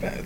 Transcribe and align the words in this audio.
bad. 0.00 0.24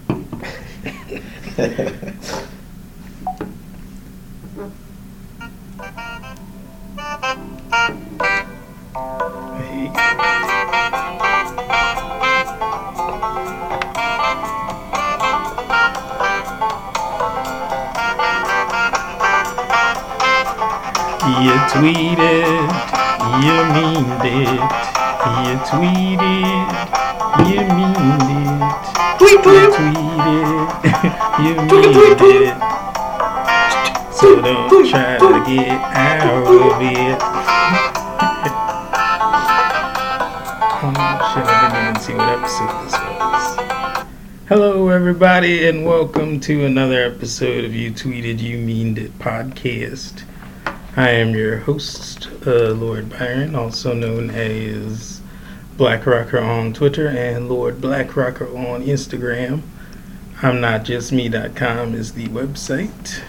You 21.25 21.59
tweeted, 21.71 22.69
you 23.43 23.57
mean 23.75 24.07
it. 24.23 24.63
You 25.43 25.55
tweeted, 25.67 26.69
you 27.49 27.61
mean 27.75 28.21
it. 28.29 28.32
Tweet, 29.33 29.45
You 29.45 29.73
tweet. 29.73 29.97
tweeted, 29.97 30.69
you 31.43 31.55
Tweet, 31.55 31.69
tweet, 31.69 31.97
meaned 31.97 32.19
tweet. 32.19 32.43
it. 32.43 32.57
So 34.13 34.43
don't 34.43 34.91
try 34.91 35.17
to 35.19 35.43
get 35.47 35.69
out 35.97 36.45
of 36.45 36.83
it. 36.83 37.19
Oh 40.85 40.93
shit, 41.33 41.47
I 41.47 41.49
didn't 41.73 41.89
even 41.89 42.01
see 42.03 42.13
what 42.13 42.29
episode 42.29 42.75
this 42.85 42.93
was. 42.93 44.39
Hello, 44.51 44.91
everybody, 44.91 45.67
and 45.67 45.87
welcome 45.87 46.39
to 46.41 46.67
another 46.67 47.03
episode 47.03 47.65
of 47.65 47.75
You 47.75 47.91
Tweeted, 47.91 48.39
You 48.39 48.59
Meaned 48.59 48.99
It 48.99 49.19
podcast. 49.19 50.25
I 50.95 51.09
am 51.09 51.31
your 51.35 51.57
host, 51.57 52.29
uh, 52.47 52.73
Lord 52.73 53.09
Byron, 53.09 53.55
also 53.55 53.95
known 53.95 54.29
as 54.29 55.22
Black 55.77 56.05
Rocker 56.05 56.39
on 56.39 56.75
Twitter 56.75 57.09
and 57.09 57.49
Lord 57.49 57.81
Black 57.81 58.15
Rocker 58.15 58.47
on 58.47 58.85
Instagram. 58.85 59.63
I'm 60.43 60.61
not 60.61 60.85
just 60.85 61.13
me.com 61.13 61.95
is 61.95 62.13
the 62.13 62.27
website. 62.27 63.23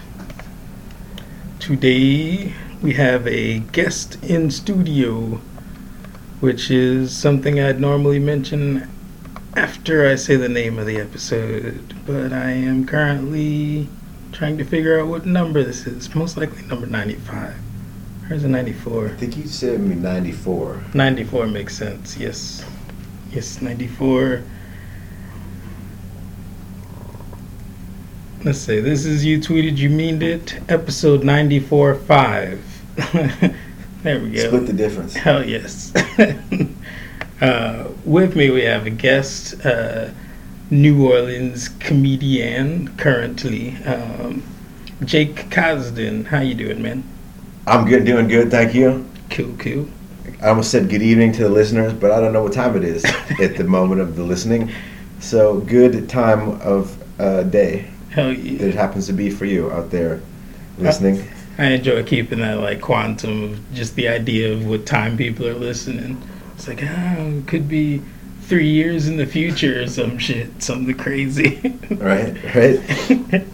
Today 1.58 2.52
we 2.82 2.92
have 2.94 3.26
a 3.26 3.60
guest 3.60 4.22
in 4.22 4.50
studio, 4.50 5.40
which 6.40 6.70
is 6.70 7.16
something 7.16 7.58
I'd 7.58 7.80
normally 7.80 8.18
mention 8.18 8.90
after 9.56 10.06
I 10.06 10.16
say 10.16 10.36
the 10.36 10.48
name 10.48 10.78
of 10.78 10.84
the 10.84 10.98
episode, 10.98 11.94
but 12.04 12.30
I 12.32 12.50
am 12.50 12.84
currently 12.84 13.88
trying 14.32 14.58
to 14.58 14.64
figure 14.64 15.00
out 15.00 15.06
what 15.06 15.24
number 15.24 15.64
this 15.64 15.86
is. 15.86 16.14
Most 16.14 16.36
likely 16.36 16.62
number 16.66 16.86
95. 16.86 17.54
Or 18.30 18.36
is 18.36 18.44
it 18.44 18.48
94? 18.48 19.06
I 19.06 19.08
think 19.10 19.36
you 19.36 19.46
said 19.46 19.80
me 19.80 19.94
94. 19.96 20.82
94 20.94 21.46
makes 21.46 21.76
sense, 21.76 22.16
yes. 22.16 22.64
Yes, 23.30 23.60
94. 23.60 24.42
Let's 28.42 28.58
see, 28.58 28.80
this 28.80 29.04
is 29.04 29.24
You 29.24 29.38
Tweeted, 29.38 29.76
You 29.76 29.90
Meaned 29.90 30.22
It, 30.22 30.58
episode 30.70 31.22
94 31.22 31.96
5. 31.96 32.82
there 34.02 34.20
we 34.20 34.30
go. 34.30 34.46
Split 34.46 34.66
the 34.66 34.72
difference. 34.72 35.14
Hell 35.14 35.44
yes. 35.46 35.94
uh, 37.42 37.90
with 38.06 38.36
me, 38.36 38.50
we 38.50 38.62
have 38.62 38.86
a 38.86 38.90
guest, 38.90 39.64
uh, 39.66 40.10
New 40.70 41.06
Orleans 41.10 41.68
comedian 41.68 42.96
currently, 42.96 43.76
um, 43.84 44.42
Jake 45.04 45.50
Cosden. 45.50 46.26
How 46.26 46.40
you 46.40 46.54
doing, 46.54 46.80
man? 46.80 47.04
I'm 47.66 47.86
good, 47.86 48.04
doing 48.04 48.28
good, 48.28 48.50
thank 48.50 48.74
you. 48.74 49.06
Cool, 49.30 49.54
cool. 49.58 49.88
I 50.42 50.48
almost 50.48 50.70
said 50.70 50.90
good 50.90 51.00
evening 51.00 51.32
to 51.32 51.44
the 51.44 51.48
listeners, 51.48 51.94
but 51.94 52.10
I 52.10 52.20
don't 52.20 52.34
know 52.34 52.42
what 52.42 52.52
time 52.52 52.76
it 52.76 52.84
is 52.84 53.04
at 53.40 53.56
the 53.56 53.64
moment 53.64 54.02
of 54.02 54.16
the 54.16 54.22
listening. 54.22 54.70
So 55.20 55.60
good 55.60 56.06
time 56.06 56.60
of 56.60 57.02
uh, 57.18 57.44
day 57.44 57.88
Hell 58.10 58.28
that 58.28 58.38
yeah. 58.38 58.66
it 58.66 58.74
happens 58.74 59.06
to 59.06 59.14
be 59.14 59.30
for 59.30 59.46
you 59.46 59.72
out 59.72 59.90
there 59.90 60.20
listening. 60.76 61.26
I 61.56 61.66
enjoy 61.66 62.02
keeping 62.02 62.40
that 62.40 62.58
like 62.58 62.82
quantum 62.82 63.44
of 63.44 63.74
just 63.74 63.94
the 63.94 64.08
idea 64.08 64.52
of 64.52 64.66
what 64.66 64.84
time 64.84 65.16
people 65.16 65.46
are 65.46 65.54
listening. 65.54 66.20
It's 66.54 66.68
like, 66.68 66.82
oh, 66.82 67.38
it 67.38 67.46
could 67.46 67.66
be 67.68 68.02
three 68.42 68.68
years 68.68 69.08
in 69.08 69.16
the 69.16 69.26
future 69.26 69.82
or 69.82 69.86
some 69.86 70.18
shit, 70.18 70.62
something 70.62 70.96
crazy. 70.96 71.60
Right, 71.90 72.36
right. 72.54 73.46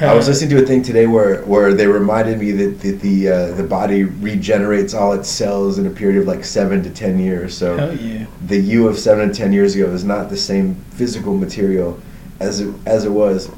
I 0.00 0.14
was 0.14 0.26
Uh, 0.26 0.30
listening 0.30 0.50
to 0.50 0.62
a 0.62 0.66
thing 0.66 0.82
today 0.82 1.06
where, 1.06 1.42
where 1.42 1.72
they 1.74 1.86
reminded 1.86 2.38
me 2.38 2.50
that, 2.52 2.80
that 2.80 3.00
the 3.00 3.28
uh, 3.28 3.52
the 3.52 3.62
body 3.62 4.04
regenerates 4.04 4.92
all 4.94 5.12
its 5.12 5.28
cells 5.28 5.78
in 5.78 5.86
a 5.86 5.90
period 5.90 6.20
of 6.20 6.26
like 6.26 6.44
seven 6.44 6.82
to 6.82 6.90
ten 6.90 7.18
years. 7.18 7.56
So 7.56 7.90
yeah. 7.92 8.26
the 8.46 8.58
you 8.58 8.88
of 8.88 8.98
seven 8.98 9.28
to 9.28 9.34
ten 9.34 9.52
years 9.52 9.74
ago 9.76 9.86
is 9.92 10.04
not 10.04 10.30
the 10.30 10.36
same 10.36 10.74
physical 10.90 11.36
material 11.36 12.00
as 12.40 12.60
it, 12.60 12.74
as 12.86 13.04
it 13.04 13.10
was 13.10 13.50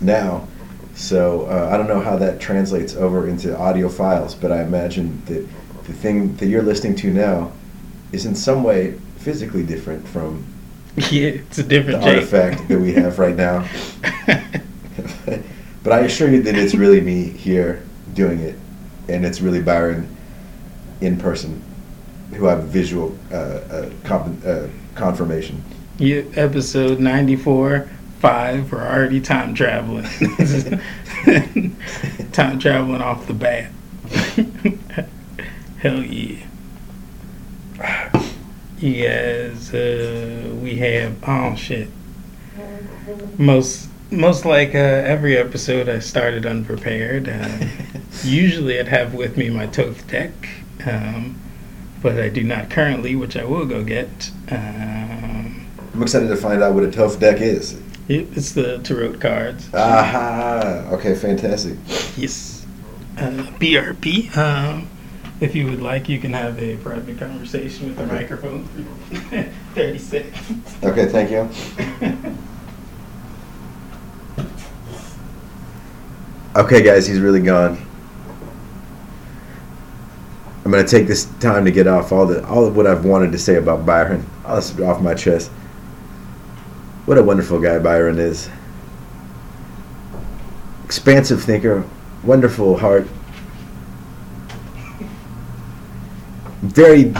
now. 0.00 0.46
So 0.94 1.42
uh, 1.46 1.70
I 1.72 1.76
don't 1.76 1.86
know 1.88 2.00
how 2.00 2.16
that 2.16 2.40
translates 2.40 2.96
over 2.96 3.28
into 3.28 3.56
audio 3.56 3.88
files, 3.88 4.34
but 4.34 4.50
I 4.50 4.62
imagine 4.62 5.22
that 5.26 5.46
the 5.84 5.92
thing 5.92 6.34
that 6.36 6.46
you're 6.46 6.62
listening 6.62 6.96
to 6.96 7.10
now 7.12 7.52
is 8.12 8.26
in 8.26 8.34
some 8.34 8.62
way 8.64 8.98
physically 9.18 9.62
different 9.64 10.06
from 10.08 10.44
Yeah, 10.96 11.28
it's 11.28 11.58
a 11.58 11.62
the 11.62 11.68
different 11.68 12.02
Jake. 12.02 12.16
artifact 12.16 12.68
that 12.68 12.80
we 12.80 12.92
have 12.94 13.18
right 13.18 13.36
now. 13.36 13.68
but 15.82 15.92
I 15.92 16.00
assure 16.00 16.30
you 16.30 16.42
that 16.42 16.56
it's 16.56 16.74
really 16.74 17.00
me 17.00 17.24
here 17.24 17.82
doing 18.14 18.40
it, 18.40 18.56
and 19.08 19.24
it's 19.24 19.40
really 19.40 19.62
Byron 19.62 20.14
in 21.00 21.16
person, 21.16 21.62
who 22.34 22.46
have 22.46 22.64
visual 22.64 23.16
uh, 23.30 23.34
uh, 23.34 23.90
uh, 24.44 24.68
confirmation. 24.94 25.62
episode 26.00 27.00
94, 27.00 27.88
5, 28.20 28.72
we're 28.72 28.80
already 28.80 29.20
time 29.20 29.54
traveling. 29.54 30.04
time 32.32 32.58
traveling 32.58 33.00
off 33.00 33.26
the 33.26 33.34
bat. 33.34 33.70
Hell 35.78 36.02
yeah. 36.02 36.44
You 38.78 39.08
guys, 39.08 39.74
uh, 39.74 40.54
we 40.60 40.76
have, 40.76 41.16
oh 41.26 41.54
shit. 41.54 41.88
Most, 43.38 43.88
most 44.10 44.44
like 44.44 44.74
uh, 44.74 44.78
every 44.78 45.36
episode, 45.36 45.88
I 45.88 45.98
started 45.98 46.46
unprepared. 46.46 47.28
Uh, 47.28 47.66
usually 48.24 48.78
I'd 48.78 48.88
have 48.88 49.14
with 49.14 49.36
me 49.36 49.50
my 49.50 49.66
Thoth 49.66 50.06
deck, 50.08 50.32
um, 50.86 51.40
but 52.02 52.18
I 52.18 52.28
do 52.28 52.42
not 52.42 52.70
currently, 52.70 53.16
which 53.16 53.36
I 53.36 53.44
will 53.44 53.66
go 53.66 53.84
get. 53.84 54.30
Um, 54.50 55.66
I'm 55.94 56.02
excited 56.02 56.28
to 56.28 56.36
find 56.36 56.62
out 56.62 56.74
what 56.74 56.84
a 56.84 56.92
Thoth 56.92 57.20
deck 57.20 57.40
is. 57.40 57.80
Yep, 58.08 58.26
it's 58.36 58.52
the 58.52 58.78
tarot 58.78 59.18
cards. 59.18 59.68
Aha! 59.74 60.88
Okay, 60.92 61.14
fantastic. 61.14 61.76
Yes. 62.16 62.66
Uh, 63.18 63.30
BRP. 63.58 64.34
Um, 64.36 64.88
if 65.40 65.54
you 65.54 65.66
would 65.66 65.82
like, 65.82 66.08
you 66.08 66.18
can 66.18 66.32
have 66.32 66.60
a 66.60 66.76
private 66.78 67.18
conversation 67.18 67.88
with 67.88 67.98
the 67.98 68.06
microphone 68.06 68.64
for 68.64 69.42
30 69.74 69.98
seconds. 69.98 70.76
Okay, 70.82 71.06
thank 71.06 71.30
you. 71.30 72.34
Okay, 76.58 76.82
guys, 76.82 77.06
he's 77.06 77.20
really 77.20 77.40
gone. 77.40 77.78
I'm 80.64 80.72
gonna 80.72 80.84
take 80.84 81.06
this 81.06 81.26
time 81.38 81.64
to 81.64 81.70
get 81.70 81.86
off 81.86 82.10
all 82.10 82.26
the 82.26 82.44
all 82.48 82.66
of 82.66 82.74
what 82.74 82.84
I've 82.84 83.04
wanted 83.04 83.30
to 83.30 83.38
say 83.38 83.54
about 83.54 83.86
Byron. 83.86 84.28
All 84.44 84.56
this 84.56 84.76
off 84.80 85.00
my 85.00 85.14
chest. 85.14 85.50
What 87.06 87.16
a 87.16 87.22
wonderful 87.22 87.60
guy 87.60 87.78
Byron 87.78 88.18
is. 88.18 88.50
Expansive 90.84 91.44
thinker, 91.44 91.84
wonderful 92.24 92.76
heart. 92.76 93.06
Very 96.62 97.14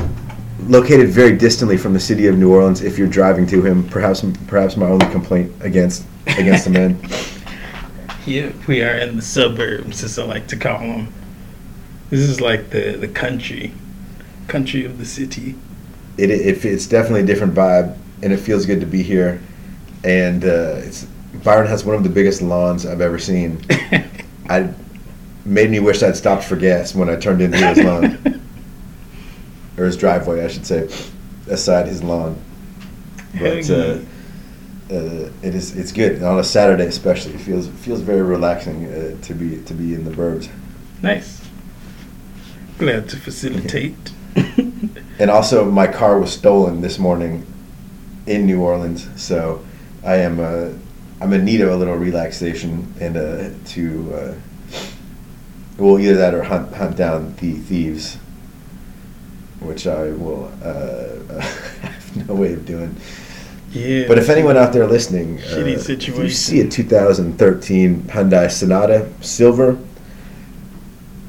located 0.67 1.11
very 1.11 1.37
distantly 1.37 1.77
from 1.77 1.93
the 1.93 2.01
city 2.01 2.27
of 2.27 2.37
New 2.37 2.53
Orleans. 2.53 2.83
If 2.83 2.99
you're 2.99 3.07
driving 3.07 3.47
to 3.47 3.63
him, 3.63 3.89
perhaps 3.89 4.25
perhaps 4.49 4.77
my 4.77 4.87
only 4.87 5.07
complaint 5.13 5.53
against 5.61 6.05
against 6.27 6.65
the 6.65 6.71
man. 6.71 7.01
Yep, 8.29 8.67
we 8.67 8.83
are 8.83 8.95
in 8.99 9.17
the 9.17 9.23
suburbs, 9.23 10.05
as 10.05 10.19
I 10.19 10.25
like 10.25 10.49
to 10.49 10.57
call 10.57 10.81
them. 10.81 11.11
This 12.11 12.21
is 12.21 12.43
like 12.43 12.69
the, 12.69 12.93
the 12.93 13.09
country, 13.09 13.73
country 14.49 14.85
of 14.85 14.99
the 14.99 15.07
city. 15.07 15.55
it, 16.19 16.31
it 16.31 16.63
it's 16.63 16.87
definitely 16.87 17.23
a 17.23 17.27
different 17.27 17.55
vibe, 17.55 17.97
and 18.23 18.31
it 18.31 18.37
feels 18.37 18.67
good 18.67 18.81
to 18.81 18.87
be 18.87 19.03
here. 19.03 19.41
And 20.05 20.45
uh, 20.45 20.75
it's 20.77 21.07
Byron 21.43 21.69
has 21.69 21.87
one 21.87 21.97
of 21.97 22.03
the 22.03 22.11
biggest 22.11 22.43
lawns 22.43 22.85
I've 22.85 23.01
ever 23.01 23.19
seen. 23.19 23.65
I 24.51 24.75
made 25.47 25.71
me 25.71 25.81
wish 25.81 26.03
I'd 26.03 26.15
stopped 26.15 26.45
for 26.45 26.57
gas 26.57 26.95
when 26.95 27.09
I 27.09 27.17
turned 27.17 27.41
into 27.41 27.57
his 27.57 27.79
lawn 27.79 28.43
or 29.79 29.87
his 29.87 29.97
driveway, 29.97 30.45
I 30.45 30.49
should 30.49 30.67
say, 30.67 30.87
aside 31.49 31.87
his 31.87 32.03
lawn. 32.03 32.39
But 33.39 33.71
uh, 33.71 34.01
uh, 34.91 35.31
it 35.43 35.55
is 35.55 35.77
it's 35.77 35.93
good 35.93 36.13
and 36.13 36.25
on 36.25 36.39
a 36.39 36.45
Saturday, 36.45 36.87
especially. 36.87 37.35
It 37.35 37.41
feels 37.41 37.67
it 37.69 37.75
feels 37.75 38.01
very 38.01 38.23
relaxing 38.23 38.87
uh, 38.87 39.21
to 39.23 39.35
be 39.35 39.63
to 39.63 39.75
be 39.75 39.95
in 39.95 40.05
the 40.05 40.11
burbs. 40.11 40.49
Nice. 41.03 41.41
Glad 42.79 43.09
to 43.09 43.17
facilitate. 43.17 44.13
And 45.19 45.33
also, 45.33 45.69
my 45.69 45.89
car 45.89 46.21
was 46.21 46.33
stolen 46.33 46.81
this 46.81 46.97
morning 46.99 47.45
in 48.27 48.47
New 48.47 48.63
Orleans, 48.63 49.09
so 49.21 49.65
I 50.05 50.17
am 50.17 50.39
uh, 50.39 50.71
I'm 51.21 51.33
in 51.33 51.45
need 51.45 51.61
of 51.61 51.71
a 51.71 51.77
little 51.77 51.97
relaxation 51.97 52.95
and 53.01 53.17
uh, 53.17 53.51
to 53.71 54.15
uh, 54.15 54.35
well 55.77 55.99
either 55.99 56.15
that 56.15 56.35
or 56.35 56.45
hunt 56.45 56.73
hunt 56.73 56.97
down 56.97 57.35
the 57.37 57.55
thieves, 57.55 58.17
which 59.59 59.89
I 59.89 60.13
will 60.13 60.53
uh, 60.63 61.41
have 61.41 62.29
no 62.29 62.35
way 62.35 62.53
of 62.53 62.65
doing. 62.65 62.95
Yeah. 63.71 64.09
But 64.09 64.19
if 64.19 64.29
anyone 64.29 64.57
out 64.57 64.73
there 64.73 64.87
listening, 64.87 65.41
uh, 65.43 65.59
you 65.59 66.31
see 66.31 66.61
a 66.61 66.69
2013 66.69 68.03
Hyundai 68.03 68.51
Sonata 68.51 69.09
Silver, 69.21 69.79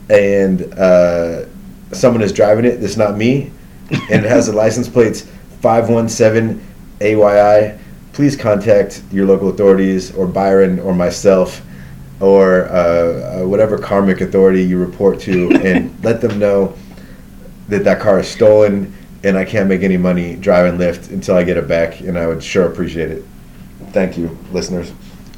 and 0.10 0.74
uh, 0.74 1.46
someone 1.92 2.22
is 2.22 2.32
driving 2.32 2.66
it, 2.66 2.80
that's 2.80 2.98
not 2.98 3.18
me, 3.18 3.52
and 4.10 4.26
it 4.26 4.30
has 4.30 4.48
the 4.48 4.54
license 4.54 4.88
plates 4.88 5.28
517 5.62 6.66
AYI, 7.02 7.78
please 8.14 8.36
contact 8.36 9.04
your 9.12 9.26
local 9.26 9.50
authorities 9.50 10.14
or 10.16 10.28
Byron 10.28 10.80
or 10.80 10.94
myself 10.94 11.62
or 12.20 12.66
uh, 12.66 13.42
uh, 13.42 13.48
whatever 13.48 13.78
karmic 13.78 14.22
authority 14.22 14.62
you 14.64 14.78
report 14.78 15.20
to 15.22 15.52
and 15.64 16.04
let 16.04 16.22
them 16.22 16.38
know 16.40 16.76
that 17.70 17.84
that 17.84 18.00
car 18.00 18.20
is 18.20 18.28
stolen 18.28 18.94
and 19.24 19.38
I 19.38 19.46
can't 19.46 19.68
make 19.68 19.82
any 19.82 19.98
money 19.98 20.36
driving 20.36 20.80
Lyft 20.80 21.12
until 21.12 21.36
I 21.36 21.44
get 21.44 21.58
it 21.58 21.68
back, 21.68 22.02
and 22.02 22.18
I 22.18 22.28
would 22.28 22.44
sure 22.44 22.66
appreciate 22.66 23.12
it. 23.12 23.24
Thank 23.92 24.18
you, 24.18 24.38
listeners. 24.52 24.92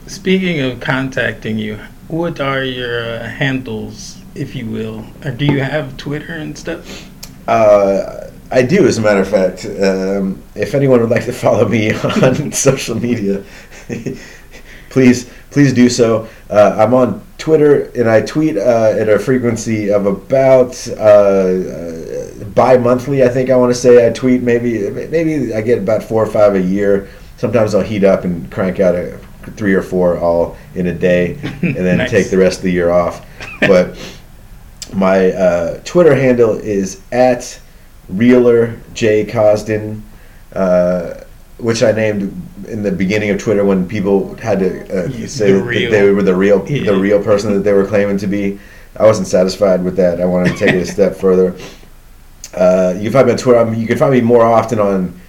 Speaking 0.08 0.60
of 0.60 0.80
contacting 0.80 1.58
you, 1.58 1.80
what 2.08 2.40
are 2.42 2.64
your 2.64 3.16
uh, 3.16 3.30
handles, 3.30 4.22
if 4.36 4.56
you 4.56 4.66
will? 4.66 5.06
Or 5.24 5.32
do 5.32 5.46
you 5.46 5.62
have 5.62 5.96
Twitter 5.98 6.34
and 6.34 6.58
stuff? 6.58 7.10
Uh, 7.48 8.30
I 8.52 8.62
do, 8.64 8.86
as 8.86 8.98
a 8.98 9.02
matter 9.02 9.22
of 9.22 9.30
fact. 9.30 9.66
Um, 9.66 10.44
if 10.56 10.76
anyone 10.76 11.00
would 11.00 11.10
like 11.10 11.26
to 11.26 11.34
follow 11.34 11.68
me 11.68 11.94
on 12.22 12.52
social 12.52 13.00
media, 13.00 13.44
please 14.90 15.30
please 15.52 15.74
do 15.74 15.90
so. 15.90 16.28
Uh, 16.50 16.76
I'm 16.78 16.94
on 16.94 17.22
Twitter 17.38 17.92
and 17.92 18.10
I 18.10 18.22
tweet 18.22 18.58
uh, 18.58 18.94
at 18.98 19.10
a 19.10 19.20
frequency 19.20 19.92
of 19.92 20.06
about 20.06 20.88
uh, 20.90 21.02
uh, 21.02 22.01
bi-monthly. 22.56 23.24
I 23.24 23.30
think 23.30 23.50
I 23.50 23.56
want 23.56 23.72
to 23.74 23.80
say 23.80 24.06
I 24.08 24.12
tweet 24.12 24.42
maybe 24.44 24.90
maybe 24.90 25.54
I 25.54 25.62
get 25.62 25.80
about 25.80 26.04
four 26.04 26.24
or 26.24 26.28
five 26.28 26.56
a 26.56 26.62
year. 26.62 27.10
Sometimes 27.38 27.74
I'll 27.74 27.82
heat 27.82 28.04
up 28.04 28.24
and 28.24 28.52
crank 28.52 28.80
out 28.80 28.96
a 28.96 29.18
three 29.58 29.74
or 29.74 29.82
four 29.82 30.18
all 30.20 30.56
in 30.76 30.88
a 30.88 30.94
day, 30.94 31.34
and 31.62 31.76
then 31.76 31.98
Nice. 31.98 32.12
take 32.12 32.30
the 32.30 32.38
rest 32.38 32.60
of 32.60 32.64
the 32.64 32.72
year 32.72 32.92
off. 32.92 33.26
But 33.62 33.98
my 34.94 35.32
uh, 35.32 35.82
Twitter 35.84 36.14
handle 36.16 36.58
is 36.58 37.02
at 37.12 37.60
Reeler 38.10 38.78
J 38.94 39.26
Cosden, 39.26 40.04
uh, 40.54 41.16
which 41.58 41.82
I 41.84 41.92
named 41.92 42.40
in 42.68 42.84
the 42.84 42.92
beginning 42.92 43.30
of 43.32 43.40
Twitter 43.42 43.66
when 43.66 43.88
people 43.88 44.36
had 44.36 44.60
to 44.60 45.06
uh, 45.06 45.10
say 45.28 45.52
the 45.52 45.60
that 45.60 45.88
they 45.92 46.12
were 46.12 46.22
the 46.24 46.36
real 46.36 46.64
Yeah. 46.70 46.92
the 46.92 46.98
real 47.00 47.24
person 47.24 47.54
that 47.54 47.60
they 47.62 47.74
were 47.74 47.86
claiming 47.86 48.18
to 48.18 48.28
be. 48.28 48.60
I 48.98 49.06
wasn't 49.06 49.28
satisfied 49.28 49.84
with 49.84 49.96
that. 49.96 50.20
I 50.22 50.26
wanted 50.26 50.52
to 50.52 50.58
take 50.58 50.76
it 50.76 50.82
a 50.82 50.86
step 50.86 51.16
further. 51.26 51.56
Uh, 52.54 52.94
you 52.98 53.04
can 53.04 53.14
find 53.14 53.28
me 53.28 53.34
on 53.34 53.38
Twitter. 53.38 53.60
I 53.60 53.64
mean, 53.64 53.80
you 53.80 53.88
can 53.88 53.98
find 53.98 54.12
me 54.14 54.22
more 54.22 54.44
often 54.44 54.80
on 54.80 55.20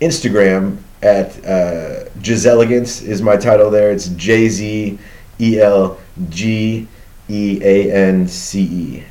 Instagram 0.00 0.78
at 1.02 1.30
uh, 1.44 2.04
Gizelegance 2.20 3.02
is 3.02 3.20
my 3.22 3.36
title 3.36 3.70
there. 3.70 3.90
It's 3.90 4.08
J 4.08 4.48
Z 4.48 4.98
E 5.40 5.60
L 5.60 5.98
G 6.28 6.86
E 7.28 7.58
A 7.62 7.92
N 7.92 8.28
C 8.28 8.62
E. 8.62 9.04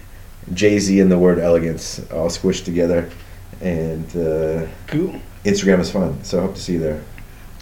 Jay 0.54 0.80
Z 0.80 1.00
and 1.00 1.12
the 1.12 1.18
word 1.18 1.40
elegance 1.40 2.00
all 2.12 2.28
squished 2.28 2.66
together. 2.66 3.10
And 3.62 4.06
uh, 4.16 4.68
Cool. 4.88 5.16
Instagram 5.46 5.80
is 5.80 5.92
fun, 5.92 6.24
so 6.24 6.40
I 6.40 6.42
hope 6.42 6.56
to 6.56 6.62
see 6.62 6.74
you 6.74 6.80
there. 6.80 7.04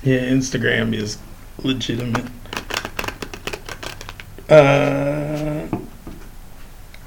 Yeah, 0.03 0.19
Instagram 0.21 0.93
is 0.93 1.17
legitimate. 1.61 2.25
Uh, 4.49 5.67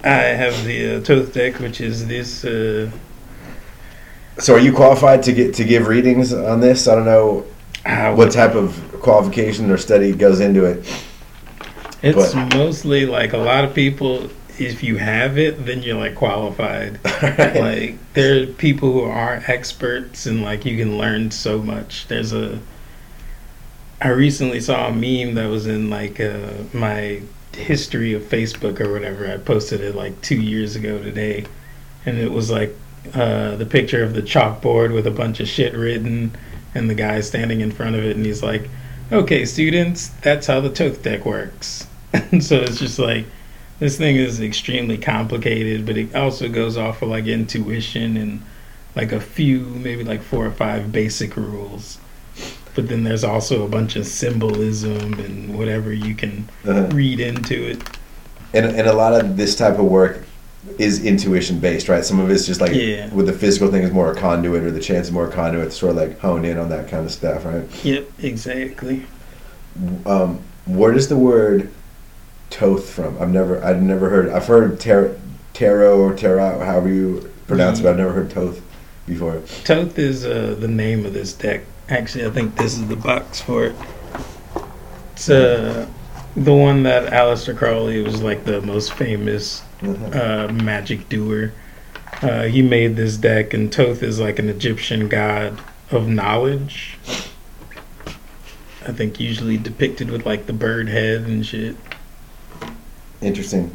I 0.05 0.35
have 0.35 0.65
the 0.65 0.97
uh, 0.97 1.01
Thoth 1.01 1.33
deck, 1.33 1.61
which 1.61 1.81
is 1.81 2.07
this. 2.07 2.45
Uh, 2.45 2.91
So, 4.39 4.55
are 4.55 4.59
you 4.59 4.73
qualified 4.73 5.23
to 5.25 5.33
get 5.33 5.55
to 5.57 5.65
give 5.65 5.87
readings 5.87 6.33
on 6.33 6.61
this? 6.61 6.89
I 6.89 6.95
don't 6.95 7.05
know 7.05 7.45
ah, 7.87 8.15
what 8.15 8.33
type 8.33 8.55
of 8.55 8.81
qualification 9.01 9.71
or 9.71 9.77
study 9.77 10.13
goes 10.13 10.41
into 10.41 10.65
it. 10.65 10.79
It's 12.03 12.35
but- 12.35 12.57
mostly 12.57 13.07
like 13.07 13.33
a 13.33 13.39
lot 13.39 13.65
of 13.65 13.75
people. 13.75 14.31
If 14.59 14.83
you 14.83 14.99
have 14.99 15.39
it, 15.39 15.65
then 15.65 15.83
you're 15.83 15.99
like 15.99 16.15
qualified. 16.15 17.01
like 17.23 17.97
there 18.13 18.43
are 18.43 18.47
people 18.47 18.93
who 18.93 19.03
are 19.03 19.43
experts, 19.47 20.27
and 20.27 20.43
like 20.43 20.65
you 20.67 20.77
can 20.77 20.99
learn 20.99 21.31
so 21.31 21.59
much. 21.63 22.07
There's 22.09 22.33
a. 22.33 22.59
I 24.01 24.09
recently 24.09 24.61
saw 24.61 24.89
a 24.89 24.93
meme 24.93 25.35
that 25.37 25.49
was 25.49 25.67
in 25.67 25.89
like 25.91 26.21
uh, 26.21 26.53
my 26.73 27.23
history 27.55 28.13
of 28.15 28.23
Facebook 28.23 28.81
or 28.81 28.93
whatever. 28.93 29.31
I 29.31 29.37
posted 29.37 29.81
it 29.81 29.95
like 29.95 30.21
two 30.23 30.41
years 30.41 30.77
ago 30.77 31.03
today, 31.03 31.47
and 32.07 32.19
it 32.19 32.31
was 32.31 32.51
like 32.51 32.75
uh, 33.15 33.57
the 33.57 33.67
picture 33.67 34.03
of 34.03 34.15
the 34.15 34.23
chalkboard 34.23 34.95
with 34.95 35.07
a 35.07 35.11
bunch 35.11 35.41
of 35.41 35.49
shit 35.49 35.75
written, 35.75 36.37
and 36.75 36.89
the 36.89 36.95
guy 36.95 37.21
standing 37.21 37.61
in 37.61 37.71
front 37.71 37.97
of 37.97 38.05
it, 38.05 38.17
and 38.17 38.25
he's 38.25 38.43
like, 38.43 38.69
"Okay, 39.11 39.45
students, 39.45 40.09
that's 40.23 40.47
how 40.47 40.61
the 40.61 40.71
Thoth 40.71 41.03
deck 41.03 41.25
works." 41.25 41.87
and 42.13 42.43
so 42.43 42.57
it's 42.57 42.79
just 42.79 42.99
like 42.99 43.27
this 43.79 43.99
thing 43.99 44.17
is 44.17 44.41
extremely 44.41 44.97
complicated, 44.97 45.85
but 45.85 45.97
it 45.97 46.15
also 46.15 46.49
goes 46.49 46.77
off 46.77 47.03
of 47.03 47.09
like 47.09 47.27
intuition 47.27 48.17
and 48.17 48.43
like 48.95 49.13
a 49.13 49.21
few, 49.21 49.61
maybe 49.61 50.05
like 50.05 50.23
four 50.23 50.47
or 50.47 50.51
five 50.51 50.93
basic 50.93 51.37
rules. 51.37 51.99
But 52.75 52.89
then 52.89 53.05
there's 53.05 53.25
also 53.25 53.65
a 53.65 53.69
bunch 53.69 53.97
of 53.97 54.07
symbolism 54.07 55.15
and 55.15 55.57
whatever 55.59 55.93
you 55.93 56.15
can 56.15 56.49
Uh-huh. 56.67 56.89
read 56.93 57.21
into 57.21 57.55
it. 57.71 57.83
And, 58.55 58.67
and 58.67 58.87
a 58.89 58.93
lot 58.93 59.13
of 59.19 59.37
this 59.37 59.55
type 59.57 59.79
of 59.79 59.85
work 59.87 60.25
is 60.79 61.05
intuition 61.05 61.59
based, 61.59 61.89
right? 61.89 62.05
Some 62.05 62.21
of 62.21 62.31
it's 62.31 62.47
just 62.47 62.61
like 62.61 62.73
Yeah. 62.75 63.13
with 63.13 63.27
the 63.27 63.33
physical 63.33 63.69
thing 63.71 63.83
is 63.83 63.91
more 63.91 64.13
a 64.13 64.15
conduit, 64.15 64.63
or 64.63 64.71
the 64.71 64.81
chance 64.81 65.09
is 65.09 65.13
more 65.13 65.27
a 65.27 65.31
conduit 65.31 65.71
to 65.71 65.77
sort 65.77 65.91
of 65.91 65.97
like 65.97 66.19
hone 66.21 66.45
in 66.45 66.57
on 66.57 66.69
that 66.71 66.89
kind 66.89 67.05
of 67.05 67.11
stuff, 67.13 67.45
right? 67.45 67.65
Yep, 67.85 68.05
exactly. 68.23 69.05
Um, 70.07 70.39
where 70.67 70.93
does 70.93 71.09
the 71.09 71.17
word 71.17 71.69
Thoth 72.51 72.89
from? 72.91 73.17
I've 73.21 73.31
never, 73.33 73.63
I've 73.65 73.83
never 73.83 74.09
heard. 74.11 74.29
I've 74.31 74.47
heard 74.47 74.79
tar- 74.79 75.13
tarot 75.55 75.99
or 75.99 76.15
tarot, 76.15 76.61
however 76.61 76.89
you 76.89 77.31
pronounce 77.49 77.81
it. 77.81 77.83
But 77.83 77.91
I've 77.91 77.97
never 77.99 78.13
heard 78.13 78.31
Thoth 78.31 78.61
before. 79.07 79.39
Thoth 79.65 79.99
is 79.99 80.25
uh, 80.25 80.55
the 80.59 80.69
name 80.69 81.05
of 81.07 81.13
this 81.15 81.33
deck. 81.33 81.63
Actually, 81.89 82.27
I 82.27 82.31
think 82.31 82.57
this 82.57 82.75
is 82.75 82.87
the 82.89 82.97
box 82.97 83.41
for 83.41 83.67
it. 83.67 83.77
It's 85.13 85.29
uh, 85.29 85.87
the 86.37 86.55
one 86.55 86.85
that 86.85 87.13
Aleister 87.13 87.57
Crowley 87.57 88.03
was 88.03 88.23
like 88.23 88.45
the 88.45 88.61
most 88.63 88.93
famous 88.93 89.63
uh, 89.83 90.49
magic 90.53 91.09
doer. 91.09 91.53
Uh, 92.23 92.45
he 92.45 92.63
made 92.63 92.97
this 92.97 93.17
deck, 93.17 93.53
and 93.53 93.73
Thoth 93.73 94.03
is 94.03 94.21
like 94.21 94.39
an 94.39 94.49
Egyptian 94.49 95.09
god 95.09 95.61
of 95.91 96.09
knowledge. 96.09 96.97
I 98.87 98.93
think 98.93 99.21
usually 99.21 99.59
depicted 99.59 100.11
with 100.11 100.25
like 100.25 100.47
the 100.47 100.53
bird 100.53 100.89
head 100.89 101.23
and 101.23 101.45
shit. 101.45 101.77
Interesting. 103.21 103.75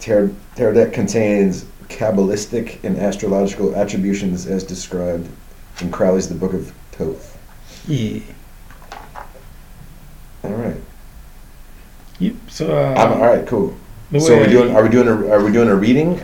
Tarot, 0.00 0.34
tarot 0.56 0.74
deck 0.74 0.92
contains 0.92 1.64
Kabbalistic 1.88 2.82
and 2.82 2.98
astrological 2.98 3.74
attributions 3.74 4.46
as 4.46 4.64
described 4.64 5.28
in 5.80 5.90
Crowley's 5.90 6.28
The 6.28 6.34
Book 6.34 6.52
of 6.52 6.72
Thoth. 6.94 7.38
Yeah. 7.88 8.20
All 10.42 10.50
right. 10.50 10.80
Yep. 12.18 12.34
So, 12.48 12.76
uh, 12.76 12.94
I'm, 12.94 13.12
all 13.14 13.26
right. 13.26 13.46
Cool. 13.46 13.74
So 14.18 14.36
are 14.36 14.40
we 14.40 14.46
doing? 14.46 14.76
Are 14.76 14.82
we 14.82 14.88
doing 14.88 15.08
a? 15.08 15.28
Are 15.30 15.44
we 15.44 15.52
doing 15.52 15.68
a 15.68 15.74
reading? 15.74 16.20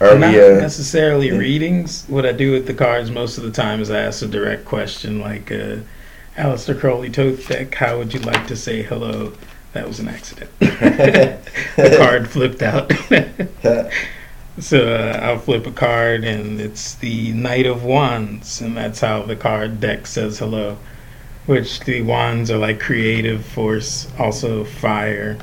Are 0.00 0.18
not 0.18 0.34
we? 0.34 0.40
Uh, 0.40 0.60
necessarily 0.60 1.28
yeah. 1.28 1.36
readings. 1.36 2.04
What 2.08 2.26
I 2.26 2.32
do 2.32 2.52
with 2.52 2.66
the 2.66 2.74
cards 2.74 3.10
most 3.10 3.38
of 3.38 3.44
the 3.44 3.52
time 3.52 3.80
is 3.80 3.90
I 3.90 4.00
ask 4.00 4.22
a 4.22 4.26
direct 4.26 4.64
question 4.64 5.20
like, 5.20 5.50
uh, 5.52 5.76
Aleister 6.36 6.78
Crowley 6.78 7.08
Thoth 7.08 7.46
deck, 7.48 7.74
how 7.74 7.98
would 7.98 8.12
you 8.12 8.20
like 8.20 8.46
to 8.48 8.56
say 8.56 8.82
hello? 8.82 9.32
That 9.72 9.86
was 9.86 10.00
an 10.00 10.08
accident. 10.08 10.50
the 10.58 11.96
card 11.98 12.28
flipped 12.28 12.62
out. 12.62 12.92
so 14.62 14.94
uh, 14.94 15.18
I'll 15.20 15.38
flip 15.38 15.66
a 15.66 15.72
card, 15.72 16.24
and 16.24 16.60
it's 16.60 16.94
the 16.94 17.32
Knight 17.32 17.66
of 17.66 17.84
Wands, 17.84 18.60
and 18.60 18.76
that's 18.76 19.00
how 19.00 19.22
the 19.22 19.36
card 19.36 19.80
deck 19.80 20.06
says 20.06 20.38
hello. 20.38 20.78
Which 21.46 21.80
the 21.80 22.02
wands 22.02 22.50
are 22.52 22.58
like 22.58 22.78
creative 22.78 23.44
force, 23.44 24.08
also 24.18 24.62
fire, 24.64 25.36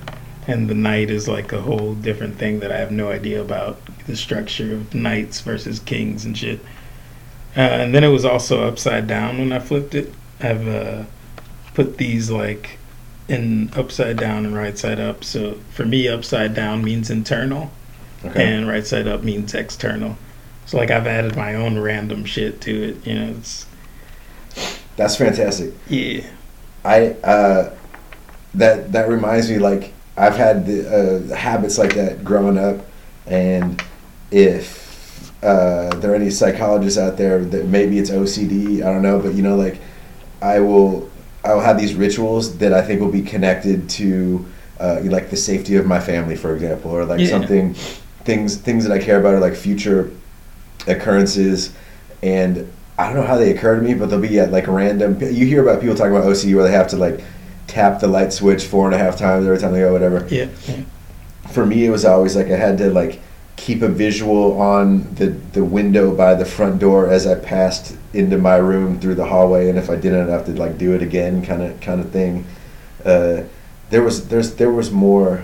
and 0.48 0.70
the 0.70 0.74
knight 0.74 1.10
is 1.10 1.28
like 1.28 1.52
a 1.52 1.62
whole 1.62 1.94
different 1.94 2.38
thing 2.38 2.62
that 2.62 2.72
I 2.72 2.78
have 2.78 2.92
no 2.92 3.12
idea 3.12 3.42
about 3.42 3.80
the 4.08 4.16
structure 4.16 4.74
of 4.74 4.96
knights 4.96 5.42
versus 5.42 5.80
kings 5.80 6.24
and 6.24 6.38
shit. 6.38 6.62
Uh, 7.58 7.60
and 7.60 7.94
then 7.94 8.06
it 8.06 8.08
was 8.08 8.24
also 8.24 8.66
upside 8.66 9.08
down 9.08 9.38
when 9.38 9.52
I 9.52 9.60
flipped 9.60 9.94
it. 9.94 10.14
I've 10.40 10.68
uh, 10.68 11.04
put 11.74 11.98
these 11.98 12.32
like 12.32 12.78
in 13.28 13.70
upside 13.76 14.18
down 14.18 14.46
and 14.46 14.56
right 14.56 14.78
side 14.78 15.00
up. 15.00 15.24
So 15.24 15.60
for 15.72 15.86
me, 15.86 16.08
upside 16.08 16.56
down 16.56 16.84
means 16.84 17.10
internal, 17.10 17.72
okay. 18.26 18.54
and 18.54 18.68
right 18.68 18.86
side 18.86 19.08
up 19.08 19.24
means 19.24 19.54
external. 19.54 20.18
So 20.66 20.78
like 20.78 20.92
I've 20.92 21.08
added 21.08 21.36
my 21.36 21.56
own 21.56 21.80
random 21.80 22.26
shit 22.26 22.62
to 22.62 22.90
it. 22.90 23.08
You 23.08 23.16
know, 23.16 23.36
it's 23.38 23.66
That's 24.98 25.16
fantastic. 25.16 25.74
Yeah. 25.88 26.22
I 26.86 27.12
uh, 27.24 27.76
that 28.54 28.92
that 28.92 29.10
reminds 29.10 29.50
me 29.50 29.60
like 29.60 29.94
I've 30.18 30.36
had 30.36 30.66
the, 30.66 31.30
uh, 31.32 31.36
habits 31.36 31.78
like 31.78 31.96
that 31.96 32.24
growing 32.24 32.58
up, 32.58 32.86
and 33.26 33.82
if 34.32 35.32
uh, 35.44 35.90
there 35.96 36.12
are 36.12 36.16
any 36.16 36.30
psychologists 36.30 37.00
out 37.00 37.18
there 37.18 37.44
that 37.46 37.66
maybe 37.68 38.00
it's 38.00 38.10
OCD, 38.10 38.82
I 38.84 38.92
don't 38.92 39.02
know, 39.02 39.20
but 39.20 39.34
you 39.34 39.42
know, 39.42 39.56
like 39.56 39.80
I 40.42 40.60
will 40.60 41.10
I 41.44 41.54
will 41.54 41.62
have 41.62 41.80
these 41.80 41.96
rituals 41.96 42.58
that 42.58 42.74
I 42.74 42.82
think 42.82 43.00
will 43.02 43.12
be 43.12 43.22
connected 43.22 43.90
to 43.92 44.46
uh, 44.80 45.00
like 45.04 45.30
the 45.30 45.38
safety 45.38 45.76
of 45.78 45.86
my 45.86 46.00
family, 46.00 46.36
for 46.36 46.54
example, 46.54 46.92
or 46.92 47.06
like 47.06 47.20
Yeah. 47.20 47.28
something 47.30 47.76
things 48.30 48.58
things 48.58 48.86
that 48.86 48.94
I 48.94 49.04
care 49.04 49.20
about 49.20 49.34
are 49.34 49.40
like 49.40 49.56
future 49.56 50.12
occurrences, 50.88 51.74
and 52.22 52.72
I 52.96 53.08
don't 53.08 53.16
know 53.16 53.24
how 53.24 53.38
they 53.38 53.56
occur 53.56 53.76
to 53.76 53.82
me, 53.82 53.96
but 53.96 54.12
they'll 54.12 54.22
be 54.22 54.40
at 54.40 54.52
like 54.52 54.68
random. 54.68 55.20
You 55.20 55.48
hear 55.48 55.64
about 55.64 55.82
people 55.82 55.96
talking 55.96 56.16
about 56.16 56.26
OCD 56.26 56.54
where 56.54 56.64
they 56.64 56.72
have 56.72 56.88
to 56.90 56.98
like 56.98 57.22
tap 57.66 58.00
the 58.00 58.08
light 58.08 58.32
switch 58.32 58.66
four 58.66 58.86
and 58.86 58.94
a 58.94 59.00
half 59.00 59.18
times 59.18 59.48
every 59.48 59.58
time 59.58 59.72
they 59.72 59.80
go, 59.80 59.92
whatever. 59.92 60.28
Yeah. 60.30 60.48
yeah. 60.68 60.84
For 61.50 61.66
me, 61.66 61.86
it 61.86 61.90
was 61.90 62.06
always 62.06 62.36
like 62.36 62.48
I 62.48 62.58
had 62.58 62.78
to 62.78 62.92
like 62.92 63.20
keep 63.56 63.82
a 63.82 63.90
visual 63.90 64.62
on 64.62 65.16
the 65.16 65.28
the 65.28 65.64
window 65.64 66.16
by 66.16 66.36
the 66.36 66.46
front 66.46 66.80
door 66.80 67.10
as 67.10 67.26
I 67.26 67.34
passed 67.34 67.98
into 68.14 68.38
my 68.38 68.58
room 68.58 69.00
through 69.00 69.16
the 69.16 69.26
hallway, 69.26 69.70
and 69.70 69.80
if 69.80 69.90
I 69.90 69.96
didn't, 69.96 70.30
I'd 70.30 70.30
have 70.30 70.46
to 70.46 70.52
like 70.52 70.78
do 70.78 70.94
it 70.94 71.02
again, 71.02 71.44
kind 71.44 71.64
of 71.64 71.82
kind 71.82 72.00
of 72.00 72.12
thing. 72.12 72.46
Uh, 73.04 73.44
there 73.90 74.04
was 74.04 74.28
there's 74.28 74.54
there 74.56 74.72
was 74.72 74.92
more 74.92 75.44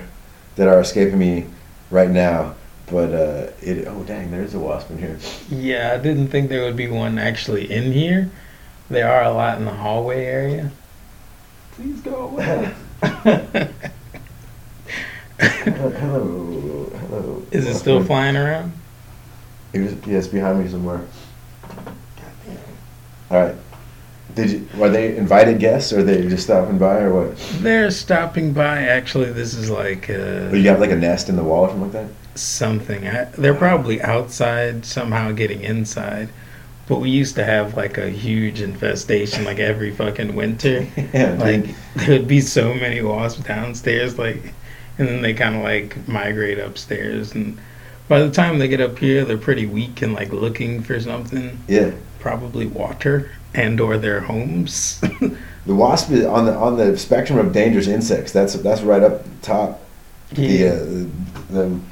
that 0.54 0.68
are 0.68 0.80
escaping 0.80 1.18
me 1.18 1.46
right 1.90 2.10
now, 2.10 2.54
but 2.90 3.12
uh, 3.12 3.50
it 3.60 3.86
oh 3.88 4.02
dang, 4.04 4.30
there's 4.30 4.54
a 4.54 4.58
wasp 4.58 4.90
in 4.90 4.98
here. 4.98 5.18
Yeah, 5.50 5.92
I 5.94 6.02
didn't 6.02 6.28
think 6.28 6.48
there 6.48 6.62
would 6.62 6.76
be 6.76 6.88
one 6.88 7.18
actually 7.18 7.70
in 7.70 7.92
here. 7.92 8.30
There 8.88 9.10
are 9.10 9.24
a 9.24 9.32
lot 9.32 9.58
in 9.58 9.64
the 9.64 9.72
hallway 9.74 10.24
area. 10.24 10.70
Please 11.72 12.00
go 12.00 12.28
away. 12.28 12.74
hello, 15.38 16.90
hello. 16.98 17.46
Is 17.50 17.66
it 17.66 17.74
still 17.74 18.02
flying 18.04 18.36
around? 18.36 18.72
He 19.72 19.80
was, 19.80 19.92
yeah, 20.06 20.18
it's 20.18 20.28
behind 20.28 20.62
me 20.62 20.70
somewhere. 20.70 21.02
All 23.30 23.40
right. 23.42 23.54
Did 24.34 24.50
you? 24.50 24.68
Were 24.76 24.90
they 24.90 25.16
invited 25.16 25.58
guests, 25.58 25.92
or 25.92 26.02
they 26.02 26.28
just 26.28 26.44
stopping 26.44 26.78
by, 26.78 27.00
or 27.00 27.12
what? 27.12 27.36
They're 27.60 27.90
stopping 27.90 28.52
by. 28.52 28.82
Actually, 28.82 29.32
this 29.32 29.54
is 29.54 29.70
like 29.70 30.10
uh, 30.10 30.50
Or 30.50 30.56
you 30.56 30.62
got 30.62 30.78
like 30.78 30.90
a 30.90 30.96
nest 30.96 31.28
in 31.28 31.36
the 31.36 31.42
wall 31.42 31.64
or 31.64 31.68
something 31.68 31.92
like 31.92 31.92
that? 31.92 32.25
Something. 32.36 33.06
I, 33.06 33.24
they're 33.24 33.54
probably 33.54 34.00
outside 34.02 34.84
somehow 34.84 35.32
getting 35.32 35.62
inside. 35.62 36.28
But 36.88 37.00
we 37.00 37.10
used 37.10 37.34
to 37.34 37.44
have 37.44 37.76
like 37.76 37.98
a 37.98 38.08
huge 38.08 38.60
infestation 38.60 39.44
like 39.44 39.58
every 39.58 39.90
fucking 39.90 40.36
winter. 40.36 40.86
yeah. 41.12 41.36
Like 41.38 41.66
dude. 41.66 41.74
there'd 41.96 42.28
be 42.28 42.40
so 42.40 42.74
many 42.74 43.02
wasps 43.02 43.42
downstairs, 43.42 44.18
like, 44.18 44.54
and 44.98 45.08
then 45.08 45.22
they 45.22 45.34
kind 45.34 45.56
of 45.56 45.62
like 45.62 46.06
migrate 46.06 46.58
upstairs. 46.58 47.32
And 47.32 47.58
by 48.08 48.20
the 48.20 48.30
time 48.30 48.58
they 48.58 48.68
get 48.68 48.80
up 48.80 48.98
here, 48.98 49.24
they're 49.24 49.36
pretty 49.36 49.66
weak 49.66 50.00
and 50.02 50.14
like 50.14 50.32
looking 50.32 50.80
for 50.82 51.00
something, 51.00 51.58
yeah. 51.66 51.90
probably 52.20 52.66
water 52.66 53.32
and 53.52 53.80
or 53.80 53.98
their 53.98 54.20
homes. 54.20 55.02
The 55.66 55.74
wasp 55.74 56.12
is 56.12 56.24
on 56.24 56.46
the 56.46 56.54
on 56.54 56.76
the 56.76 56.96
spectrum 56.96 57.40
of 57.40 57.52
dangerous 57.52 57.88
insects. 57.88 58.32
That's 58.32 58.54
that's 58.54 58.82
right 58.82 59.02
up 59.02 59.24
top. 59.42 59.80
The, 60.32 60.68
uh, 60.68 60.74
the 60.74 61.10
them, 61.50 61.90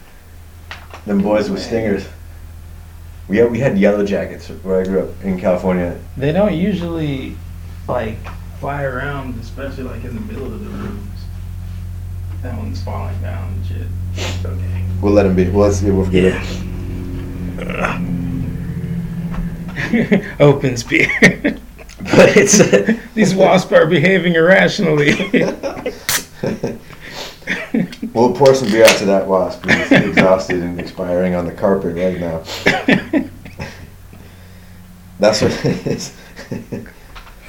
them 1.07 1.23
boys 1.23 1.51
with 1.51 1.63
stingers. 1.63 2.07
We 3.29 3.39
had, 3.39 3.51
we 3.51 3.59
had 3.59 3.79
yellow 3.79 4.05
jackets 4.05 4.49
where 4.49 4.81
I 4.81 4.85
grew 4.85 5.01
up 5.05 5.23
in 5.23 5.39
California. 5.41 5.99
They 6.17 6.33
don't 6.33 6.55
usually 6.55 7.37
like 7.89 8.19
fly 8.61 8.83
around, 8.83 9.41
especially 9.41 9.85
like 9.85 10.05
in 10.05 10.15
the 10.15 10.21
middle 10.21 10.47
of 10.47 10.61
the 10.65 10.71
rooms. 10.71 11.21
That 12.43 12.59
one's 12.59 12.83
falling 12.83 13.21
down 13.23 13.53
and 13.55 13.67
shit. 13.67 13.87
Okay. 14.45 14.85
We'll 15.01 15.13
let 15.13 15.23
them 15.25 15.35
be. 15.35 15.49
Well, 15.49 15.67
let's 15.69 15.79
see. 15.79 15.91
We'll 15.91 16.05
forget 16.05 16.43
it. 16.43 16.71
Open 20.41 20.77
spear. 20.77 21.09
But 22.05 22.37
it's. 22.37 22.59
These 23.15 23.35
wasps 23.35 23.73
are 23.73 23.87
behaving 23.87 24.35
irrationally. 24.35 25.13
we'll 28.15 28.35
pour 28.35 28.55
some 28.55 28.69
beer 28.69 28.85
out 28.85 28.97
to 28.99 29.07
that 29.07 29.27
wasp. 29.27 29.65
He's 29.67 29.93
exhausted 29.93 30.63
and 30.63 30.79
expiring 30.81 31.35
on 31.35 31.47
the 31.47 31.53
carpet 31.53 31.97
right 31.97 32.21
now. 32.21 32.43
That's 35.19 35.43
what 35.43 35.65
it 35.65 35.87
is. 35.87 36.17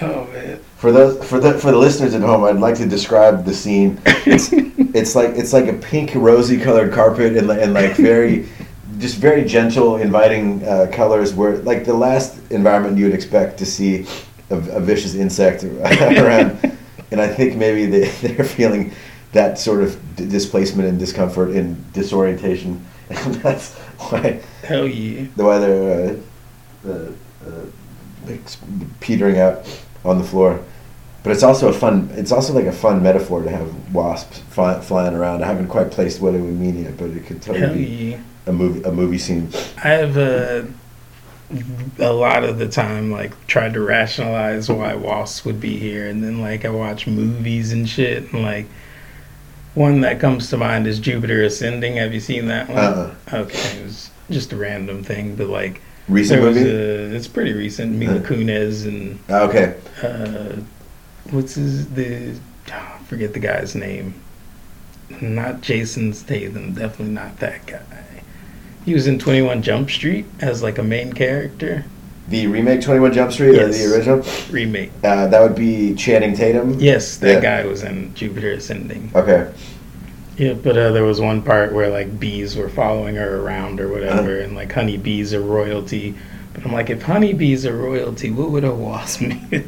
oh 0.02 0.26
man. 0.28 0.60
For 0.78 0.92
those 0.92 1.28
for 1.28 1.40
the 1.40 1.54
for 1.58 1.72
the 1.72 1.78
listeners 1.78 2.14
at 2.14 2.22
home, 2.22 2.44
I'd 2.44 2.58
like 2.58 2.76
to 2.76 2.86
describe 2.86 3.46
the 3.46 3.54
scene. 3.54 4.00
It's 4.06 4.50
it's 4.54 5.16
like 5.16 5.32
it's 5.32 5.54
like 5.54 5.68
a 5.68 5.74
pink 5.74 6.14
rosy 6.16 6.60
colored 6.60 6.94
carpet 6.94 7.38
and, 7.38 7.50
and 7.50 7.74
like 7.74 7.96
very 7.96 8.48
just 9.00 9.18
very 9.18 9.44
gentle, 9.44 9.98
inviting 9.98 10.64
uh, 10.66 10.90
colors. 10.92 11.34
Where 11.34 11.58
like 11.60 11.86
the 11.86 11.94
last 11.94 12.40
environment 12.52 12.98
you 12.98 13.06
would 13.06 13.14
expect 13.14 13.58
to 13.60 13.66
see 13.66 14.06
a, 14.50 14.58
a 14.58 14.80
vicious 14.80 15.16
insect 15.16 15.64
around, 15.64 16.78
and 17.12 17.22
I 17.22 17.28
think 17.28 17.56
maybe 17.56 17.86
they 17.86 18.10
they're 18.28 18.46
feeling 18.46 18.94
that 19.36 19.60
sort 19.60 19.84
of 19.84 20.16
d- 20.16 20.28
displacement 20.28 20.88
and 20.88 20.98
discomfort 20.98 21.50
and 21.50 21.92
disorientation, 21.92 22.84
and 23.10 23.36
that's 23.36 23.74
why 23.74 24.42
Hell 24.64 24.88
yeah. 24.88 25.28
why 25.36 25.60
they're 25.60 26.18
uh, 26.86 26.90
uh, 26.90 27.12
uh, 27.46 27.66
like 28.26 28.42
petering 29.02 29.38
out 29.38 29.68
on 30.04 30.18
the 30.18 30.24
floor. 30.24 30.64
But 31.22 31.32
it's 31.32 31.44
also 31.44 31.70
a 31.70 31.74
fun. 31.74 32.10
It's 32.14 32.32
also 32.32 32.54
like 32.54 32.66
a 32.66 32.72
fun 32.72 33.04
metaphor 33.04 33.44
to 33.44 33.50
have 33.50 33.94
wasps 33.94 34.40
fly, 34.50 34.80
flying 34.80 35.16
around. 35.16 35.44
I 35.44 35.48
haven't 35.48 35.68
quite 35.68 35.92
placed 35.92 36.22
what 36.22 36.34
it 36.34 36.40
would 36.40 36.54
mean 36.54 36.84
yet, 36.84 36.98
but 36.98 37.10
it 37.10 37.26
could 37.26 37.44
Hell 37.44 37.56
totally 37.56 37.86
be 37.86 38.12
yeah. 38.12 38.20
a 38.48 38.54
movie 38.54 38.84
a 38.84 38.92
movie 38.92 39.18
scene. 39.18 39.50
I 39.84 39.90
have 39.90 40.18
uh, 40.18 40.64
a 42.00 42.14
lot 42.14 42.44
of 42.46 42.58
the 42.58 42.70
time 42.70 43.12
like 43.12 43.34
tried 43.48 43.74
to 43.74 43.82
rationalize 43.82 44.70
why 44.70 44.96
wasps 44.96 45.44
would 45.44 45.60
be 45.60 45.78
here, 45.78 46.08
and 46.08 46.24
then 46.24 46.40
like 46.40 46.64
I 46.64 46.70
watch 46.70 47.06
movies 47.06 47.74
and 47.74 47.90
shit, 47.90 48.32
and 48.32 48.44
like 48.44 48.68
one 49.76 50.02
that 50.02 50.20
comes 50.20 50.50
to 50.50 50.58
mind 50.58 50.88
is 50.88 51.00
Jupiter 51.00 51.44
Ascending. 51.44 51.98
Have 51.98 52.14
you 52.14 52.20
seen 52.20 52.48
that 52.48 52.68
one? 52.70 52.78
Uh-uh. 52.78 53.14
Okay, 53.34 53.78
it 53.80 53.84
was 53.84 54.10
just 54.30 54.52
a 54.54 54.58
random 54.58 55.04
thing, 55.04 55.36
but 55.36 55.48
like 55.48 55.82
Recent 56.08 56.40
there 56.42 56.48
was 56.50 56.58
movie. 56.58 56.70
a, 56.70 57.16
it's 57.16 57.28
pretty 57.28 57.54
recent. 57.54 57.94
Mila 57.94 58.18
Uh. 58.18 58.20
Kunis 58.22 58.86
and 58.88 59.20
Ah, 59.30 59.42
okay, 59.44 59.76
uh, 60.04 60.56
what's 61.32 61.56
his 61.56 61.88
the 61.90 62.36
I 62.72 62.98
forget 63.08 63.34
the 63.34 63.40
guy's 63.40 63.76
name. 63.76 64.16
Not 65.22 65.62
Jason 65.62 66.14
Statham, 66.14 66.74
definitely 66.74 67.14
not 67.14 67.38
that 67.40 67.66
guy. 67.68 67.82
He 68.86 68.94
was 68.94 69.06
in 69.08 69.20
Twenty 69.20 69.42
One 69.42 69.62
Jump 69.62 69.90
Street 69.90 70.26
as 70.40 70.62
like 70.64 70.78
a 70.78 70.84
main 70.84 71.14
character 71.14 71.86
the 72.28 72.48
remake 72.48 72.82
Twenty 72.82 73.00
One 73.00 73.14
Jump 73.14 73.32
Street 73.32 73.58
or 73.60 73.68
the 73.68 73.94
original. 73.94 74.24
remake. 74.52 74.92
Uh, 75.04 75.28
that 75.28 75.42
would 75.42 75.56
be 75.56 75.94
Channing 75.96 76.36
Tatum. 76.36 76.80
Yes, 76.80 77.18
that 77.18 77.36
Yeah. 77.36 77.40
guy 77.62 77.66
was 77.68 77.84
in 77.84 78.14
Jupiter 78.16 78.52
Ascending. 78.54 79.12
Okay. 79.14 79.52
Yeah, 80.38 80.54
but 80.54 80.78
uh, 80.78 80.92
there 80.92 81.04
was 81.06 81.22
one 81.22 81.42
part 81.42 81.72
where 81.74 81.90
like 81.90 82.20
bees 82.20 82.56
were 82.58 82.68
following 82.70 83.16
her 83.16 83.42
around 83.42 83.80
or 83.80 83.88
whatever, 83.90 84.36
Uh-huh. 84.38 84.44
and 84.46 84.56
like 84.56 84.72
honeybees 84.74 85.34
are 85.34 85.42
royalty. 85.42 86.16
But 86.54 86.66
I'm 86.66 86.72
like, 86.74 86.90
if 86.90 87.04
honeybees 87.04 87.66
are 87.66 87.76
royalty, 87.78 88.32
what 88.32 88.50
would 88.52 88.64
a 88.64 88.74
wasp 88.74 89.20
be? 89.50 89.64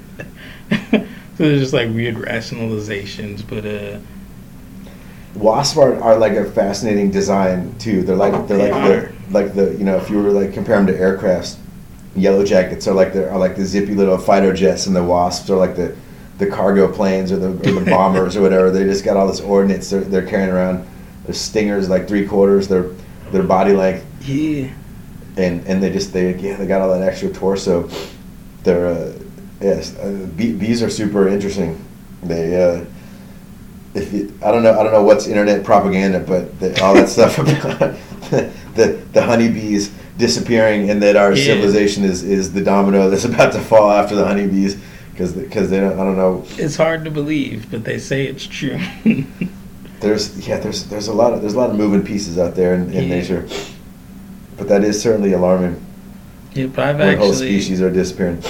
so 0.71 0.99
there's 1.37 1.59
just 1.61 1.73
like 1.73 1.89
weird 1.89 2.15
rationalizations, 2.15 3.43
but 3.47 3.65
uh, 3.65 3.99
Wasps 5.35 5.77
are, 5.77 6.01
are 6.01 6.17
like 6.17 6.33
a 6.33 6.45
fascinating 6.51 7.11
design 7.11 7.75
too. 7.77 8.01
They're 8.03 8.15
like 8.15 8.47
they're 8.47 8.57
They 8.57 8.71
like 8.71 8.81
are. 8.83 9.01
the 9.01 9.13
like 9.31 9.53
the 9.53 9.71
you 9.77 9.83
know 9.83 9.97
if 9.97 10.09
you 10.09 10.17
were 10.21 10.31
like 10.31 10.53
compare 10.53 10.77
them 10.77 10.87
to 10.87 10.93
aircrafts, 10.93 11.57
yellow 12.17 12.43
jackets 12.43 12.88
are 12.88 12.93
like 12.93 13.13
the 13.13 13.29
are 13.29 13.38
like 13.38 13.55
the 13.55 13.65
zippy 13.65 13.93
little 13.93 14.17
fighter 14.17 14.53
jets, 14.53 14.88
and 14.88 14.95
the 14.95 15.03
wasps 15.03 15.50
are 15.50 15.57
like 15.57 15.75
the 15.75 15.95
the 16.38 16.47
cargo 16.47 16.91
planes 16.91 17.31
or 17.31 17.38
the, 17.38 17.47
or 17.47 17.79
the 17.79 17.86
bombers 17.89 18.36
or 18.36 18.41
whatever. 18.41 18.71
They 18.71 18.83
just 18.83 19.03
got 19.03 19.17
all 19.17 19.27
this 19.27 19.41
ordnance 19.41 19.89
they're, 19.89 20.01
they're 20.01 20.25
carrying 20.27 20.50
around. 20.50 20.88
Their 21.25 21.33
stingers 21.33 21.89
like 21.89 22.07
three 22.07 22.25
quarters 22.25 22.67
their 22.67 22.91
their 23.31 23.43
body 23.43 23.74
length, 23.74 24.05
yeah, 24.27 24.69
and 25.36 25.65
and 25.67 25.83
they 25.83 25.91
just 25.91 26.13
they 26.13 26.36
yeah 26.38 26.55
they 26.55 26.65
got 26.65 26.81
all 26.81 26.89
that 26.89 27.07
extra 27.07 27.29
torso. 27.29 27.89
They're 28.63 28.88
uh, 28.88 29.13
yes 29.59 29.97
uh, 29.97 30.27
bee, 30.36 30.53
bees 30.53 30.81
are 30.81 30.89
super 30.89 31.27
interesting. 31.27 31.83
They 32.24 32.62
uh, 32.62 32.86
if 33.93 34.13
you, 34.13 34.38
I 34.43 34.51
don't 34.51 34.63
know 34.63 34.79
I 34.79 34.83
don't 34.83 34.93
know 34.93 35.03
what's 35.03 35.27
internet 35.27 35.65
propaganda, 35.65 36.19
but 36.19 36.57
the, 36.59 36.81
all 36.81 36.93
that 36.93 37.09
stuff 37.09 37.38
about 37.39 37.95
the 38.75 39.03
the 39.12 39.21
honeybees 39.21 39.91
disappearing 40.17 40.89
and 40.89 41.01
that 41.01 41.15
our 41.15 41.33
Yeah. 41.33 41.43
civilization 41.45 42.03
is, 42.03 42.24
is 42.24 42.53
the 42.53 42.62
domino 42.63 43.09
that's 43.09 43.25
about 43.33 43.53
to 43.53 43.59
fall 43.59 43.91
after 43.91 44.15
the 44.15 44.25
honeybees 44.25 44.77
because 45.12 45.33
because 45.33 45.69
they 45.69 45.79
don't 45.79 45.93
I 46.00 46.03
don't 46.03 46.17
know 46.17 46.45
it's 46.57 46.75
hard 46.75 47.05
to 47.05 47.12
believe, 47.12 47.69
but 47.71 47.83
they 47.83 47.97
say 48.00 48.25
it's 48.25 48.45
true. 48.45 48.79
there's 50.00 50.47
yeah 50.47 50.59
there's 50.59 50.83
there's 50.86 51.07
a 51.07 51.13
lot 51.13 51.33
of 51.33 51.41
there's 51.41 51.53
a 51.55 51.57
lot 51.57 51.69
of 51.71 51.75
moving 51.75 52.03
pieces 52.03 52.38
out 52.38 52.55
there 52.55 52.74
in, 52.75 52.91
in 52.93 53.03
Yeah. 53.03 53.09
nature, 53.09 53.47
but 54.57 54.67
that 54.69 54.83
is 54.83 55.01
certainly 55.01 55.33
alarming 55.33 55.83
yep, 56.53 56.77
I've 56.77 56.97
when 57.00 57.17
whole 57.17 57.33
species 57.33 57.81
are 57.81 57.91
disappearing. 57.91 58.41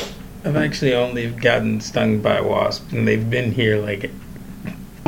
I've 0.45 0.55
actually 0.55 0.93
only 0.93 1.29
gotten 1.29 1.81
stung 1.81 2.19
by 2.21 2.39
wasps, 2.39 2.91
and 2.93 3.05
they've 3.07 3.29
been 3.29 3.51
here 3.51 3.77
like 3.77 4.09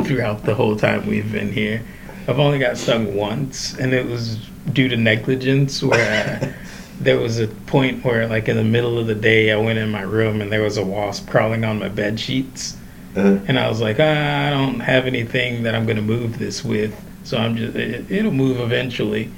throughout 0.04 0.44
the 0.44 0.54
whole 0.54 0.76
time 0.76 1.06
we've 1.06 1.30
been 1.32 1.52
here. 1.52 1.82
I've 2.30 2.38
only 2.38 2.60
got 2.60 2.76
stung 2.76 3.16
once, 3.16 3.76
and 3.76 3.92
it 3.92 4.06
was 4.06 4.36
due 4.72 4.88
to 4.88 4.96
negligence. 4.96 5.82
Where 5.82 5.98
I, 6.40 6.54
there 7.00 7.18
was 7.18 7.40
a 7.40 7.48
point 7.48 8.04
where, 8.04 8.28
like 8.28 8.48
in 8.48 8.56
the 8.56 8.62
middle 8.62 8.98
of 9.00 9.08
the 9.08 9.16
day, 9.16 9.50
I 9.50 9.56
went 9.56 9.80
in 9.80 9.90
my 9.90 10.02
room 10.02 10.40
and 10.40 10.52
there 10.52 10.62
was 10.62 10.76
a 10.76 10.84
wasp 10.84 11.28
crawling 11.28 11.64
on 11.64 11.80
my 11.80 11.88
bed 11.88 12.20
sheets, 12.20 12.76
Uh, 13.16 13.40
and 13.48 13.58
I 13.58 13.68
was 13.68 13.80
like, 13.80 13.96
ah, 13.98 14.46
I 14.46 14.50
don't 14.50 14.78
have 14.78 15.06
anything 15.06 15.64
that 15.64 15.74
I'm 15.74 15.86
gonna 15.86 16.02
move 16.02 16.38
this 16.38 16.64
with, 16.64 16.94
so 17.24 17.36
I'm 17.36 17.56
just 17.56 17.74
it, 17.74 18.08
it'll 18.08 18.30
move 18.30 18.60
eventually. 18.60 19.32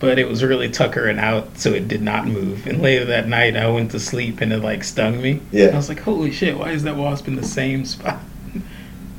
But 0.00 0.18
it 0.18 0.28
was 0.28 0.42
really 0.42 0.70
tuckering 0.70 1.18
out, 1.18 1.58
so 1.58 1.74
it 1.74 1.88
did 1.88 2.00
not 2.00 2.26
move. 2.26 2.66
And 2.66 2.80
later 2.80 3.04
that 3.06 3.28
night, 3.28 3.56
I 3.56 3.68
went 3.68 3.90
to 3.90 4.00
sleep 4.00 4.40
and 4.40 4.50
it 4.52 4.62
like 4.62 4.82
stung 4.84 5.20
me. 5.20 5.40
Yeah. 5.50 5.66
I 5.66 5.76
was 5.76 5.88
like, 5.90 6.00
holy 6.00 6.30
shit, 6.30 6.56
why 6.56 6.70
is 6.70 6.84
that 6.84 6.96
wasp 6.96 7.28
in 7.28 7.34
the 7.36 7.44
same 7.44 7.84
spot? 7.84 8.20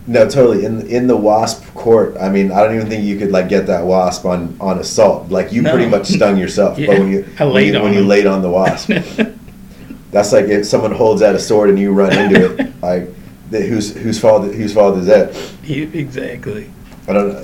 No, 0.10 0.28
totally. 0.28 0.66
In 0.66 0.88
in 0.88 1.06
the 1.08 1.16
wasp 1.16 1.64
court, 1.76 2.16
I 2.20 2.30
mean, 2.30 2.52
I 2.52 2.64
don't 2.64 2.76
even 2.76 2.90
think 2.90 3.04
you 3.04 3.18
could 3.20 3.30
like 3.32 3.48
get 3.48 3.68
that 3.68 3.86
wasp 3.86 4.26
on 4.26 4.56
on 4.60 4.80
assault. 4.80 5.30
Like 5.30 5.52
you 5.54 5.62
No. 5.62 5.72
pretty 5.72 5.88
much 5.88 6.08
stung 6.08 6.36
yourself. 6.44 6.80
Yeah, 6.80 6.88
But 6.88 7.00
when 7.00 7.12
you 7.12 7.26
I 7.40 7.44
when 7.46 7.54
laid 7.54 7.74
you, 7.74 7.78
on 7.78 7.84
when 7.84 7.94
you 7.94 8.04
laid 8.04 8.26
on 8.26 8.42
the 8.42 8.50
wasp, 8.50 8.90
that's 10.12 10.32
like 10.34 10.46
if 10.46 10.66
someone 10.66 10.92
holds 10.92 11.22
out 11.22 11.36
a 11.36 11.40
sword 11.40 11.70
and 11.70 11.78
you 11.78 11.94
run 11.94 12.12
into 12.18 12.56
it. 12.56 12.74
Like 12.82 13.10
the, 13.52 13.60
whose 13.62 13.94
whose 13.96 14.20
fault 14.20 14.44
whose 14.54 14.74
fault 14.74 14.98
is 14.98 15.06
that? 15.08 15.36
Exactly. 15.68 16.72
I 17.08 17.14
don't 17.14 17.34
know. 17.34 17.44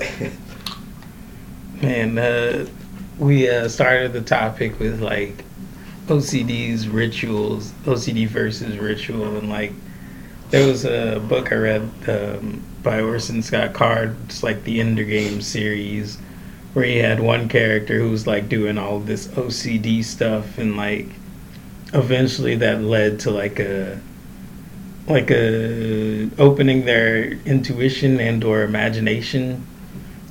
Man, 1.82 2.18
uh, 2.18 2.66
we 3.18 3.48
uh, 3.50 3.68
started 3.68 4.12
the 4.12 4.22
topic 4.22 4.78
with 4.80 5.00
like 5.00 5.44
OCD's 6.06 6.88
rituals, 6.88 7.72
OCD 7.84 8.26
versus 8.28 8.78
ritual, 8.78 9.36
and 9.36 9.50
like 9.50 9.72
there 10.50 10.66
was 10.66 10.84
a 10.84 11.20
book 11.28 11.52
I 11.52 11.56
read 11.56 11.90
um, 12.08 12.62
by 12.82 13.00
Orson 13.00 13.42
Scott 13.42 13.72
Card, 13.72 14.16
it's 14.26 14.42
like 14.42 14.64
the 14.64 14.80
Ender 14.80 15.04
Game 15.04 15.40
series, 15.40 16.18
where 16.72 16.84
he 16.84 16.98
had 16.98 17.20
one 17.20 17.48
character 17.48 17.98
who 17.98 18.10
was 18.10 18.26
like 18.26 18.48
doing 18.48 18.78
all 18.78 19.00
this 19.00 19.26
OCD 19.28 20.04
stuff, 20.04 20.58
and 20.58 20.76
like 20.76 21.08
eventually 21.92 22.56
that 22.56 22.82
led 22.82 23.20
to 23.20 23.30
like 23.30 23.58
a 23.58 24.00
like 25.08 25.30
a 25.30 26.28
opening 26.38 26.84
their 26.84 27.32
intuition 27.44 28.18
and 28.20 28.42
or 28.42 28.62
imagination 28.62 29.64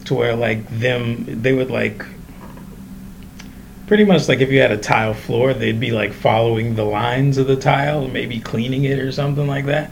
to 0.03 0.13
where 0.13 0.35
like 0.35 0.67
them 0.79 1.41
they 1.41 1.53
would 1.53 1.71
like 1.71 2.05
pretty 3.87 4.03
much 4.03 4.27
like 4.27 4.39
if 4.39 4.49
you 4.49 4.59
had 4.59 4.71
a 4.71 4.77
tile 4.77 5.13
floor 5.13 5.53
they'd 5.53 5.79
be 5.79 5.91
like 5.91 6.11
following 6.11 6.75
the 6.75 6.83
lines 6.83 7.37
of 7.37 7.47
the 7.47 7.55
tile 7.55 8.07
maybe 8.09 8.37
cleaning 8.39 8.83
it 8.83 8.99
or 8.99 9.11
something 9.11 9.47
like 9.47 9.65
that 9.65 9.91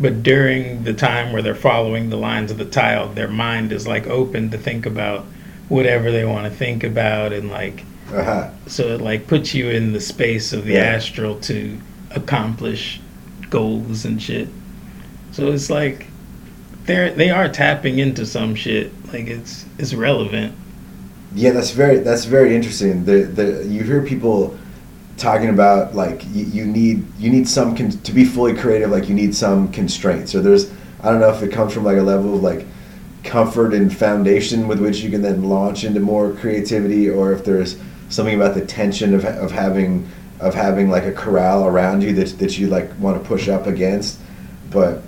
but 0.00 0.22
during 0.22 0.84
the 0.84 0.92
time 0.94 1.32
where 1.32 1.42
they're 1.42 1.54
following 1.54 2.10
the 2.10 2.16
lines 2.16 2.50
of 2.50 2.58
the 2.58 2.64
tile 2.64 3.08
their 3.08 3.28
mind 3.28 3.72
is 3.72 3.86
like 3.86 4.06
open 4.06 4.50
to 4.50 4.58
think 4.58 4.86
about 4.86 5.24
whatever 5.68 6.10
they 6.10 6.24
want 6.24 6.44
to 6.44 6.50
think 6.50 6.82
about 6.84 7.32
and 7.32 7.50
like 7.50 7.84
uh-huh. 8.12 8.50
so 8.66 8.88
it 8.88 9.00
like 9.00 9.26
puts 9.26 9.54
you 9.54 9.70
in 9.70 9.92
the 9.92 10.00
space 10.00 10.52
of 10.52 10.64
the 10.64 10.74
Yeah. 10.74 10.80
astral 10.84 11.38
to 11.40 11.78
accomplish 12.10 13.00
goals 13.48 14.04
and 14.04 14.20
shit. 14.20 14.48
So 15.30 15.50
it's 15.52 15.70
like 15.70 16.06
they're 16.84 17.10
they 17.12 17.30
are 17.30 17.48
tapping 17.48 17.98
into 17.98 18.26
some 18.26 18.54
shit. 18.54 18.92
Like 19.12 19.26
it's 19.28 19.64
it's 19.78 19.94
relevant. 19.94 20.54
Yeah, 21.34 21.52
that's 21.52 21.70
very 21.70 21.98
that's 22.00 22.24
very 22.26 22.54
interesting. 22.54 23.04
The 23.06 23.22
the 23.22 23.64
you 23.66 23.82
hear 23.82 24.02
people 24.02 24.58
talking 25.22 25.48
about 25.48 25.94
like 25.94 26.24
you, 26.32 26.44
you 26.44 26.66
need 26.66 27.04
you 27.18 27.30
need 27.30 27.48
some 27.48 27.76
con- 27.76 27.90
to 27.90 28.12
be 28.12 28.24
fully 28.24 28.54
creative. 28.54 28.90
Like 28.90 29.08
you 29.08 29.14
need 29.14 29.34
some 29.34 29.70
constraints. 29.72 30.34
or 30.34 30.42
there's 30.42 30.70
I 31.00 31.10
don't 31.10 31.20
know 31.20 31.30
if 31.30 31.42
it 31.42 31.52
comes 31.52 31.72
from 31.72 31.84
like 31.84 31.96
a 31.96 32.02
level 32.02 32.34
of 32.34 32.42
like 32.42 32.66
comfort 33.22 33.72
and 33.72 33.96
foundation 33.96 34.66
with 34.66 34.80
which 34.80 34.98
you 34.98 35.10
can 35.10 35.22
then 35.22 35.44
launch 35.44 35.84
into 35.84 36.00
more 36.00 36.32
creativity, 36.32 37.08
or 37.08 37.32
if 37.32 37.44
there's 37.44 37.78
something 38.08 38.34
about 38.34 38.54
the 38.54 38.66
tension 38.66 39.14
of 39.14 39.24
of 39.24 39.52
having 39.52 40.08
of 40.40 40.54
having 40.54 40.90
like 40.90 41.04
a 41.04 41.12
corral 41.12 41.66
around 41.66 42.02
you 42.02 42.12
that 42.14 42.38
that 42.38 42.58
you 42.58 42.66
like 42.66 42.90
want 42.98 43.22
to 43.22 43.26
push 43.26 43.48
up 43.48 43.66
against. 43.66 44.18
But 44.70 45.02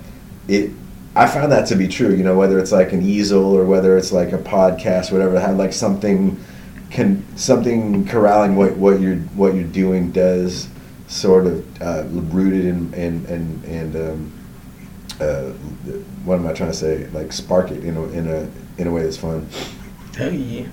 it 0.47 0.71
I 1.15 1.27
found 1.27 1.51
that 1.51 1.67
to 1.67 1.75
be 1.75 1.87
true. 1.87 2.13
You 2.13 2.23
know, 2.23 2.37
whether 2.37 2.59
it's 2.59 2.71
like 2.71 2.91
an 2.93 3.01
easel 3.01 3.53
or 3.53 3.65
whether 3.65 3.97
it's 3.97 4.11
like 4.11 4.33
a 4.33 4.37
podcast, 4.37 5.11
whatever, 5.11 5.39
had 5.39 5.57
like 5.57 5.73
something, 5.73 6.37
can 6.89 7.25
something 7.37 8.07
corralling 8.07 8.55
what, 8.55 8.77
what 8.77 8.99
you're 8.99 9.17
what 9.35 9.55
you're 9.55 9.63
doing 9.63 10.11
does 10.11 10.69
sort 11.07 11.45
of 11.45 11.81
uh, 11.81 12.03
rooted 12.07 12.65
in 12.65 12.93
and 12.93 13.25
and 13.25 13.63
and 13.65 13.95
um, 13.95 14.31
uh, 15.19 15.51
what 16.23 16.35
am 16.35 16.47
I 16.47 16.53
trying 16.53 16.71
to 16.71 16.77
say? 16.77 17.07
Like 17.07 17.31
spark 17.31 17.71
it 17.71 17.83
in 17.83 17.97
a 17.97 18.03
in 18.09 18.27
a 18.27 18.49
in 18.77 18.87
a 18.87 18.91
way 18.91 19.03
that's 19.03 19.17
fun. 19.17 19.47
Hell 20.17 20.33
yeah. 20.33 20.67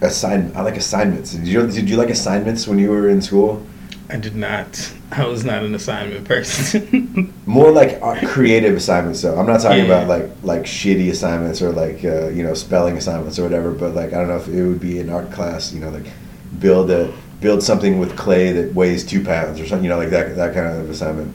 Assign 0.00 0.52
I 0.54 0.62
like 0.62 0.76
assignments. 0.76 1.32
Did 1.32 1.46
you 1.46 1.66
did 1.66 1.88
you 1.88 1.96
like 1.96 2.10
assignments 2.10 2.66
when 2.66 2.78
you 2.78 2.90
were 2.90 3.08
in 3.08 3.20
school? 3.20 3.64
I 4.08 4.16
did 4.16 4.34
not. 4.34 4.92
I 5.12 5.26
was 5.26 5.44
not 5.44 5.62
an 5.62 5.74
assignment 5.74 6.26
person. 6.26 7.32
More 7.50 7.72
like 7.72 7.98
uh, 8.00 8.14
creative 8.28 8.76
assignments, 8.76 9.22
though. 9.22 9.36
I'm 9.38 9.46
not 9.46 9.60
talking 9.60 9.78
Yeah. 9.86 10.02
about 10.02 10.06
like 10.08 10.30
like 10.42 10.62
shitty 10.62 11.10
assignments 11.10 11.60
or 11.60 11.70
like 11.72 12.04
uh, 12.04 12.28
you 12.28 12.42
know 12.44 12.54
spelling 12.54 12.96
assignments 12.96 13.38
or 13.38 13.42
whatever. 13.42 13.72
But 13.72 13.94
like 13.94 14.12
I 14.12 14.18
don't 14.18 14.28
know 14.28 14.36
if 14.36 14.46
it 14.48 14.62
would 14.66 14.80
be 14.80 15.00
an 15.00 15.10
art 15.10 15.32
class. 15.32 15.72
You 15.72 15.80
know, 15.80 15.90
like 15.90 16.06
build 16.60 16.90
a 16.90 17.12
build 17.40 17.62
something 17.62 17.98
with 17.98 18.16
clay 18.16 18.52
that 18.52 18.72
weighs 18.74 19.04
two 19.04 19.24
pounds 19.24 19.58
or 19.60 19.66
something. 19.66 19.84
You 19.84 19.90
know, 19.90 19.98
like 19.98 20.10
that 20.10 20.36
that 20.36 20.54
kind 20.54 20.66
of 20.80 20.88
assignment. 20.90 21.34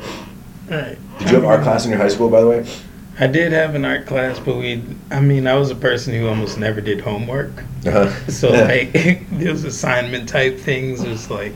right. 0.69 0.97
Did 1.19 1.29
you 1.31 1.35
have 1.35 1.45
art 1.45 1.63
class 1.63 1.83
in 1.85 1.91
your 1.91 1.99
high 1.99 2.13
school, 2.15 2.29
by 2.29 2.41
the 2.41 2.47
way? 2.47 2.65
I 3.19 3.27
did 3.27 3.51
have 3.53 3.75
an 3.75 3.83
art 3.85 4.05
class, 4.05 4.39
but 4.39 4.55
we. 4.57 4.83
I 5.11 5.19
mean, 5.19 5.47
I 5.47 5.55
was 5.55 5.69
a 5.69 5.75
person 5.75 6.13
who 6.13 6.27
almost 6.27 6.57
never 6.57 6.79
did 6.81 6.99
homework. 7.01 7.51
Uh-huh. 7.85 8.09
So 8.31 8.51
like 8.51 8.93
those 9.31 9.63
assignment 9.65 10.29
type 10.29 10.57
things 10.59 11.03
was 11.03 11.29
like 11.29 11.53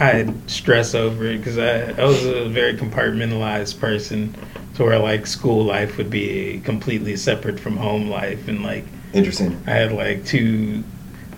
I'd 0.00 0.50
stress 0.50 0.94
over 0.94 1.26
it 1.26 1.38
because 1.38 1.58
I, 1.58 1.90
I 2.00 2.04
was 2.04 2.24
a 2.24 2.48
very 2.48 2.74
compartmentalized 2.74 3.78
person 3.78 4.34
to 4.74 4.84
where 4.84 4.98
like 4.98 5.26
school 5.26 5.64
life 5.64 5.98
would 5.98 6.10
be 6.10 6.60
completely 6.64 7.16
separate 7.16 7.60
from 7.60 7.76
home 7.76 8.08
life 8.08 8.48
and 8.48 8.62
like 8.62 8.84
Interesting. 9.12 9.60
I 9.66 9.72
had 9.72 9.92
like 9.92 10.24
two 10.24 10.82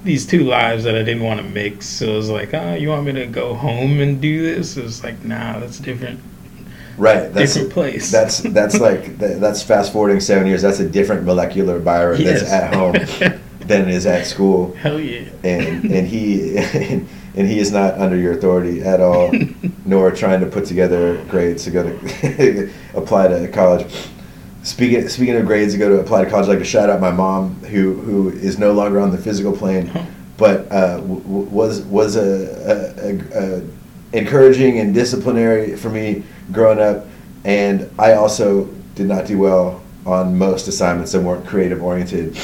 these 0.04 0.26
two 0.26 0.44
lives 0.44 0.84
that 0.84 0.94
I 0.94 1.02
didn't 1.02 1.22
want 1.22 1.40
to 1.40 1.46
mix. 1.46 1.86
So 1.86 2.06
it 2.06 2.16
was 2.16 2.28
like, 2.30 2.52
oh, 2.54 2.74
you 2.74 2.88
want 2.88 3.06
me 3.06 3.12
to 3.12 3.26
go 3.26 3.54
home 3.54 4.00
and 4.00 4.20
do 4.20 4.42
this? 4.42 4.76
It 4.76 4.82
was 4.82 5.02
like, 5.04 5.24
nah, 5.24 5.58
that's 5.60 5.78
different. 5.78 6.20
Right. 6.98 7.32
That's 7.32 7.54
different 7.54 7.72
place. 7.72 8.10
that's 8.10 8.40
that's 8.40 8.78
like 8.88 9.16
that's 9.18 9.62
fast 9.62 9.92
forwarding 9.92 10.20
seven 10.20 10.46
years. 10.46 10.62
That's 10.62 10.80
a 10.80 10.88
different 10.88 11.24
molecular 11.24 11.78
Byron 11.80 12.20
Yes. 12.20 12.40
that's 12.40 12.52
at 12.52 12.74
home 12.74 13.40
than 13.60 13.88
is 13.88 14.04
at 14.06 14.26
school. 14.26 14.74
Hell 14.74 15.00
yeah. 15.00 15.28
and 15.42 15.84
and 15.90 16.06
he 16.06 16.56
and 16.58 17.08
he 17.34 17.58
is 17.58 17.72
not 17.72 17.94
under 17.98 18.16
your 18.16 18.32
authority 18.32 18.82
at 18.82 19.00
all, 19.00 19.32
nor 19.84 20.10
trying 20.10 20.40
to 20.40 20.46
put 20.46 20.66
together 20.66 21.22
grades 21.26 21.64
to 21.64 21.70
go 21.70 21.82
to 21.82 22.70
apply 22.94 23.28
to 23.28 23.48
college. 23.48 23.86
Speaking 24.62 25.08
speaking 25.08 25.36
of 25.36 25.46
grades 25.46 25.72
to 25.72 25.78
go 25.78 25.88
to 25.88 26.00
apply 26.00 26.24
to 26.24 26.30
college, 26.30 26.46
I'd 26.46 26.50
like 26.50 26.58
to 26.58 26.64
shout 26.64 26.88
out 26.90 27.00
my 27.00 27.10
mom 27.10 27.54
who 27.64 27.94
who 27.94 28.30
is 28.30 28.58
no 28.58 28.72
longer 28.72 29.00
on 29.00 29.10
the 29.10 29.18
physical 29.18 29.56
plane, 29.56 29.90
but 30.36 30.70
uh, 30.70 30.98
w- 30.98 31.20
was 31.24 31.80
was 31.82 32.16
a, 32.16 33.22
a, 33.34 33.58
a 33.58 33.62
encouraging 34.12 34.78
and 34.78 34.94
disciplinary 34.94 35.74
for 35.76 35.88
me 35.88 36.22
growing 36.52 36.78
up, 36.78 37.06
and 37.44 37.90
I 37.98 38.12
also 38.12 38.64
did 38.94 39.06
not 39.06 39.26
do 39.26 39.38
well 39.38 39.82
on 40.04 40.36
most 40.36 40.68
assignments 40.68 41.12
that 41.12 41.20
weren't 41.20 41.46
creative 41.46 41.82
oriented 41.82 42.38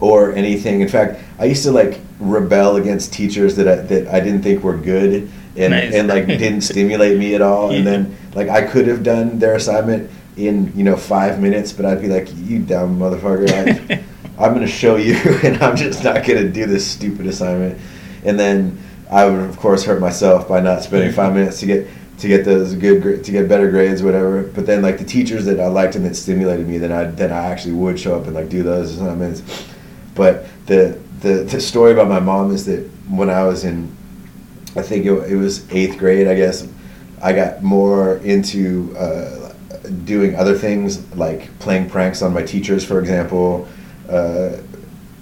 or 0.00 0.32
anything. 0.32 0.80
In 0.80 0.88
fact, 0.88 1.20
I 1.38 1.44
used 1.44 1.62
to 1.64 1.70
like 1.72 2.00
rebel 2.30 2.76
against 2.76 3.12
teachers 3.12 3.56
that 3.56 3.68
I, 3.68 3.76
that 3.76 4.08
I 4.08 4.20
didn't 4.20 4.42
think 4.42 4.62
were 4.62 4.76
good 4.76 5.30
and 5.56 5.70
Nice. 5.72 5.94
and 5.94 6.08
like 6.08 6.26
didn't 6.26 6.60
stimulate 6.72 7.18
me 7.18 7.34
at 7.34 7.42
all. 7.42 7.70
And 7.70 7.86
then 7.86 8.16
like 8.34 8.48
I 8.48 8.62
could 8.62 8.86
have 8.86 9.02
done 9.02 9.38
their 9.38 9.54
assignment 9.54 10.10
in 10.36 10.72
you 10.76 10.84
know 10.84 10.96
five 10.96 11.40
minutes, 11.40 11.72
but 11.72 11.84
I'd 11.84 12.00
be 12.00 12.08
like, 12.08 12.28
"You 12.36 12.60
dumb 12.60 12.98
motherfucker! 12.98 13.50
I, 13.50 14.02
I'm 14.42 14.54
gonna 14.54 14.66
show 14.66 14.96
you, 14.96 15.14
and 15.42 15.62
I'm 15.62 15.76
just 15.76 16.02
not 16.02 16.24
gonna 16.26 16.48
do 16.48 16.66
this 16.66 16.86
stupid 16.86 17.26
assignment." 17.26 17.78
And 18.24 18.38
then 18.38 18.78
I 19.10 19.26
would 19.26 19.40
of 19.40 19.58
course 19.58 19.84
hurt 19.84 20.00
myself 20.00 20.48
by 20.48 20.60
not 20.60 20.82
spending 20.82 21.12
five 21.12 21.34
minutes 21.34 21.60
to 21.60 21.66
get 21.66 21.86
to 22.18 22.28
get 22.28 22.44
those 22.44 22.74
good 22.74 23.24
to 23.24 23.32
get 23.32 23.48
better 23.48 23.70
grades, 23.70 24.02
whatever. 24.02 24.44
But 24.44 24.64
then 24.64 24.80
like 24.80 24.96
the 24.96 25.04
teachers 25.04 25.44
that 25.44 25.60
I 25.60 25.66
liked 25.66 25.96
and 25.96 26.04
that 26.06 26.14
stimulated 26.16 26.66
me, 26.66 26.78
then 26.78 26.92
I 26.92 27.04
then 27.04 27.30
I 27.30 27.46
actually 27.50 27.74
would 27.74 28.00
show 28.00 28.16
up 28.18 28.24
and 28.26 28.34
like 28.34 28.48
do 28.48 28.62
those 28.62 28.92
assignments. 28.92 29.42
But 30.14 30.46
the 30.66 30.98
the 31.22 31.44
the 31.44 31.60
story 31.60 31.92
about 31.92 32.08
my 32.08 32.20
mom 32.20 32.52
is 32.52 32.66
that 32.66 32.80
when 33.08 33.30
I 33.30 33.44
was 33.44 33.64
in, 33.64 33.94
I 34.76 34.82
think 34.82 35.06
it, 35.06 35.12
it 35.30 35.36
was 35.36 35.70
eighth 35.72 35.98
grade, 35.98 36.26
I 36.28 36.34
guess, 36.34 36.66
I 37.22 37.32
got 37.32 37.62
more 37.62 38.16
into 38.18 38.94
uh, 38.96 39.54
doing 40.04 40.34
other 40.34 40.56
things 40.58 41.14
like 41.14 41.56
playing 41.60 41.88
pranks 41.88 42.22
on 42.22 42.34
my 42.34 42.42
teachers, 42.42 42.84
for 42.84 42.98
example. 42.98 43.68
Uh, 44.08 44.58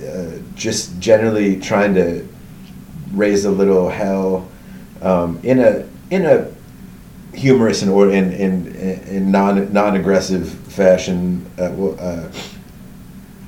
uh, 0.02 0.38
just 0.54 0.98
generally 0.98 1.60
trying 1.60 1.94
to 1.94 2.26
raise 3.12 3.44
a 3.44 3.50
little 3.50 3.90
hell 3.90 4.48
um, 5.02 5.38
in 5.42 5.58
a 5.58 5.86
in 6.10 6.24
a 6.24 6.50
humorous 7.34 7.82
and 7.82 7.90
or 7.90 8.10
in 8.10 8.32
in, 8.32 8.74
in 9.06 9.30
non 9.30 9.72
non 9.72 9.96
aggressive 9.96 10.48
fashion. 10.48 11.44
Uh, 11.58 11.90
uh, 11.92 12.32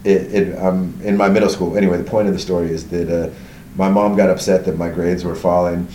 it, 0.05 0.35
it 0.35 0.59
um, 0.59 0.99
in 1.03 1.17
my 1.17 1.29
middle 1.29 1.49
school. 1.49 1.77
Anyway, 1.77 1.97
the 1.97 2.05
point 2.05 2.29
of 2.29 2.35
the 2.35 2.41
story 2.41 2.71
is 2.71 2.89
that 2.89 3.09
uh, 3.09 3.33
my 3.77 3.89
mom 3.89 4.17
got 4.17 4.31
upset 4.31 4.65
that 4.65 4.77
my 4.77 4.89
grades 4.89 5.25
were 5.25 5.35
falling 5.35 5.87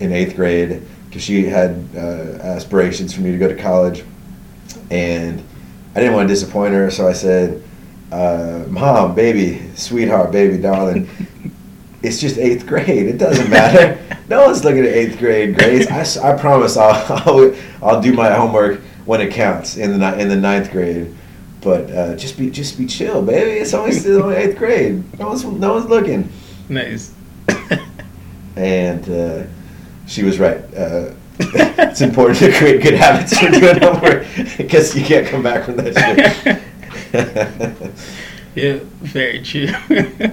in 0.00 0.12
eighth 0.12 0.36
grade 0.36 0.82
because 1.06 1.22
she 1.22 1.44
had 1.44 1.88
uh, 1.96 2.38
aspirations 2.42 3.14
for 3.14 3.20
me 3.20 3.32
to 3.32 3.38
go 3.38 3.48
to 3.48 3.56
college, 3.56 4.04
and 4.90 5.42
I 5.94 6.00
didn't 6.00 6.14
want 6.14 6.28
to 6.28 6.34
disappoint 6.34 6.74
her. 6.74 6.90
So 6.90 7.08
I 7.08 7.12
said, 7.12 7.62
uh, 8.12 8.64
"Mom, 8.68 9.14
baby, 9.14 9.70
sweetheart, 9.74 10.32
baby, 10.32 10.58
darling." 10.58 11.08
It's 12.02 12.20
just 12.20 12.36
eighth 12.36 12.66
grade. 12.66 13.06
It 13.06 13.16
doesn't 13.16 13.48
matter. 13.48 13.98
no 14.28 14.44
one's 14.44 14.62
looking 14.62 14.80
at 14.80 14.92
eighth 14.92 15.18
grade 15.18 15.56
grades. 15.56 16.18
I 16.18 16.36
promise 16.36 16.76
I'll, 16.76 16.92
I'll 17.26 17.56
I'll 17.82 18.00
do 18.02 18.12
my 18.12 18.30
homework 18.30 18.82
when 19.06 19.22
it 19.22 19.32
counts 19.32 19.78
in 19.78 19.98
the 19.98 20.18
in 20.18 20.28
the 20.28 20.36
ninth 20.36 20.70
grade. 20.70 21.14
But 21.64 21.90
uh, 21.90 22.14
just 22.16 22.36
be 22.38 22.50
just 22.50 22.76
be 22.78 22.84
chill, 22.86 23.22
baby. 23.22 23.52
It's 23.52 23.72
only 23.72 23.92
still 23.92 24.22
only 24.24 24.36
eighth 24.36 24.58
grade. 24.58 25.02
No 25.18 25.28
one's 25.28 25.44
no 25.44 25.72
one's 25.74 25.86
looking. 25.86 26.28
Nice. 26.68 27.12
And 28.56 29.08
uh, 29.08 29.44
she 30.06 30.22
was 30.22 30.38
right. 30.38 30.58
Uh, 30.76 31.12
it's 31.40 32.00
important 32.02 32.38
to 32.38 32.52
create 32.52 32.82
good 32.82 32.94
habits 32.94 33.36
for 33.36 33.50
doing 33.50 33.80
homework 33.80 34.26
because 34.56 34.94
you 34.96 35.04
can't 35.04 35.26
come 35.26 35.42
back 35.42 35.64
from 35.64 35.76
that 35.78 36.62
shit. 37.12 37.90
Yeah, 38.54 38.78
very 39.00 39.42
true. 39.42 39.66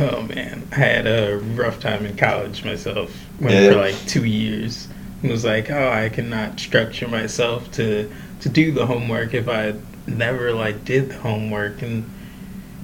oh 0.00 0.22
man, 0.22 0.66
I 0.72 0.74
had 0.74 1.06
a 1.06 1.38
rough 1.54 1.78
time 1.78 2.04
in 2.04 2.16
college 2.16 2.64
myself. 2.64 3.16
Went 3.40 3.54
Yeah. 3.54 3.70
for 3.70 3.76
like 3.76 3.94
two 4.08 4.24
years. 4.24 4.88
It 5.22 5.30
was 5.30 5.44
like, 5.44 5.70
oh, 5.70 5.88
I 5.88 6.08
cannot 6.08 6.58
structure 6.58 7.06
myself 7.06 7.70
to 7.72 8.10
to 8.40 8.48
do 8.48 8.72
the 8.72 8.86
homework 8.86 9.34
if 9.34 9.48
I 9.48 9.74
never 10.06 10.52
like 10.52 10.84
did 10.84 11.10
the 11.10 11.18
homework 11.18 11.82
and 11.82 12.04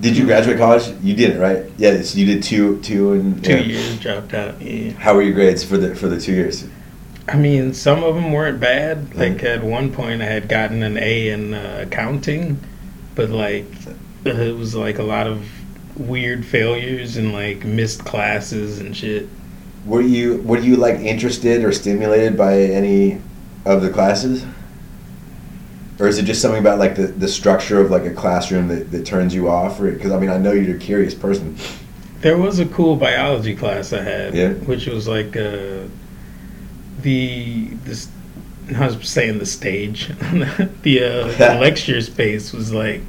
Did 0.00 0.16
you 0.16 0.26
graduate 0.26 0.58
college? 0.58 0.88
You 1.02 1.14
didn't, 1.14 1.40
right? 1.40 1.64
Yes, 1.78 2.14
you 2.14 2.26
did 2.26 2.42
two 2.42 2.80
two 2.82 3.12
and 3.12 3.42
two 3.44 3.52
yeah. 3.56 3.62
years 3.62 3.98
dropped 3.98 4.34
out. 4.34 4.60
Yeah. 4.60 4.92
How 4.92 5.14
were 5.14 5.22
your 5.22 5.34
grades 5.34 5.64
for 5.64 5.76
the 5.78 5.94
for 5.94 6.08
the 6.08 6.20
two 6.20 6.32
years? 6.32 6.64
I 7.28 7.36
mean, 7.36 7.74
some 7.74 8.04
of 8.04 8.14
them 8.14 8.30
weren't 8.32 8.60
bad. 8.60 9.14
Like 9.16 9.38
Mhm. 9.38 9.44
at 9.56 9.64
one 9.64 9.90
point, 9.92 10.22
I 10.22 10.26
had 10.26 10.48
gotten 10.48 10.82
an 10.82 10.96
A 10.96 11.28
in 11.30 11.54
uh, 11.54 11.84
accounting, 11.86 12.58
but 13.14 13.30
like 13.30 13.66
it 14.24 14.56
was 14.56 14.74
like 14.74 14.98
a 14.98 15.02
lot 15.02 15.26
of 15.26 15.44
weird 15.96 16.44
failures 16.44 17.16
and 17.16 17.32
like 17.32 17.64
missed 17.64 18.04
classes 18.04 18.78
and 18.78 18.94
shit. 18.96 19.28
Were 19.86 20.02
you 20.02 20.42
were 20.42 20.58
you 20.58 20.76
like 20.76 21.00
interested 21.00 21.64
or 21.64 21.72
stimulated 21.72 22.36
by 22.36 22.58
any 22.60 23.18
of 23.64 23.82
the 23.82 23.90
classes? 23.90 24.44
Or 25.98 26.06
is 26.06 26.18
it 26.18 26.24
just 26.24 26.42
something 26.42 26.60
about 26.60 26.78
like 26.78 26.94
the, 26.96 27.06
the 27.06 27.28
structure 27.28 27.80
of 27.80 27.90
like 27.90 28.04
a 28.04 28.12
classroom 28.12 28.68
that, 28.68 28.90
that 28.90 29.06
turns 29.06 29.34
you 29.34 29.48
off? 29.48 29.80
Because 29.80 30.12
I 30.12 30.18
mean, 30.18 30.30
I 30.30 30.36
know 30.38 30.52
you're 30.52 30.76
a 30.76 30.78
curious 30.78 31.14
person. 31.14 31.56
There 32.20 32.36
was 32.36 32.58
a 32.58 32.66
cool 32.66 32.96
biology 32.96 33.54
class 33.56 33.92
I 33.92 34.02
had, 34.02 34.34
Yeah. 34.34 34.52
which 34.52 34.86
was 34.86 35.08
like 35.08 35.36
uh, 35.36 35.84
the 37.02 37.68
this. 37.84 38.08
I 38.76 38.86
was 38.86 39.08
saying 39.08 39.38
the 39.38 39.46
stage, 39.46 40.08
the, 40.18 41.00
uh, 41.02 41.28
the 41.38 41.58
lecture 41.60 42.00
space 42.00 42.52
was 42.52 42.72
like 42.72 43.00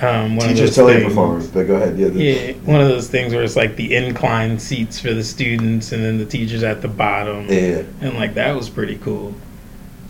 um, 0.00 0.36
one 0.36 0.46
Teachers 0.50 0.60
of 0.60 0.66
those 0.66 0.76
totally 0.76 0.94
things- 1.00 1.08
performers, 1.08 1.48
but 1.48 1.66
go 1.66 1.74
ahead. 1.74 1.98
Yeah, 1.98 2.08
the, 2.08 2.22
Yeah, 2.22 2.52
one 2.64 2.80
of 2.80 2.86
those 2.88 3.08
things 3.08 3.34
where 3.34 3.42
it's 3.42 3.56
like 3.56 3.74
the 3.74 3.96
incline 3.96 4.58
seats 4.60 5.00
for 5.00 5.12
the 5.12 5.24
students, 5.24 5.90
and 5.90 6.04
then 6.04 6.18
the 6.18 6.24
teachers 6.26 6.62
at 6.62 6.80
the 6.80 6.86
bottom, 6.88 7.46
yeah, 7.48 7.82
and 8.00 8.14
like 8.14 8.34
that 8.34 8.54
was 8.54 8.70
pretty 8.70 8.98
cool. 8.98 9.34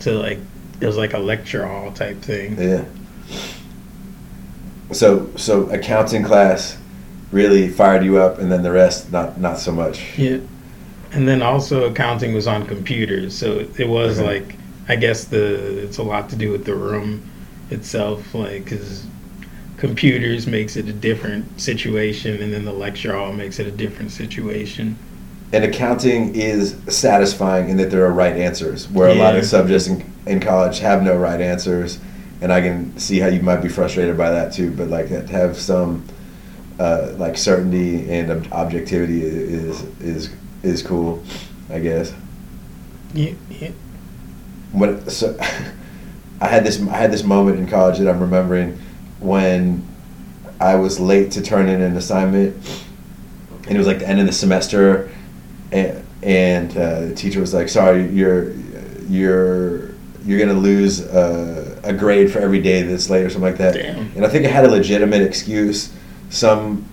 To 0.01 0.11
like, 0.11 0.37
it 0.81 0.85
was 0.85 0.97
like 0.97 1.13
a 1.13 1.19
lecture 1.19 1.65
hall 1.65 1.91
type 1.91 2.21
thing. 2.21 2.57
yeah. 2.61 2.85
So 4.91 5.29
so 5.35 5.69
accounting 5.69 6.23
class 6.23 6.77
really 7.31 7.67
fired 7.69 8.03
you 8.03 8.17
up, 8.17 8.39
and 8.39 8.51
then 8.51 8.63
the 8.63 8.71
rest 8.71 9.11
not 9.11 9.39
not 9.39 9.59
so 9.59 9.71
much. 9.71 10.17
Yeah, 10.17 10.39
and 11.11 11.27
then 11.27 11.41
also 11.41 11.85
accounting 11.89 12.33
was 12.33 12.47
on 12.47 12.65
computers, 12.65 13.37
so 13.37 13.59
it, 13.59 13.79
it 13.81 13.87
was 13.87 14.19
Okay. 14.19 14.27
like 14.39 14.55
I 14.87 14.95
guess 14.95 15.25
the 15.25 15.83
it's 15.83 15.97
a 15.99 16.03
lot 16.03 16.29
to 16.31 16.35
do 16.35 16.51
with 16.51 16.65
the 16.65 16.73
room 16.75 17.23
itself, 17.69 18.33
like 18.33 18.63
because 18.65 19.05
computers 19.77 20.47
makes 20.47 20.75
it 20.75 20.87
a 20.87 20.93
different 20.93 21.61
situation, 21.61 22.41
and 22.41 22.51
then 22.51 22.65
the 22.65 22.73
lecture 22.73 23.13
hall 23.15 23.31
makes 23.33 23.59
it 23.59 23.67
a 23.67 23.71
different 23.71 24.11
situation. 24.11 24.97
And 25.51 25.63
accounting 25.63 26.35
is 26.35 26.77
satisfying 26.87 27.69
in 27.69 27.77
that 27.77 27.89
there 27.89 28.05
are 28.05 28.11
right 28.11 28.35
answers, 28.35 28.87
where 28.89 29.09
a 29.09 29.15
lot 29.15 29.35
of 29.35 29.45
subjects 29.45 29.87
in, 29.87 30.05
in 30.27 30.39
college 30.39 30.79
have 30.79 31.01
no 31.01 31.17
right 31.17 31.41
answers. 31.41 31.99
And 32.41 32.53
I 32.53 32.61
can 32.61 32.97
see 32.99 33.19
how 33.19 33.27
you 33.27 33.41
might 33.41 33.61
be 33.61 33.67
frustrated 33.67 34.15
by 34.15 34.29
that 34.29 34.53
too. 34.53 34.71
But 34.71 34.89
like 34.89 35.09
to 35.09 35.27
have 35.27 35.57
some 35.57 36.05
uh, 36.79 37.13
like 37.17 37.37
certainty 37.37 38.09
and 38.09 38.31
ob- 38.31 38.53
objectivity 38.53 39.21
is 39.23 39.83
is 39.99 40.29
is 40.63 40.81
cool, 40.81 41.23
I 41.69 41.79
guess. 41.79 42.13
Yeah, 43.13 43.33
yeah. 43.49 43.71
What 44.71 45.11
so 45.11 45.35
I 46.41 46.47
had 46.47 46.63
this 46.63 46.81
I 46.87 46.97
had 46.97 47.11
this 47.11 47.23
moment 47.23 47.57
in 47.57 47.67
college 47.67 47.99
that 47.99 48.07
I'm 48.07 48.21
remembering 48.21 48.79
when 49.19 49.85
I 50.59 50.75
was 50.75 50.99
late 50.99 51.31
to 51.31 51.41
turn 51.41 51.67
in 51.69 51.81
an 51.81 51.97
assignment, 51.97 52.55
and 53.63 53.75
it 53.75 53.77
was 53.77 53.87
like 53.87 53.99
the 53.99 54.07
end 54.07 54.19
of 54.19 54.25
the 54.25 54.33
semester, 54.33 55.11
and, 55.71 56.05
and 56.21 56.77
uh, 56.77 57.01
the 57.01 57.15
teacher 57.15 57.39
was 57.39 57.53
like, 57.53 57.69
"Sorry, 57.69 58.07
you're 58.09 58.51
you're 59.07 59.89
you're 60.25 60.39
gonna 60.39 60.59
lose 60.59 61.01
uh, 61.01 61.79
a 61.83 61.93
grade 61.93 62.31
for 62.31 62.39
every 62.39 62.61
day 62.61 62.81
that's 62.81 63.09
late 63.09 63.25
or 63.25 63.29
something 63.29 63.49
like 63.49 63.57
that." 63.57 63.73
Damn. 63.75 64.11
And 64.15 64.25
I 64.25 64.29
think 64.29 64.45
I 64.45 64.49
had 64.49 64.65
a 64.65 64.69
legitimate 64.69 65.21
excuse. 65.21 65.93
Some 66.29 66.85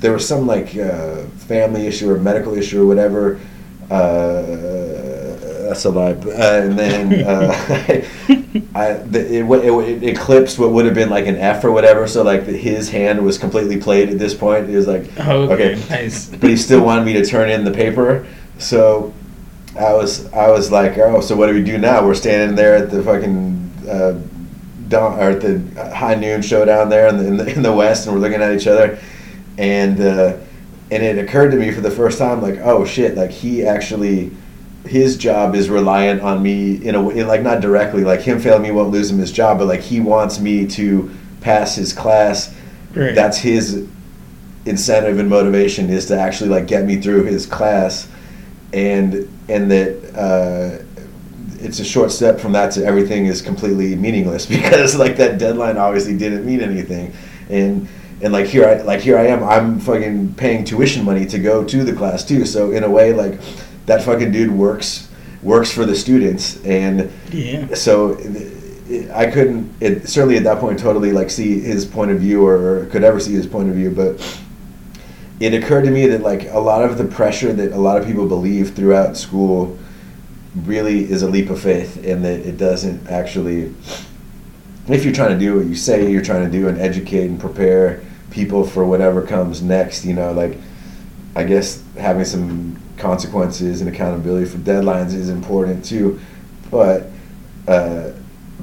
there 0.00 0.12
was 0.12 0.26
some 0.26 0.46
like 0.46 0.76
uh, 0.76 1.22
family 1.48 1.86
issue 1.86 2.10
or 2.10 2.18
medical 2.18 2.54
issue 2.54 2.82
or 2.82 2.86
whatever. 2.86 3.40
Uh, 3.90 5.19
that's 5.70 5.84
a 5.84 5.90
lie. 5.90 6.12
Uh, 6.12 6.62
and 6.64 6.76
then 6.78 7.24
uh, 7.24 7.52
I 8.74 8.92
the, 8.94 9.38
it, 9.38 9.44
it, 9.44 10.02
it 10.02 10.08
eclipsed 10.16 10.58
what 10.58 10.72
would 10.72 10.84
have 10.84 10.94
been 10.94 11.10
like 11.10 11.26
an 11.26 11.36
F 11.36 11.62
or 11.64 11.70
whatever. 11.70 12.08
So 12.08 12.22
like 12.22 12.44
the, 12.46 12.52
his 12.52 12.90
hand 12.90 13.24
was 13.24 13.38
completely 13.38 13.78
played 13.80 14.10
at 14.10 14.18
this 14.18 14.34
point. 14.34 14.68
It 14.68 14.76
was 14.76 14.88
like 14.88 15.04
Oh, 15.18 15.42
okay, 15.50 15.74
Okay. 15.76 15.88
nice. 15.88 16.28
but 16.28 16.50
he 16.50 16.56
still 16.56 16.84
wanted 16.84 17.04
me 17.04 17.12
to 17.14 17.24
turn 17.24 17.50
in 17.50 17.64
the 17.64 17.70
paper. 17.70 18.26
So 18.58 19.14
I 19.78 19.92
was 19.94 20.30
I 20.32 20.50
was 20.50 20.72
like, 20.72 20.98
oh, 20.98 21.20
so 21.20 21.36
what 21.36 21.46
do 21.46 21.54
we 21.54 21.62
do 21.62 21.78
now? 21.78 22.04
We're 22.04 22.14
standing 22.14 22.56
there 22.56 22.74
at 22.74 22.90
the 22.90 23.02
fucking 23.04 23.72
uh, 23.88 24.18
dawn, 24.88 25.20
or 25.20 25.30
at 25.30 25.40
the 25.40 25.94
high 25.94 26.16
noon 26.16 26.42
show 26.42 26.64
down 26.64 26.88
there 26.88 27.06
in 27.06 27.16
the, 27.16 27.26
in 27.28 27.36
the 27.36 27.54
in 27.54 27.62
the 27.62 27.72
west, 27.72 28.06
and 28.06 28.14
we're 28.16 28.20
looking 28.20 28.42
at 28.42 28.52
each 28.52 28.66
other, 28.66 28.98
and 29.56 30.00
uh, 30.00 30.36
and 30.90 31.02
it 31.04 31.16
occurred 31.18 31.52
to 31.52 31.56
me 31.56 31.70
for 31.70 31.80
the 31.80 31.90
first 31.92 32.18
time, 32.18 32.42
like, 32.42 32.58
oh 32.58 32.84
shit, 32.84 33.16
like 33.16 33.30
he 33.30 33.64
actually. 33.64 34.32
His 34.86 35.16
job 35.16 35.54
is 35.54 35.68
reliant 35.68 36.22
on 36.22 36.42
me 36.42 36.74
in 36.74 36.94
a 36.94 37.02
way, 37.02 37.22
like 37.24 37.42
not 37.42 37.60
directly, 37.60 38.02
like 38.02 38.20
him 38.20 38.40
failing 38.40 38.62
me 38.62 38.70
won't 38.70 38.90
lose 38.90 39.10
him 39.10 39.18
his 39.18 39.30
job, 39.30 39.58
but 39.58 39.66
like 39.66 39.80
he 39.80 40.00
wants 40.00 40.40
me 40.40 40.66
to 40.68 41.10
pass 41.40 41.74
his 41.76 41.92
class. 41.92 42.54
Right. 42.92 43.14
that's 43.14 43.38
his 43.38 43.86
incentive 44.66 45.20
and 45.20 45.28
motivation 45.28 45.90
is 45.90 46.06
to 46.06 46.18
actually 46.18 46.50
like 46.50 46.66
get 46.66 46.84
me 46.84 47.00
through 47.00 47.24
his 47.24 47.46
class. 47.46 48.08
And 48.72 49.28
and 49.48 49.70
that 49.70 50.14
uh, 50.14 50.84
it's 51.60 51.80
a 51.80 51.84
short 51.84 52.10
step 52.10 52.40
from 52.40 52.52
that 52.52 52.72
to 52.72 52.84
everything 52.84 53.26
is 53.26 53.42
completely 53.42 53.94
meaningless 53.96 54.46
because 54.56 54.96
like 54.96 55.16
that 55.16 55.38
deadline 55.38 55.76
obviously 55.76 56.16
didn't 56.16 56.44
mean 56.44 56.60
anything. 56.60 57.12
And 57.48 57.88
and 58.22 58.32
like 58.32 58.46
here 58.46 58.66
I 58.68 58.82
like 58.82 59.00
here 59.00 59.18
I 59.18 59.26
am. 59.26 59.42
I'm 59.44 59.80
fucking 59.80 60.34
paying 60.34 60.64
tuition 60.64 61.04
money 61.04 61.26
to 61.26 61.38
go 61.38 61.64
to 61.64 61.84
the 61.84 61.92
class 61.92 62.24
too. 62.24 62.44
So 62.44 62.72
in 62.72 62.84
a 62.84 62.90
way 62.90 63.12
like 63.12 63.40
that 63.90 64.04
fucking 64.04 64.30
dude 64.30 64.52
works 64.52 65.08
works 65.42 65.72
for 65.72 65.84
the 65.84 65.96
students 65.96 66.64
and 66.64 67.10
yeah. 67.32 67.74
so 67.74 68.12
I 69.12 69.26
couldn't 69.26 69.74
it, 69.80 70.08
certainly 70.08 70.36
at 70.36 70.44
that 70.44 70.60
point 70.60 70.78
totally 70.78 71.10
like 71.10 71.28
see 71.28 71.58
his 71.58 71.84
point 71.84 72.12
of 72.12 72.20
view 72.20 72.46
or, 72.46 72.82
or 72.82 72.86
could 72.86 73.02
ever 73.02 73.18
see 73.18 73.32
his 73.32 73.48
point 73.48 73.68
of 73.68 73.74
view 73.74 73.90
but 73.90 74.40
it 75.40 75.54
occurred 75.54 75.82
to 75.82 75.90
me 75.90 76.06
that 76.06 76.20
like 76.20 76.44
a 76.50 76.60
lot 76.60 76.84
of 76.84 76.98
the 76.98 77.04
pressure 77.04 77.52
that 77.52 77.72
a 77.72 77.78
lot 77.78 78.00
of 78.00 78.06
people 78.06 78.28
believe 78.28 78.76
throughout 78.76 79.16
school 79.16 79.76
really 80.54 81.10
is 81.10 81.22
a 81.22 81.28
leap 81.28 81.50
of 81.50 81.60
faith 81.60 81.96
and 82.04 82.24
that 82.24 82.38
it 82.40 82.56
doesn't 82.58 83.08
actually 83.08 83.74
if 84.86 85.04
you're 85.04 85.14
trying 85.14 85.36
to 85.36 85.38
do 85.38 85.56
what 85.56 85.66
you 85.66 85.74
say 85.74 86.08
you're 86.08 86.22
trying 86.22 86.44
to 86.44 86.50
do 86.50 86.68
and 86.68 86.78
educate 86.78 87.26
and 87.26 87.40
prepare 87.40 88.04
people 88.30 88.64
for 88.64 88.84
whatever 88.84 89.20
comes 89.26 89.62
next 89.62 90.04
you 90.04 90.14
know 90.14 90.32
like 90.32 90.56
i 91.34 91.42
guess 91.42 91.82
having 91.96 92.24
some 92.24 92.79
consequences 93.00 93.80
and 93.80 93.90
accountability 93.90 94.46
for 94.46 94.58
deadlines 94.58 95.14
is 95.14 95.28
important 95.28 95.84
too 95.84 96.20
but 96.70 97.06
uh, 97.66 98.10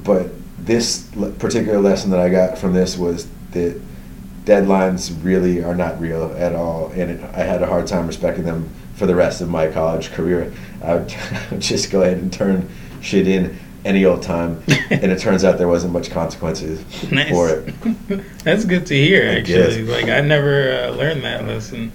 but 0.04 0.28
this 0.60 1.10
particular 1.40 1.80
lesson 1.80 2.12
that 2.12 2.20
I 2.20 2.30
got 2.30 2.58
from 2.58 2.74
this 2.74 2.98
was 2.98 3.28
that 3.52 3.80
deadlines 4.46 5.16
really 5.24 5.64
are 5.64 5.76
not 5.76 6.00
real 6.00 6.34
at 6.38 6.56
all, 6.56 6.92
and 6.92 7.12
it, 7.12 7.24
I 7.34 7.44
had 7.44 7.62
a 7.62 7.68
hard 7.68 7.88
time 7.88 8.08
respecting 8.08 8.44
them 8.44 8.70
for 8.96 9.06
the 9.06 9.16
rest 9.16 9.42
of 9.42 9.50
my 9.50 9.68
college 9.68 10.12
career. 10.12 10.52
I 10.84 10.96
would, 10.96 11.14
I 11.32 11.48
would 11.52 11.62
just 11.62 11.92
go 11.92 12.02
ahead 12.02 12.18
and 12.18 12.32
turn 12.32 12.70
shit 13.02 13.28
in 13.28 13.58
any 13.86 14.06
old 14.06 14.24
time, 14.24 14.64
and 14.68 15.12
it 15.12 15.20
turns 15.20 15.44
out 15.44 15.58
there 15.58 15.68
wasn't 15.68 15.94
much 15.94 16.10
consequences 16.10 16.82
Nice. 17.12 17.30
for 17.30 17.50
it. 17.50 18.44
That's 18.44 18.66
good 18.66 18.86
to 18.88 18.96
hear. 18.96 19.24
I 19.30 19.40
Actually, 19.40 19.86
guess. 19.86 19.90
like 19.90 20.10
I 20.10 20.22
never 20.22 20.72
uh, 20.72 20.90
learned 20.92 21.24
that 21.24 21.46
lesson. 21.46 21.92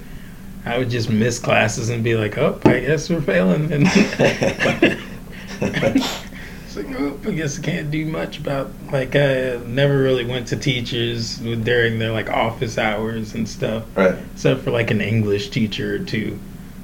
I 0.64 0.79
would 0.79 0.90
just 0.90 1.11
miss 1.11 1.38
classes 1.38 1.88
and 1.88 2.05
be 2.05 2.14
like, 2.14 2.38
"Oh, 2.38 2.59
I 2.64 2.81
guess 2.81 3.11
we're 3.11 3.20
failing." 3.20 3.72
And 3.72 3.87
it's 5.61 6.77
like, 6.77 6.87
"Oh, 6.98 7.18
I 7.27 7.31
guess 7.33 7.59
I 7.59 7.62
can't 7.62 7.90
do 7.90 8.07
much 8.07 8.38
about." 8.38 8.70
Like, 8.92 9.16
I 9.16 9.57
never 9.66 9.98
really 9.98 10.25
went 10.25 10.46
to 10.48 10.57
teachers 10.57 11.38
during 11.38 11.98
their 11.98 12.12
like 12.12 12.31
office 12.31 12.79
hours 12.79 13.35
and 13.35 13.48
stuff, 13.48 13.85
Right. 13.96 14.14
except 14.35 14.62
for 14.62 14.70
like 14.70 14.90
an 14.90 15.01
English 15.01 15.51
teacher 15.51 15.96
or 15.96 15.98
two. 15.98 16.38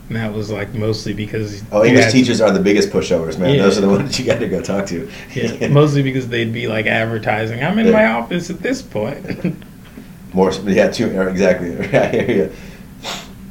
And 0.08 0.16
that 0.16 0.32
was 0.32 0.50
like 0.50 0.72
mostly 0.74 1.12
because 1.12 1.62
Oh, 1.70 1.84
English 1.84 2.06
had- 2.06 2.12
teachers 2.12 2.40
are 2.40 2.50
the 2.50 2.60
biggest 2.60 2.88
pushovers, 2.90 3.38
man. 3.38 3.54
Yeah. 3.54 3.62
Those 3.62 3.76
are 3.78 3.82
the 3.82 3.88
ones 3.90 4.18
you 4.18 4.24
got 4.24 4.38
to 4.40 4.48
go 4.48 4.62
talk 4.62 4.86
to. 4.86 5.08
Yeah, 5.34 5.68
mostly 5.68 6.02
because 6.02 6.28
they'd 6.28 6.52
be 6.52 6.66
like 6.66 6.86
advertising. 6.86 7.62
I'm 7.62 7.78
in 7.78 7.86
Yeah. 7.88 7.92
my 7.92 8.06
office 8.06 8.48
at 8.50 8.60
this 8.60 8.80
point. 8.82 9.54
More, 10.32 10.50
yeah, 10.64 10.88
two, 10.88 11.08
exactly. 11.20 11.72
I 11.98 12.08
hear 12.08 12.30
you. 12.30 12.52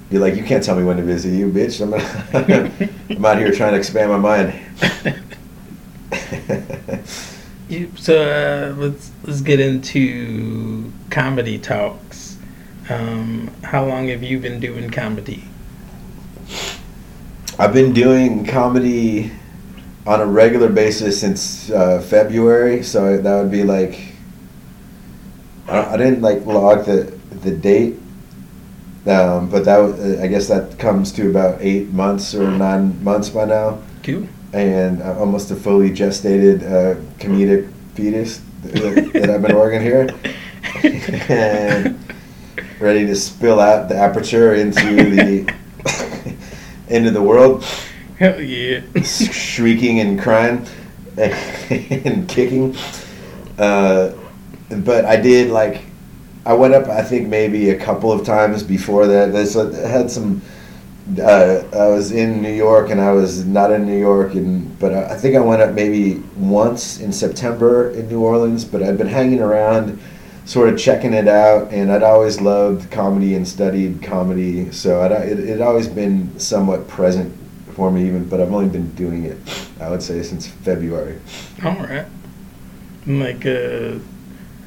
You're 0.10 0.22
like, 0.22 0.36
you 0.36 0.43
can't 0.43 0.63
tell 0.63 0.76
me 0.78 0.84
when 0.84 0.98
to 0.98 1.04
visit 1.04 1.32
you, 1.34 1.50
bitch. 1.52 1.82
I'm, 1.82 1.93
I'm 3.17 3.26
out 3.26 3.38
here 3.38 3.52
trying 3.52 3.74
to 3.74 3.78
expand 3.78 4.10
my 4.12 4.17
mind. 4.17 4.54
You- 7.70 7.91
so 7.98 8.15
uh, 8.22 8.74
let's 8.82 9.12
let's 9.26 9.41
get 9.41 9.60
into 9.60 10.91
comedy 11.10 11.60
talks. 11.60 12.38
Um, 12.89 13.52
how 13.62 13.84
long 13.86 14.08
have 14.08 14.24
you 14.24 14.39
been 14.39 14.62
doing 14.62 14.89
comedy? 14.89 15.43
I've 17.60 17.74
been 17.74 17.91
doing 17.91 18.46
comedy 18.46 19.32
on 20.06 20.22
a 20.22 20.26
regular 20.26 20.70
basis 20.70 21.20
since 21.20 21.70
uh, 21.70 22.00
February, 22.02 22.84
so 22.84 23.17
that 23.17 23.36
would 23.41 23.52
be 23.52 23.63
like 23.63 24.13
I, 25.67 25.93
I 25.93 25.98
didn't 25.98 26.22
like 26.22 26.46
log 26.46 26.86
the 26.86 27.13
the 27.41 27.52
date, 27.52 27.98
um, 29.08 29.50
but 29.50 29.65
that 29.65 30.20
I 30.22 30.28
guess 30.28 30.48
that 30.48 30.78
comes 30.80 31.12
to 31.13 31.30
about 31.30 31.60
eight 31.62 31.89
months 31.89 32.36
or 32.36 32.50
nine 32.52 33.02
months 33.04 33.30
by 33.30 33.46
now, 33.46 33.80
Cool. 34.04 34.28
and 34.54 35.02
uh, 35.02 35.17
almost 35.20 35.52
a 35.52 35.56
fully 35.56 35.89
gestated 35.91 36.63
uh, 36.63 37.00
comedic 37.20 37.72
fetus 37.96 38.41
that, 38.63 39.12
that 39.13 39.30
I've 39.30 39.41
been 39.41 39.56
working 39.56 39.82
here, 39.82 40.10
and 41.30 41.98
ready 42.80 43.06
to 43.06 43.15
spill 43.15 43.60
out 43.60 43.89
the 43.89 43.96
aperture 43.96 44.54
into 44.56 44.96
the 45.15 45.54
into 46.89 47.12
the 47.12 47.22
world 47.22 47.63
Hell 48.20 48.41
yeah. 48.41 48.82
shrieking 49.04 50.00
and 50.00 50.20
crying 50.20 50.65
and 51.17 52.28
kicking. 52.28 52.76
Uh, 53.58 54.13
but 54.70 55.06
I 55.06 55.15
did 55.17 55.52
like 55.52 55.82
I 56.48 56.54
went 56.54 56.74
up. 56.74 56.88
I 56.88 57.04
think 57.04 57.28
maybe 57.28 57.72
a 57.72 57.78
couple 57.78 58.10
of 58.10 58.26
times 58.26 58.64
before 58.64 59.06
that. 59.06 59.36
I 59.36 59.88
had 59.88 60.10
some. 60.10 60.42
Uh, 61.20 61.64
I 61.74 61.88
was 61.88 62.12
in 62.12 62.42
New 62.42 62.52
York 62.52 62.90
and 62.90 63.00
I 63.00 63.12
was 63.12 63.46
not 63.46 63.72
in 63.72 63.86
New 63.86 63.98
York, 63.98 64.34
and 64.34 64.78
but 64.80 64.94
I 64.94 65.14
I 65.14 65.16
think 65.18 65.36
I 65.36 65.42
went 65.42 65.62
up 65.62 65.74
maybe 65.74 66.24
once 66.38 67.02
in 67.02 67.12
September 67.12 67.92
in 67.92 68.08
New 68.08 68.22
Orleans. 68.22 68.64
But 68.64 68.82
I'd 68.82 68.98
been 68.98 69.08
hanging 69.08 69.42
around, 69.42 70.00
sort 70.46 70.70
of 70.70 70.80
checking 70.80 71.14
it 71.14 71.28
out, 71.28 71.74
and 71.74 71.92
I'd 71.92 72.04
always 72.04 72.40
loved 72.40 72.92
comedy 72.92 73.36
and 73.36 73.46
studied 73.46 74.02
comedy, 74.02 74.72
so 74.72 75.02
I'd, 75.02 75.12
it 75.12 75.40
it 75.40 75.62
always 75.62 75.90
been 75.90 76.40
somewhat 76.40 76.88
present 76.88 77.34
for 77.76 77.92
me. 77.92 78.08
Even, 78.08 78.24
but 78.30 78.40
I've 78.40 78.54
only 78.54 78.70
been 78.70 78.90
doing 78.96 79.26
it, 79.26 79.38
I 79.82 79.90
would 79.90 80.02
say, 80.02 80.24
since 80.24 80.48
February. 80.48 81.20
All 81.64 81.76
right. 81.76 82.06
Like 83.06 83.46
uh, 83.46 84.00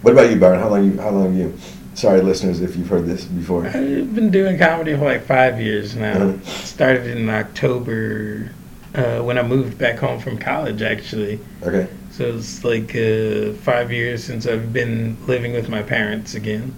What 0.02 0.12
about 0.12 0.30
you, 0.30 0.36
Byron? 0.36 0.60
How 0.60 0.68
long 0.68 0.84
you? 0.92 1.00
How 1.00 1.10
long 1.10 1.24
have 1.24 1.34
you? 1.34 1.54
Sorry, 1.94 2.20
listeners, 2.22 2.60
if 2.60 2.76
you've 2.76 2.88
heard 2.88 3.06
this 3.06 3.24
before. 3.24 3.66
I've 3.66 4.14
been 4.14 4.30
doing 4.30 4.56
comedy 4.58 4.94
for 4.94 5.04
like 5.04 5.24
five 5.24 5.60
years 5.60 5.94
now. 5.96 6.12
Uh-huh. 6.22 6.40
Started 6.44 7.06
in 7.06 7.28
October 7.28 8.50
uh, 8.94 9.18
when 9.20 9.36
I 9.38 9.42
moved 9.42 9.76
back 9.76 9.98
home 9.98 10.18
from 10.20 10.38
college, 10.38 10.80
actually. 10.82 11.38
Okay. 11.62 11.88
So 12.12 12.24
it's 12.36 12.64
like 12.64 12.94
uh, 12.96 13.52
five 13.62 13.92
years 13.92 14.24
since 14.24 14.46
I've 14.46 14.72
been 14.72 15.16
living 15.26 15.52
with 15.52 15.68
my 15.68 15.82
parents 15.82 16.34
again, 16.34 16.74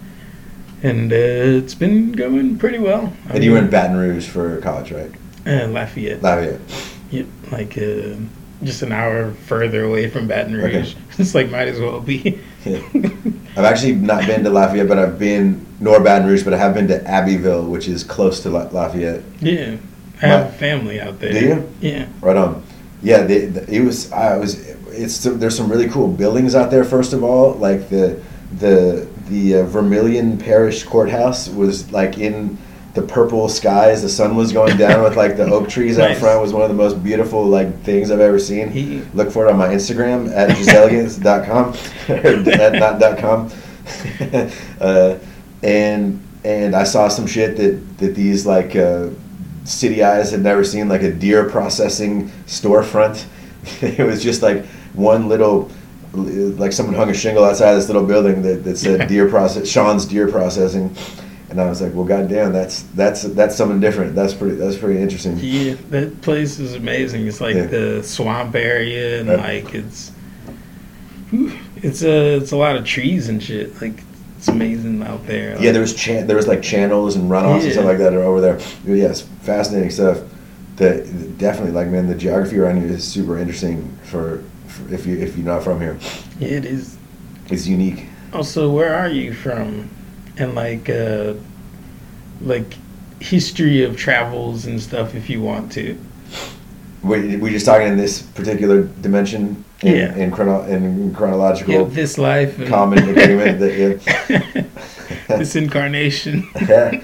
and 0.82 1.12
uh, 1.12 1.16
it's 1.16 1.74
been 1.74 2.12
going 2.12 2.58
pretty 2.58 2.78
well. 2.78 3.12
I 3.28 3.34
And 3.34 3.44
you 3.44 3.52
were 3.52 3.58
in 3.58 3.70
Baton 3.70 3.96
Rouge 3.96 4.26
for 4.26 4.60
college, 4.60 4.90
right? 4.92 5.10
uh, 5.46 5.66
Lafayette. 5.68 6.22
Lafayette. 6.22 6.60
Yep, 7.10 7.26
like 7.52 7.78
uh, 7.78 8.16
just 8.64 8.82
an 8.82 8.92
hour 8.92 9.32
further 9.46 9.84
away 9.84 10.08
from 10.08 10.26
Baton 10.26 10.58
Okay. 10.60 10.78
Rouge. 10.78 10.94
it's 11.18 11.34
like 11.34 11.50
might 11.50 11.68
as 11.68 11.78
well 11.78 12.00
be. 12.00 12.40
I've 12.64 13.64
actually 13.64 13.94
not 13.94 14.26
been 14.26 14.44
to 14.44 14.50
Lafayette, 14.50 14.88
but 14.88 14.98
I've 14.98 15.18
been 15.18 15.64
nor 15.80 16.00
Baton 16.00 16.28
Rouge, 16.28 16.42
but 16.44 16.54
I 16.54 16.58
have 16.58 16.74
been 16.74 16.86
to 16.88 17.02
Abbeville, 17.08 17.64
which 17.66 17.88
is 17.88 18.04
close 18.04 18.40
to 18.40 18.50
La- 18.50 18.68
Lafayette. 18.70 19.22
yeah, 19.40 19.76
I 20.22 20.26
have 20.26 20.46
My- 20.52 20.56
family 20.58 21.00
out 21.00 21.18
there. 21.18 21.32
Do 21.32 21.40
you? 21.40 21.68
Yeah. 21.80 22.06
Right 22.20 22.36
on. 22.36 22.62
Yeah, 23.02 23.22
they, 23.24 23.42
it 23.68 23.84
was. 23.84 24.12
I 24.12 24.36
was. 24.36 24.60
It's 24.94 25.24
there's 25.24 25.56
some 25.56 25.70
really 25.70 25.88
cool 25.88 26.06
buildings 26.08 26.54
out 26.54 26.70
there. 26.70 26.84
First 26.84 27.12
of 27.12 27.24
all, 27.24 27.54
like 27.54 27.88
the 27.88 28.22
the 28.58 29.08
the 29.28 29.56
uh, 29.56 29.62
Vermilion 29.64 30.38
Parish 30.38 30.84
Courthouse 30.84 31.48
was 31.48 31.90
like 31.90 32.18
in 32.18 32.56
the 32.94 33.02
purple 33.02 33.48
skies. 33.48 34.02
The 34.02 34.08
sun 34.08 34.36
was 34.36 34.52
going 34.52 34.76
down 34.76 35.02
with 35.02 35.16
like 35.16 35.36
the 35.36 35.44
oak 35.44 35.68
trees 35.68 35.98
out 35.98 36.16
front. 36.16 36.40
Was 36.40 36.52
one 36.52 36.62
of 36.62 36.68
the 36.68 36.74
most 36.74 37.02
beautiful 37.02 37.44
like 37.44 37.82
things 37.82 38.10
I've 38.10 38.20
ever 38.20 38.38
seen. 38.38 38.70
He, 38.70 39.02
Look 39.14 39.30
for 39.30 39.46
it 39.46 39.50
on 39.50 39.58
my 39.58 39.68
Instagram 39.68 40.30
at 40.34 40.50
giselegans.com 40.50 41.74
or 42.08 42.36
not 42.78 43.00
dot 43.00 43.18
com. 43.18 43.50
uh, 44.80 45.18
and 45.62 46.22
and 46.44 46.74
I 46.74 46.84
saw 46.84 47.08
some 47.08 47.26
shit 47.26 47.56
that 47.56 47.98
that 47.98 48.14
these 48.14 48.44
like 48.46 48.76
uh, 48.76 49.08
city 49.64 50.02
eyes 50.02 50.30
had 50.30 50.42
never 50.42 50.64
seen, 50.64 50.88
like 50.88 51.02
a 51.02 51.12
deer 51.12 51.48
processing 51.48 52.28
storefront. 52.46 53.24
it 53.80 54.06
was 54.06 54.22
just 54.22 54.42
like 54.42 54.64
one 54.94 55.28
little. 55.28 55.70
Like 56.14 56.72
someone 56.72 56.94
hung 56.94 57.08
a 57.08 57.14
shingle 57.14 57.42
outside 57.42 57.72
this 57.72 57.86
little 57.86 58.04
building 58.04 58.42
that, 58.42 58.64
that 58.64 58.76
said 58.76 59.08
deer 59.08 59.30
process 59.30 59.66
Sean's 59.66 60.04
deer 60.04 60.28
processing, 60.28 60.94
and 61.52 61.60
I 61.60 61.68
was 61.68 61.80
like, 61.82 61.94
well, 61.94 62.04
goddamn, 62.04 62.52
that's 62.52 62.82
that's 62.94 63.22
that's 63.22 63.54
something 63.54 63.78
different. 63.78 64.14
That's 64.14 64.32
pretty 64.34 64.56
that's 64.56 64.76
pretty 64.76 65.00
interesting. 65.00 65.36
yeah, 65.38 65.74
that 65.90 66.20
place 66.22 66.58
is 66.58 66.74
amazing. 66.74 67.26
It's 67.26 67.40
like 67.40 67.54
Yeah. 67.54 67.66
the 67.66 68.02
swamp 68.02 68.54
area, 68.56 69.20
and 69.20 69.28
Right. 69.28 69.62
like 69.64 69.74
it's, 69.74 70.10
it's 71.76 72.02
a 72.02 72.36
it's 72.36 72.52
a 72.52 72.56
lot 72.56 72.76
of 72.76 72.84
trees 72.84 73.28
and 73.28 73.42
shit. 73.42 73.80
Like 73.80 74.02
it's 74.38 74.48
amazing 74.48 75.02
out 75.02 75.26
there. 75.26 75.56
Yeah, 75.60 75.72
there 75.72 75.80
was 75.82 75.94
chan- 75.94 76.26
there 76.26 76.36
was 76.36 76.48
like 76.48 76.62
channels 76.62 77.16
and 77.16 77.30
runoffs 77.30 77.62
and 77.64 77.72
stuff 77.72 77.84
like 77.84 77.98
that 77.98 78.14
are 78.14 78.22
over 78.22 78.40
there. 78.40 78.58
Yeah, 78.84 79.08
it's 79.08 79.20
fascinating 79.42 79.90
stuff. 79.90 80.20
The 80.76 81.06
definitely 81.38 81.72
like 81.72 81.88
man, 81.88 82.08
the 82.08 82.14
geography 82.14 82.58
around 82.58 82.80
here 82.80 82.90
is 82.90 83.04
super 83.04 83.38
interesting 83.38 83.96
for, 84.04 84.42
for 84.66 84.92
if 84.92 85.06
you 85.06 85.18
if 85.18 85.36
you're 85.36 85.46
not 85.46 85.62
from 85.62 85.80
here. 85.80 85.98
yeah, 86.40 86.48
it 86.48 86.64
is. 86.64 86.96
It's 87.50 87.66
unique. 87.66 88.06
Also, 88.32 88.70
where 88.70 88.94
are 88.94 89.08
you 89.10 89.34
from? 89.34 89.90
And 90.38 90.54
like, 90.54 90.88
uh, 90.88 91.34
like 92.40 92.76
history 93.20 93.84
of 93.84 93.96
travels 93.96 94.66
and 94.66 94.80
stuff, 94.80 95.14
if 95.14 95.28
you 95.30 95.42
want 95.42 95.70
to. 95.72 95.98
We 97.02 97.36
we 97.36 97.50
just 97.50 97.66
talking 97.66 97.88
in 97.88 97.96
this 97.96 98.22
particular 98.22 98.82
dimension 99.02 99.64
in, 99.82 99.96
Yeah. 99.96 100.14
in, 100.14 100.30
chrono- 100.30 100.64
in 100.64 101.12
chronological 101.14 101.74
Yeah, 101.74 101.84
this 101.84 102.16
life. 102.16 102.58
And 102.58 102.68
common 102.68 102.98
agreement 103.08 103.58
that 103.60 103.76
yeah. 103.76 104.64
this 105.38 105.56
incarnation. 105.56 106.48
Yeah. 106.68 107.02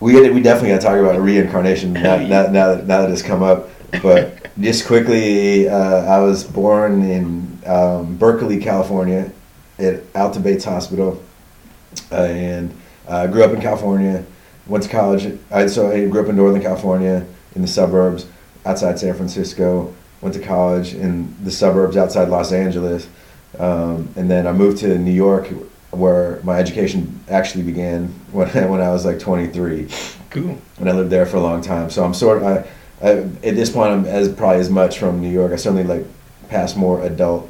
we 0.00 0.30
we 0.30 0.42
definitely 0.42 0.70
got 0.70 0.80
to 0.82 0.86
talk 0.86 0.98
about 0.98 1.20
reincarnation 1.20 1.94
now, 1.94 2.00
Hell 2.18 2.18
now, 2.28 2.42
now, 2.50 2.74
that, 2.74 2.86
now 2.86 3.00
that 3.02 3.10
it's 3.10 3.22
come 3.22 3.42
up. 3.42 3.68
But 4.02 4.46
just 4.60 4.86
quickly, 4.86 5.68
uh, 5.68 6.04
I 6.04 6.18
was 6.20 6.44
born 6.44 7.02
in 7.02 7.58
um, 7.66 8.16
Berkeley, 8.16 8.58
California, 8.58 9.30
at 9.78 10.02
Alta 10.14 10.38
Bates 10.40 10.64
Hospital, 10.66 11.22
and 12.10 12.74
uh, 13.08 13.26
grew 13.26 13.44
up 13.44 13.52
in 13.52 13.60
California. 13.60 14.24
Went 14.66 14.82
to 14.84 14.90
college. 14.90 15.38
I, 15.50 15.66
so 15.68 15.90
I 15.90 16.08
grew 16.08 16.22
up 16.22 16.28
in 16.28 16.36
Northern 16.36 16.60
California, 16.60 17.24
in 17.54 17.62
the 17.62 17.68
suburbs, 17.68 18.26
outside 18.64 18.98
San 18.98 19.14
Francisco. 19.14 19.94
Went 20.20 20.34
to 20.34 20.40
college 20.40 20.94
in 20.94 21.34
the 21.44 21.50
suburbs 21.50 21.96
outside 21.96 22.28
Los 22.28 22.50
Angeles, 22.50 23.06
um, 23.58 24.08
and 24.16 24.30
then 24.30 24.46
I 24.46 24.52
moved 24.52 24.78
to 24.78 24.98
New 24.98 25.12
York, 25.12 25.46
where 25.90 26.40
my 26.42 26.58
education 26.58 27.20
actually 27.28 27.62
began 27.64 28.06
when 28.32 28.48
when 28.70 28.80
I 28.80 28.90
was 28.90 29.04
like 29.04 29.20
23, 29.20 29.88
Cool. 30.30 30.58
and 30.78 30.88
I 30.88 30.92
lived 30.92 31.10
there 31.10 31.26
for 31.26 31.36
a 31.36 31.40
long 31.40 31.60
time. 31.62 31.90
So 31.90 32.02
I'm 32.04 32.14
sort 32.14 32.38
of 32.38 32.44
I, 32.44 33.06
I, 33.06 33.10
at 33.46 33.54
this 33.54 33.70
point 33.70 33.90
I'm 33.92 34.04
as 34.06 34.28
probably 34.32 34.60
as 34.60 34.70
much 34.70 34.98
from 34.98 35.20
New 35.20 35.30
York. 35.30 35.52
I 35.52 35.56
certainly 35.56 35.84
like 35.84 36.04
past 36.48 36.76
more 36.76 37.02
adult 37.04 37.48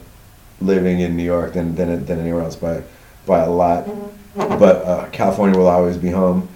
living 0.60 1.00
in 1.00 1.16
New 1.16 1.22
York 1.24 1.54
than 1.54 1.76
than, 1.76 2.04
than 2.04 2.18
anywhere 2.20 2.42
else 2.42 2.56
by 2.56 2.82
by 3.26 3.38
a 3.40 3.50
lot. 3.50 3.88
But 4.36 4.84
uh, 4.84 5.08
California 5.10 5.58
will 5.58 5.68
always 5.68 5.96
be 5.96 6.10
home. 6.10 6.48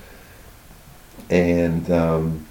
And 1.30 1.90
um, 1.90 2.46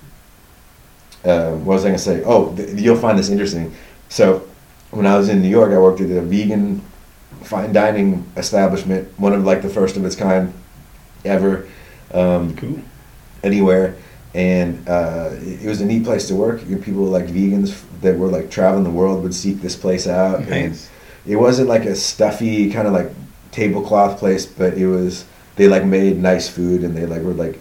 uh, 1.23 1.51
what 1.51 1.75
was 1.75 1.85
I 1.85 1.89
gonna 1.89 1.99
say? 1.99 2.23
Oh, 2.25 2.55
th- 2.55 2.79
you'll 2.79 2.95
find 2.97 3.17
this 3.17 3.29
interesting. 3.29 3.73
So 4.09 4.47
when 4.91 5.05
I 5.05 5.17
was 5.17 5.29
in 5.29 5.41
New 5.41 5.49
York, 5.49 5.71
I 5.71 5.77
worked 5.77 6.01
at 6.01 6.09
a 6.09 6.21
vegan 6.21 6.81
fine 7.43 7.71
dining 7.73 8.29
establishment, 8.37 9.07
one 9.19 9.33
of 9.33 9.43
like 9.43 9.61
the 9.61 9.69
first 9.69 9.97
of 9.97 10.05
its 10.05 10.15
kind 10.15 10.53
ever. 11.25 11.67
Um, 12.11 12.55
Cool. 12.55 12.79
anywhere, 13.43 13.95
and 14.33 14.87
uh, 14.89 15.29
it 15.41 15.67
was 15.67 15.79
a 15.79 15.85
neat 15.85 16.03
place 16.05 16.27
to 16.29 16.35
work. 16.35 16.65
You 16.67 16.77
know, 16.77 16.81
people 16.81 17.03
like 17.03 17.27
vegans 17.27 17.79
that 18.01 18.17
were 18.17 18.27
like 18.29 18.49
traveling 18.49 18.83
the 18.83 18.89
world 18.89 19.21
would 19.21 19.33
seek 19.35 19.61
this 19.61 19.75
place 19.75 20.07
out, 20.07 20.39
and 20.39 20.49
Nice. 20.71 20.89
it 21.27 21.35
wasn't 21.35 21.69
like 21.69 21.85
a 21.85 21.95
stuffy 21.95 22.71
kind 22.71 22.87
of 22.87 22.93
like 22.93 23.11
tablecloth 23.51 24.19
place, 24.19 24.45
but 24.45 24.73
it 24.75 24.87
was 24.87 25.25
they 25.55 25.67
like 25.67 25.85
made 25.85 26.17
nice 26.17 26.47
food 26.49 26.83
and 26.83 26.95
they 26.95 27.05
like 27.05 27.21
were 27.21 27.33
like 27.33 27.59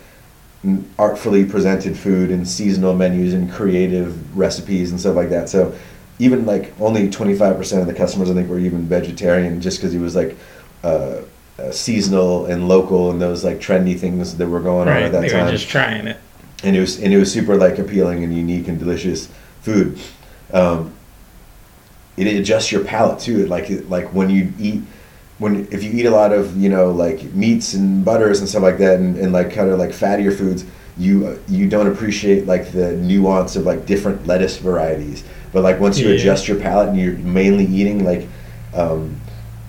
artfully 0.99 1.45
presented 1.45 1.97
food 1.97 2.31
and 2.31 2.47
seasonal 2.47 2.95
menus 2.95 3.33
and 3.33 3.51
creative 3.51 4.37
recipes 4.37 4.91
and 4.91 4.99
stuff 5.01 5.15
like 5.17 5.31
that. 5.31 5.49
So 5.49 5.75
even 6.19 6.45
like 6.47 6.73
only 6.81 7.09
25% 7.09 7.81
of 7.81 7.87
the 7.87 7.95
customers 7.95 8.29
I 8.31 8.35
think 8.35 8.49
were 8.51 8.59
even 8.59 8.83
vegetarian 8.89 9.61
just 9.61 9.79
because 9.79 9.95
it 9.95 10.01
was 10.01 10.17
like 10.17 10.37
uh, 10.83 11.23
uh, 11.59 11.71
seasonal 11.71 12.47
and 12.47 12.69
local 12.69 13.11
and 13.11 13.23
those 13.23 13.45
like 13.45 13.59
trendy 13.61 13.99
things 13.99 14.37
that 14.37 14.47
were 14.49 14.61
going 14.61 14.89
on 14.89 14.97
at 14.97 15.13
that 15.13 15.21
They 15.23 15.29
time 15.29 15.47
were 15.47 15.51
just 15.53 15.69
trying 15.69 16.07
it. 16.09 16.17
and 16.65 16.75
it 16.77 16.81
was 16.81 17.01
and 17.01 17.13
it 17.13 17.19
was 17.19 17.33
super 17.33 17.57
like 17.57 17.79
appealing 17.79 18.25
and 18.25 18.37
unique 18.37 18.67
and 18.69 18.79
delicious 18.79 19.29
food. 19.63 19.99
Um, 20.53 20.93
it 22.17 22.27
adjusts 22.27 22.73
your 22.73 22.85
palate 22.85 23.21
too. 23.21 23.47
Like 23.47 23.71
it- 23.71 23.89
like 23.89 24.13
when 24.13 24.29
you 24.29 24.53
eat 24.59 24.83
when 25.39 25.69
if 25.71 25.83
you 25.85 25.91
eat 25.93 26.07
a 26.07 26.11
lot 26.11 26.33
of 26.33 26.57
you 26.57 26.69
know 26.69 26.91
like 26.91 27.23
meats 27.35 27.75
and 27.75 28.05
butters 28.05 28.41
and 28.41 28.49
stuff 28.49 28.63
like 28.63 28.79
that 28.79 28.99
and, 28.99 29.17
and 29.17 29.33
like 29.33 29.53
kind 29.53 29.71
of 29.71 29.79
like 29.79 29.91
fattier 29.91 30.37
foods, 30.37 30.65
you 30.97 31.39
you 31.49 31.69
don't 31.69 31.87
appreciate 31.87 32.47
like 32.47 32.73
the 32.73 32.93
nuance 32.97 33.57
of 33.57 33.65
like 33.65 33.87
different 33.87 34.27
lettuce 34.27 34.57
varieties. 34.59 35.25
But 35.53 35.63
like 35.63 35.81
once 35.81 35.99
you 35.99 36.09
Yeah. 36.09 36.15
adjust 36.17 36.49
your 36.49 36.59
palate 36.61 36.89
and 36.91 36.99
you're 36.99 37.17
mainly 37.19 37.65
eating 37.67 38.05
like 38.05 38.27
um, 38.75 39.17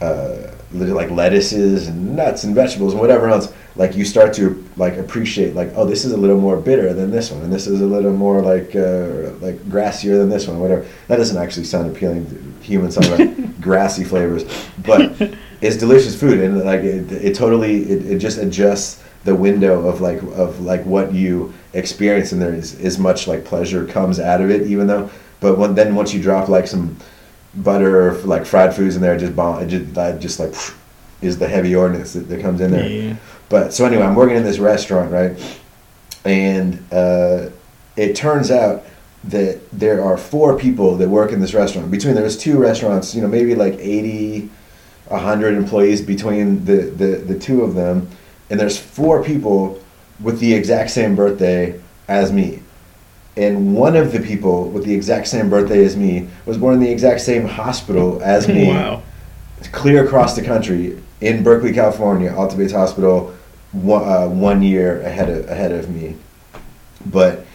uh, 0.02 0.52
like 0.74 1.10
lettuces 1.10 1.88
and 1.88 2.16
nuts 2.16 2.44
and 2.44 2.54
vegetables 2.54 2.94
and 2.94 3.02
whatever 3.02 3.28
else, 3.30 3.52
like 3.76 3.96
you 3.96 4.04
start 4.06 4.34
to 4.34 4.64
like 4.76 4.98
appreciate 4.98 5.56
like 5.56 5.72
oh 5.76 5.86
this 5.86 6.04
is 6.06 6.12
a 6.12 6.18
little 6.18 6.40
more 6.40 6.58
bitter 6.58 6.94
than 6.94 7.12
this 7.12 7.32
one 7.32 7.42
and 7.44 7.52
this 7.54 7.66
is 7.68 7.80
a 7.82 7.86
little 7.86 8.12
more 8.12 8.42
like 8.42 8.76
uh, 8.76 9.32
like 9.40 9.56
grassier 9.70 10.18
than 10.18 10.30
this 10.30 10.48
one 10.48 10.60
whatever 10.60 10.86
that 11.08 11.16
doesn't 11.18 11.38
actually 11.42 11.64
sound 11.64 11.90
appealing 11.96 12.26
to 12.30 12.66
humans 12.66 12.96
talking 12.96 13.14
about 13.14 13.62
grassy 13.62 14.04
flavors 14.04 14.44
but 14.86 15.16
it's 15.62 15.76
delicious 15.76 16.20
food 16.20 16.40
and 16.40 16.60
like 16.64 16.82
it, 16.82 17.12
it 17.12 17.36
totally 17.36 17.84
it, 17.84 18.06
it 18.06 18.20
just 18.20 18.38
adjusts 18.38 19.04
the 19.26 19.36
window 19.36 19.88
of 19.88 20.00
like 20.02 20.22
of 20.22 20.62
like 20.62 20.84
what 20.86 21.14
you 21.14 21.54
experience 21.74 22.32
and 22.32 22.42
there 22.42 22.54
is 22.54 22.80
as 22.80 22.98
much 22.98 23.28
like 23.28 23.44
pleasure 23.46 23.86
comes 23.86 24.20
out 24.20 24.42
of 24.42 24.50
it 24.50 24.68
even 24.68 24.88
though 24.88 25.10
but 25.42 25.58
when 25.58 25.76
then 25.76 25.94
once 25.96 26.14
you 26.14 26.22
drop 26.22 26.48
like 26.50 26.66
some 26.68 26.96
butter 27.56 28.10
or 28.10 28.14
like 28.20 28.46
fried 28.46 28.74
foods 28.74 28.96
in 28.96 29.02
there 29.02 29.16
it 29.16 29.20
just 29.20 29.36
bomb 29.36 29.62
it 29.62 29.68
just 29.68 29.94
that 29.94 30.20
just 30.22 30.40
like 30.40 30.54
is 31.22 31.38
the 31.38 31.48
heavy 31.48 31.76
ordinance 31.76 32.14
that, 32.14 32.30
that 32.30 32.42
comes 32.42 32.62
in 32.62 32.72
there 32.72 32.88
Yeah. 32.90 33.16
but 33.50 33.74
so 33.74 33.86
anyway, 33.86 34.04
I'm 34.04 34.16
working 34.16 34.38
in 34.38 34.44
this 34.44 34.60
restaurant, 34.60 35.12
right? 35.12 35.38
And 36.24 36.82
uh, 36.94 37.50
it 37.98 38.16
turns 38.16 38.52
out 38.52 38.86
that 39.26 39.60
there 39.72 40.02
are 40.04 40.18
four 40.18 40.58
people 40.58 40.96
that 40.98 41.10
work 41.10 41.32
in 41.32 41.42
this 41.42 41.54
restaurant. 41.54 41.92
Between 41.92 42.16
there's 42.16 42.38
two 42.38 42.58
restaurants, 42.58 43.14
you 43.14 43.22
know, 43.22 43.28
maybe 43.28 43.54
like 43.56 43.74
80, 43.74 44.50
100 45.10 45.56
employees 45.56 46.02
between 46.02 46.66
the, 46.66 46.84
the, 46.84 47.06
the 47.18 47.38
two 47.38 47.62
of 47.64 47.76
them. 47.76 48.08
And 48.50 48.60
there's 48.60 48.80
four 48.80 49.24
people 49.24 49.82
with 50.20 50.40
the 50.40 50.54
exact 50.54 50.92
same 50.92 51.16
birthday 51.16 51.80
as 52.08 52.32
me. 52.32 52.62
And 53.38 53.76
one 53.76 53.96
of 53.96 54.12
the 54.12 54.20
people 54.20 54.70
with 54.70 54.84
the 54.86 54.94
exact 54.94 55.28
same 55.28 55.50
birthday 55.50 55.86
as 55.86 55.96
me 55.96 56.28
was 56.46 56.58
born 56.58 56.74
in 56.76 56.80
the 56.82 56.92
exact 56.92 57.22
same 57.22 57.46
hospital 57.46 58.22
as 58.24 58.48
me 58.48 58.68
Wow. 58.74 59.04
clear 59.72 60.06
across 60.06 60.36
the 60.36 60.42
country 60.42 61.02
in 61.22 61.44
Berkeley, 61.44 61.74
California, 61.74 62.34
Alta 62.34 62.58
Bates 62.58 62.74
Hospital, 62.74 63.34
one, 63.72 64.04
uh, 64.04 64.28
one 64.28 64.62
year 64.62 65.02
ahead 65.02 65.30
of 65.30 65.48
ahead 65.50 65.72
of 65.72 65.90
me. 65.90 66.16
But 67.06 67.46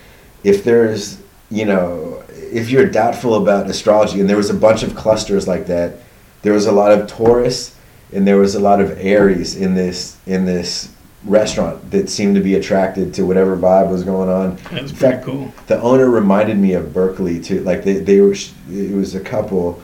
if 0.43 0.65
there's, 0.65 1.21
you 1.51 1.65
know, 1.65 2.23
if 2.31 2.71
you're 2.71 2.87
doubtful 2.87 3.35
about 3.35 3.69
astrology, 3.69 4.21
and 4.21 4.29
there 4.29 4.37
was 4.37 4.51
a 4.51 4.55
bunch 4.55 4.83
of 4.83 4.95
clusters 4.95 5.49
like 5.49 5.67
that, 5.67 5.97
there 6.45 6.53
was 6.53 6.67
a 6.67 6.73
lot 6.73 6.93
of 6.93 7.09
Taurus 7.09 7.77
and 8.13 8.27
there 8.27 8.39
was 8.39 8.55
a 8.55 8.61
lot 8.61 8.81
of 8.81 8.97
Aries 8.99 9.57
in 9.57 9.75
this 9.75 10.17
in 10.27 10.45
this 10.45 10.95
restaurant 11.25 11.91
that 11.91 12.09
seemed 12.09 12.35
to 12.37 12.41
be 12.43 12.55
attracted 12.55 13.15
to 13.15 13.25
whatever 13.25 13.57
vibe 13.57 13.91
was 13.91 14.05
going 14.05 14.29
on. 14.29 14.57
That's 14.57 14.93
In 14.93 14.97
pretty 14.97 14.97
fact, 14.97 15.25
cool. 15.25 15.53
the 15.67 15.81
owner 15.81 16.09
reminded 16.09 16.59
me 16.59 16.75
of 16.75 16.93
Berkeley 16.93 17.41
too. 17.41 17.61
Like 17.61 17.83
they, 17.83 17.95
they 17.95 18.21
were, 18.21 18.35
it 18.71 18.95
was 18.95 19.15
a 19.15 19.21
couple, 19.21 19.83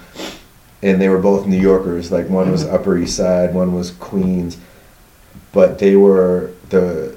and 0.83 1.01
they 1.01 1.09
were 1.09 1.19
both 1.19 1.47
New 1.47 1.61
Yorkers. 1.61 2.13
Like 2.13 2.29
one 2.29 2.51
was 2.51 2.65
mm-hmm. 2.65 2.75
Upper 2.75 2.99
East 2.99 3.17
Side, 3.17 3.55
one 3.55 3.75
was 3.75 3.93
Queens, 3.93 4.59
but 5.53 5.79
they 5.79 5.97
were 5.97 6.53
the, 6.69 7.17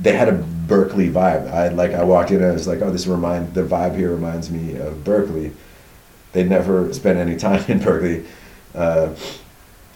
they 0.00 0.16
had 0.16 0.28
a 0.28 0.32
Berkeley 0.32 1.10
vibe. 1.10 1.50
I 1.52 1.68
like 1.68 1.92
I 1.92 2.04
walked 2.04 2.30
in 2.30 2.38
and 2.38 2.46
I 2.46 2.52
was 2.52 2.66
like, 2.66 2.80
oh, 2.80 2.90
this 2.90 3.06
remind 3.06 3.54
the 3.54 3.62
vibe 3.62 3.96
here 3.96 4.10
reminds 4.10 4.50
me 4.50 4.76
of 4.76 5.04
Berkeley. 5.04 5.52
They 6.32 6.42
never 6.42 6.92
spent 6.92 7.18
any 7.18 7.36
time 7.36 7.64
in 7.68 7.80
Berkeley. 7.80 8.24
Uh, 8.76 9.08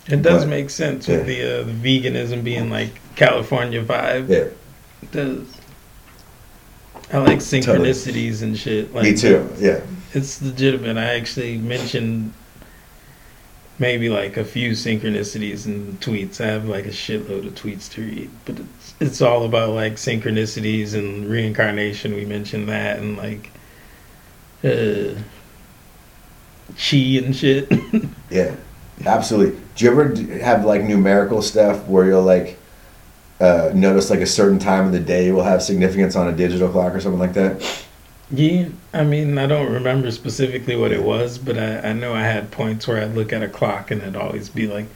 It 0.09 0.23
does 0.23 0.43
But- 0.45 0.51
make 0.51 0.71
sense 0.71 1.07
yeah. 1.07 1.19
with 1.19 1.27
the 1.27 1.43
uh, 1.43 1.63
the 1.65 1.73
veganism 1.73 2.43
being 2.43 2.71
like 2.71 2.91
California 3.17 3.83
vibe. 3.85 4.29
yeah, 4.29 4.49
It 5.03 5.13
does. 5.13 5.47
I 7.13 7.19
like 7.19 7.39
synchronicities 7.41 8.43
and 8.43 8.57
shit. 8.59 8.95
Like, 8.95 9.05
me 9.05 9.15
too. 9.15 9.49
Yeah, 9.59 9.81
It's 10.15 10.41
legitimate. 10.43 10.97
I 10.97 11.15
actually 11.17 11.59
mentioned 11.59 12.33
maybe 13.79 14.09
like 14.09 14.37
a 14.37 14.45
few 14.45 14.73
synchronicities 14.73 15.67
and 15.67 15.99
tweets. 16.01 16.41
I 16.41 16.47
have 16.47 16.67
like 16.67 16.87
a 16.87 16.91
shitload 16.91 17.47
of 17.49 17.55
tweets 17.55 17.91
to 17.95 18.03
read, 18.03 18.31
but 18.45 18.59
it's 18.61 18.95
it's 19.01 19.21
all 19.23 19.45
about 19.45 19.71
like 19.71 19.95
synchronicities 19.97 20.95
and 20.95 21.29
reincarnation. 21.29 22.15
We 22.15 22.25
mentioned 22.25 22.69
that 22.69 22.99
and 23.01 23.17
like 23.17 23.51
uh, 24.65 25.15
chi 26.79 27.19
and 27.23 27.35
shit. 27.35 27.69
yeah, 28.31 28.55
absolutely. 29.07 29.61
Do 29.75 29.85
you 29.85 29.91
ever 29.91 30.15
have 30.43 30.65
like 30.65 30.83
numerical 30.83 31.43
stuff 31.43 31.87
where 31.87 32.07
you'll 32.07 32.23
like 32.23 32.59
uh, 33.41 33.71
notice 33.75 34.11
like 34.11 34.21
a 34.21 34.27
certain 34.27 34.59
time 34.59 34.87
of 34.87 34.93
the 34.93 35.01
day 35.01 35.33
will 35.33 35.43
have 35.43 35.63
significance 35.63 36.15
on 36.17 36.29
a 36.29 36.33
digital 36.33 36.69
clock 36.69 36.95
or 36.95 37.01
something 37.01 37.21
like 37.21 37.33
that? 37.35 37.87
Yeah, 38.31 38.69
I 38.93 39.03
mean, 39.03 39.39
I 39.39 39.47
don't 39.47 39.73
remember 39.73 40.11
specifically 40.13 40.77
what 40.77 40.93
it 40.93 41.03
was, 41.03 41.37
but 41.37 41.59
I, 41.59 41.89
I 41.89 41.93
know 41.93 42.15
I 42.15 42.23
had 42.23 42.53
points 42.53 42.87
where 42.87 43.03
I'd 43.03 43.15
look 43.15 43.33
at 43.33 43.43
a 43.43 43.49
clock 43.49 43.91
and 43.91 44.01
it'd 44.01 44.15
always 44.15 44.49
be 44.49 44.69
like, 44.69 44.87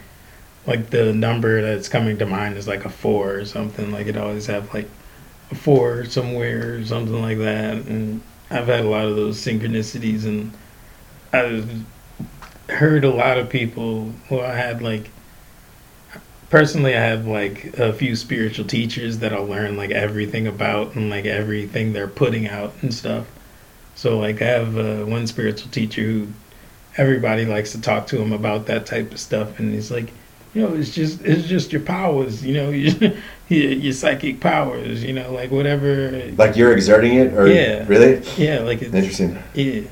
like 0.66 0.90
the 0.90 1.12
number 1.12 1.60
that's 1.60 1.88
coming 1.88 2.16
to 2.18 2.26
mind 2.26 2.56
is 2.56 2.68
like 2.68 2.84
a 2.84 2.90
four 2.90 3.34
or 3.34 3.44
something. 3.44 3.90
Like 3.90 4.06
it 4.06 4.16
always 4.16 4.46
have 4.46 4.72
like 4.72 4.88
a 5.50 5.54
four 5.54 6.04
somewhere 6.04 6.76
or 6.76 6.84
something 6.84 7.20
like 7.20 7.38
that. 7.38 7.74
And 7.86 8.22
I've 8.50 8.68
had 8.68 8.84
a 8.84 8.88
lot 8.88 9.06
of 9.06 9.16
those 9.16 9.38
synchronicities, 9.44 10.24
and 10.24 10.52
I've 11.32 11.84
heard 12.74 13.04
a 13.04 13.10
lot 13.10 13.38
of 13.38 13.48
people. 13.48 14.12
Well, 14.30 14.40
I 14.44 14.54
had 14.56 14.82
like 14.82 15.10
personally, 16.50 16.96
I 16.96 17.00
have 17.00 17.26
like 17.26 17.76
a 17.78 17.92
few 17.92 18.16
spiritual 18.16 18.66
teachers 18.66 19.18
that 19.18 19.32
I'll 19.32 19.46
learn 19.46 19.76
like 19.76 19.90
everything 19.90 20.46
about 20.46 20.94
and 20.94 21.10
like 21.10 21.24
everything 21.26 21.92
they're 21.92 22.08
putting 22.08 22.46
out 22.48 22.72
and 22.82 22.92
stuff. 22.92 23.26
So 23.94 24.18
like 24.18 24.42
I 24.42 24.46
have 24.46 24.76
uh, 24.76 25.04
one 25.04 25.26
spiritual 25.26 25.70
teacher 25.70 26.02
who 26.02 26.28
everybody 26.96 27.44
likes 27.44 27.72
to 27.72 27.80
talk 27.80 28.06
to 28.08 28.20
him 28.20 28.32
about 28.32 28.66
that 28.66 28.86
type 28.86 29.12
of 29.12 29.18
stuff, 29.20 29.58
and 29.58 29.72
he's 29.74 29.90
like, 29.90 30.12
you 30.52 30.62
know, 30.62 30.74
it's 30.74 30.94
just 30.94 31.20
it's 31.22 31.48
just 31.48 31.72
your 31.72 31.82
powers, 31.82 32.44
you 32.44 32.54
know, 32.54 32.70
your, 32.70 33.12
your 33.48 33.92
psychic 33.92 34.40
powers, 34.40 35.02
you 35.02 35.12
know, 35.12 35.32
like 35.32 35.50
whatever. 35.50 36.30
Like 36.36 36.56
you're 36.56 36.72
exerting 36.72 37.14
it, 37.14 37.32
or 37.34 37.48
Yeah. 37.48 37.84
really 37.88 38.22
Yeah, 38.36 38.60
like 38.60 38.82
it's 38.82 38.94
interesting. 38.94 39.38
yeah, 39.54 39.82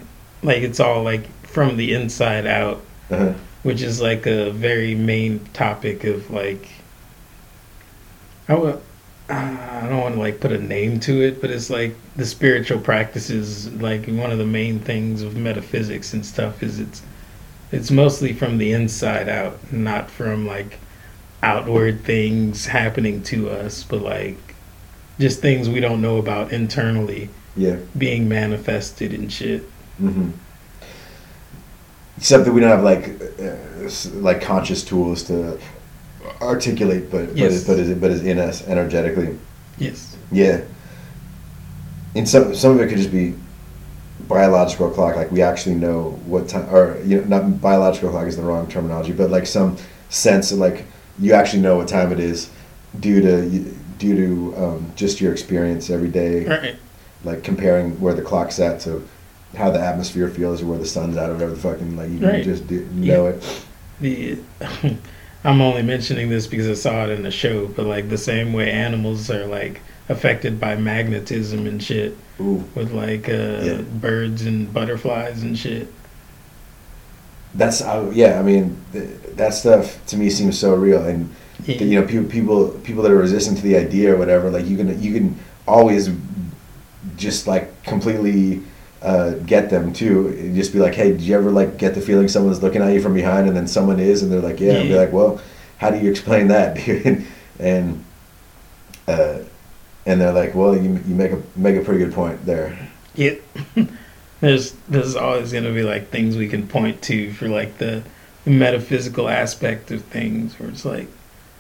like 0.43 0.63
it's 0.63 0.81
all 0.81 1.03
like 1.03 1.25
from 1.53 1.77
the 1.77 1.93
inside 1.95 2.47
out 2.47 2.81
Uh-huh. 3.11 3.33
which 3.63 3.83
is 3.83 4.01
like 4.01 4.27
a 4.27 4.51
very 4.51 4.95
main 4.95 5.39
topic 5.53 6.05
of 6.05 6.31
like 6.31 6.69
I 8.49 8.55
would 8.55 8.75
uh, 9.31 9.35
I 9.83 9.87
don't 9.89 10.01
want 10.01 10.15
to 10.15 10.21
like 10.21 10.41
put 10.41 10.53
a 10.53 10.59
name 10.59 10.99
to 11.01 11.23
it, 11.23 11.41
but 11.41 11.51
it's 11.51 11.71
like 11.71 11.95
the 12.17 12.27
spiritual 12.27 12.79
practices. 12.81 13.73
Like 13.75 14.07
one 14.07 14.31
of 14.33 14.39
the 14.39 14.47
main 14.47 14.81
things 14.81 15.23
of 15.23 15.37
metaphysics 15.37 16.13
and 16.13 16.27
stuff 16.27 16.63
is 16.63 16.81
it's 16.81 17.03
it's 17.71 17.91
mostly 17.91 18.33
from 18.33 18.59
the 18.59 18.73
inside 18.73 19.29
out, 19.29 19.73
not 19.73 20.11
from 20.11 20.47
like 20.47 20.79
outward 21.43 22.05
things 22.05 22.67
happening 22.67 23.23
to 23.25 23.49
us, 23.49 23.85
but 23.85 24.03
like 24.03 24.37
just 25.21 25.41
things 25.41 25.69
we 25.69 25.81
don't 25.81 26.03
know 26.03 26.19
about 26.19 26.53
internally 26.53 27.29
Yeah. 27.57 27.77
being 27.97 28.29
manifested 28.29 29.13
and 29.15 29.33
shit. 29.33 29.63
hmm 29.99 30.31
Except 32.19 32.45
that 32.45 32.53
we 32.53 32.61
don't 32.61 32.71
have 32.71 32.85
like 32.85 33.21
uh, 33.41 33.57
like 34.21 34.41
conscious 34.43 34.85
tools 34.85 35.23
to 35.25 35.59
articulate, 36.41 37.11
but 37.11 37.35
Yes. 37.37 37.65
but 37.65 37.79
is, 37.79 37.89
but 37.89 37.93
is 37.93 37.99
but 37.99 38.11
is 38.11 38.23
in 38.25 38.39
us 38.39 38.67
energetically. 38.69 39.39
Yes. 39.79 40.17
Yeah. 40.31 40.61
And 42.15 42.29
some 42.29 42.55
some 42.55 42.73
of 42.73 42.81
it 42.81 42.89
could 42.89 42.99
just 42.99 43.11
be 43.13 43.35
biological 44.29 44.91
clock, 44.91 45.17
like 45.17 45.31
we 45.33 45.43
actually 45.43 45.75
know 45.75 46.11
what 46.27 46.49
time, 46.49 46.73
or 46.73 46.99
you 47.05 47.21
know, 47.23 47.25
not 47.39 47.61
biological 47.61 48.11
clock 48.11 48.27
is 48.27 48.37
the 48.37 48.43
wrong 48.43 48.67
terminology, 48.69 49.13
but 49.13 49.31
like 49.31 49.47
some 49.47 49.77
sense 50.11 50.53
of 50.53 50.59
like 50.59 50.85
you 51.19 51.33
actually 51.33 51.63
know 51.63 51.77
what 51.79 51.89
time 51.89 52.13
it 52.13 52.21
is 52.21 52.51
due 53.01 53.21
to 53.23 53.49
due 53.99 54.15
to 54.53 54.57
um, 54.65 54.93
just 54.97 55.21
your 55.21 55.33
experience 55.33 55.89
every 55.91 56.09
day, 56.09 56.45
Right. 56.45 56.77
like 57.25 57.43
comparing 57.43 57.99
where 58.01 58.15
the 58.15 58.23
clock's 58.23 58.59
at 58.61 58.81
to 58.81 59.07
how 59.57 59.71
the 59.71 59.81
atmosphere 59.81 60.29
feels 60.29 60.63
or 60.63 60.67
where 60.67 60.79
the 60.79 60.87
sun's 60.87 61.17
at 61.17 61.29
or 61.31 61.35
whatever 61.35 61.53
the 61.55 61.61
fucking 61.61 61.97
like 61.97 62.11
you 62.11 62.27
Right. 62.27 62.43
just 62.45 62.67
do, 62.67 62.85
know 62.93 63.27
it. 63.27 63.65
The 64.01 64.39
I'm 65.45 65.61
only 65.61 65.83
mentioning 65.83 66.29
this 66.31 66.47
because 66.47 66.69
I 66.69 66.75
saw 66.75 67.05
it 67.05 67.11
in 67.11 67.23
the 67.23 67.31
show, 67.31 67.67
but 67.67 67.85
like 67.87 68.09
the 68.09 68.19
same 68.19 68.53
way 68.53 68.71
animals 68.71 69.31
are 69.31 69.47
like 69.47 69.81
affected 70.09 70.61
by 70.61 70.77
magnetism 70.77 71.67
and 71.67 71.83
shit 71.83 72.17
Ooh, 72.41 72.65
with 72.75 72.93
like 72.93 73.29
uh, 73.29 73.33
Yeah. 73.63 73.81
birds 73.83 74.43
and 74.47 74.73
butterflies 74.73 75.43
and 75.43 75.59
shit. 75.59 75.89
that's 77.55 77.83
uh, 77.83 78.11
yeah. 78.15 78.39
I 78.39 78.43
mean, 78.43 78.83
th- 78.93 79.09
that 79.37 79.55
stuff 79.55 80.05
to 80.07 80.17
me 80.17 80.31
seems 80.31 80.59
so 80.59 80.75
real 80.75 81.05
and. 81.05 81.35
Yeah. 81.65 81.77
you 81.85 82.01
know 82.01 82.07
people 82.09 82.29
people 82.29 82.69
people 82.83 83.03
that 83.05 83.13
are 83.13 83.17
resistant 83.19 83.57
to 83.59 83.63
the 83.63 83.77
idea 83.77 84.13
or 84.13 84.17
whatever 84.17 84.51
like 84.51 84.67
you 84.67 84.77
can 84.77 85.01
you 85.01 85.13
can 85.15 85.39
always 85.69 86.11
just 87.17 87.47
like 87.47 87.85
completely 87.85 88.63
uh, 89.03 89.33
get 89.47 89.69
them 89.69 89.93
too 89.93 90.29
And 90.29 90.55
just 90.55 90.73
be 90.73 90.79
like 90.79 90.95
hey 90.95 91.11
did 91.13 91.23
you 91.23 91.37
ever 91.37 91.51
like 91.51 91.77
get 91.77 91.95
the 91.95 92.01
feeling 92.01 92.29
someone's 92.29 92.63
looking 92.63 92.83
at 92.83 92.93
you 92.93 93.01
from 93.01 93.15
behind 93.15 93.49
and 93.49 93.57
then 93.57 93.67
someone 93.67 93.99
is 93.99 94.23
and 94.23 94.31
they're 94.31 94.41
like 94.41 94.61
yeah 94.61 94.75
and 94.75 94.89
be 94.89 94.95
like 94.95 95.13
well 95.13 95.41
how 95.79 95.91
do 95.91 95.99
you 95.99 96.11
explain 96.11 96.49
that 96.49 96.77
dude? 96.85 97.27
And 97.59 98.05
uh, 99.09 99.41
and 100.07 100.21
they're 100.21 100.33
like 100.33 100.55
well 100.55 100.77
you, 100.77 101.01
you 101.07 101.15
make 101.15 101.33
a 101.33 101.43
make 101.57 101.77
a 101.77 101.81
pretty 101.81 102.05
good 102.05 102.15
point 102.15 102.45
there. 102.47 102.89
Yeah. 103.15 103.35
there's 104.41 104.73
there's 104.89 105.17
always 105.17 105.53
gonna 105.53 105.73
be 105.73 105.83
like 105.83 106.09
things 106.09 106.37
we 106.37 106.49
can 106.49 106.67
point 106.67 107.03
to 107.03 107.33
for 107.33 107.49
like 107.49 107.79
the 107.79 108.03
metaphysical 108.45 109.29
aspect 109.29 109.91
of 109.91 110.03
things 110.05 110.59
where 110.59 110.69
it's 110.69 110.85
like 110.85 111.07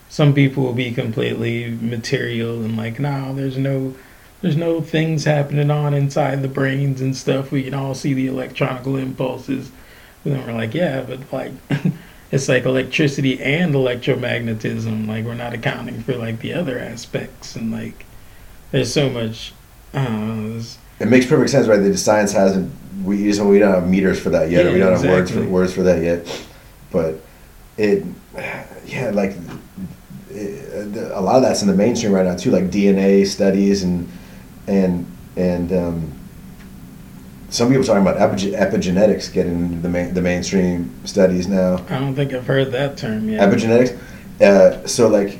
some 0.09 0.34
people 0.34 0.64
will 0.64 0.72
be 0.72 0.93
completely 0.93 1.70
material 1.70 2.62
and 2.62 2.76
like 2.76 2.99
no 2.99 3.32
there's 3.34 3.57
no 3.57 3.95
there's 4.43 4.57
no 4.57 4.80
things 4.80 5.24
happening 5.24 5.70
on 5.70 5.95
inside 5.95 6.43
the 6.43 6.49
brains 6.49 7.01
and 7.01 7.16
stuff. 7.16 7.51
We 7.53 7.62
can 7.62 7.74
all 7.74 7.95
see 7.95 8.12
the 8.12 8.26
electronical 8.26 8.97
impulses. 8.97 9.70
And 10.24 10.34
then 10.34 10.47
we're 10.47 10.53
like 10.53 10.74
yeah 10.74 11.01
but 11.03 11.20
like 11.32 11.53
it's 12.30 12.49
like 12.49 12.64
electricity 12.64 13.40
and 13.43 13.74
electromagnetism. 13.74 15.07
Like 15.09 15.24
we're 15.24 15.34
not 15.34 15.53
accounting 15.55 16.03
for 16.03 16.14
like 16.16 16.40
the 16.40 16.55
other 16.55 16.78
aspects. 16.78 17.57
And 17.57 17.70
like 17.72 18.05
there's 18.70 18.93
so 18.93 19.09
much 19.09 19.53
I 19.95 20.09
know, 20.09 20.49
there's- 20.51 20.78
it 21.01 21.09
makes 21.09 21.26
perfect 21.26 21.51
sense 21.51 21.66
right? 21.66 21.78
The 21.78 21.97
science 21.97 22.32
hasn't 22.32 22.72
we 23.05 23.24
just 23.24 23.40
we 23.40 23.59
don't 23.59 23.72
have 23.74 23.88
meters 23.88 24.20
for 24.20 24.30
that 24.30 24.51
yet 24.51 24.66
or 24.66 24.72
we 24.72 24.78
don't 24.78 24.93
have 24.93 25.05
words 25.05 25.30
for 25.30 25.43
words 25.45 25.72
for 25.74 25.82
that 25.82 26.03
yet. 26.03 26.45
but 26.93 27.16
it 27.76 28.05
yeah 28.86 29.11
like 29.12 29.34
it, 30.30 30.97
a 31.12 31.20
lot 31.20 31.36
of 31.36 31.43
that's 31.43 31.62
in 31.62 31.68
the 31.68 31.74
mainstream 31.74 32.12
right 32.12 32.24
now 32.26 32.36
too 32.36 32.51
like 32.51 32.64
dna 32.64 33.26
studies 33.26 33.82
and 33.82 34.09
and 34.66 35.06
and 35.36 35.72
um, 35.72 36.12
some 37.48 37.68
people 37.68 37.82
are 37.82 37.86
talking 37.86 38.02
about 38.02 38.16
epigen- 38.16 38.58
epigenetics 38.58 39.32
getting 39.32 39.66
into 39.66 39.78
the 39.82 39.88
main, 39.88 40.14
the 40.14 40.22
mainstream 40.22 40.90
studies 41.04 41.48
now 41.48 41.84
I 41.88 41.98
don't 41.98 42.14
think 42.14 42.32
I've 42.32 42.46
heard 42.46 42.72
that 42.72 42.96
term 42.96 43.28
yet. 43.28 43.40
epigenetics. 43.40 43.98
Uh, 44.40 44.86
so 44.86 45.08
like 45.08 45.38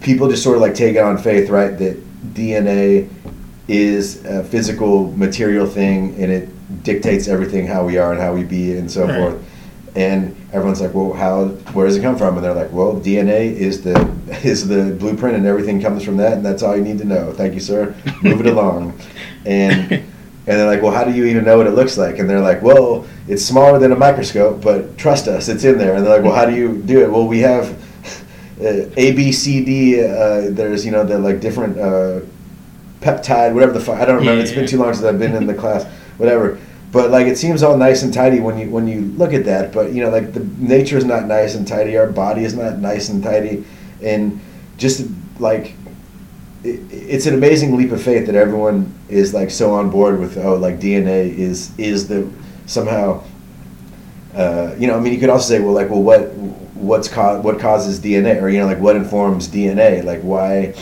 people 0.00 0.28
just 0.28 0.42
sort 0.42 0.56
of 0.56 0.62
like 0.62 0.74
take 0.74 0.96
it 0.96 1.02
on 1.02 1.16
faith, 1.18 1.48
right? 1.50 1.76
That 1.78 1.96
DNA 2.34 3.08
is 3.68 4.24
a 4.24 4.42
physical 4.44 5.10
material 5.12 5.66
thing 5.66 6.14
and 6.20 6.30
it 6.30 6.82
dictates 6.82 7.28
everything 7.28 7.66
how 7.66 7.84
we 7.84 7.98
are 7.98 8.12
and 8.12 8.20
how 8.20 8.34
we 8.34 8.42
be 8.44 8.76
and 8.76 8.90
so 8.90 9.06
Right. 9.06 9.16
forth. 9.18 9.44
And 9.96 10.36
everyone's 10.52 10.80
like, 10.80 10.94
well, 10.94 11.12
how? 11.12 11.46
Where 11.72 11.86
does 11.86 11.96
it 11.96 12.02
come 12.02 12.16
from? 12.16 12.36
And 12.36 12.44
they're 12.44 12.54
like, 12.54 12.72
well, 12.72 12.94
DNA 12.94 13.52
is 13.52 13.82
the 13.82 13.96
is 14.42 14.68
the 14.68 14.96
blueprint 14.98 15.36
and 15.36 15.46
everything 15.46 15.80
comes 15.80 16.04
from 16.04 16.16
that, 16.18 16.34
and 16.34 16.44
that's 16.44 16.62
all 16.62 16.76
you 16.76 16.82
need 16.82 16.98
to 16.98 17.04
know. 17.04 17.32
Thank 17.32 17.54
you, 17.54 17.60
sir. 17.60 17.94
Move 18.22 18.40
it 18.40 18.46
along. 18.54 18.98
And 19.46 19.92
and 20.50 20.58
they're 20.58 20.66
like, 20.66 20.82
well, 20.82 20.92
how 20.92 21.04
do 21.04 21.12
you 21.12 21.26
even 21.26 21.44
know 21.44 21.58
what 21.58 21.66
it 21.66 21.74
looks 21.74 21.96
like? 21.96 22.18
And 22.18 22.28
they're 22.28 22.40
like, 22.40 22.62
well, 22.62 23.06
it's 23.28 23.44
smaller 23.44 23.78
than 23.78 23.92
a 23.92 23.96
microscope, 23.96 24.62
but 24.62 24.96
trust 24.98 25.28
us, 25.28 25.48
it's 25.48 25.64
in 25.64 25.78
there. 25.78 25.94
And 25.94 26.04
they're 26.04 26.16
like, 26.16 26.24
well, 26.24 26.34
how 26.34 26.46
do 26.46 26.56
you 26.56 26.82
do 26.82 27.02
it? 27.02 27.10
Well, 27.10 27.26
we 27.26 27.40
have 27.40 27.70
uh, 28.60 28.90
A, 28.96 29.12
B, 29.12 29.32
C, 29.32 29.64
D. 29.64 30.00
Uh, 30.02 30.50
there's, 30.50 30.84
you 30.84 30.92
know, 30.92 31.04
the 31.04 31.18
like 31.18 31.40
different 31.40 31.78
uh, 31.78 32.20
peptide, 33.00 33.54
whatever 33.54 33.72
the 33.72 33.80
fuck. 33.80 34.00
I 34.00 34.04
don't 34.04 34.16
remember. 34.16 34.42
It's 34.42 34.52
been 34.52 34.66
too 34.66 34.78
long 34.78 34.92
since 34.94 35.04
I've 35.04 35.18
been 35.18 35.36
in 35.36 35.46
the 35.46 35.54
class, 35.54 35.84
whatever. 36.16 36.58
But 36.92 37.10
like, 37.10 37.26
it 37.26 37.38
seems 37.38 37.62
all 37.62 37.76
nice 37.76 38.02
and 38.02 38.12
tidy 38.12 38.40
when 38.40 38.58
you 38.58 38.68
when 38.68 38.88
you 38.88 39.02
look 39.02 39.32
at 39.32 39.44
that. 39.44 39.72
But 39.72 39.92
you 39.92 40.02
know, 40.02 40.10
like 40.10 40.32
the 40.32 40.40
nature 40.58 40.96
is 40.96 41.04
not 41.04 41.26
nice 41.26 41.54
and 41.54 41.66
tidy. 41.66 41.96
Our 41.96 42.08
body 42.08 42.44
is 42.44 42.54
not 42.54 42.78
nice 42.78 43.08
and 43.08 43.22
tidy, 43.22 43.64
and 44.02 44.40
just 44.76 45.06
like 45.38 45.74
it, 46.64 46.80
it's 46.90 47.26
an 47.26 47.34
amazing 47.34 47.76
leap 47.76 47.92
of 47.92 48.02
faith 48.02 48.26
that 48.26 48.34
everyone 48.34 48.92
is 49.08 49.32
like 49.32 49.50
so 49.50 49.72
on 49.72 49.90
board 49.90 50.18
with 50.18 50.36
oh 50.38 50.56
like 50.56 50.80
DNA 50.80 51.36
is 51.36 51.76
is 51.78 52.08
the 52.08 52.28
somehow 52.66 53.22
uh, 54.34 54.74
you 54.78 54.86
know 54.86 54.96
I 54.96 55.00
mean 55.00 55.12
you 55.12 55.20
could 55.20 55.30
also 55.30 55.48
say 55.48 55.60
well 55.60 55.72
like 55.74 55.90
well 55.90 56.02
what 56.02 56.32
what's 56.74 57.08
co- 57.08 57.40
what 57.40 57.58
causes 57.58 58.00
DNA 58.00 58.40
or 58.42 58.48
you 58.48 58.58
know 58.58 58.66
like 58.66 58.78
what 58.78 58.96
informs 58.96 59.48
DNA 59.48 60.04
like 60.04 60.20
why 60.22 60.74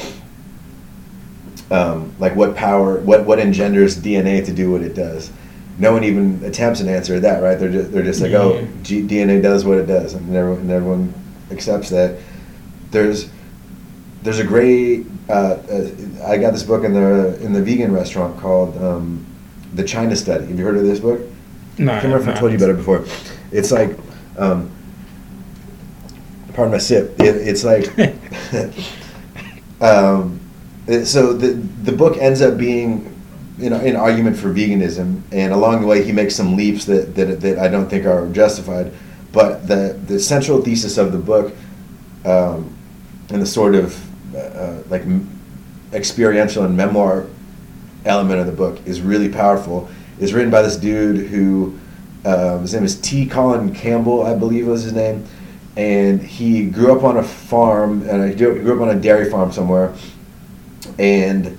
um, 1.70 2.14
like 2.18 2.34
what 2.34 2.56
power 2.56 2.98
what 3.00 3.24
what 3.24 3.38
engenders 3.38 3.96
DNA 3.98 4.44
to 4.44 4.52
do 4.52 4.70
what 4.70 4.82
it 4.82 4.94
does 4.94 5.30
no 5.78 5.92
one 5.92 6.04
even 6.04 6.42
attempts 6.44 6.80
an 6.80 6.88
answer 6.88 7.14
to 7.14 7.20
that 7.20 7.42
right 7.42 7.58
they're 7.58 7.70
just 7.70 7.92
they're 7.92 8.02
just 8.02 8.20
like 8.20 8.32
Yeah. 8.32 8.38
oh 8.38 8.68
G- 8.82 9.02
DNA 9.02 9.40
does 9.42 9.64
what 9.64 9.78
it 9.78 9.86
does 9.86 10.14
and 10.14 10.34
everyone, 10.34 10.60
and 10.62 10.70
everyone 10.70 11.14
accepts 11.50 11.88
that 11.90 12.18
there's 12.90 13.30
there's 14.22 14.40
a 14.40 14.44
great. 14.44 15.06
Uh, 15.28 15.32
uh, 15.70 15.90
I 16.26 16.38
got 16.38 16.52
this 16.52 16.62
book 16.64 16.84
in 16.84 16.92
the 16.92 17.38
in 17.42 17.52
the 17.52 17.62
vegan 17.62 17.92
restaurant 17.92 18.38
called 18.40 18.76
um, 18.82 19.24
the 19.74 19.84
China 19.84 20.16
Study. 20.16 20.46
Have 20.46 20.58
you 20.58 20.64
heard 20.64 20.76
of 20.76 20.82
this 20.84 20.98
book? 21.00 21.20
No, 21.78 21.92
I 21.92 22.00
can't 22.00 22.12
remember 22.12 22.30
if 22.30 22.36
I 22.36 22.40
told 22.40 22.50
you 22.50 22.58
about 22.58 22.70
it 22.70 22.76
before. 22.76 23.04
It's 23.52 23.70
like, 23.70 23.96
um, 24.36 24.70
pardon 26.54 26.72
my 26.72 26.78
sip. 26.78 27.14
It, 27.20 27.36
it's 27.36 27.62
like, 27.62 27.86
um, 29.80 30.40
so 31.04 31.32
the 31.32 31.52
the 31.84 31.92
book 31.92 32.16
ends 32.18 32.42
up 32.42 32.58
being, 32.58 33.14
you 33.58 33.70
know, 33.70 33.76
an 33.76 33.96
argument 33.96 34.36
for 34.36 34.52
veganism, 34.54 35.22
and 35.32 35.52
along 35.52 35.80
the 35.80 35.86
way 35.86 36.04
he 36.04 36.12
makes 36.12 36.34
some 36.34 36.56
leaps 36.56 36.84
that 36.84 37.14
that, 37.16 37.40
that 37.40 37.58
I 37.58 37.68
don't 37.68 37.88
think 37.88 38.06
are 38.06 38.28
justified. 38.28 38.92
But 39.32 39.66
the 39.66 39.98
the 40.06 40.20
central 40.20 40.62
thesis 40.62 40.96
of 40.96 41.12
the 41.12 41.18
book, 41.18 41.52
um, 42.24 42.76
and 43.30 43.42
the 43.42 43.46
sort 43.46 43.74
of 43.74 44.34
uh, 44.34 44.38
uh, 44.38 44.82
like 44.88 45.02
experiential 45.92 46.64
and 46.64 46.76
memoir 46.76 47.26
element 48.04 48.40
of 48.40 48.46
the 48.46 48.52
book 48.52 48.78
is 48.86 49.00
really 49.00 49.28
powerful. 49.28 49.88
It's 50.20 50.32
written 50.32 50.50
by 50.50 50.62
this 50.62 50.76
dude 50.76 51.28
who 51.28 51.78
um, 52.24 52.62
his 52.62 52.74
name 52.74 52.84
is 52.84 53.00
T. 53.00 53.26
Colin 53.26 53.74
Campbell, 53.74 54.24
I 54.24 54.34
believe 54.34 54.66
was 54.66 54.82
his 54.82 54.92
name, 54.92 55.24
and 55.76 56.20
he 56.20 56.68
grew 56.68 56.96
up 56.96 57.04
on 57.04 57.16
a 57.16 57.22
farm 57.22 58.08
and 58.08 58.28
he 58.28 58.36
grew 58.36 58.74
up 58.74 58.80
on 58.80 58.96
a 58.96 59.00
dairy 59.00 59.30
farm 59.30 59.50
somewhere, 59.50 59.94
and 60.98 61.58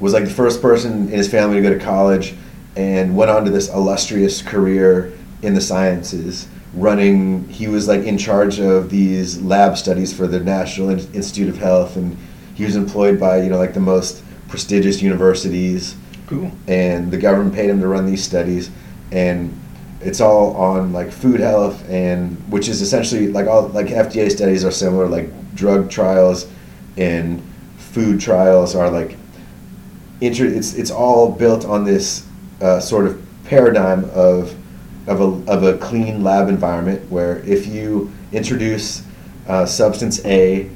was 0.00 0.12
like 0.12 0.24
the 0.24 0.30
first 0.30 0.62
person 0.62 1.08
in 1.08 1.08
his 1.08 1.30
family 1.30 1.56
to 1.56 1.62
go 1.62 1.70
to 1.70 1.80
college, 1.84 2.34
and 2.76 3.16
went 3.16 3.30
on 3.30 3.44
to 3.44 3.50
this 3.50 3.68
illustrious 3.68 4.42
career 4.42 5.12
in 5.42 5.54
the 5.54 5.60
sciences. 5.60 6.48
Running, 6.74 7.48
he 7.48 7.66
was 7.66 7.88
like 7.88 8.02
in 8.02 8.18
charge 8.18 8.60
of 8.60 8.90
these 8.90 9.40
lab 9.40 9.76
studies 9.76 10.16
for 10.16 10.26
the 10.26 10.38
National 10.40 10.90
In- 10.90 11.12
Institute 11.14 11.48
of 11.48 11.56
Health, 11.58 11.96
and 11.96 12.16
he 12.54 12.64
was 12.64 12.76
employed 12.76 13.18
by 13.18 13.42
you 13.42 13.48
know 13.48 13.58
like 13.58 13.74
the 13.74 13.80
most 13.80 14.22
prestigious 14.48 15.00
universities 15.02 15.94
Cool. 16.26 16.50
and 16.66 17.10
the 17.10 17.16
government 17.16 17.54
paid 17.54 17.70
him 17.70 17.80
to 17.80 17.86
run 17.86 18.04
these 18.04 18.22
studies 18.22 18.70
and 19.12 19.58
it's 20.00 20.20
all 20.20 20.54
on 20.56 20.92
like 20.92 21.10
food 21.10 21.40
health 21.40 21.88
and 21.88 22.36
which 22.50 22.68
is 22.68 22.82
essentially 22.82 23.28
like 23.28 23.46
all 23.46 23.68
like 23.68 23.86
FDA 23.86 24.30
studies 24.30 24.64
are 24.64 24.70
similar 24.70 25.06
like 25.06 25.30
drug 25.54 25.90
trials 25.90 26.46
and 26.96 27.42
food 27.78 28.20
trials 28.20 28.74
are 28.74 28.90
like 28.90 29.16
it's 30.20 30.74
it's 30.74 30.90
all 30.90 31.30
built 31.30 31.64
on 31.64 31.84
this 31.84 32.26
uh, 32.60 32.80
sort 32.80 33.06
of 33.06 33.22
paradigm 33.44 34.04
of 34.10 34.54
of 35.06 35.20
a, 35.20 35.50
of 35.50 35.62
a 35.62 35.78
clean 35.78 36.22
lab 36.22 36.48
environment 36.48 37.10
where 37.10 37.38
if 37.38 37.66
you 37.66 38.12
introduce 38.32 39.02
uh, 39.48 39.64
substance 39.64 40.24
A 40.26 40.70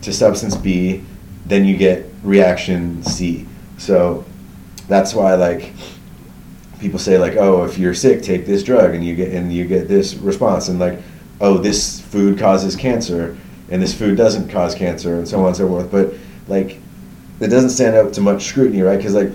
to 0.00 0.12
substance 0.12 0.56
B, 0.56 1.02
then 1.44 1.64
you 1.64 1.76
get 1.76 2.06
reaction 2.22 3.02
C. 3.02 3.46
So 3.76 4.24
that's 4.88 5.14
why 5.14 5.34
like 5.34 5.72
people 6.80 6.98
say 6.98 7.18
like, 7.18 7.36
oh, 7.36 7.64
if 7.64 7.78
you're 7.78 7.94
sick, 7.94 8.22
take 8.22 8.46
this 8.46 8.62
drug 8.62 8.94
and 8.94 9.04
you 9.04 9.14
get 9.14 9.32
and 9.32 9.52
you 9.52 9.66
get 9.66 9.88
this 9.88 10.14
response 10.14 10.68
and 10.68 10.78
like, 10.78 11.00
oh, 11.40 11.58
this 11.58 12.00
food 12.00 12.38
causes 12.38 12.76
cancer, 12.76 13.36
and 13.70 13.82
this 13.82 13.96
food 13.96 14.16
doesn't 14.16 14.48
cause 14.48 14.74
cancer, 14.74 15.16
and 15.16 15.28
so 15.28 15.40
on 15.40 15.48
and 15.48 15.56
so 15.56 15.68
forth. 15.68 15.90
But 15.90 16.14
like, 16.48 16.80
it 17.44 17.48
doesn't 17.48 17.70
stand 17.70 17.94
up 17.96 18.12
to 18.14 18.20
much 18.20 18.44
scrutiny, 18.44 18.82
right? 18.82 18.96
Because 18.96 19.14
like, 19.14 19.30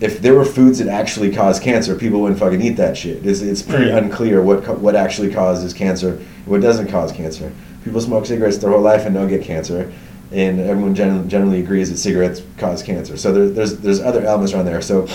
if 0.00 0.20
there 0.22 0.34
were 0.34 0.44
foods 0.46 0.78
that 0.78 0.88
actually 0.88 1.30
cause 1.32 1.60
cancer, 1.60 1.94
people 1.94 2.20
wouldn't 2.22 2.40
fucking 2.40 2.62
eat 2.62 2.76
that 2.76 2.96
shit. 2.96 3.24
It's, 3.26 3.42
it's 3.42 3.60
pretty 3.62 3.90
Right. 3.90 4.02
unclear 4.02 4.40
what 4.42 4.64
co- 4.64 4.74
what 4.74 4.96
actually 4.96 5.30
causes 5.32 5.72
cancer, 5.74 6.12
and 6.14 6.46
what 6.46 6.60
doesn't 6.62 6.88
cause 6.88 7.12
cancer. 7.12 7.52
People 7.84 8.00
smoke 8.00 8.24
cigarettes 8.26 8.56
their 8.58 8.70
whole 8.70 8.80
life 8.80 9.04
and 9.06 9.14
don't 9.14 9.28
get 9.28 9.42
cancer, 9.42 9.92
and 10.32 10.58
everyone 10.60 10.94
gen- 10.94 11.28
generally 11.28 11.60
agrees 11.60 11.90
that 11.90 11.98
cigarettes 11.98 12.42
cause 12.56 12.82
cancer. 12.82 13.16
So 13.18 13.32
there, 13.32 13.48
there's 13.50 13.76
there's 13.78 14.00
other 14.00 14.24
elements 14.24 14.54
around 14.54 14.64
there. 14.66 14.80
So 14.80 15.06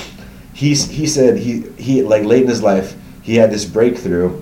he 0.53 0.75
he 0.75 1.07
said 1.07 1.37
he 1.37 1.61
he 1.77 2.03
like 2.03 2.23
late 2.23 2.43
in 2.43 2.47
his 2.49 2.61
life 2.61 2.95
he 3.23 3.35
had 3.37 3.49
this 3.51 3.65
breakthrough, 3.65 4.39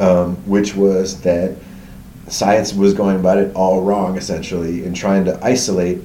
um, 0.00 0.34
which 0.46 0.74
was 0.74 1.20
that 1.20 1.54
science 2.26 2.72
was 2.72 2.92
going 2.94 3.16
about 3.20 3.38
it 3.38 3.54
all 3.54 3.82
wrong 3.82 4.16
essentially 4.16 4.84
in 4.84 4.94
trying 4.94 5.24
to 5.26 5.38
isolate 5.44 6.00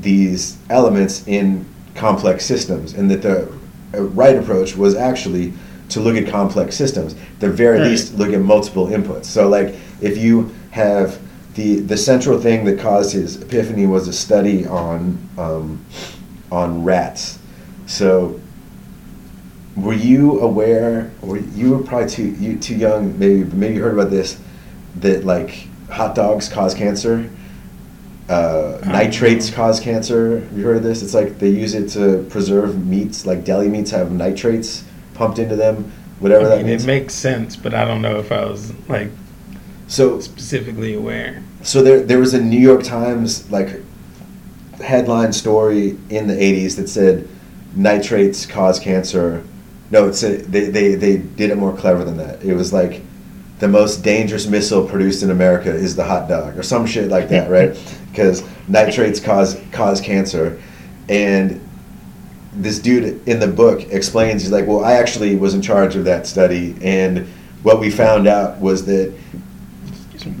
these 0.00 0.56
elements 0.70 1.26
in 1.26 1.64
complex 1.94 2.44
systems, 2.44 2.94
and 2.94 3.10
that 3.10 3.22
the 3.22 3.52
uh, 3.94 4.02
right 4.02 4.36
approach 4.36 4.76
was 4.76 4.94
actually 4.94 5.52
to 5.88 6.00
look 6.00 6.16
at 6.16 6.28
complex 6.28 6.76
systems. 6.76 7.14
The 7.38 7.48
very 7.48 7.78
Right. 7.78 7.90
least, 7.90 8.14
look 8.18 8.32
at 8.32 8.40
multiple 8.40 8.88
inputs. 8.88 9.26
So, 9.26 9.48
like, 9.48 9.74
if 10.00 10.18
you 10.18 10.54
have 10.72 11.18
the 11.54 11.80
the 11.80 11.96
central 11.96 12.38
thing 12.38 12.64
that 12.66 12.78
caused 12.78 13.12
his 13.12 13.40
epiphany 13.40 13.86
was 13.86 14.08
a 14.08 14.12
study 14.12 14.66
on 14.66 15.18
um, 15.38 15.84
on 16.52 16.84
rats. 16.84 17.38
So, 17.86 18.38
were 19.76 19.94
you 19.94 20.40
aware? 20.40 21.10
Or 21.22 21.38
you 21.38 21.70
were 21.70 21.82
probably 21.82 22.08
too 22.08 22.24
you 22.38 22.56
too 22.58 22.74
young? 22.76 23.18
Maybe 23.18 23.44
maybe 23.44 23.74
you 23.76 23.82
heard 23.82 23.94
about 23.94 24.10
this 24.10 24.38
that 24.96 25.24
like 25.24 25.68
hot 25.90 26.14
dogs 26.14 26.48
cause 26.48 26.74
cancer. 26.74 27.30
Uh, 28.28 28.80
nitrates 28.84 29.50
cause 29.50 29.78
cancer. 29.78 30.40
Have 30.40 30.58
you 30.58 30.64
heard 30.64 30.78
of 30.78 30.82
this? 30.82 31.02
It's 31.02 31.14
like 31.14 31.38
they 31.38 31.48
use 31.48 31.74
it 31.74 31.88
to 31.90 32.24
preserve 32.28 32.84
meats. 32.84 33.24
Like 33.24 33.44
deli 33.44 33.68
meats 33.68 33.92
have 33.92 34.10
nitrates 34.10 34.84
pumped 35.14 35.38
into 35.38 35.54
them. 35.54 35.92
Whatever 36.18 36.46
I 36.46 36.56
that 36.56 36.64
means. 36.64 36.84
it 36.84 36.86
makes 36.86 37.14
sense, 37.14 37.54
but 37.54 37.72
I 37.72 37.84
don't 37.84 38.02
know 38.02 38.18
if 38.18 38.32
I 38.32 38.44
was 38.44 38.72
like 38.88 39.10
so 39.86 40.18
specifically 40.20 40.94
aware. 40.94 41.42
so 41.62 41.82
there 41.82 42.00
there 42.00 42.18
was 42.18 42.34
a 42.34 42.40
New 42.40 42.58
York 42.58 42.82
Times 42.82 43.48
like 43.50 43.80
headline 44.82 45.32
story 45.32 45.96
in 46.10 46.26
the 46.26 46.34
80s 46.34 46.76
that 46.76 46.88
said 46.88 47.28
nitrates 47.74 48.44
cause 48.46 48.80
cancer. 48.80 49.44
No, 49.90 50.08
it's 50.08 50.22
a, 50.24 50.38
they, 50.38 50.68
they 50.68 50.94
they 50.96 51.16
did 51.18 51.50
it 51.50 51.58
more 51.58 51.76
clever 51.76 52.04
than 52.04 52.16
that. 52.16 52.42
It 52.42 52.54
was 52.54 52.72
like 52.72 53.02
the 53.58 53.68
most 53.68 54.02
dangerous 54.02 54.46
missile 54.46 54.86
produced 54.86 55.22
in 55.22 55.30
America 55.30 55.70
is 55.72 55.96
the 55.96 56.04
hot 56.04 56.28
dog 56.28 56.58
or 56.58 56.62
some 56.62 56.86
shit 56.86 57.08
like 57.08 57.28
that, 57.28 57.50
right? 57.50 57.76
Because 58.16 58.42
nitrates 58.66 59.20
cause 59.20 59.60
cause 59.72 60.00
cancer, 60.00 60.58
and 61.06 61.60
this 62.54 62.78
dude 62.78 63.28
in 63.28 63.38
the 63.38 63.46
book 63.46 63.92
explains 63.92 64.40
he's 64.40 64.50
like, 64.50 64.66
well, 64.66 64.82
I 64.82 64.94
actually 64.94 65.36
was 65.36 65.52
in 65.52 65.60
charge 65.60 65.96
of 65.96 66.06
that 66.06 66.26
study, 66.26 66.74
and 66.80 67.28
what 67.62 67.78
we 67.78 67.90
found 67.90 68.26
out 68.26 68.58
was 68.58 68.86
that 68.86 69.12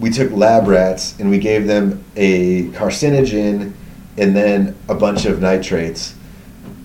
we 0.00 0.08
took 0.08 0.32
lab 0.32 0.66
rats 0.66 1.18
and 1.20 1.28
we 1.28 1.38
gave 1.38 1.66
them 1.66 2.02
a 2.16 2.68
carcinogen 2.68 3.74
and 4.16 4.34
then 4.34 4.74
a 4.88 4.94
bunch 4.94 5.26
of 5.26 5.40
nitrates. 5.40 6.14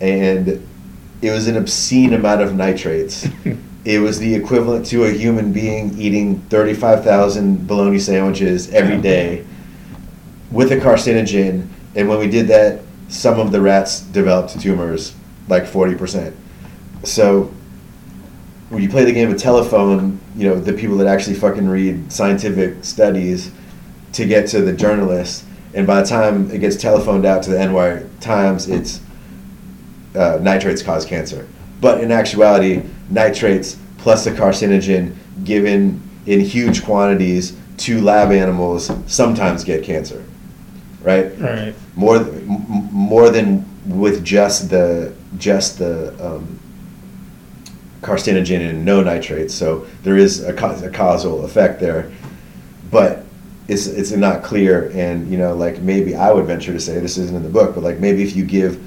And 0.01 0.67
it 1.21 1.31
was 1.31 1.47
an 1.47 1.55
obscene 1.55 2.13
amount 2.13 2.41
of 2.41 2.53
nitrates. 2.53 3.27
It 3.83 3.97
was 3.97 4.19
the 4.19 4.35
equivalent 4.35 4.85
to 4.87 5.05
a 5.05 5.09
human 5.09 5.51
being 5.51 5.97
eating 5.97 6.41
35,000 6.49 7.65
bologna 7.65 7.97
sandwiches 7.97 8.69
every 8.69 9.01
day 9.01 9.43
with 10.51 10.71
a 10.71 10.77
carcinogen 10.77 11.67
and 11.95 12.07
when 12.07 12.19
we 12.19 12.29
did 12.29 12.47
that 12.47 12.81
some 13.07 13.39
of 13.39 13.51
the 13.51 13.59
rats 13.59 14.01
developed 14.01 14.59
tumors 14.59 15.15
like 15.47 15.63
40% 15.63 16.33
so 17.03 17.51
when 18.71 18.81
you 18.81 18.87
play 18.87 19.03
the 19.03 19.11
game 19.11 19.29
of 19.29 19.37
telephone, 19.37 20.17
you 20.33 20.47
know, 20.47 20.57
the 20.57 20.71
people 20.71 20.95
that 20.97 21.07
actually 21.07 21.35
fucking 21.35 21.67
read 21.67 22.09
scientific 22.11 22.85
studies 22.85 23.51
to 24.13 24.25
get 24.25 24.47
to 24.47 24.61
the 24.61 24.71
journalists, 24.71 25.45
and 25.73 25.85
by 25.85 26.01
the 26.01 26.07
time 26.07 26.49
it 26.51 26.59
gets 26.59 26.77
telephoned 26.77 27.25
out 27.25 27.43
to 27.43 27.49
the 27.49 27.59
NY 27.65 28.05
Times, 28.21 28.69
it's 28.69 29.01
uh, 30.15 30.39
nitrates 30.41 30.81
cause 30.81 31.05
cancer. 31.05 31.49
But 31.81 32.01
in 32.01 32.13
actuality, 32.13 32.83
nitrates 33.09 33.77
plus 33.97 34.25
a 34.25 34.31
carcinogen 34.31 35.15
given 35.43 36.01
in 36.25 36.39
huge 36.39 36.85
quantities 36.85 37.57
to 37.77 37.99
lab 37.99 38.31
animals 38.31 38.89
sometimes 39.05 39.65
get 39.65 39.83
cancer, 39.83 40.23
right? 41.03 41.31
Right. 41.39 41.73
More, 41.95 42.17
m- 42.17 42.89
more 42.91 43.29
than 43.29 43.65
with 43.87 44.23
just 44.23 44.69
the 44.69 45.13
just 45.37 45.79
the 45.79 46.13
um, 46.25 46.59
carcinogen 48.01 48.69
and 48.69 48.83
no 48.85 49.01
nitrates. 49.01 49.53
So 49.53 49.87
there 50.03 50.17
is 50.17 50.43
a, 50.43 50.53
ca- 50.53 50.79
a 50.83 50.89
causal 50.89 51.45
effect 51.45 51.79
there, 51.79 52.11
but 52.91 53.23
it's 53.67 53.87
it's 53.87 54.11
not 54.11 54.43
clear. 54.43 54.91
And 54.93 55.29
you 55.31 55.37
know, 55.37 55.55
like 55.55 55.79
maybe 55.81 56.15
I 56.15 56.31
would 56.31 56.45
venture 56.45 56.73
to 56.73 56.79
say 56.79 56.99
this 56.99 57.17
isn't 57.17 57.35
in 57.35 57.43
the 57.43 57.49
book, 57.49 57.75
but 57.75 57.83
like 57.83 57.99
maybe 57.99 58.21
if 58.23 58.35
you 58.35 58.45
give 58.45 58.81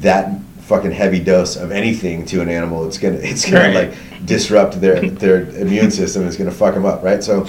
that 0.00 0.40
fucking 0.62 0.90
heavy 0.90 1.20
dose 1.20 1.54
of 1.56 1.70
anything 1.70 2.24
to 2.26 2.40
an 2.40 2.48
animal, 2.48 2.86
it's 2.86 2.98
gonna 2.98 3.16
it's 3.20 3.44
gonna 3.44 3.60
Right. 3.68 3.90
like 3.90 4.26
disrupt 4.26 4.80
their 4.80 5.00
their 5.08 5.48
immune 5.56 5.90
system. 5.90 6.26
It's 6.26 6.36
gonna 6.36 6.50
fuck 6.50 6.74
them 6.74 6.84
up, 6.84 7.02
right? 7.02 7.22
So 7.22 7.46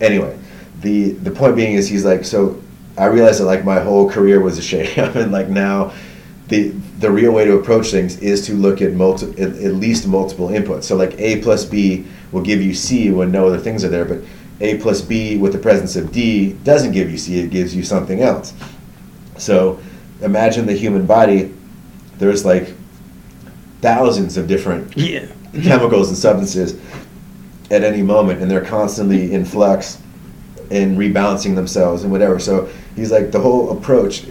anyway, 0.00 0.38
the 0.82 1.12
the 1.12 1.30
point 1.30 1.56
being 1.56 1.74
is 1.74 1.88
he's 1.88 2.04
like 2.04 2.24
so. 2.24 2.60
I 2.98 3.06
realized 3.06 3.40
that 3.40 3.44
like 3.44 3.64
my 3.64 3.80
whole 3.80 4.10
career 4.10 4.40
was 4.40 4.58
a 4.58 4.62
sham, 4.62 5.16
and 5.16 5.32
like 5.32 5.48
now 5.48 5.92
the 6.48 6.70
the 6.98 7.10
real 7.10 7.32
way 7.32 7.44
to 7.44 7.54
approach 7.58 7.90
things 7.90 8.18
is 8.20 8.44
to 8.46 8.54
look 8.54 8.82
at 8.82 8.92
multi, 8.92 9.30
at, 9.40 9.50
at 9.56 9.74
least 9.74 10.06
multiple 10.06 10.48
inputs. 10.48 10.84
So 10.84 10.96
like 10.96 11.18
A 11.18 11.40
plus 11.42 11.64
B 11.64 12.06
will 12.32 12.42
give 12.42 12.60
you 12.60 12.74
C 12.74 13.10
when 13.10 13.30
no 13.30 13.46
other 13.46 13.58
things 13.58 13.84
are 13.84 13.88
there, 13.88 14.04
but 14.04 14.18
A 14.60 14.78
plus 14.78 15.00
B 15.00 15.36
with 15.36 15.52
the 15.52 15.58
presence 15.58 15.94
of 15.96 16.10
D 16.12 16.54
doesn't 16.64 16.92
give 16.92 17.10
you 17.10 17.18
C, 17.18 17.38
it 17.40 17.50
gives 17.50 17.74
you 17.74 17.82
something 17.82 18.20
else. 18.20 18.52
So 19.36 19.78
imagine 20.20 20.66
the 20.66 20.74
human 20.74 21.06
body, 21.06 21.54
there's 22.18 22.44
like 22.44 22.74
thousands 23.80 24.36
of 24.36 24.48
different 24.48 24.96
Yeah. 24.96 25.26
chemicals 25.62 26.08
and 26.08 26.16
substances 26.18 26.78
at 27.70 27.84
any 27.84 28.02
moment, 28.02 28.40
and 28.42 28.50
they're 28.50 28.64
constantly 28.64 29.32
in 29.32 29.44
flux 29.44 29.98
and 30.70 30.98
rebalancing 30.98 31.54
themselves 31.54 32.02
and 32.02 32.12
whatever. 32.12 32.38
So 32.38 32.68
he's 32.96 33.10
like, 33.10 33.30
the 33.30 33.40
whole 33.40 33.76
approach 33.76 34.26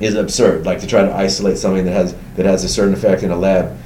is 0.00 0.14
absurd. 0.14 0.64
Like 0.64 0.80
to 0.80 0.86
try 0.86 1.02
to 1.02 1.14
isolate 1.14 1.58
something 1.58 1.84
that 1.84 1.92
has 1.92 2.14
that 2.36 2.46
has 2.46 2.64
a 2.64 2.68
certain 2.68 2.94
effect 2.94 3.22
in 3.22 3.30
a 3.30 3.36
lab 3.36 3.78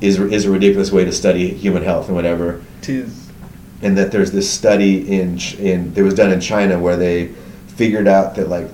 is 0.00 0.18
is 0.18 0.46
a 0.46 0.50
ridiculous 0.50 0.90
way 0.90 1.04
to 1.04 1.12
study 1.12 1.48
human 1.48 1.82
health 1.82 2.06
and 2.06 2.16
whatever. 2.16 2.62
Tis. 2.80 3.30
And 3.82 3.96
that 3.98 4.12
there's 4.12 4.32
this 4.32 4.50
study 4.50 5.12
in 5.12 5.38
Ch- 5.38 5.54
in 5.54 5.92
that 5.94 6.02
was 6.02 6.14
done 6.14 6.32
in 6.32 6.40
China 6.40 6.78
where 6.78 6.96
they 6.96 7.28
figured 7.68 8.08
out 8.08 8.34
that 8.36 8.48
like 8.48 8.68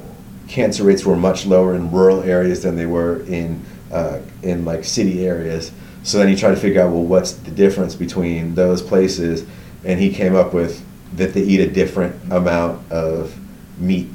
cancer 0.48 0.84
rates 0.84 1.04
were 1.04 1.16
much 1.16 1.46
lower 1.46 1.74
in 1.74 1.90
rural 1.90 2.22
areas 2.22 2.62
than 2.62 2.76
they 2.76 2.86
were 2.86 3.22
in 3.24 3.64
uh, 3.92 4.20
in 4.42 4.64
like 4.64 4.84
city 4.84 5.26
areas. 5.26 5.72
So 6.04 6.18
then 6.18 6.28
he 6.28 6.36
tried 6.36 6.50
to 6.50 6.56
figure 6.56 6.80
out 6.80 6.90
well 6.90 7.02
what's 7.02 7.32
the 7.32 7.50
difference 7.50 7.94
between 7.94 8.54
those 8.54 8.80
places, 8.82 9.44
and 9.84 9.98
he 10.00 10.12
came 10.12 10.34
up 10.36 10.54
with 10.54 10.84
that 11.14 11.34
they 11.34 11.42
eat 11.42 11.60
a 11.60 11.70
different 11.70 12.14
amount 12.30 12.90
of 12.92 13.38
meat 13.78 14.08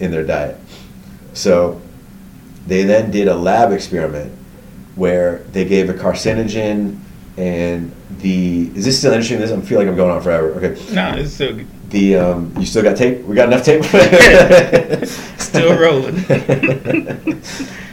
in 0.00 0.10
their 0.10 0.24
diet. 0.24 0.58
So 1.34 1.80
they 2.66 2.82
then 2.82 3.10
did 3.10 3.28
a 3.28 3.34
lab 3.34 3.72
experiment 3.72 4.32
where 4.94 5.38
they 5.52 5.64
gave 5.64 5.88
a 5.88 5.94
carcinogen 5.94 6.98
and 7.36 7.94
the 8.18 8.68
is 8.74 8.84
this 8.84 8.98
still 8.98 9.12
interesting? 9.12 9.38
This 9.38 9.52
I 9.52 9.60
feel 9.60 9.78
like 9.78 9.86
I'm 9.86 9.96
going 9.96 10.10
on 10.10 10.20
forever. 10.20 10.54
Okay. 10.54 10.94
Nah, 10.94 11.14
it's 11.14 11.32
still 11.34 11.54
good. 11.54 11.66
The 11.90 12.16
um, 12.16 12.52
you 12.58 12.66
still 12.66 12.82
got 12.82 12.96
tape? 12.96 13.24
We 13.24 13.36
got 13.36 13.48
enough 13.48 13.64
tape. 13.64 13.84
Still 15.38 15.78
rolling. 15.78 16.16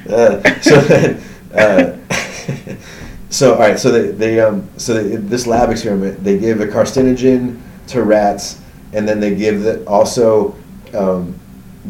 uh, 0.09 0.61
so 0.61 0.81
then, 0.81 1.21
uh, 1.53 1.97
so 3.29 3.53
all 3.53 3.59
right. 3.59 3.79
So 3.79 3.91
they, 3.91 4.11
they 4.11 4.39
um, 4.41 4.67
so 4.75 4.95
they, 4.95 5.15
this 5.15 5.47
lab 5.47 5.69
experiment 5.69 6.21
they 6.23 6.37
give 6.37 6.59
a 6.59 6.65
carcinogen 6.65 7.61
to 7.87 8.03
rats, 8.03 8.61
and 8.93 9.07
then 9.07 9.19
they 9.19 9.35
give 9.35 9.61
the 9.61 9.85
also 9.85 10.55
um, 10.93 11.39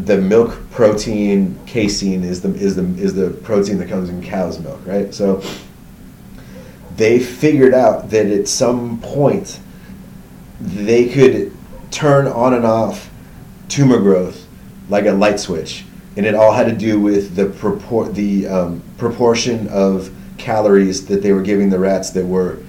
the 0.03 0.17
milk 0.17 0.57
protein 0.71 1.57
casein 1.65 2.23
is 2.23 2.41
the 2.41 2.53
is 2.55 2.75
the 2.75 2.83
is 3.01 3.13
the 3.13 3.29
protein 3.43 3.77
that 3.77 3.89
comes 3.89 4.09
in 4.09 4.21
cow's 4.23 4.59
milk, 4.59 4.79
right? 4.85 5.13
So 5.13 5.41
they 6.97 7.19
figured 7.19 7.73
out 7.73 8.09
that 8.11 8.27
at 8.27 8.47
some 8.47 8.99
point 9.01 9.59
they 10.59 11.09
could 11.09 11.51
turn 11.91 12.27
on 12.27 12.53
and 12.53 12.65
off 12.65 13.09
tumor 13.67 13.99
growth 13.99 14.45
like 14.89 15.05
a 15.05 15.11
light 15.11 15.39
switch, 15.39 15.85
and 16.17 16.25
it 16.25 16.35
all 16.35 16.53
had 16.53 16.67
to 16.67 16.75
do 16.75 16.99
with 16.99 17.35
the 17.35 17.45
propor- 17.45 18.13
the 18.13 18.47
um, 18.47 18.83
proportion 18.97 19.67
of 19.69 20.11
calories 20.37 21.05
that 21.07 21.21
they 21.21 21.31
were 21.31 21.41
giving 21.41 21.69
the 21.69 21.79
rats 21.79 22.09
that 22.11 22.25
were 22.25 22.59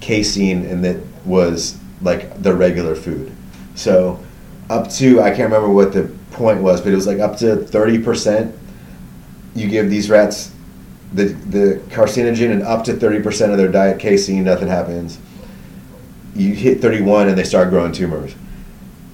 casein 0.00 0.64
and 0.66 0.84
that 0.84 1.00
was 1.24 1.78
like 2.02 2.42
the 2.42 2.54
regular 2.54 2.94
food. 2.94 3.32
So 3.74 4.22
up 4.70 4.90
to 4.92 5.20
I 5.20 5.28
can't 5.30 5.50
remember 5.52 5.70
what 5.70 5.92
the 5.92 6.10
point 6.32 6.60
was, 6.62 6.80
but 6.80 6.92
it 6.92 6.96
was 6.96 7.06
like 7.06 7.18
up 7.18 7.36
to 7.38 7.56
thirty 7.56 7.98
percent. 7.98 8.54
You 9.54 9.68
give 9.68 9.88
these 9.90 10.10
rats 10.10 10.52
the 11.12 11.24
the 11.26 11.80
carcinogen 11.88 12.50
and 12.50 12.62
up 12.62 12.84
to 12.84 12.94
thirty 12.94 13.22
percent 13.22 13.52
of 13.52 13.58
their 13.58 13.68
diet 13.68 13.98
casein, 13.98 14.44
nothing 14.44 14.68
happens. 14.68 15.18
You 16.34 16.52
hit 16.54 16.80
thirty 16.82 17.00
one 17.00 17.28
and 17.28 17.38
they 17.38 17.44
start 17.44 17.70
growing 17.70 17.92
tumors. 17.92 18.34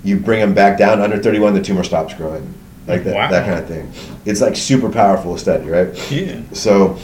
You 0.02 0.18
bring 0.18 0.40
them 0.40 0.54
back 0.54 0.78
down 0.78 1.00
under 1.00 1.18
thirty 1.22 1.38
one, 1.38 1.54
the 1.54 1.62
tumor 1.62 1.84
stops 1.84 2.14
growing, 2.14 2.52
like 2.88 3.04
that 3.04 3.14
Wow. 3.14 3.30
that 3.30 3.46
kind 3.46 3.58
of 3.60 3.68
thing. 3.68 3.92
It's 4.24 4.40
like 4.40 4.56
super 4.56 4.88
powerful 4.88 5.38
study, 5.38 5.68
right? 5.68 5.94
Yeah. 6.10 6.40
So, 6.52 6.98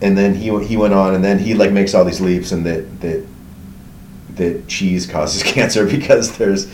and 0.00 0.16
then 0.16 0.34
he 0.34 0.64
he 0.64 0.76
went 0.78 0.94
on, 0.94 1.14
and 1.14 1.22
then 1.22 1.38
he 1.38 1.52
like 1.52 1.72
makes 1.72 1.92
all 1.94 2.04
these 2.06 2.20
leaps, 2.22 2.52
and 2.52 2.64
that 2.64 3.00
that 3.02 3.26
that 4.36 4.66
cheese 4.68 5.06
causes 5.06 5.42
cancer 5.54 5.86
because 5.86 6.36
there's 6.38 6.68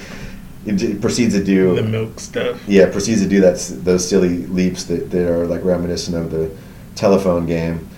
it 0.64 1.00
proceeds 1.00 1.34
to 1.34 1.42
do 1.42 1.74
The 1.74 1.82
milk 1.82 2.20
stuff. 2.20 2.60
yeah 2.68 2.88
proceeds 2.90 3.20
to 3.22 3.28
do 3.28 3.40
that 3.40 3.58
those 3.84 4.08
silly 4.08 4.46
leaps 4.46 4.84
that, 4.84 5.10
that 5.10 5.28
are 5.28 5.44
like 5.46 5.64
reminiscent 5.64 6.16
of 6.16 6.30
the 6.30 6.50
telephone 6.94 7.46
game. 7.46 7.88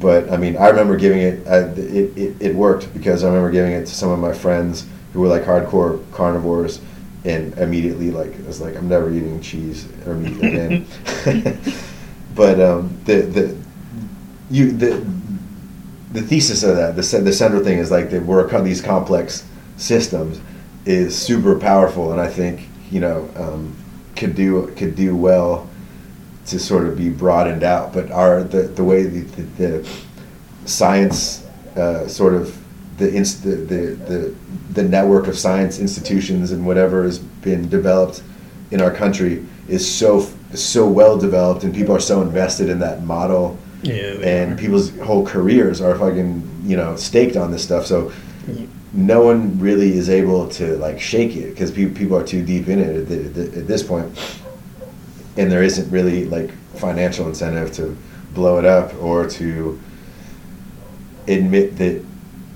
But 0.00 0.30
I 0.30 0.36
mean, 0.36 0.56
I 0.56 0.68
remember 0.68 0.96
giving 0.96 1.20
it, 1.20 1.46
uh, 1.46 1.68
it, 1.76 2.16
it 2.16 2.36
it 2.40 2.54
worked 2.54 2.92
because 2.94 3.24
I 3.24 3.28
remember 3.28 3.50
giving 3.50 3.72
it 3.72 3.86
to 3.86 3.94
some 3.94 4.10
of 4.10 4.18
my 4.18 4.32
friends 4.32 4.86
who 5.12 5.20
were 5.20 5.28
like 5.28 5.44
hardcore 5.44 6.00
carnivores, 6.12 6.80
and 7.24 7.56
immediately 7.58 8.10
like 8.10 8.34
I 8.38 8.46
was 8.46 8.60
like, 8.60 8.76
I'm 8.76 8.88
never 8.88 9.10
eating 9.10 9.40
cheese 9.40 9.86
or 10.06 10.14
meat 10.14 10.36
again. 10.42 10.86
but 12.34 12.60
um, 12.60 12.98
the 13.04 13.22
the 13.22 13.56
you 14.50 14.72
the 14.72 15.04
the 16.14 16.22
thesis 16.22 16.62
of 16.62 16.76
that 16.76 16.94
the 16.96 17.18
the 17.18 17.32
central 17.32 17.62
thing 17.62 17.78
is 17.78 17.90
like 17.90 18.08
that 18.10 18.22
we're 18.24 18.46
these 18.62 18.80
complex 18.80 19.44
systems 19.76 20.40
is 20.86 21.16
super 21.16 21.58
powerful, 21.58 22.12
and 22.12 22.20
I 22.20 22.28
think 22.28 22.68
you 22.90 23.00
know 23.00 23.28
um, 23.36 23.76
could 24.16 24.34
do 24.34 24.68
could 24.76 24.94
do 24.94 25.16
well 25.16 25.68
to 26.46 26.58
sort 26.58 26.86
of 26.86 26.96
be 26.96 27.08
broadened 27.08 27.64
out. 27.64 27.92
But 27.92 28.10
our 28.12 28.44
the 28.44 28.62
the 28.62 28.84
way 28.84 29.02
the, 29.02 29.20
the, 29.20 29.42
the 29.42 29.90
science 30.66 31.46
uh, 31.76 32.06
sort 32.06 32.34
of 32.34 32.56
the, 32.98 33.12
inst- 33.12 33.42
the 33.42 33.56
the 33.56 34.34
the 34.70 34.82
network 34.82 35.26
of 35.26 35.36
science 35.36 35.80
institutions 35.80 36.52
and 36.52 36.64
whatever 36.64 37.02
has 37.02 37.18
been 37.18 37.68
developed 37.68 38.22
in 38.70 38.80
our 38.80 38.92
country 38.92 39.44
is 39.68 39.82
so 39.92 40.28
so 40.54 40.86
well 40.86 41.18
developed, 41.18 41.64
and 41.64 41.74
people 41.74 41.94
are 41.94 42.00
so 42.00 42.22
invested 42.22 42.68
in 42.68 42.78
that 42.78 43.02
model 43.02 43.58
Yeah. 43.84 44.14
and 44.22 44.52
are. 44.52 44.56
people's 44.56 44.96
whole 44.98 45.26
careers 45.26 45.80
are 45.80 45.96
fucking 45.96 46.62
you 46.64 46.76
know 46.76 46.96
staked 46.96 47.36
on 47.36 47.50
this 47.50 47.62
stuff 47.62 47.86
so 47.86 48.12
no 48.92 49.22
one 49.22 49.58
really 49.58 49.92
is 49.92 50.08
able 50.08 50.48
to 50.48 50.76
like 50.76 51.00
shake 51.00 51.36
it 51.36 51.50
because 51.50 51.70
pe- 51.70 51.90
people 51.90 52.16
are 52.16 52.24
too 52.24 52.44
deep 52.44 52.68
in 52.68 52.78
it 52.78 52.96
at, 52.96 53.08
the, 53.08 53.16
the, 53.16 53.58
at 53.60 53.66
this 53.66 53.82
point 53.82 54.06
and 55.36 55.50
there 55.50 55.62
isn't 55.62 55.90
really 55.90 56.26
like 56.26 56.50
financial 56.76 57.26
incentive 57.26 57.72
to 57.72 57.96
blow 58.34 58.58
it 58.58 58.64
up 58.64 58.94
or 59.02 59.28
to 59.28 59.80
admit 61.26 61.76
that 61.76 62.04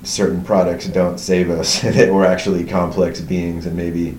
certain 0.03 0.43
products 0.43 0.87
don't 0.89 1.19
save 1.19 1.51
us 1.51 1.81
that 1.83 2.13
we're 2.13 2.25
actually 2.25 2.65
complex 2.65 3.21
beings 3.21 3.67
and 3.67 3.77
maybe 3.77 4.17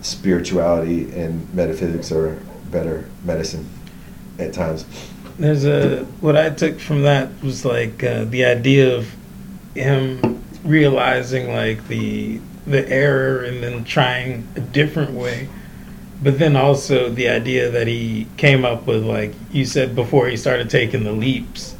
spirituality 0.00 1.10
and 1.12 1.52
metaphysics 1.54 2.12
are 2.12 2.40
better 2.70 3.08
medicine 3.24 3.68
at 4.38 4.52
times 4.52 4.84
There's 5.38 5.64
a 5.64 6.04
what 6.20 6.36
I 6.36 6.50
took 6.50 6.80
from 6.80 7.02
that 7.02 7.28
was 7.42 7.64
like 7.64 8.02
uh, 8.02 8.24
the 8.24 8.44
idea 8.44 8.96
of 8.96 9.08
him 9.74 10.42
realizing 10.64 11.52
like 11.52 11.86
the 11.88 12.40
the 12.66 12.88
error 12.90 13.44
and 13.44 13.62
then 13.62 13.84
trying 13.84 14.46
a 14.56 14.60
different 14.60 15.12
way, 15.12 15.48
but 16.22 16.38
then 16.38 16.56
also 16.56 17.08
the 17.08 17.28
idea 17.28 17.70
that 17.70 17.86
he 17.86 18.26
came 18.36 18.64
up 18.64 18.86
with 18.86 19.04
like 19.04 19.32
you 19.52 19.64
said 19.64 19.94
before 19.94 20.28
he 20.28 20.36
started 20.36 20.68
taking 20.68 21.04
the 21.04 21.12
leaps, 21.12 21.76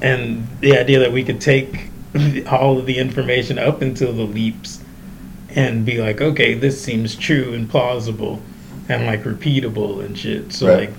and 0.00 0.46
the 0.60 0.76
idea 0.78 0.98
that 0.98 1.12
we 1.12 1.22
could 1.22 1.40
take 1.40 1.90
all 2.50 2.78
of 2.78 2.86
the 2.86 2.96
information 2.98 3.58
up 3.58 3.82
until 3.82 4.12
the 4.14 4.22
leaps 4.24 4.82
and 5.50 5.84
be 5.84 6.00
like, 6.00 6.20
okay, 6.20 6.54
this 6.54 6.82
seems 6.82 7.14
true 7.16 7.52
and 7.52 7.68
plausible 7.68 8.40
and 8.88 9.04
like 9.06 9.22
repeatable 9.24 10.02
and 10.04 10.18
shit. 10.18 10.52
So 10.52 10.68
Right. 10.68 10.88
like 10.88 10.90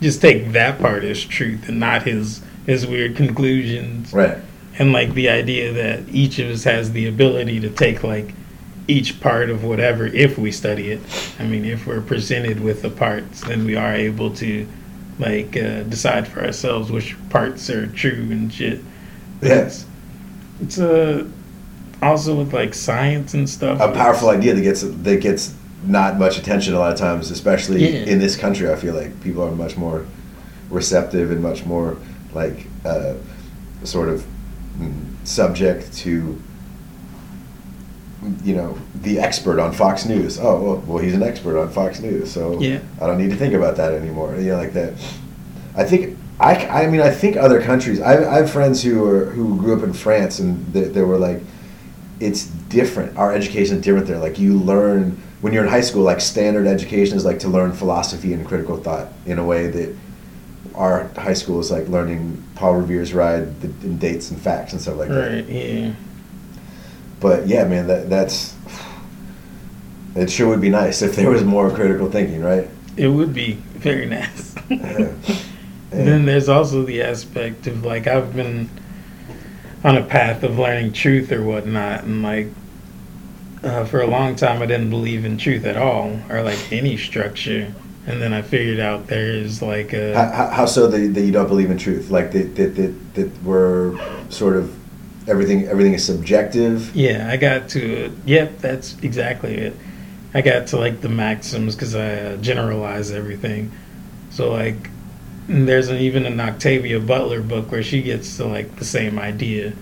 just 0.00 0.20
take 0.20 0.52
that 0.52 0.78
part 0.78 1.04
as 1.04 1.24
truth 1.24 1.68
and 1.68 1.80
not 1.80 2.02
his 2.02 2.42
his 2.66 2.86
weird 2.86 3.16
conclusions. 3.16 4.12
Right. 4.12 4.38
And 4.78 4.92
like 4.92 5.14
the 5.14 5.28
idea 5.28 5.72
that 5.72 6.08
each 6.08 6.38
of 6.38 6.50
us 6.50 6.64
has 6.64 6.92
the 6.92 7.06
ability 7.06 7.60
to 7.60 7.70
take 7.70 8.02
like 8.02 8.34
each 8.88 9.20
part 9.20 9.50
of 9.50 9.64
whatever 9.64 10.06
if 10.06 10.38
we 10.38 10.52
study 10.52 10.90
it. 10.90 11.00
I 11.38 11.44
mean 11.44 11.64
if 11.64 11.86
we're 11.86 12.00
presented 12.00 12.60
with 12.60 12.82
the 12.82 12.90
parts 12.90 13.42
then 13.42 13.64
we 13.64 13.76
are 13.76 13.94
able 13.94 14.34
to 14.36 14.66
like 15.18 15.56
uh, 15.56 15.82
decide 15.84 16.28
for 16.28 16.44
ourselves 16.44 16.90
which 16.90 17.16
parts 17.30 17.70
are 17.70 17.86
true 17.86 18.28
and 18.30 18.52
shit. 18.52 18.80
Yes. 19.40 19.86
it's 20.60 20.78
a 20.78 21.26
also 22.02 22.36
with 22.36 22.52
like 22.52 22.74
science 22.74 23.34
and 23.34 23.48
stuff. 23.48 23.80
A 23.80 23.92
powerful 23.92 24.28
idea 24.28 24.54
that 24.54 24.60
gets 24.60 24.82
that 24.82 25.20
gets 25.20 25.54
not 25.84 26.18
much 26.18 26.38
attention 26.38 26.74
a 26.74 26.78
lot 26.78 26.92
of 26.92 26.98
times, 26.98 27.30
especially 27.30 27.84
Yeah. 27.84 28.04
in 28.12 28.18
this 28.18 28.36
country. 28.36 28.70
I 28.70 28.76
feel 28.76 28.94
like 28.94 29.20
people 29.22 29.42
are 29.42 29.52
much 29.52 29.76
more 29.76 30.04
receptive 30.70 31.30
and 31.30 31.42
much 31.42 31.64
more 31.64 31.96
like 32.34 32.66
uh, 32.84 33.14
sort 33.84 34.08
of 34.08 34.24
mm, 34.78 34.92
subject 35.24 35.92
to 35.98 36.40
you 38.42 38.54
know 38.56 38.76
the 39.02 39.20
expert 39.20 39.60
on 39.60 39.72
Fox 39.72 40.04
News. 40.06 40.38
Oh 40.40 40.60
well, 40.60 40.82
well 40.86 40.98
he's 40.98 41.14
an 41.14 41.22
expert 41.22 41.58
on 41.60 41.70
Fox 41.70 42.00
News, 42.00 42.30
so 42.32 42.58
Yeah. 42.60 42.80
I 43.00 43.06
don't 43.06 43.18
need 43.18 43.30
to 43.30 43.36
think 43.36 43.54
about 43.54 43.76
that 43.76 43.92
anymore. 43.92 44.34
You 44.36 44.52
know, 44.52 44.56
like 44.56 44.72
that. 44.72 44.94
I 45.76 45.84
think 45.84 46.18
I, 46.40 46.66
I 46.66 46.86
mean 46.88 47.00
I 47.00 47.10
think 47.10 47.36
other 47.36 47.60
countries. 47.62 48.00
I, 48.00 48.28
I 48.28 48.36
have 48.38 48.50
friends 48.50 48.82
who 48.82 49.04
are 49.08 49.26
who 49.26 49.56
grew 49.56 49.76
up 49.76 49.84
in 49.84 49.92
France 49.92 50.38
and 50.40 50.66
they, 50.72 50.84
they 50.84 51.02
were 51.02 51.18
like, 51.18 51.40
it's 52.18 52.46
different. 52.46 53.16
Our 53.16 53.32
education 53.32 53.76
is 53.76 53.82
different 53.84 54.06
there. 54.06 54.18
Like 54.18 54.38
you 54.38 54.58
learn 54.58 55.22
when 55.40 55.52
you're 55.52 55.64
in 55.64 55.70
high 55.70 55.80
school. 55.80 56.02
Like 56.02 56.20
standard 56.20 56.66
education 56.66 57.16
is 57.16 57.24
like 57.24 57.38
to 57.40 57.48
learn 57.48 57.72
philosophy 57.72 58.32
and 58.32 58.46
critical 58.46 58.76
thought 58.76 59.08
in 59.26 59.38
a 59.38 59.44
way 59.44 59.66
that 59.68 59.94
our 60.74 61.08
high 61.16 61.34
school 61.34 61.58
is 61.60 61.70
like 61.70 61.88
learning 61.88 62.42
Paul 62.54 62.76
Revere's 62.76 63.14
Ride 63.14 63.60
the, 63.60 63.68
and 63.86 63.98
dates 63.98 64.30
and 64.30 64.40
facts 64.40 64.72
and 64.72 64.80
stuff 64.82 64.96
like 64.96 65.08
that. 65.08 65.30
right 65.30 65.46
yeah 65.48 65.92
But 67.20 67.46
yeah, 67.46 67.64
man, 67.64 67.86
that 67.86 68.10
that's 68.10 68.54
it. 70.14 70.30
Sure 70.30 70.48
would 70.48 70.60
be 70.60 70.68
nice 70.70 71.02
if 71.02 71.16
there 71.16 71.30
was 71.30 71.44
more 71.44 71.70
critical 71.70 72.10
thinking, 72.10 72.42
right? 72.42 72.68
it 72.96 73.08
would 73.08 73.34
be 73.34 73.52
very 73.52 74.06
nice 74.18 74.54
Yeah. 74.70 75.12
And 75.92 76.06
then 76.08 76.24
there's 76.26 76.48
also 76.48 76.82
the 76.82 77.02
aspect 77.02 77.66
of 77.66 77.84
like 77.84 78.06
I've 78.06 78.34
been 78.34 78.68
on 79.84 79.96
a 79.96 80.02
path 80.02 80.42
of 80.42 80.58
learning 80.58 80.92
truth 80.92 81.30
or 81.30 81.42
whatnot, 81.42 82.04
and 82.04 82.22
like 82.22 82.48
uh, 83.66 83.84
for 83.84 84.00
a 84.00 84.06
long 84.06 84.36
time 84.36 84.62
I 84.62 84.66
didn't 84.66 84.90
believe 84.90 85.24
in 85.24 85.36
truth 85.38 85.64
at 85.64 85.76
all 85.76 86.18
or 86.30 86.42
like 86.42 86.72
any 86.72 86.96
structure, 86.96 87.74
and 88.06 88.22
then 88.22 88.32
I 88.32 88.42
figured 88.42 88.80
out 88.80 89.06
there 89.08 89.32
is 89.32 89.60
like 89.62 89.92
a 89.92 90.14
How, 90.14 90.50
how, 90.50 90.66
so 90.66 90.86
that, 90.88 91.14
that 91.14 91.20
you 91.20 91.32
don't 91.32 91.48
believe 91.48 91.70
in 91.70 91.78
truth? 91.78 92.10
Like 92.10 92.32
that 92.32 92.54
that, 92.56 92.76
that 92.76 93.14
that 93.14 93.42
we're 93.42 93.98
sort 94.30 94.56
of 94.56 94.74
everything 95.28 95.66
everything 95.66 95.94
is 95.94 96.04
subjective. 96.04 96.94
yeah 96.94 97.28
I 97.30 97.36
got 97.36 97.68
to 97.70 98.14
yep 98.24 98.58
that's 98.58 98.96
exactly 99.02 99.54
it. 99.56 99.74
I 100.34 100.42
got 100.42 100.68
to 100.68 100.76
like 100.76 101.00
the 101.00 101.08
maxims 101.08 101.74
because 101.74 101.94
I 101.94 102.14
uh, 102.14 102.36
generalize 102.36 103.10
everything, 103.10 103.72
so 104.30 104.52
like 104.52 104.90
there's 105.48 105.88
an, 105.88 105.98
even 105.98 106.26
an 106.26 106.40
Octavia 106.40 107.00
Butler 107.00 107.40
book 107.40 107.70
where 107.70 107.82
she 107.82 108.02
gets 108.02 108.36
to 108.36 108.44
like 108.46 108.76
the 108.76 108.84
same 108.84 109.18
idea, 109.18 109.72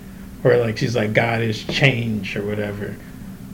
where 0.43 0.61
like 0.61 0.79
she's 0.79 0.95
like 0.95 1.13
God 1.13 1.41
is 1.41 1.65
change 1.65 2.37
or 2.37 2.47
whatever, 2.47 2.95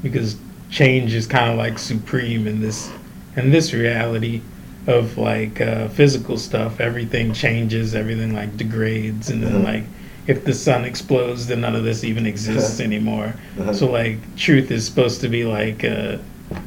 because 0.02 0.36
change 0.70 1.14
is 1.14 1.26
kind 1.26 1.50
of 1.50 1.56
like 1.58 1.78
supreme 1.78 2.46
in 2.46 2.60
this 2.60 2.90
in 3.36 3.50
this 3.50 3.72
reality 3.72 4.40
of 4.86 5.18
like 5.18 5.60
uh, 5.60 5.88
physical 5.88 6.36
stuff. 6.38 6.80
Everything 6.80 7.32
changes, 7.32 7.94
everything 7.94 8.34
like 8.34 8.56
degrades, 8.56 9.30
and 9.30 9.42
then 9.42 9.56
Uh-huh. 9.56 9.64
like 9.72 9.84
if 10.26 10.44
the 10.44 10.54
sun 10.54 10.84
explodes, 10.84 11.46
then 11.46 11.60
none 11.60 11.74
of 11.74 11.82
this 11.84 12.04
even 12.04 12.24
exists 12.26 12.80
anymore. 12.80 13.34
Uh-huh. 13.58 13.72
So 13.74 13.90
like 13.90 14.18
truth 14.36 14.70
is 14.70 14.84
supposed 14.86 15.20
to 15.22 15.28
be 15.28 15.44
like 15.44 15.82
a, 15.84 16.18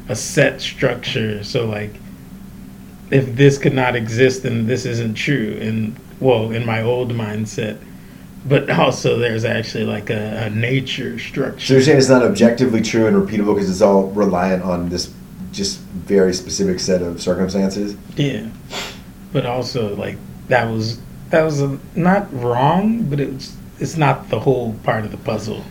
a 0.08 0.16
set 0.16 0.60
structure. 0.60 1.42
So 1.44 1.66
like 1.66 1.90
if 3.10 3.34
this 3.36 3.58
could 3.58 3.74
not 3.74 3.96
exist, 3.96 4.42
then 4.42 4.66
this 4.66 4.84
isn't 4.86 5.14
true. 5.14 5.58
And 5.60 5.96
well, 6.20 6.50
in 6.52 6.64
my 6.64 6.82
old 6.82 7.12
mindset, 7.12 7.78
but 8.44 8.68
also 8.70 9.18
there's 9.18 9.44
actually 9.44 9.84
like 9.84 10.10
a, 10.10 10.44
a 10.46 10.50
nature 10.50 11.18
structure. 11.18 11.60
So 11.60 11.74
you're 11.74 11.82
saying 11.82 11.98
it's 11.98 12.08
not 12.08 12.22
objectively 12.22 12.82
true 12.82 13.06
and 13.06 13.16
repeatable 13.16 13.54
because 13.54 13.70
it's 13.70 13.80
all 13.80 14.08
reliant 14.10 14.62
on 14.62 14.88
this 14.88 15.12
just 15.52 15.80
very 15.80 16.34
specific 16.34 16.80
set 16.80 17.00
of 17.00 17.22
circumstances. 17.22 17.96
Yeah, 18.16 18.48
but 19.32 19.46
also 19.46 19.94
like 19.96 20.18
that 20.48 20.70
was 20.70 21.00
that 21.30 21.42
was 21.42 21.62
a, 21.62 21.78
not 21.94 22.32
wrong, 22.32 23.04
but 23.04 23.20
it's 23.20 23.56
it's 23.80 23.96
not 23.96 24.28
the 24.28 24.40
whole 24.40 24.74
part 24.84 25.04
of 25.04 25.10
the 25.10 25.16
puzzle. 25.18 25.64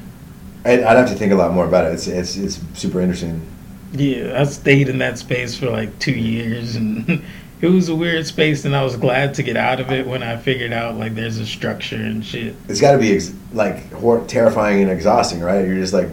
I'd, 0.65 0.81
I'd 0.81 0.97
have 0.97 1.09
to 1.09 1.15
think 1.15 1.33
a 1.33 1.35
lot 1.35 1.53
more 1.53 1.65
about 1.65 1.85
it. 1.85 1.93
It's 1.93 2.07
it's 2.07 2.37
it's 2.37 2.59
super 2.73 3.01
interesting. 3.01 3.45
Yeah, 3.91 4.41
I 4.41 4.45
stayed 4.45 4.89
in 4.89 4.97
that 4.99 5.19
space 5.19 5.55
for 5.55 5.69
like 5.69 5.99
two 5.99 6.13
years, 6.13 6.75
and 6.75 7.23
it 7.63 7.69
was 7.69 7.87
a 7.87 7.95
weird 7.95 8.27
space, 8.27 8.65
and 8.65 8.75
I 8.75 8.83
was 8.83 8.97
glad 8.97 9.35
to 9.35 9.43
get 9.43 9.55
out 9.55 9.79
of 9.79 9.89
it 9.89 10.05
when 10.05 10.21
I 10.21 10.35
figured 10.35 10.73
out 10.73 10.97
like 10.97 11.15
there's 11.15 11.37
a 11.37 11.45
structure 11.45 11.95
and 11.95 12.23
shit. 12.23 12.55
It's 12.67 12.81
got 12.81 12.91
to 12.91 12.97
be 12.97 13.15
ex- 13.15 13.33
like 13.53 13.89
hor- 13.93 14.25
terrifying 14.27 14.81
and 14.81 14.91
exhausting, 14.91 15.39
right? 15.39 15.65
You're 15.65 15.77
just 15.77 15.93
like, 15.93 16.09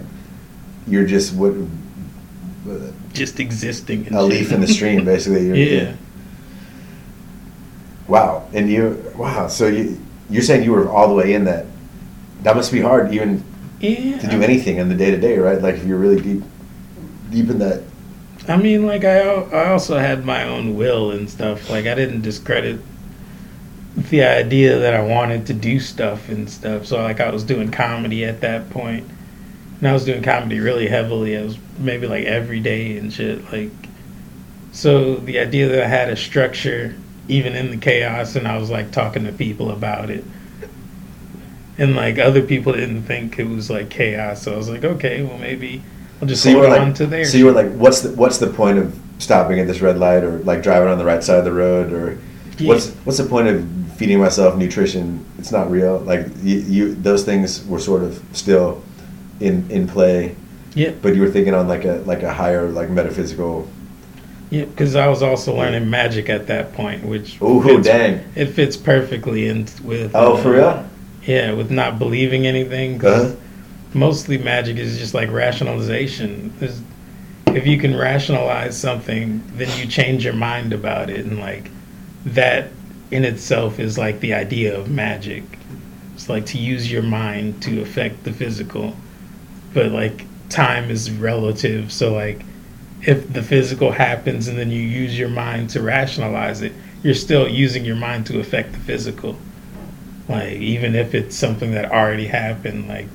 you're 0.86 1.05
just 1.07 1.34
what 1.34 1.55
Just 3.12 3.40
existing. 3.40 4.03
A 4.03 4.11
shit. 4.11 4.22
leaf 4.22 4.53
in 4.53 4.61
the 4.61 4.68
stream, 4.68 5.05
basically. 5.05 5.48
You're, 5.48 5.57
yeah. 5.57 5.96
Wow, 8.07 8.48
and 8.53 8.70
you 8.70 9.12
wow. 9.16 9.48
So 9.48 9.66
you 9.66 10.01
you're 10.28 10.42
saying 10.42 10.62
you 10.62 10.70
were 10.70 10.88
all 10.88 11.09
the 11.09 11.14
way 11.14 11.34
in 11.34 11.44
that. 11.46 11.66
That 12.44 12.55
must 12.55 12.70
be 12.72 12.80
hard, 12.80 13.12
even 13.12 13.42
Yeah. 13.80 14.18
to 14.18 14.28
do 14.28 14.40
anything 14.42 14.76
in 14.78 14.88
the 14.88 14.94
day 14.94 15.11
to 15.11 15.16
day, 15.18 15.36
right? 15.38 15.61
Like 15.61 15.74
if 15.76 15.84
you're 15.84 15.98
really 15.98 16.20
deep, 16.20 16.42
deep 17.30 17.51
in 17.51 17.59
that. 17.59 17.82
I 18.49 18.57
mean, 18.57 18.86
like 18.86 19.05
I, 19.05 19.18
I 19.18 19.70
also 19.70 19.99
had 19.99 20.24
my 20.24 20.45
own 20.45 20.76
will 20.76 21.11
and 21.11 21.28
stuff. 21.28 21.68
Like 21.68 21.86
I 21.86 21.95
didn't 21.95 22.22
discredit 22.22 22.80
the 23.97 24.22
idea 24.22 24.78
that 24.78 24.95
I 24.95 25.03
wanted 25.03 25.47
to 25.49 25.55
do 25.55 25.78
stuff 25.80 26.28
and 26.28 26.49
stuff. 26.49 26.86
So 26.86 27.03
like 27.03 27.20
I 27.20 27.30
was 27.30 27.45
doing 27.45 27.70
comedy 27.70 28.24
at 28.24 28.41
that 28.41 28.70
point, 28.70 29.07
and 29.78 29.88
I 29.88 29.93
was 29.93 30.05
doing 30.05 30.22
comedy 30.22 30.59
really 30.59 30.88
heavily. 30.88 31.36
I 31.36 31.43
was 31.43 31.59
maybe 31.78 32.07
like 32.07 32.24
every 32.24 32.61
day 32.61 32.97
and 32.97 33.12
shit. 33.12 33.51
Like, 33.53 33.70
so 34.72 35.16
the 35.16 35.38
idea 35.38 35.68
that 35.68 35.82
I 35.82 35.88
had 35.88 36.09
a 36.09 36.16
structure 36.16 36.95
even 37.28 37.55
in 37.55 37.70
the 37.70 37.76
chaos, 37.76 38.34
and 38.36 38.49
I 38.49 38.59
was 38.59 38.70
like 38.70 38.91
talking 38.91 39.24
to 39.24 39.32
people 39.32 39.70
about 39.70 40.11
it. 40.11 40.24
And 41.78 41.95
like 41.95 42.18
other 42.18 42.43
people 42.43 42.72
didn't 42.72 43.05
think 43.05 43.38
it 43.38 43.47
was 43.47 43.70
like 43.70 43.91
chaos, 43.91 44.43
so 44.43 44.55
I 44.55 44.57
was 44.57 44.68
like, 44.68 44.84
okay, 44.84 45.22
well 45.22 45.38
maybe 45.38 45.82
I'll 46.20 46.28
just 46.28 46.42
So 46.42 46.50
you 46.50 46.56
hold 46.56 46.68
were 46.70 46.76
on 46.78 46.88
like, 46.88 46.94
to 46.96 47.06
there. 47.06 47.24
so 47.24 47.38
you 47.38 47.46
were 47.46 47.52
like, 47.52 47.70
what's 47.72 48.00
the 48.02 48.10
what's 48.10 48.38
the 48.38 48.48
point 48.48 48.78
of 48.78 48.98
stopping 49.18 49.58
at 49.60 49.66
this 49.66 49.80
red 49.80 49.98
light, 49.98 50.22
or 50.24 50.38
like 50.40 50.62
driving 50.62 50.88
on 50.88 50.98
the 50.98 51.04
right 51.04 51.22
side 51.22 51.38
of 51.38 51.44
the 51.44 51.52
road, 51.52 51.92
or 51.92 52.18
what's 52.66 52.90
what's 53.04 53.18
the 53.18 53.24
point 53.24 53.48
of 53.48 53.66
feeding 53.96 54.18
myself 54.20 54.56
nutrition? 54.56 55.24
It's 55.38 55.52
not 55.52 55.70
real. 55.70 55.98
Like 56.00 56.26
you, 56.42 56.58
you 56.60 56.94
those 56.94 57.24
things 57.24 57.64
were 57.66 57.78
sort 57.80 58.02
of 58.02 58.22
still 58.32 58.82
in 59.40 59.70
in 59.70 59.86
play, 59.88 60.36
Yeah, 60.74 60.92
but 61.02 61.14
you 61.14 61.22
were 61.22 61.30
thinking 61.30 61.54
on 61.54 61.68
like 61.68 61.84
a 61.84 62.02
like 62.06 62.22
a 62.22 62.32
higher 62.32 62.68
like 62.68 62.90
metaphysical. 62.90 63.66
yeah, 64.50 64.64
because 64.66 64.96
I 64.96 65.08
was 65.08 65.22
also 65.22 65.56
learning 65.56 65.88
magic 65.88 66.28
at 66.28 66.46
that 66.48 66.72
point, 66.74 67.04
which 67.06 67.40
Ooh, 67.40 67.62
fits, 67.62 67.86
dang! 67.86 68.20
it 68.34 68.46
fits 68.46 68.76
perfectly 68.76 69.48
in 69.48 69.66
with. 69.84 70.12
Oh, 70.14 70.34
uh, 70.34 70.42
for 70.42 70.52
real? 70.52 70.84
Yeah, 71.24 71.52
with 71.52 71.70
not 71.70 71.98
believing 71.98 72.46
anything. 72.46 72.98
'cause 72.98 73.32
Uh-huh. 73.32 73.36
Mostly 73.93 74.38
magic 74.38 74.76
is 74.76 74.99
just 74.99 75.14
like 75.14 75.30
rationalization. 75.30 76.53
There's, 76.59 76.80
if 77.49 77.66
you 77.66 77.78
can 77.78 77.97
rationalize 77.97 78.78
something, 78.78 79.43
then 79.55 79.68
you 79.78 79.86
change 79.86 80.24
your 80.24 80.34
mind 80.34 80.72
about 80.72 81.11
it, 81.11 81.26
and 81.26 81.41
like 81.41 81.70
that 82.24 82.68
in 83.11 83.24
itself 83.24 83.80
is 83.80 83.99
like 83.99 84.20
the 84.20 84.34
idea 84.34 84.78
of 84.78 84.88
magic. 84.88 85.43
It's 86.14 86.28
like 86.28 86.47
to 86.47 86.59
use 86.59 86.91
your 86.93 87.03
mind 87.03 87.62
to 87.62 87.80
affect 87.80 88.24
the 88.24 88.32
physical, 88.32 88.95
but 89.74 89.91
like 89.91 90.26
time 90.49 90.91
is 90.91 91.11
relative. 91.11 91.91
So 91.91 92.12
like 92.12 92.43
if 93.03 93.32
the 93.32 93.43
physical 93.43 93.93
happens 93.93 94.47
and 94.47 94.59
then 94.59 94.70
you 94.70 94.82
use 94.82 95.18
your 95.18 95.30
mind 95.30 95.70
to 95.70 95.82
rationalize 95.82 96.61
it, 96.62 96.72
you're 97.03 97.14
still 97.14 97.49
using 97.49 97.84
your 97.84 97.97
mind 97.97 98.26
to 98.26 98.38
affect 98.38 98.72
the 98.72 98.78
physical. 98.78 99.36
Like 100.28 100.53
even 100.53 100.95
if 100.95 101.14
it's 101.14 101.34
something 101.34 101.72
that 101.72 101.91
already 101.91 102.26
happened, 102.26 102.88
like 102.88 103.09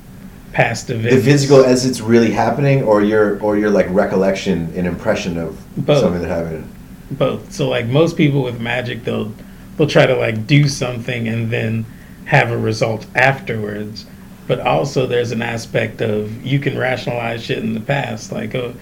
past 0.56 0.88
events. 0.88 1.14
The 1.14 1.20
physical 1.20 1.62
as 1.62 1.84
it's 1.84 2.00
really 2.00 2.30
happening, 2.30 2.82
or 2.82 3.02
your 3.02 3.38
or 3.40 3.58
your 3.58 3.68
like 3.68 3.86
recollection 3.90 4.72
and 4.74 4.86
impression 4.86 5.36
of 5.36 5.62
Both. 5.76 6.00
something 6.00 6.22
that 6.22 6.28
happened. 6.28 6.72
both. 7.10 7.52
So 7.52 7.68
like 7.68 7.86
most 7.86 8.16
people 8.16 8.42
with 8.42 8.58
magic, 8.58 9.04
they'll 9.04 9.34
they'll 9.76 9.86
try 9.86 10.06
to 10.06 10.16
like 10.16 10.46
do 10.46 10.66
something 10.66 11.28
and 11.28 11.50
then 11.50 11.84
have 12.24 12.50
a 12.50 12.56
result 12.56 13.06
afterwards. 13.14 14.06
But 14.48 14.60
also 14.60 15.06
there's 15.06 15.30
an 15.30 15.42
aspect 15.42 16.00
of 16.00 16.42
you 16.42 16.58
can 16.58 16.78
rationalize 16.78 17.44
shit 17.44 17.58
in 17.58 17.74
the 17.74 17.80
past, 17.80 18.32
like 18.32 18.54
uh, 18.54 18.72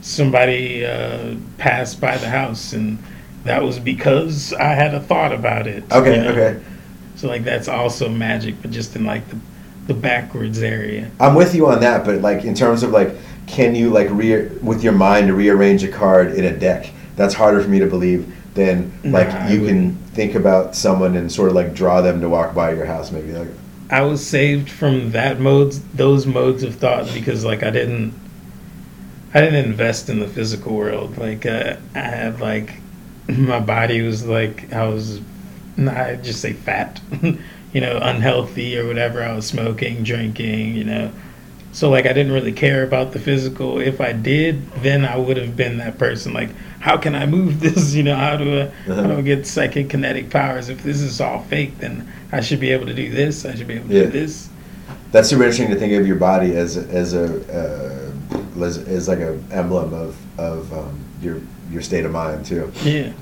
somebody 0.00 0.84
uh, 0.84 1.36
passed 1.58 2.00
by 2.00 2.16
the 2.16 2.28
house 2.28 2.72
and 2.72 2.98
that 3.44 3.62
was 3.62 3.78
because 3.78 4.52
I 4.52 4.74
had 4.74 4.94
a 4.94 5.00
thought 5.00 5.32
about 5.32 5.68
it. 5.68 5.84
Okay, 5.92 6.16
you 6.16 6.22
know? 6.24 6.30
okay. 6.30 6.60
So 7.14 7.28
like 7.28 7.44
that's 7.44 7.68
also 7.68 8.08
magic, 8.08 8.60
but 8.62 8.72
just 8.72 8.96
in 8.96 9.04
like 9.04 9.28
the 9.28 9.38
the 9.86 9.94
backwards 9.94 10.62
area. 10.62 11.10
I'm 11.18 11.34
with 11.34 11.54
you 11.54 11.68
on 11.68 11.80
that, 11.80 12.04
but 12.04 12.20
like 12.20 12.44
in 12.44 12.54
terms 12.54 12.82
of 12.82 12.90
like, 12.90 13.14
can 13.46 13.74
you 13.74 13.90
like 13.90 14.08
re 14.10 14.46
with 14.62 14.84
your 14.84 14.92
mind 14.92 15.34
rearrange 15.34 15.82
a 15.82 15.88
card 15.88 16.32
in 16.32 16.44
a 16.44 16.56
deck? 16.56 16.90
That's 17.16 17.34
harder 17.34 17.62
for 17.62 17.68
me 17.68 17.78
to 17.80 17.86
believe 17.86 18.34
than 18.54 18.92
like 19.04 19.28
Nah, 19.28 19.48
you 19.48 19.66
can 19.66 19.94
think 20.14 20.34
about 20.34 20.74
someone 20.74 21.16
and 21.16 21.30
sort 21.30 21.48
of 21.48 21.54
like 21.54 21.74
draw 21.74 22.00
them 22.00 22.20
to 22.20 22.28
walk 22.28 22.54
by 22.54 22.72
your 22.72 22.86
house. 22.86 23.10
Maybe 23.10 23.32
like 23.32 23.48
I 23.90 24.02
was 24.02 24.24
saved 24.24 24.70
from 24.70 25.10
that 25.12 25.40
modes, 25.40 25.82
those 25.94 26.26
modes 26.26 26.62
of 26.62 26.76
thought 26.76 27.12
because 27.12 27.44
like 27.44 27.62
I 27.62 27.70
didn't, 27.70 28.14
I 29.34 29.40
didn't 29.40 29.64
invest 29.64 30.08
in 30.08 30.20
the 30.20 30.28
physical 30.28 30.76
world. 30.76 31.18
Like 31.18 31.44
uh, 31.46 31.76
I 31.94 31.98
had 31.98 32.40
like, 32.40 32.74
my 33.28 33.60
body 33.60 34.02
was 34.02 34.24
like 34.24 34.72
I 34.72 34.86
was, 34.86 35.20
I 35.78 36.16
just 36.16 36.40
say 36.40 36.52
fat, 36.52 37.00
you 37.72 37.80
know, 37.80 37.98
unhealthy 38.02 38.78
or 38.78 38.86
whatever. 38.86 39.22
I 39.22 39.34
was 39.34 39.46
smoking, 39.46 40.02
drinking, 40.02 40.74
you 40.74 40.84
know. 40.84 41.10
So 41.72 41.88
like 41.88 42.04
I 42.06 42.12
didn't 42.12 42.32
really 42.32 42.52
care 42.52 42.82
about 42.82 43.12
the 43.12 43.20
physical. 43.20 43.78
If 43.78 44.00
I 44.00 44.12
did, 44.12 44.70
then 44.82 45.04
I 45.04 45.16
would 45.16 45.36
have 45.36 45.56
been 45.56 45.78
that 45.78 45.98
person. 45.98 46.32
Like, 46.32 46.50
how 46.80 46.96
can 46.96 47.14
I 47.14 47.26
move 47.26 47.60
this? 47.66 47.94
You 47.94 48.02
know, 48.02 48.16
how 48.16 48.36
do 48.36 48.62
I, 48.62 48.66
how 48.92 49.06
do 49.06 49.16
I 49.18 49.22
get 49.22 49.46
psychic 49.46 49.90
kinetic 49.90 50.30
powers? 50.30 50.68
If 50.68 50.82
this 50.82 51.00
is 51.00 51.20
all 51.20 51.42
fake, 51.44 51.78
then 51.78 52.10
I 52.32 52.40
should 52.40 52.58
be 52.60 52.70
able 52.72 52.86
to 52.86 52.94
do 52.94 53.10
this. 53.10 53.44
I 53.44 53.54
should 53.54 53.68
be 53.68 53.74
able 53.74 53.88
to 53.88 53.94
Yeah. 53.94 54.04
do 54.04 54.10
this. 54.10 54.48
that's 55.12 55.28
super 55.28 55.42
interesting 55.42 55.70
to 55.70 55.76
think 55.76 55.92
of 55.92 56.06
your 56.06 56.16
body 56.16 56.56
as 56.56 56.76
as 56.76 57.14
a 57.14 57.26
uh, 57.52 58.64
as, 58.64 58.78
as 58.78 59.08
like 59.08 59.18
a 59.20 59.38
emblem 59.52 59.92
of 59.94 60.16
of 60.38 60.72
um, 60.72 60.98
your 61.22 61.40
your 61.70 61.82
state 61.82 62.04
of 62.04 62.10
mind 62.10 62.44
too. 62.46 62.72
Yeah. 62.82 63.12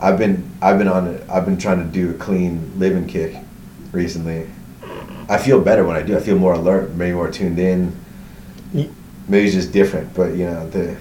I've 0.00 0.18
been 0.18 0.48
I've 0.62 0.78
been 0.78 0.88
on 0.88 1.08
it. 1.08 1.24
I've 1.28 1.44
been 1.44 1.58
trying 1.58 1.78
to 1.78 1.84
do 1.92 2.10
a 2.10 2.14
clean 2.14 2.72
living 2.78 3.06
kick 3.08 3.34
recently. 3.96 4.46
I 5.28 5.38
feel 5.38 5.60
better 5.60 5.84
when 5.84 5.96
I 5.96 6.02
do. 6.02 6.16
I 6.16 6.20
feel 6.20 6.38
more 6.38 6.52
alert, 6.54 6.92
maybe 6.94 7.14
more 7.14 7.30
tuned 7.30 7.58
in. 7.58 7.96
Maybe 8.72 9.46
it's 9.46 9.54
just 9.54 9.72
different, 9.72 10.14
but 10.14 10.36
you 10.36 10.44
know 10.46 10.68
the. 10.70 10.96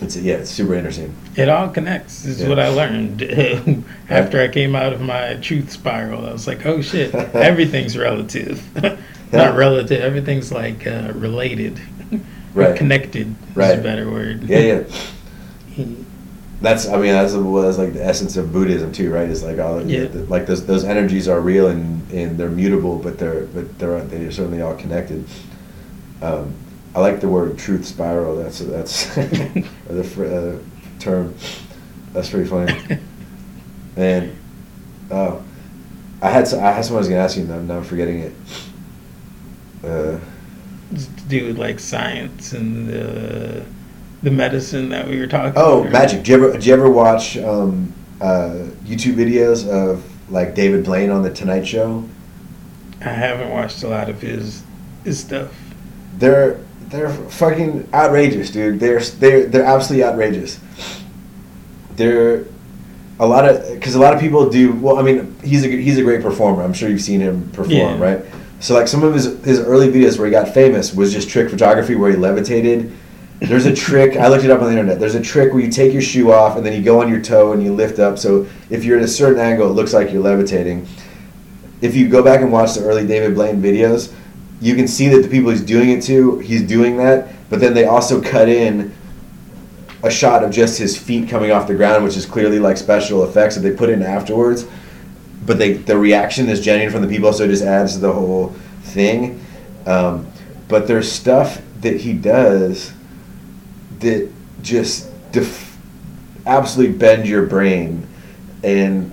It's 0.00 0.16
yeah, 0.16 0.36
it's 0.36 0.48
super 0.50 0.74
interesting. 0.74 1.14
It 1.36 1.50
all 1.50 1.68
connects. 1.68 2.22
This 2.22 2.36
is 2.36 2.42
Yeah. 2.42 2.48
what 2.48 2.58
I 2.58 2.68
learned 2.68 3.22
after 4.08 4.40
I 4.40 4.48
came 4.48 4.74
out 4.74 4.94
of 4.94 5.02
my 5.02 5.34
truth 5.42 5.70
spiral. 5.70 6.24
I 6.26 6.32
was 6.32 6.46
like, 6.46 6.64
oh 6.64 6.80
shit, 6.80 7.14
everything's 7.34 7.98
relative. 7.98 8.62
Not 9.32 9.54
relative. 9.56 10.00
Everything's 10.00 10.50
like 10.50 10.86
uh, 10.86 11.12
related. 11.14 11.78
Right. 12.54 12.74
connected. 12.76 13.28
Is 13.50 13.56
Right. 13.56 13.78
a 13.78 13.82
better 13.82 14.10
word. 14.10 14.44
Yeah, 14.44 14.84
yeah. 15.76 15.84
That's 16.60 16.86
I 16.88 16.96
mean 16.96 17.12
that's 17.12 17.32
was 17.32 17.78
like 17.78 17.94
the 17.94 18.04
essence 18.04 18.36
of 18.36 18.52
Buddhism 18.52 18.92
too, 18.92 19.10
right? 19.12 19.28
It's 19.28 19.42
like 19.42 19.58
all 19.58 19.80
Yeah. 19.82 20.04
the- 20.04 20.24
like 20.24 20.46
those 20.46 20.66
those 20.66 20.84
energies 20.84 21.26
are 21.28 21.40
real 21.40 21.68
and, 21.68 22.10
and 22.12 22.36
they're 22.38 22.50
mutable, 22.50 22.98
but 22.98 23.18
they're 23.18 23.44
but 23.46 23.78
they're 23.78 24.00
they're 24.02 24.30
certainly 24.30 24.60
all 24.60 24.74
connected. 24.74 25.24
Um, 26.20 26.52
I 26.94 27.00
like 27.00 27.20
the 27.20 27.28
word 27.28 27.56
truth 27.56 27.86
spiral. 27.86 28.36
That's 28.36 28.58
that's 28.58 29.14
the 29.14 30.04
fr- 30.14 30.24
uh, 30.26 30.58
term. 30.98 31.34
That's 32.12 32.28
pretty 32.30 32.48
funny. 32.48 32.76
And 33.96 34.36
oh, 35.10 35.42
I 36.22 36.30
had 36.30 36.42
s- 36.42 36.52
I 36.54 36.70
had 36.72 36.84
someone 36.84 36.98
I 36.98 37.00
was 37.00 37.08
gonna 37.08 37.20
ask 37.20 37.36
you. 37.36 37.42
and 37.50 37.68
now 37.68 37.78
I'm 37.78 37.84
forgetting 37.84 38.20
it. 38.20 38.32
Uh, 39.84 40.18
to 40.94 41.22
do 41.28 41.46
with 41.46 41.58
like 41.58 41.78
science 41.80 42.52
and 42.52 42.86
the 42.88 43.64
the 44.22 44.30
medicine 44.30 44.88
that 44.90 45.08
we 45.08 45.18
were 45.18 45.26
talking 45.26 45.52
Oh, 45.56 45.80
about. 45.80 45.92
magic! 45.92 46.22
Do 46.24 46.32
you 46.32 46.36
ever 46.46 46.58
do 46.58 46.66
you 46.66 46.72
ever 46.74 46.90
watch 46.90 47.36
um, 47.38 47.92
uh, 48.20 48.66
YouTube 48.84 49.14
videos 49.14 49.66
of 49.68 50.04
like 50.30 50.54
David 50.54 50.84
Blaine 50.84 51.10
on 51.10 51.22
the 51.22 51.30
Tonight 51.30 51.66
Show? 51.66 52.04
I 53.00 53.08
haven't 53.08 53.50
watched 53.50 53.82
a 53.82 53.88
lot 53.88 54.08
of 54.10 54.20
his 54.20 54.62
his 55.04 55.18
stuff. 55.20 55.52
They're 56.18 56.60
they're 56.88 57.08
fucking 57.10 57.88
outrageous, 57.94 58.50
dude. 58.50 58.78
They're 58.80 59.00
they're 59.00 59.46
they're 59.46 59.64
absolutely 59.64 60.04
outrageous. 60.04 60.60
They're 61.96 62.44
a 63.18 63.26
lot 63.26 63.48
of 63.48 63.72
because 63.74 63.94
a 63.94 63.98
lot 64.00 64.14
of 64.14 64.20
people 64.20 64.48
do. 64.50 64.72
Well, 64.72 64.98
I 64.98 65.02
mean, 65.02 65.34
he's 65.42 65.64
a 65.64 65.68
he's 65.68 65.98
a 65.98 66.02
great 66.02 66.22
performer. 66.22 66.62
I'm 66.62 66.72
sure 66.74 66.88
you've 66.88 67.00
seen 67.02 67.20
him 67.20 67.48
perform, 67.50 67.70
Yeah. 67.70 67.98
right? 68.00 68.24
So 68.60 68.74
like 68.74 68.88
some 68.88 69.02
of 69.02 69.14
his 69.14 69.42
his 69.44 69.58
early 69.60 69.88
videos 69.88 70.18
where 70.18 70.26
he 70.26 70.30
got 70.30 70.48
famous 70.52 70.92
was 70.94 71.12
just 71.12 71.30
trick 71.30 71.48
photography 71.48 71.94
where 71.94 72.10
he 72.10 72.16
levitated. 72.16 72.92
There's 73.40 73.64
a 73.64 73.74
trick. 73.74 74.16
I 74.16 74.28
looked 74.28 74.44
it 74.44 74.50
up 74.50 74.60
on 74.60 74.66
the 74.66 74.72
internet. 74.72 75.00
There's 75.00 75.14
a 75.14 75.22
trick 75.22 75.54
where 75.54 75.62
you 75.62 75.70
take 75.70 75.94
your 75.94 76.02
shoe 76.02 76.30
off 76.30 76.58
and 76.58 76.66
then 76.66 76.74
you 76.74 76.82
go 76.82 77.00
on 77.00 77.08
your 77.08 77.22
toe 77.22 77.52
and 77.52 77.62
you 77.62 77.72
lift 77.72 77.98
up. 77.98 78.18
So 78.18 78.46
if 78.68 78.84
you're 78.84 78.98
at 78.98 79.04
a 79.04 79.08
certain 79.08 79.40
angle, 79.40 79.68
it 79.70 79.72
looks 79.72 79.94
like 79.94 80.12
you're 80.12 80.22
levitating. 80.22 80.86
If 81.80 81.96
you 81.96 82.08
go 82.08 82.22
back 82.22 82.42
and 82.42 82.52
watch 82.52 82.74
the 82.74 82.84
early 82.84 83.06
David 83.06 83.34
Blaine 83.34 83.62
videos, 83.62 84.12
you 84.60 84.74
can 84.74 84.86
see 84.86 85.08
that 85.08 85.22
the 85.22 85.28
people 85.28 85.50
he's 85.50 85.62
doing 85.62 85.88
it 85.88 86.02
to, 86.02 86.38
he's 86.40 86.62
doing 86.62 86.98
that. 86.98 87.32
But 87.48 87.60
then 87.60 87.72
they 87.72 87.86
also 87.86 88.20
cut 88.20 88.50
in 88.50 88.94
a 90.02 90.10
shot 90.10 90.44
of 90.44 90.50
just 90.50 90.78
his 90.78 90.98
feet 90.98 91.28
coming 91.28 91.50
off 91.50 91.66
the 91.66 91.74
ground, 91.74 92.04
which 92.04 92.18
is 92.18 92.26
clearly 92.26 92.58
like 92.58 92.76
special 92.76 93.24
effects 93.24 93.54
that 93.54 93.62
they 93.62 93.74
put 93.74 93.88
in 93.88 94.02
afterwards. 94.02 94.66
But 95.46 95.58
they 95.58 95.72
the 95.72 95.96
reaction 95.96 96.48
is 96.50 96.60
genuine 96.60 96.92
from 96.92 97.00
the 97.00 97.08
people, 97.08 97.32
so 97.32 97.44
it 97.44 97.48
just 97.48 97.64
adds 97.64 97.94
to 97.94 98.00
the 98.00 98.12
whole 98.12 98.48
thing. 98.82 99.42
Um, 99.86 100.30
but 100.68 100.86
there's 100.86 101.10
stuff 101.10 101.62
that 101.80 102.02
he 102.02 102.12
does 102.12 102.92
that 104.00 104.28
just 104.62 105.08
def- 105.32 105.76
absolutely 106.46 106.96
bend 106.96 107.26
your 107.28 107.46
brain, 107.46 108.06
and 108.62 109.12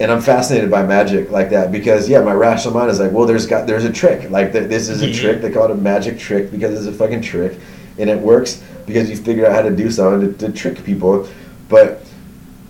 and 0.00 0.10
I'm 0.10 0.20
fascinated 0.22 0.70
by 0.70 0.82
magic 0.82 1.30
like 1.30 1.50
that 1.50 1.70
because 1.72 2.08
yeah, 2.08 2.20
my 2.22 2.32
rational 2.32 2.72
mind 2.74 2.90
is 2.90 2.98
like, 3.00 3.12
well, 3.12 3.26
there's 3.26 3.46
got 3.46 3.66
there's 3.66 3.84
a 3.84 3.92
trick. 3.92 4.30
Like 4.30 4.52
th- 4.52 4.68
this 4.68 4.88
is 4.88 5.02
a 5.02 5.08
Yeah. 5.08 5.20
trick. 5.20 5.42
They 5.42 5.50
call 5.50 5.64
it 5.66 5.70
a 5.70 5.74
magic 5.74 6.18
trick 6.18 6.50
because 6.50 6.74
it's 6.86 6.94
a 6.94 6.98
fucking 6.98 7.22
trick, 7.22 7.58
and 7.98 8.08
it 8.08 8.18
works 8.18 8.62
because 8.86 9.10
you 9.10 9.16
figured 9.16 9.46
out 9.46 9.52
how 9.52 9.62
to 9.62 9.74
do 9.74 9.90
something 9.90 10.34
to, 10.34 10.46
to 10.46 10.52
trick 10.52 10.82
people. 10.84 11.28
But 11.68 12.02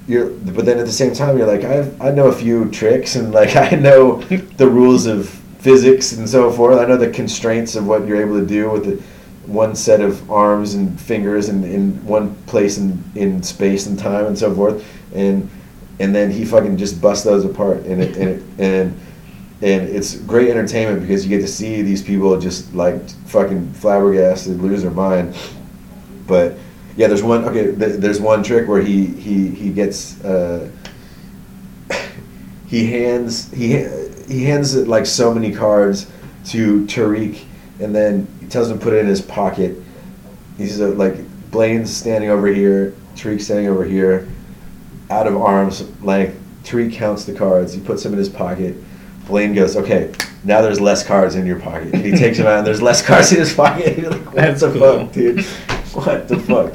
you're 0.08 0.30
but 0.30 0.64
then 0.66 0.78
at 0.78 0.86
the 0.86 0.92
same 0.92 1.12
time 1.14 1.38
you're 1.38 1.46
like 1.46 1.64
I 1.64 1.88
I 2.00 2.10
know 2.10 2.26
a 2.26 2.32
few 2.32 2.68
tricks 2.70 3.14
and 3.16 3.32
like 3.32 3.54
I 3.56 3.70
know 3.76 4.20
the 4.22 4.68
rules 4.68 5.06
of 5.06 5.28
physics 5.60 6.12
and 6.12 6.28
so 6.28 6.50
forth. 6.50 6.78
I 6.78 6.84
know 6.86 6.96
the 6.96 7.10
constraints 7.10 7.76
of 7.76 7.86
what 7.86 8.06
you're 8.06 8.20
able 8.20 8.40
to 8.40 8.46
do 8.46 8.70
with 8.70 8.84
the 8.86 9.02
one 9.46 9.74
set 9.74 10.00
of 10.00 10.30
arms 10.30 10.74
and 10.74 11.00
fingers 11.00 11.48
and 11.48 11.64
in 11.64 12.04
one 12.04 12.34
place 12.44 12.78
in, 12.78 13.02
in 13.14 13.42
space 13.42 13.86
and 13.86 13.98
time 13.98 14.26
and 14.26 14.38
so 14.38 14.54
forth. 14.54 14.86
And 15.14 15.50
and 15.98 16.14
then 16.14 16.30
he 16.30 16.44
fucking 16.44 16.78
just 16.78 17.00
busts 17.00 17.24
those 17.24 17.44
apart 17.44 17.78
and 17.84 18.02
it, 18.02 18.16
and 18.16 18.28
it, 18.28 18.42
and 18.58 19.00
and 19.62 19.88
it's 19.88 20.16
great 20.16 20.48
entertainment 20.48 21.02
because 21.02 21.24
you 21.24 21.28
get 21.28 21.42
to 21.42 21.52
see 21.52 21.82
these 21.82 22.02
people 22.02 22.38
just 22.40 22.72
like 22.74 23.08
fucking 23.26 23.72
flabbergasted, 23.74 24.58
lose 24.60 24.82
their 24.82 24.90
mind. 24.90 25.36
But 26.26 26.56
yeah, 26.96 27.08
there's 27.08 27.22
one. 27.22 27.44
Okay, 27.44 27.74
th- 27.76 28.00
there's 28.00 28.20
one 28.20 28.42
trick 28.42 28.68
where 28.68 28.80
he 28.80 29.06
he 29.06 29.48
he 29.48 29.70
gets 29.70 30.22
uh, 30.24 30.70
he 32.66 32.86
hands 32.86 33.52
he 33.52 33.86
he 34.28 34.44
hands 34.44 34.74
it 34.74 34.88
like 34.88 35.04
so 35.04 35.34
many 35.34 35.52
cards 35.52 36.10
to 36.46 36.86
Tariq, 36.86 37.42
and 37.80 37.94
then 37.94 38.26
he 38.39 38.39
tells 38.50 38.70
him 38.70 38.78
to 38.78 38.84
put 38.84 38.92
it 38.92 38.98
in 38.98 39.06
his 39.06 39.22
pocket. 39.22 39.76
He's 40.58 40.80
uh, 40.80 40.88
like 40.88 41.16
Blaine's 41.50 41.94
standing 41.94 42.30
over 42.30 42.46
here, 42.48 42.94
Tariq 43.14 43.40
standing 43.40 43.68
over 43.68 43.84
here, 43.84 44.28
out 45.10 45.26
of 45.26 45.36
arm's 45.36 45.82
length. 46.02 46.36
Tariq 46.64 46.92
counts 46.92 47.24
the 47.24 47.34
cards. 47.34 47.72
He 47.72 47.80
puts 47.80 48.02
them 48.02 48.12
in 48.12 48.18
his 48.18 48.28
pocket. 48.28 48.76
Blaine 49.26 49.54
goes, 49.54 49.76
"Okay, 49.76 50.12
now 50.44 50.60
there's 50.60 50.80
less 50.80 51.06
cards 51.06 51.34
in 51.34 51.46
your 51.46 51.58
pocket." 51.58 51.94
And 51.94 52.04
he 52.04 52.12
takes 52.12 52.36
them 52.38 52.46
out, 52.46 52.58
and 52.58 52.66
there's 52.66 52.82
less 52.82 53.00
cards 53.06 53.32
in 53.32 53.38
his 53.38 53.54
pocket. 53.54 53.98
You're 53.98 54.10
like, 54.10 54.26
what 54.26 54.34
That's 54.34 54.60
the 54.60 54.72
cool. 54.72 55.06
fuck, 55.06 55.12
dude? 55.12 55.44
What 55.94 56.28
the 56.28 56.38
fuck? 56.38 56.74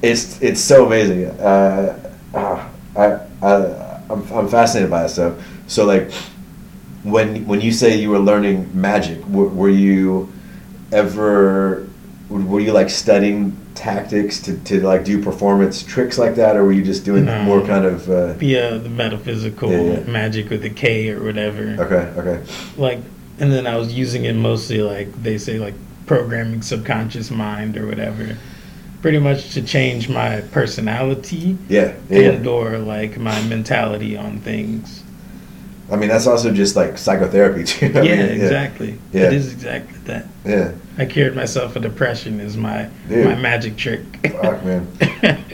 It's 0.00 0.40
it's 0.40 0.60
so 0.60 0.86
amazing. 0.86 1.26
Uh, 1.26 2.12
ah, 2.34 2.70
I 2.96 3.20
I 3.42 4.00
I'm, 4.10 4.30
I'm 4.32 4.48
fascinated 4.48 4.90
by 4.90 5.04
this 5.04 5.14
stuff. 5.14 5.34
So 5.66 5.84
like, 5.84 6.10
when 7.02 7.46
when 7.46 7.60
you 7.60 7.72
say 7.72 7.96
you 7.96 8.10
were 8.10 8.18
learning 8.18 8.70
magic, 8.74 9.24
were, 9.26 9.48
were 9.48 9.68
you 9.68 10.31
ever 10.92 11.86
were 12.28 12.60
you 12.60 12.72
like 12.72 12.88
studying 12.88 13.54
tactics 13.74 14.40
to, 14.40 14.56
to 14.64 14.80
like 14.80 15.04
do 15.04 15.22
performance 15.22 15.82
tricks 15.82 16.18
like 16.18 16.34
that, 16.36 16.56
or 16.56 16.64
were 16.64 16.72
you 16.72 16.82
just 16.84 17.04
doing 17.04 17.24
No. 17.26 17.42
more 17.42 17.60
kind 17.66 17.84
of? 17.84 18.08
Uh, 18.08 18.34
Yeah, 18.40 18.78
the 18.78 18.88
metaphysical 18.88 19.70
Yeah, 19.70 19.98
yeah. 19.98 20.00
magic 20.10 20.48
with 20.48 20.62
the 20.62 20.70
K 20.70 21.10
or 21.10 21.22
whatever. 21.22 21.76
okay, 21.78 22.20
okay, 22.20 22.42
Like, 22.78 23.00
and 23.38 23.52
then 23.52 23.66
I 23.66 23.76
was 23.76 23.92
using 23.92 24.24
it 24.24 24.34
mostly 24.34 24.80
like 24.82 25.12
they 25.22 25.36
say 25.36 25.58
like 25.58 25.74
programming 26.06 26.62
subconscious 26.62 27.30
mind 27.30 27.76
or 27.76 27.86
whatever, 27.86 28.36
pretty 29.02 29.18
much 29.18 29.52
to 29.54 29.62
change 29.62 30.08
my 30.08 30.40
personality 30.52 31.58
yeah, 31.68 31.92
yeah. 32.08 32.30
and 32.30 32.46
or 32.46 32.78
like 32.78 33.18
my 33.18 33.42
mentality 33.42 34.16
on 34.16 34.38
things. 34.40 35.02
I 35.90 35.96
mean, 35.96 36.08
that's 36.08 36.26
also 36.26 36.50
just 36.52 36.76
like 36.76 36.96
psychotherapy 36.96 37.64
too. 37.72 37.86
I 37.94 38.02
yeah, 38.02 38.16
mean, 38.16 38.40
exactly. 38.40 38.98
Yeah. 39.12 39.24
It 39.26 39.32
is 39.34 39.52
exactly 39.52 39.98
that. 40.04 40.26
Yeah, 40.46 40.72
I 40.98 41.06
cured 41.06 41.34
myself 41.34 41.74
of 41.76 41.82
depression 41.82 42.38
is 42.40 42.56
my 42.56 42.88
Dude. 43.08 43.24
my 43.24 43.34
magic 43.34 43.76
trick. 43.76 44.00
fuck, 44.30 44.62
man. 44.64 44.86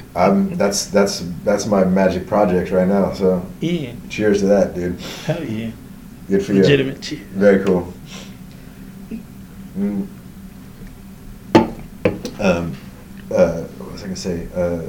I'm 0.16 0.56
that's 0.56 0.86
that's 0.86 1.20
that's 1.44 1.66
my 1.66 1.84
magic 1.84 2.26
project 2.26 2.70
right 2.72 2.88
now. 2.88 3.12
So 3.12 3.46
yeah, 3.60 3.92
cheers 4.08 4.40
to 4.40 4.46
that, 4.46 4.74
dude. 4.74 5.00
hell 5.26 5.44
yeah, 5.44 5.70
Good 6.28 6.44
for 6.44 6.52
you. 6.54 6.62
legitimate 6.62 7.00
cheer. 7.02 7.20
Very 7.34 7.64
cool. 7.64 7.92
Mm. 9.78 10.08
Um, 12.40 12.76
uh, 13.30 13.62
what 13.62 13.92
was 13.92 14.02
I 14.02 14.04
gonna 14.06 14.16
say? 14.16 14.48
Uh, 14.54 14.82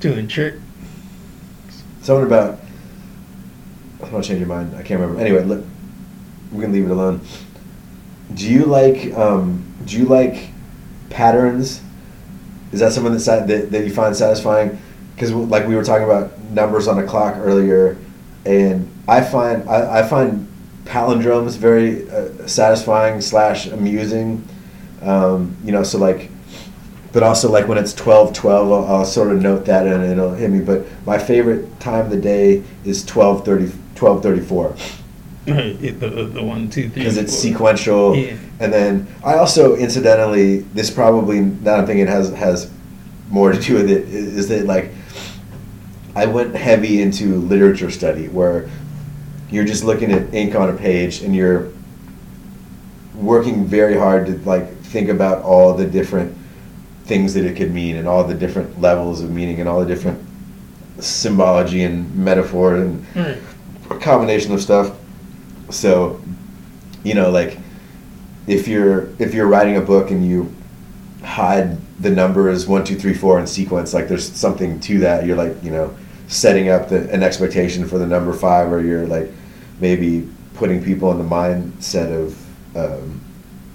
Doing 0.00 0.28
trick. 0.28 0.54
something 2.02 2.26
about. 2.26 2.60
I'm 4.02 4.10
gonna 4.10 4.22
change 4.22 4.38
your 4.38 4.48
mind. 4.48 4.74
I 4.76 4.82
can't 4.82 5.00
remember. 5.00 5.20
Anyway, 5.20 5.42
let, 5.44 5.64
we 6.52 6.62
can 6.62 6.72
leave 6.72 6.84
it 6.84 6.90
alone. 6.90 7.20
Do 8.34 8.48
you 8.48 8.64
like? 8.64 9.14
Um, 9.14 9.64
do 9.84 9.98
you 9.98 10.04
like 10.04 10.50
patterns? 11.10 11.80
Is 12.72 12.80
that 12.80 12.92
something 12.92 13.12
that 13.12 13.48
that, 13.48 13.70
that 13.70 13.84
you 13.84 13.92
find 13.92 14.14
satisfying? 14.14 14.78
Because 15.14 15.32
like 15.32 15.66
we 15.66 15.74
were 15.74 15.84
talking 15.84 16.04
about 16.04 16.38
numbers 16.50 16.86
on 16.86 16.98
a 16.98 17.06
clock 17.06 17.36
earlier, 17.38 17.96
and 18.44 18.90
I 19.08 19.22
find 19.22 19.68
I, 19.68 20.00
I 20.00 20.02
find 20.02 20.46
palindromes 20.84 21.56
very 21.56 22.08
uh, 22.10 22.46
satisfying 22.46 23.20
slash 23.20 23.66
amusing. 23.66 24.46
Um, 25.02 25.56
you 25.64 25.72
know, 25.72 25.82
so 25.82 25.98
like, 25.98 26.30
but 27.12 27.22
also 27.22 27.50
like 27.50 27.66
when 27.68 27.78
it's 27.78 27.94
twelve 27.94 28.34
twelve, 28.34 28.70
I'll, 28.70 28.96
I'll 28.96 29.04
sort 29.04 29.32
of 29.32 29.40
note 29.40 29.64
that 29.66 29.86
and 29.86 30.04
it'll 30.04 30.34
hit 30.34 30.50
me. 30.50 30.60
But 30.60 30.86
my 31.06 31.18
favorite 31.18 31.80
time 31.80 32.06
of 32.06 32.10
the 32.10 32.20
day 32.20 32.62
is 32.84 33.04
12:30 33.04 33.72
12:34 35.52 36.00
the, 36.00 36.08
the, 36.08 36.24
the 36.24 36.42
one, 36.42 36.68
two, 36.70 36.88
three. 36.88 37.02
because 37.02 37.16
it's 37.16 37.32
four. 37.32 37.50
sequential. 37.52 38.16
Yeah. 38.16 38.36
And 38.60 38.72
then 38.72 39.06
I 39.24 39.34
also, 39.34 39.76
incidentally, 39.76 40.58
this 40.74 40.90
probably 40.90 41.40
now 41.40 41.74
I'm 41.76 41.86
thinking 41.86 42.04
it 42.06 42.08
has 42.08 42.30
has 42.34 42.70
more 43.30 43.52
to 43.52 43.60
do 43.60 43.74
with 43.74 43.90
it. 43.90 44.08
Is, 44.08 44.36
is 44.36 44.48
that 44.48 44.66
like 44.66 44.90
I 46.16 46.26
went 46.26 46.54
heavy 46.56 47.00
into 47.02 47.36
literature 47.36 47.90
study 47.90 48.28
where 48.28 48.68
you're 49.50 49.64
just 49.64 49.84
looking 49.84 50.10
at 50.12 50.32
ink 50.34 50.54
on 50.54 50.68
a 50.70 50.74
page 50.74 51.22
and 51.22 51.34
you're 51.34 51.68
working 53.14 53.64
very 53.64 53.96
hard 53.96 54.26
to 54.26 54.38
like 54.48 54.74
think 54.82 55.08
about 55.08 55.42
all 55.42 55.74
the 55.74 55.86
different 55.86 56.36
things 57.04 57.34
that 57.34 57.44
it 57.44 57.56
could 57.56 57.72
mean 57.72 57.96
and 57.96 58.06
all 58.06 58.24
the 58.24 58.34
different 58.34 58.80
levels 58.80 59.22
of 59.22 59.30
meaning 59.30 59.60
and 59.60 59.68
all 59.68 59.80
the 59.80 59.86
different 59.86 60.22
symbology 61.00 61.82
and 61.84 62.14
metaphor 62.14 62.76
and 62.76 63.04
Right. 63.14 63.38
a 63.90 63.96
combination 63.98 64.52
of 64.52 64.60
stuff. 64.60 64.94
So, 65.70 66.20
you 67.04 67.14
know, 67.14 67.30
like 67.30 67.58
if 68.46 68.66
you're 68.66 69.10
if 69.18 69.34
you're 69.34 69.46
writing 69.46 69.76
a 69.76 69.80
book 69.80 70.10
and 70.10 70.26
you 70.26 70.54
hide 71.22 71.76
the 72.00 72.10
numbers 72.10 72.66
one, 72.66 72.84
two, 72.84 72.96
three, 72.96 73.14
four 73.14 73.38
in 73.38 73.46
sequence, 73.46 73.92
like 73.92 74.08
there's 74.08 74.30
something 74.30 74.80
to 74.80 74.98
that. 75.00 75.26
You're 75.26 75.36
like, 75.36 75.62
you 75.62 75.70
know, 75.70 75.94
setting 76.28 76.68
up 76.68 76.88
the, 76.88 77.10
an 77.12 77.22
expectation 77.22 77.86
for 77.86 77.98
the 77.98 78.06
number 78.06 78.32
five, 78.32 78.72
or 78.72 78.80
you're 78.80 79.06
like 79.06 79.30
maybe 79.80 80.28
putting 80.54 80.82
people 80.82 81.10
in 81.12 81.18
the 81.18 81.24
mindset 81.24 82.12
of 82.12 82.76
um, 82.76 83.20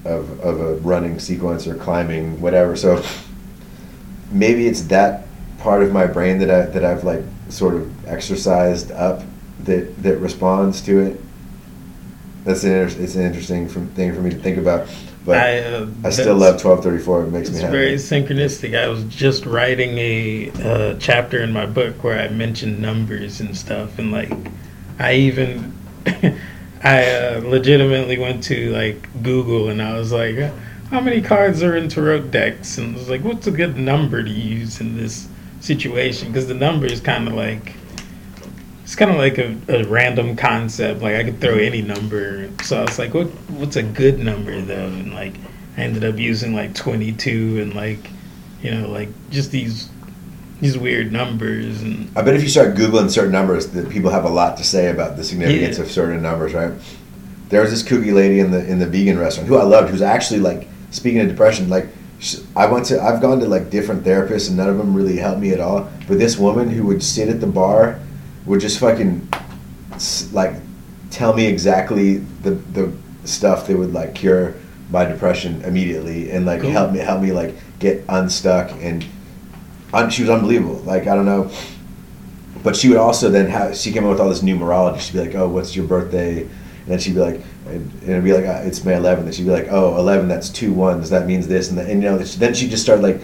of 0.05 0.39
of 0.41 0.61
a 0.61 0.75
running 0.77 1.19
sequence 1.19 1.67
or 1.67 1.75
climbing, 1.75 2.39
whatever. 2.41 2.75
So 2.75 3.03
maybe 4.31 4.67
it's 4.67 4.81
that 4.83 5.27
part 5.59 5.83
of 5.83 5.91
my 5.91 6.07
brain 6.07 6.39
that 6.39 6.49
I 6.49 6.65
that 6.67 6.83
I've 6.83 7.03
like 7.03 7.23
sort 7.49 7.75
of 7.75 8.07
exercised 8.07 8.91
up 8.91 9.21
that 9.63 10.01
that 10.03 10.17
responds 10.17 10.81
to 10.81 10.99
it. 10.99 11.21
That's 12.43 12.63
an 12.63 12.71
inter- 12.71 13.01
it's 13.01 13.15
an 13.15 13.23
interesting 13.23 13.69
from, 13.69 13.87
thing 13.89 14.13
for 14.13 14.21
me 14.21 14.29
to 14.31 14.37
think 14.37 14.57
about, 14.57 14.87
but 15.25 15.37
I, 15.37 15.59
I, 15.59 16.07
uh, 16.07 16.11
still 16.11 16.35
love 16.35 16.61
twelve 16.61 16.83
thirty 16.83 17.01
four. 17.01 17.23
It 17.23 17.31
makes 17.31 17.49
me 17.49 17.55
It's 17.55 17.61
happy. 17.61 17.71
very 17.71 17.93
synchronistic. 17.95 18.77
I 18.77 18.87
was 18.87 19.03
just 19.05 19.45
writing 19.45 19.97
a 19.97 20.51
uh, 20.61 20.95
chapter 20.99 21.41
in 21.41 21.53
my 21.53 21.65
book 21.65 22.03
where 22.03 22.19
I 22.19 22.27
mentioned 22.27 22.79
numbers 22.79 23.39
and 23.39 23.55
stuff, 23.57 23.97
and 23.97 24.11
like, 24.11 24.31
I 24.99 25.13
even, 25.15 25.73
I 26.83 27.11
uh, 27.11 27.41
legitimately 27.45 28.17
went 28.17 28.43
to 28.45 28.71
like 28.71 29.07
Google 29.23 29.69
and 29.69 29.81
I 29.81 29.97
was 29.97 30.11
like, 30.11 30.37
uh, 30.37 30.51
how 30.89 30.99
many 30.99 31.21
cards 31.21 31.63
are 31.63 31.75
in 31.77 31.87
tarot 31.87 32.23
decks? 32.23 32.77
And 32.77 32.95
I 32.95 32.99
was 32.99 33.09
like, 33.09 33.23
what's 33.23 33.47
a 33.47 33.51
good 33.51 33.77
number 33.77 34.21
to 34.21 34.29
use 34.29 34.81
in 34.81 34.97
this 34.97 35.27
situation? 35.61 36.27
Because 36.27 36.47
the 36.47 36.53
number 36.53 36.85
is 36.85 36.99
kind 36.99 37.27
of 37.27 37.33
like, 37.33 37.73
it's 38.93 38.99
kind 38.99 39.09
of 39.09 39.17
like 39.17 39.39
a, 39.39 39.57
a 39.69 39.87
random 39.87 40.35
concept. 40.35 41.01
Like 41.01 41.15
I 41.15 41.23
could 41.23 41.41
throw 41.41 41.55
any 41.57 41.81
number. 41.81 42.47
So 42.61 42.77
I 42.77 42.81
was 42.81 42.99
like, 42.99 43.15
what 43.15 43.25
what's 43.49 43.75
a 43.75 43.81
good 43.81 44.19
number 44.19 44.61
though? 44.61 44.85
And 44.85 45.15
like 45.15 45.33
I 45.75 45.81
ended 45.81 46.03
up 46.03 46.19
using 46.19 46.53
like 46.53 46.75
22 46.75 47.59
and 47.59 47.73
like 47.73 48.11
you 48.61 48.69
know 48.69 48.87
like 48.89 49.09
just 49.31 49.49
these 49.49 49.89
these 50.61 50.77
weird 50.77 51.11
numbers 51.11 51.81
and 51.81 52.15
I 52.15 52.21
bet 52.21 52.35
if 52.35 52.43
you 52.43 52.49
start 52.49 52.75
googling 52.75 53.09
certain 53.09 53.31
numbers, 53.31 53.65
that 53.69 53.89
people 53.89 54.11
have 54.11 54.25
a 54.25 54.29
lot 54.29 54.57
to 54.57 54.63
say 54.63 54.91
about 54.91 55.17
the 55.17 55.23
significance 55.23 55.79
Yeah. 55.79 55.85
of 55.85 55.91
certain 55.91 56.21
numbers, 56.21 56.53
right? 56.53 56.73
There 57.49 57.61
was 57.61 57.71
this 57.71 57.81
kooky 57.81 58.13
lady 58.13 58.41
in 58.41 58.51
the 58.51 58.63
in 58.63 58.77
the 58.77 58.87
vegan 58.87 59.17
restaurant 59.17 59.49
who 59.49 59.57
I 59.57 59.63
loved, 59.63 59.89
who's 59.89 60.03
actually 60.03 60.41
like 60.41 60.67
speaking 60.91 61.19
of 61.19 61.27
depression, 61.29 61.67
like 61.67 61.87
I 62.55 62.67
went 62.67 62.85
to 62.85 63.01
I've 63.01 63.21
gone 63.21 63.39
to 63.39 63.47
like 63.47 63.71
different 63.71 64.03
therapists 64.03 64.49
and 64.49 64.57
none 64.57 64.69
of 64.69 64.77
them 64.77 64.93
really 64.93 65.17
helped 65.17 65.39
me 65.41 65.49
at 65.51 65.59
all. 65.59 65.89
But 66.07 66.19
this 66.19 66.37
woman 66.37 66.69
who 66.69 66.85
would 66.85 67.01
sit 67.01 67.27
at 67.29 67.41
the 67.41 67.47
bar 67.47 67.99
would 68.45 68.59
just 68.59 68.79
fucking 68.79 69.27
like 70.31 70.55
tell 71.11 71.33
me 71.33 71.45
exactly 71.45 72.17
the 72.17 72.51
the 72.51 72.91
stuff 73.25 73.67
that 73.67 73.77
would 73.77 73.93
like 73.93 74.15
cure 74.15 74.55
my 74.89 75.05
depression 75.05 75.61
immediately 75.63 76.29
and 76.31 76.45
like 76.45 76.61
Cool. 76.61 76.71
help 76.71 76.91
me 76.91 76.99
help 76.99 77.21
me 77.21 77.31
like 77.31 77.55
get 77.79 78.03
unstuck 78.09 78.71
and 78.81 79.05
un- 79.93 80.09
she 80.09 80.21
was 80.23 80.29
unbelievable. 80.29 80.75
Like 80.85 81.07
I 81.07 81.15
don't 81.15 81.25
know 81.25 81.51
but 82.63 82.75
she 82.77 82.87
would 82.87 82.97
also 82.97 83.29
then 83.29 83.47
have 83.49 83.75
she 83.75 83.91
came 83.91 84.05
up 84.05 84.11
with 84.11 84.21
all 84.21 84.29
this 84.29 84.41
numerology. 84.41 84.99
She'd 85.01 85.13
be 85.13 85.19
like, 85.19 85.35
"Oh, 85.35 85.49
what's 85.49 85.75
your 85.75 85.85
birthday?" 85.85 86.43
And 86.43 86.49
then 86.87 86.97
she'd 86.99 87.13
be 87.15 87.19
like, 87.19 87.41
and 87.67 87.91
and 88.01 88.09
it'd 88.09 88.23
be 88.23 88.31
like, 88.31 88.45
uh, 88.45 88.61
"It's 88.63 88.85
May 88.85 88.93
11th." 88.93 89.25
And 89.25 89.35
she'd 89.35 89.43
be 89.45 89.51
like, 89.51 89.67
"Oh, 89.69 89.97
11, 89.97 90.29
that's 90.29 90.47
two 90.49 90.71
ones. 90.71 91.09
That 91.09 91.27
means 91.27 91.45
this." 91.47 91.67
And, 91.69 91.77
the, 91.77 91.81
and 91.81 92.01
you 92.01 92.09
know, 92.09 92.17
then 92.17 92.53
she 92.53 92.69
just 92.69 92.81
started 92.81 93.03
like, 93.03 93.19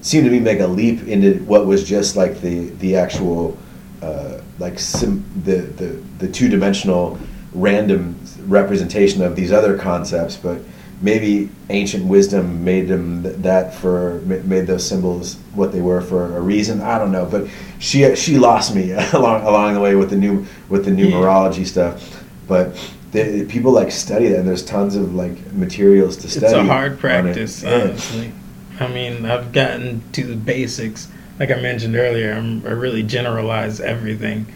seemed 0.00 0.24
to 0.24 0.30
me 0.30 0.40
make 0.40 0.58
a 0.58 0.66
leap 0.66 1.06
into 1.06 1.34
what 1.44 1.66
was 1.66 1.88
just 1.88 2.16
like 2.16 2.40
the 2.40 2.70
the 2.80 2.96
actual, 2.96 3.56
uh, 4.02 4.40
like 4.58 4.78
sim, 4.78 5.24
the 5.44 5.56
the 5.56 5.86
the 6.18 6.28
two 6.28 6.48
dimensional 6.48 7.18
random 7.52 8.16
representation 8.46 9.22
of 9.22 9.36
these 9.36 9.52
other 9.52 9.76
concepts, 9.76 10.36
but 10.36 10.60
maybe 11.02 11.48
ancient 11.70 12.04
wisdom 12.06 12.62
made 12.64 12.86
them 12.88 13.22
th- 13.22 13.36
that 13.36 13.74
for 13.74 14.20
made 14.20 14.66
those 14.66 14.86
symbols 14.86 15.36
what 15.54 15.72
they 15.72 15.80
were 15.80 16.00
for 16.00 16.36
a 16.36 16.40
reason. 16.40 16.80
I 16.80 16.98
don't 16.98 17.12
know, 17.12 17.26
but 17.26 17.48
she 17.78 18.14
she 18.16 18.38
lost 18.38 18.74
me 18.74 18.92
along 19.12 19.42
along 19.42 19.74
the 19.74 19.80
way 19.80 19.94
with 19.96 20.10
the 20.10 20.16
new 20.16 20.46
with 20.68 20.84
the 20.84 20.92
Yeah. 20.92 21.06
numerology 21.06 21.66
stuff. 21.66 22.22
But 22.48 22.74
the, 23.12 23.44
people 23.46 23.72
like 23.72 23.90
study 23.92 24.28
that, 24.28 24.38
and 24.40 24.48
there's 24.48 24.64
tons 24.64 24.96
of 24.96 25.14
like 25.14 25.52
materials 25.52 26.16
to 26.18 26.28
study. 26.28 26.46
It's 26.46 26.54
a 26.54 26.64
hard 26.64 26.98
practice, 26.98 27.64
honestly. 27.64 28.32
I 28.78 28.88
mean, 28.88 29.26
I've 29.26 29.52
gotten 29.52 30.02
to 30.12 30.24
the 30.24 30.36
basics. 30.36 31.08
Like 31.40 31.50
I 31.50 31.56
mentioned 31.60 31.96
earlier, 31.96 32.32
I'm, 32.32 32.64
I 32.66 32.70
really 32.70 33.02
generalize 33.02 33.80
everything. 33.80 34.46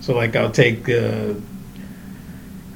So, 0.00 0.14
like, 0.14 0.36
I'll 0.36 0.50
take 0.50 0.88
uh, 0.90 1.34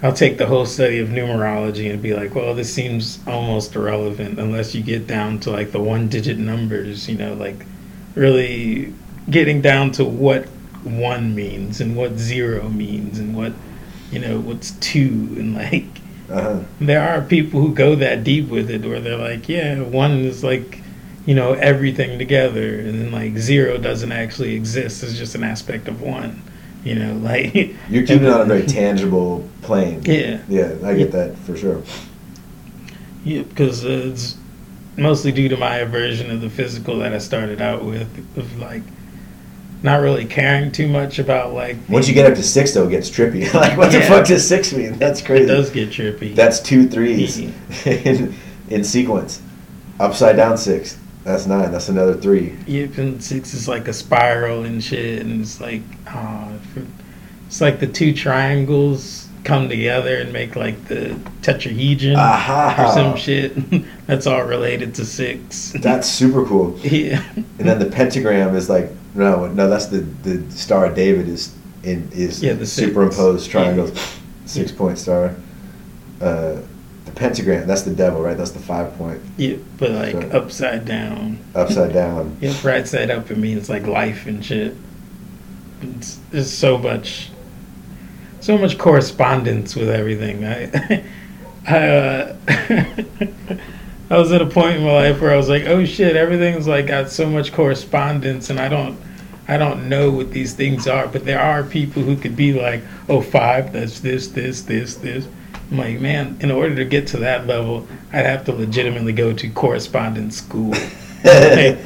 I'll 0.02 0.12
take 0.12 0.38
the 0.38 0.46
whole 0.46 0.66
study 0.66 0.98
of 1.00 1.08
numerology 1.08 1.90
and 1.90 2.02
be 2.02 2.14
like, 2.14 2.34
well, 2.34 2.54
this 2.54 2.72
seems 2.72 3.18
almost 3.26 3.74
irrelevant 3.74 4.38
unless 4.38 4.74
you 4.74 4.82
get 4.82 5.06
down 5.06 5.40
to 5.40 5.50
like 5.50 5.72
the 5.72 5.80
one-digit 5.80 6.38
numbers. 6.38 7.08
You 7.08 7.16
know, 7.18 7.34
like 7.34 7.66
really 8.14 8.94
getting 9.30 9.60
down 9.62 9.90
to 9.92 10.04
what 10.04 10.44
one 10.84 11.34
means 11.34 11.80
and 11.80 11.96
what 11.96 12.16
zero 12.16 12.68
means 12.68 13.18
and 13.18 13.36
what 13.36 13.52
you 14.12 14.20
know 14.20 14.38
what's 14.38 14.70
two 14.72 15.34
and 15.36 15.54
like 15.54 15.84
Uh-huh. 16.30 16.60
there 16.80 17.02
are 17.02 17.22
people 17.22 17.60
who 17.60 17.74
go 17.74 17.96
that 17.96 18.22
deep 18.24 18.48
with 18.48 18.70
it 18.70 18.84
where 18.84 19.00
they're 19.00 19.16
like 19.18 19.48
yeah 19.48 19.80
one 19.80 20.12
is 20.20 20.44
like 20.44 20.80
you 21.26 21.34
know 21.34 21.52
everything 21.54 22.18
together 22.18 22.78
and 22.80 22.98
then 23.00 23.12
like 23.12 23.36
zero 23.36 23.76
doesn't 23.76 24.12
actually 24.12 24.54
exist 24.54 25.02
it's 25.02 25.14
just 25.18 25.34
an 25.34 25.44
aspect 25.44 25.88
of 25.88 26.00
one 26.00 26.40
you 26.84 26.94
know 26.94 27.12
like 27.22 27.54
You're 27.90 28.06
keeping 28.06 28.24
it 28.26 28.30
on 28.32 28.40
a 28.42 28.44
very 28.44 28.64
tangible 28.66 29.48
plane. 29.62 30.02
yeah 30.04 30.40
Yeah, 30.48 30.74
I 30.84 30.94
get 30.94 31.12
that 31.12 31.36
for 31.38 31.56
sure. 31.56 31.82
yeah 33.24 33.42
because 33.42 33.84
it's 33.84 34.36
mostly 34.96 35.32
due 35.32 35.48
to 35.48 35.56
my 35.56 35.76
aversion 35.78 36.30
of 36.30 36.40
the 36.40 36.48
physical 36.48 36.98
that 37.00 37.12
i 37.12 37.18
started 37.18 37.60
out 37.60 37.84
with 37.84 38.08
of 38.38 38.58
like 38.58 38.82
not 39.82 40.00
really 40.00 40.24
caring 40.24 40.72
too 40.72 40.88
much 40.88 41.18
about 41.18 41.52
like 41.52 41.76
Once 41.88 42.08
you 42.08 42.14
get 42.14 42.24
up 42.28 42.34
to 42.36 42.42
six, 42.42 42.72
though, 42.72 42.86
it 42.88 42.90
gets 42.90 43.10
trippy. 43.10 43.52
like, 43.62 43.76
what 43.76 43.92
the 43.92 44.00
fuck 44.00 44.26
does 44.26 44.48
six 44.48 44.72
mean? 44.72 44.94
That's 44.98 45.20
crazy. 45.20 45.44
it 45.44 45.46
does 45.48 45.68
get 45.70 45.90
trippy 45.90 46.34
That's 46.34 46.60
two 46.60 46.88
threes 46.88 47.38
Yeah. 47.38 47.50
in, 47.84 48.34
in 48.70 48.82
sequence. 48.82 49.42
Upside 50.00 50.34
down 50.36 50.56
six. 50.56 50.96
That's 51.26 51.44
nine. 51.48 51.72
That's 51.72 51.88
another 51.88 52.14
three. 52.14 52.56
Yep, 52.68 52.98
and 52.98 53.22
six 53.22 53.52
is 53.52 53.66
like 53.66 53.88
a 53.88 53.92
spiral 53.92 54.64
and 54.64 54.82
shit, 54.82 55.22
and 55.22 55.40
it's 55.42 55.60
like, 55.60 55.82
oh, 56.08 56.52
it's 57.48 57.60
like 57.60 57.80
the 57.80 57.88
two 57.88 58.12
triangles 58.14 59.26
come 59.42 59.68
together 59.68 60.18
and 60.18 60.32
make 60.32 60.54
like 60.54 60.84
the 60.86 61.18
tetrahedron 61.42 62.16
Aha! 62.16 62.76
or 62.78 62.92
some 62.94 63.16
shit. 63.16 63.52
That's 64.06 64.28
all 64.28 64.44
related 64.44 64.94
to 64.94 65.04
six. 65.04 65.72
That's 65.80 66.08
super 66.08 66.44
cool. 66.46 66.78
yeah, 66.84 67.24
And 67.34 67.68
then 67.68 67.80
the 67.80 67.86
pentagram 67.86 68.54
is 68.54 68.70
like 68.70 68.90
no, 69.16 69.48
no. 69.48 69.68
That's 69.68 69.86
the 69.86 69.98
the 70.22 70.48
Star 70.52 70.86
of 70.86 70.94
David 70.94 71.26
is 71.28 71.52
in 71.82 72.08
is 72.12 72.40
Yeah, 72.40 72.52
the 72.52 72.66
six. 72.66 72.86
superimposed 72.88 73.46
Yeah. 73.48 73.52
triangles, 73.52 73.98
six 74.44 74.70
point 74.70 74.96
star. 74.98 75.34
Uh, 76.20 76.58
pentagram. 77.16 77.66
That's 77.66 77.82
the 77.82 77.94
devil, 77.94 78.22
right? 78.22 78.36
That's 78.36 78.52
the 78.52 78.60
five 78.60 78.96
point 78.96 79.20
yeah, 79.36 79.56
but 79.78 79.90
like 79.90 80.12
Sure. 80.12 80.36
upside 80.36 80.84
down. 80.84 81.38
upside 81.54 81.92
down. 81.92 82.36
Yep, 82.40 82.62
right 82.64 82.86
side 82.86 83.10
up. 83.10 83.30
It 83.30 83.38
means 83.38 83.68
like 83.68 83.86
life 83.86 84.26
and 84.26 84.44
shit. 84.44 84.76
It's, 85.82 86.18
there's 86.30 86.52
so 86.52 86.78
much, 86.78 87.30
so 88.40 88.56
much 88.56 88.78
correspondence 88.78 89.74
with 89.74 89.88
everything. 89.88 90.44
I, 90.44 91.04
I, 91.66 91.88
uh, 91.88 92.36
I 94.10 94.18
was 94.18 94.30
at 94.30 94.40
a 94.40 94.46
point 94.46 94.76
in 94.76 94.84
my 94.84 94.92
life 94.92 95.20
where 95.20 95.32
I 95.32 95.36
was 95.36 95.48
like, 95.48 95.64
oh 95.64 95.84
shit, 95.84 96.16
everything's 96.16 96.68
like 96.68 96.86
got 96.86 97.10
so 97.10 97.28
much 97.28 97.52
correspondence, 97.52 98.50
and 98.50 98.60
I 98.60 98.68
don't, 98.68 98.98
I 99.48 99.56
don't 99.56 99.88
know 99.88 100.10
what 100.10 100.30
these 100.30 100.52
things 100.54 100.86
are. 100.86 101.08
But 101.08 101.24
there 101.24 101.40
are 101.40 101.64
people 101.64 102.02
who 102.02 102.16
could 102.16 102.36
be 102.36 102.52
like, 102.52 102.82
oh 103.08 103.20
five, 103.20 103.72
that's 103.72 104.00
this, 104.00 104.28
this, 104.28 104.62
this, 104.62 104.94
this. 104.96 105.26
I'm 105.70 105.78
like, 105.78 106.00
man, 106.00 106.36
in 106.40 106.50
order 106.50 106.74
to 106.76 106.84
get 106.84 107.08
to 107.08 107.18
that 107.18 107.46
level, 107.46 107.86
I'd 108.12 108.26
have 108.26 108.44
to 108.44 108.52
legitimately 108.52 109.12
go 109.12 109.32
to 109.32 109.48
correspondence 109.50 110.36
school. 110.36 110.74
Like, 111.24 111.78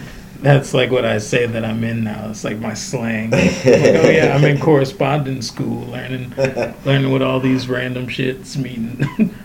that's 0.42 0.74
like 0.74 0.90
what 0.90 1.04
I 1.04 1.18
say 1.18 1.46
that 1.46 1.64
I'm 1.64 1.82
in 1.84 2.04
now. 2.04 2.28
It's 2.30 2.44
like 2.44 2.58
my 2.58 2.74
slang. 2.74 3.30
Like, 3.30 3.66
oh 3.66 4.10
yeah, 4.10 4.34
I'm 4.34 4.44
in 4.44 4.60
correspondence 4.60 5.48
school, 5.48 5.86
learning 5.86 6.34
learning 6.84 7.10
what 7.10 7.22
all 7.22 7.40
these 7.40 7.68
random 7.68 8.06
shits 8.06 8.56
mean. 8.56 9.34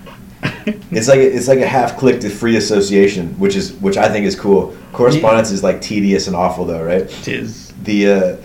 It's 0.92 1.08
like 1.08 1.20
a, 1.20 1.36
it's 1.36 1.48
like 1.48 1.60
a 1.60 1.68
half 1.68 1.98
click 1.98 2.22
to 2.22 2.30
free 2.30 2.58
association, 2.58 3.38
which 3.40 3.56
is 3.56 3.74
which 3.74 3.98
I 3.98 4.10
think 4.10 4.26
is 4.26 4.36
cool. 4.36 4.76
Correspondence 4.94 5.52
is 5.52 5.64
like 5.64 5.82
tedious 5.82 6.28
and 6.28 6.36
awful 6.36 6.66
though, 6.66 6.84
right? 6.84 7.08
Tis 7.08 7.72
the 7.84 8.12
uh, 8.12 8.38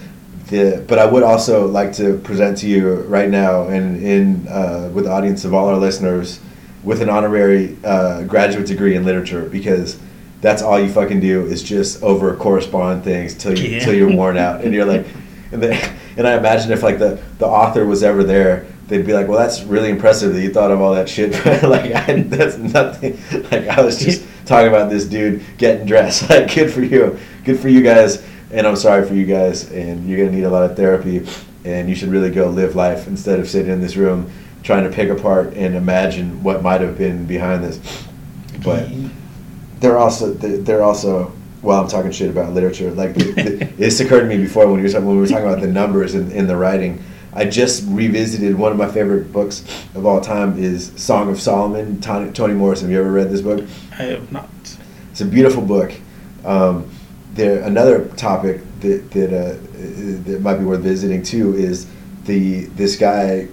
the 0.50 0.84
but 0.86 0.98
I 0.98 1.06
would 1.06 1.22
also 1.22 1.66
like 1.66 1.92
to 1.94 2.18
present 2.18 2.58
to 2.58 2.68
you 2.68 2.94
right 3.02 3.28
now 3.28 3.68
and 3.68 4.02
in 4.02 4.48
uh, 4.48 4.90
with 4.92 5.04
the 5.04 5.10
audience 5.10 5.44
of 5.44 5.54
all 5.54 5.68
our 5.68 5.76
listeners 5.76 6.40
with 6.84 7.02
an 7.02 7.08
honorary 7.08 7.76
uh, 7.84 8.22
graduate 8.24 8.66
degree 8.66 8.96
in 8.96 9.04
literature 9.04 9.42
because 9.48 9.98
that's 10.40 10.62
all 10.62 10.80
you 10.80 10.90
fucking 10.90 11.20
do 11.20 11.44
is 11.46 11.62
just 11.62 12.02
over 12.02 12.34
correspond 12.36 13.04
things 13.04 13.34
till 13.34 13.56
you 13.58 13.68
Yeah. 13.76 13.84
till 13.84 13.94
you're 13.94 14.14
worn 14.14 14.36
out. 14.38 14.62
And 14.64 14.72
you're 14.74 14.86
like 14.86 15.06
and 15.52 15.62
and 15.64 16.26
I 16.26 16.36
imagine 16.36 16.72
if 16.72 16.82
like 16.82 16.98
the 16.98 17.20
the 17.38 17.46
author 17.46 17.84
was 17.86 18.02
ever 18.02 18.24
there 18.24 18.66
they'd 18.88 19.06
be 19.06 19.12
like 19.12 19.28
well 19.28 19.38
that's 19.38 19.62
really 19.62 19.88
impressive 19.90 20.34
that 20.34 20.40
you 20.42 20.52
thought 20.52 20.70
of 20.72 20.80
all 20.80 20.94
that 20.94 21.08
shit. 21.08 21.32
Like 21.62 21.92
I, 22.08 22.22
that's 22.22 22.56
nothing. 22.56 23.18
Like 23.52 23.68
I 23.68 23.80
was 23.82 23.98
just 23.98 24.26
talking 24.46 24.68
about 24.68 24.90
this 24.90 25.04
dude 25.04 25.42
getting 25.58 25.86
dressed. 25.86 26.28
Like 26.30 26.52
good 26.52 26.72
for 26.72 26.82
you. 26.82 27.16
Good 27.44 27.60
for 27.60 27.68
you 27.68 27.82
guys 27.82 28.26
and 28.50 28.66
I'm 28.66 28.76
sorry 28.76 29.06
for 29.06 29.14
you 29.14 29.26
guys, 29.26 29.70
and 29.70 30.08
you're 30.08 30.18
gonna 30.18 30.36
need 30.36 30.44
a 30.44 30.50
lot 30.50 30.68
of 30.68 30.76
therapy, 30.76 31.26
and 31.64 31.88
you 31.88 31.94
should 31.94 32.08
really 32.08 32.30
go 32.30 32.48
live 32.48 32.74
life 32.74 33.06
instead 33.06 33.38
of 33.40 33.48
sitting 33.48 33.70
in 33.70 33.80
this 33.80 33.96
room 33.96 34.30
trying 34.62 34.84
to 34.84 34.90
pick 34.90 35.08
apart 35.08 35.54
and 35.54 35.74
imagine 35.74 36.42
what 36.42 36.62
might 36.62 36.80
have 36.80 36.98
been 36.98 37.26
behind 37.26 37.64
this. 37.64 37.80
But 38.62 38.88
they're 39.80 39.98
also 39.98 40.32
they're 40.34 40.82
also 40.82 41.32
well, 41.62 41.82
I'm 41.82 41.88
talking 41.88 42.10
shit 42.10 42.30
about 42.30 42.52
literature. 42.52 42.90
Like 42.90 43.14
the, 43.14 43.32
the, 43.32 43.64
this 43.76 44.00
occurred 44.00 44.22
to 44.22 44.26
me 44.26 44.38
before 44.38 44.66
when 44.66 44.76
we 44.76 44.82
were 44.82 44.88
talking, 44.88 45.06
when 45.06 45.16
we 45.16 45.20
were 45.20 45.28
talking 45.28 45.46
about 45.46 45.60
the 45.60 45.68
numbers 45.68 46.14
in, 46.14 46.30
in 46.32 46.46
the 46.46 46.56
writing. 46.56 47.02
I 47.32 47.44
just 47.44 47.84
revisited 47.86 48.56
one 48.56 48.72
of 48.72 48.78
my 48.78 48.88
favorite 48.88 49.32
books 49.32 49.64
of 49.94 50.04
all 50.04 50.20
time 50.20 50.58
is 50.58 50.92
Song 50.96 51.30
of 51.30 51.40
Solomon. 51.40 52.00
Tony, 52.00 52.32
Toni 52.32 52.54
Morrison. 52.54 52.86
Have 52.86 52.92
you 52.92 53.00
ever 53.00 53.12
read 53.12 53.30
this 53.30 53.40
book? 53.40 53.64
I 53.92 54.04
have 54.04 54.32
not. 54.32 54.48
It's 55.12 55.20
a 55.20 55.26
beautiful 55.26 55.62
book. 55.62 55.92
Um, 56.44 56.90
there 57.34 57.62
another 57.62 58.06
topic 58.16 58.60
that 58.80 59.10
that 59.12 59.32
uh, 59.32 59.56
that 60.24 60.40
might 60.40 60.56
be 60.56 60.64
worth 60.64 60.80
visiting 60.80 61.22
too 61.22 61.54
is 61.54 61.86
the 62.24 62.66
this 62.76 62.96
guy 62.96 63.48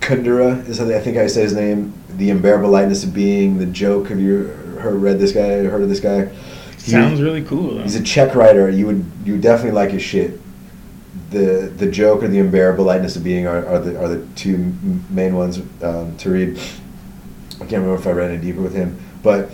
Kundera 0.00 0.68
is 0.68 0.80
I 0.80 0.98
think 0.98 1.16
I 1.16 1.26
say 1.28 1.42
his 1.42 1.54
name. 1.54 1.94
The 2.16 2.30
unbearable 2.30 2.68
lightness 2.68 3.04
of 3.04 3.14
being. 3.14 3.58
The 3.58 3.66
joke. 3.66 4.08
Have 4.08 4.20
you 4.20 4.48
heard 4.80 5.00
read 5.00 5.18
this 5.18 5.32
guy? 5.32 5.62
Heard 5.64 5.82
of 5.82 5.88
this 5.88 6.00
guy? 6.00 6.26
He- 6.84 6.90
Sounds 6.90 7.22
really 7.22 7.42
cool. 7.42 7.76
Though. 7.76 7.82
He's 7.82 7.94
a 7.96 8.02
Czech 8.02 8.34
writer. 8.34 8.68
You 8.68 8.86
would 8.86 9.04
you 9.24 9.38
definitely 9.38 9.72
like 9.72 9.90
his 9.90 10.02
shit. 10.02 10.40
The 11.30 11.72
the 11.76 11.90
joke 11.90 12.22
or 12.22 12.28
the 12.28 12.40
unbearable 12.40 12.84
lightness 12.84 13.16
of 13.16 13.22
being 13.24 13.46
are, 13.46 13.64
are 13.66 13.78
the 13.78 13.98
are 13.98 14.08
the 14.08 14.26
two 14.34 14.74
main 15.08 15.34
ones 15.36 15.60
um, 15.82 16.16
to 16.18 16.30
read. 16.30 16.58
I 17.54 17.58
can't 17.66 17.82
remember 17.84 17.94
if 17.94 18.06
I 18.06 18.10
read 18.10 18.32
any 18.32 18.42
deeper 18.42 18.60
with 18.60 18.74
him, 18.74 19.00
but 19.22 19.50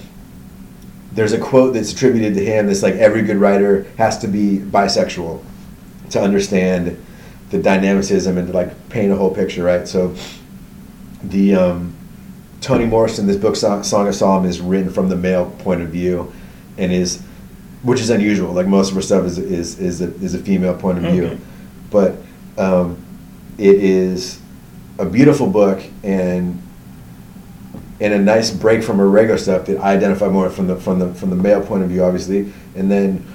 there's 1.19 1.33
a 1.33 1.39
quote 1.39 1.75
that's 1.75 1.93
attributed 1.93 2.35
to 2.35 2.45
him. 2.45 2.69
That's 2.69 2.83
like 2.83 2.95
every 2.95 3.23
good 3.23 3.39
writer 3.39 3.83
has 3.99 4.19
to 4.19 4.29
be 4.29 4.59
bisexual 4.59 5.43
to 6.11 6.21
understand 6.21 7.05
the 7.51 7.61
dynamicism 7.61 8.39
and 8.39 8.47
to 8.47 8.53
like 8.53 8.89
paint 8.89 9.11
a 9.11 9.17
whole 9.17 9.35
picture, 9.35 9.65
right? 9.65 9.89
So 9.89 10.15
the 11.25 11.57
um, 11.57 11.97
Toni 12.61 12.87
Morrison, 12.87 13.27
this 13.27 13.37
book 13.37 13.57
Song, 13.57 13.83
Song 13.83 14.07
of 14.07 14.15
Solomon 14.15 14.49
is 14.49 14.61
written 14.61 14.93
from 14.93 15.09
the 15.09 15.17
male 15.17 15.51
point 15.59 15.83
of 15.83 15.89
view, 15.89 16.33
and 16.77 16.93
is, 16.93 17.21
which 17.83 18.01
is 18.01 18.11
unusual. 18.11 18.53
Like 18.53 18.69
most 18.69 18.91
of 18.91 18.95
her 18.95 19.03
stuff 19.03 19.25
is 19.25 19.39
is 19.39 19.79
is 19.81 20.01
a, 20.01 20.15
is 20.23 20.35
a 20.35 20.39
female 20.39 20.77
point 20.77 21.05
of 21.05 21.13
view, 21.13 21.27
Okay. 21.27 21.39
but 21.91 22.17
um, 22.59 22.97
it 23.59 23.75
is 23.75 24.41
a 25.01 25.05
beautiful 25.05 25.49
book 25.49 25.83
and 26.05 26.63
and 28.01 28.15
a 28.15 28.19
nice 28.19 28.51
break 28.51 28.83
from 28.83 28.99
her 28.99 29.09
regular 29.09 29.39
stuff 29.39 29.67
that 29.67 29.79
I 29.79 29.95
identify 29.95 30.29
more 30.29 30.51
from 30.51 30.67
the 30.67 30.77
from 30.77 30.99
the 30.99 31.13
from 31.15 31.31
the 31.31 31.37
male 31.37 31.65
point 31.65 31.83
of 31.83 31.89
view, 31.89 32.05
obviously. 32.05 32.53
And 32.77 32.91
then 32.91 33.27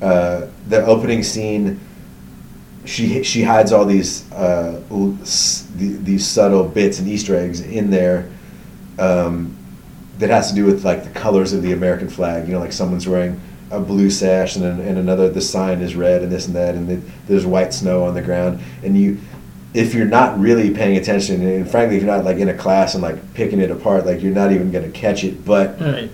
uh, 0.00 0.46
the 0.68 0.84
opening 0.84 1.22
scene, 1.22 1.80
she 2.84 3.22
she 3.22 3.42
hides 3.42 3.72
all 3.72 3.84
these 3.84 4.30
uh, 4.32 4.80
these 5.76 6.26
subtle 6.26 6.68
bits 6.68 6.98
and 6.98 7.08
Easter 7.08 7.36
eggs 7.36 7.60
in 7.60 7.90
there. 7.90 8.30
Um, 8.98 9.56
that 10.18 10.30
has 10.30 10.50
to 10.50 10.54
do 10.54 10.64
with 10.64 10.84
like 10.84 11.02
the 11.02 11.10
colors 11.10 11.52
of 11.52 11.62
the 11.62 11.72
American 11.72 12.08
flag. 12.08 12.46
You 12.46 12.54
know, 12.54 12.60
like 12.60 12.72
someone's 12.72 13.08
wearing 13.08 13.40
a 13.72 13.80
blue 13.80 14.10
sash 14.10 14.54
and, 14.56 14.64
and 14.64 14.98
another 14.98 15.30
the 15.30 15.40
sign 15.40 15.80
is 15.80 15.96
red 15.96 16.22
and 16.22 16.30
this 16.30 16.46
and 16.46 16.54
that 16.54 16.74
and 16.74 16.90
it, 16.90 17.00
there's 17.26 17.46
white 17.46 17.72
snow 17.72 18.04
on 18.04 18.12
the 18.14 18.20
ground 18.20 18.60
and 18.84 18.96
you 18.96 19.18
if 19.74 19.94
you're 19.94 20.06
not 20.06 20.38
really 20.38 20.70
paying 20.70 20.96
attention 20.98 21.40
and 21.46 21.70
frankly 21.70 21.96
if 21.96 22.02
you're 22.02 22.14
not 22.14 22.24
like 22.24 22.36
in 22.36 22.48
a 22.48 22.54
class 22.56 22.94
and 22.94 23.02
like 23.02 23.34
picking 23.34 23.60
it 23.60 23.70
apart 23.70 24.04
like 24.04 24.20
you're 24.22 24.34
not 24.34 24.52
even 24.52 24.70
going 24.70 24.84
to 24.84 24.90
catch 24.98 25.24
it 25.24 25.44
but 25.44 25.80
Right. 25.80 26.10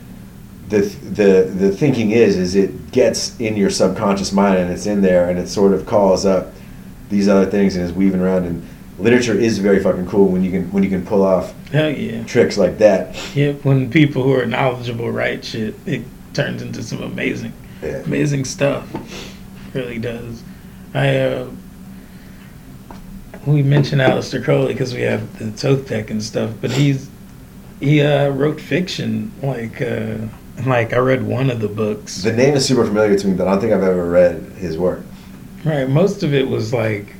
the 0.68 0.80
the 0.80 1.50
the 1.54 1.70
thinking 1.72 2.12
is 2.12 2.36
is 2.36 2.54
it 2.54 2.92
gets 2.92 3.38
in 3.40 3.56
your 3.56 3.70
subconscious 3.70 4.32
mind 4.32 4.58
and 4.58 4.70
it's 4.70 4.86
in 4.86 5.00
there 5.02 5.28
and 5.28 5.38
it 5.38 5.48
sort 5.48 5.72
of 5.72 5.86
calls 5.86 6.24
up 6.24 6.52
these 7.10 7.26
other 7.28 7.46
things 7.50 7.74
and 7.74 7.84
is 7.84 7.92
weaving 7.92 8.20
around 8.20 8.44
and 8.44 8.66
literature 8.98 9.34
is 9.34 9.58
very 9.58 9.82
fucking 9.82 10.06
cool 10.08 10.28
when 10.28 10.44
you 10.44 10.50
can 10.50 10.70
when 10.72 10.82
you 10.82 10.90
can 10.90 11.04
pull 11.04 11.22
off 11.24 11.52
Hell 11.72 11.90
yeah. 11.90 12.22
tricks 12.24 12.56
like 12.58 12.78
that 12.78 13.16
Yep. 13.36 13.64
When 13.64 13.90
people 13.90 14.22
who 14.22 14.32
are 14.34 14.46
knowledgeable 14.46 15.10
write 15.10 15.44
shit, 15.44 15.74
it 15.86 16.02
turns 16.34 16.62
into 16.62 16.82
some 16.82 17.02
amazing, 17.02 17.52
yeah. 17.82 17.98
amazing 18.04 18.44
stuff. 18.44 18.86
really 19.74 19.98
does. 19.98 20.42
I 20.94 21.18
uh, 21.18 21.50
we 23.48 23.62
mentioned 23.62 24.00
Aleister 24.00 24.42
Crowley 24.42 24.72
because 24.72 24.94
we 24.94 25.02
have 25.02 25.38
the 25.38 25.50
Thoth 25.50 25.88
deck 25.88 26.10
and 26.10 26.22
stuff, 26.22 26.50
but 26.60 26.70
he's 26.70 27.08
he 27.80 28.00
uh, 28.00 28.30
wrote 28.30 28.60
fiction. 28.60 29.32
Like 29.42 29.80
uh, 29.80 30.18
like 30.66 30.92
I 30.92 30.98
read 30.98 31.22
one 31.24 31.50
of 31.50 31.60
the 31.60 31.68
books. 31.68 32.22
The 32.22 32.32
name 32.32 32.54
is 32.54 32.66
super 32.66 32.84
familiar 32.84 33.16
to 33.16 33.26
me, 33.26 33.34
but 33.34 33.46
I 33.46 33.52
don't 33.52 33.60
think 33.60 33.72
I've 33.72 33.82
ever 33.82 34.08
read 34.08 34.42
his 34.58 34.76
work. 34.76 35.02
Right. 35.64 35.88
Most 35.88 36.22
of 36.22 36.34
it 36.34 36.48
was 36.48 36.72
like 36.72 37.14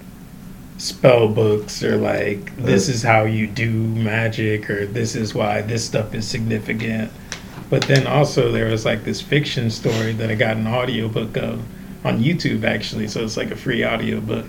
spell 0.79 1.29
books 1.29 1.83
or 1.83 1.97
like 1.97 2.55
this 2.57 2.89
is 2.89 3.03
how 3.03 3.25
you 3.25 3.47
do 3.49 3.71
magic 3.71 4.71
or 4.71 4.87
this 4.87 5.17
is 5.17 5.35
why 5.35 5.61
this 5.63 5.85
stuff 5.85 6.15
is 6.15 6.27
significant. 6.27 7.11
But 7.71 7.83
then 7.83 8.07
also 8.07 8.53
there 8.53 8.67
was 8.67 8.85
like 8.85 9.05
this 9.05 9.21
fiction 9.21 9.71
story 9.71 10.13
that 10.13 10.31
I 10.31 10.35
got 10.35 10.57
an 10.57 10.67
audiobook 10.67 11.37
of 11.37 11.63
on 12.05 12.23
YouTube 12.23 12.65
actually. 12.65 13.09
So 13.09 13.25
it's 13.25 13.37
like 13.37 13.51
a 13.51 13.57
free 13.57 13.85
audiobook. 13.85 14.47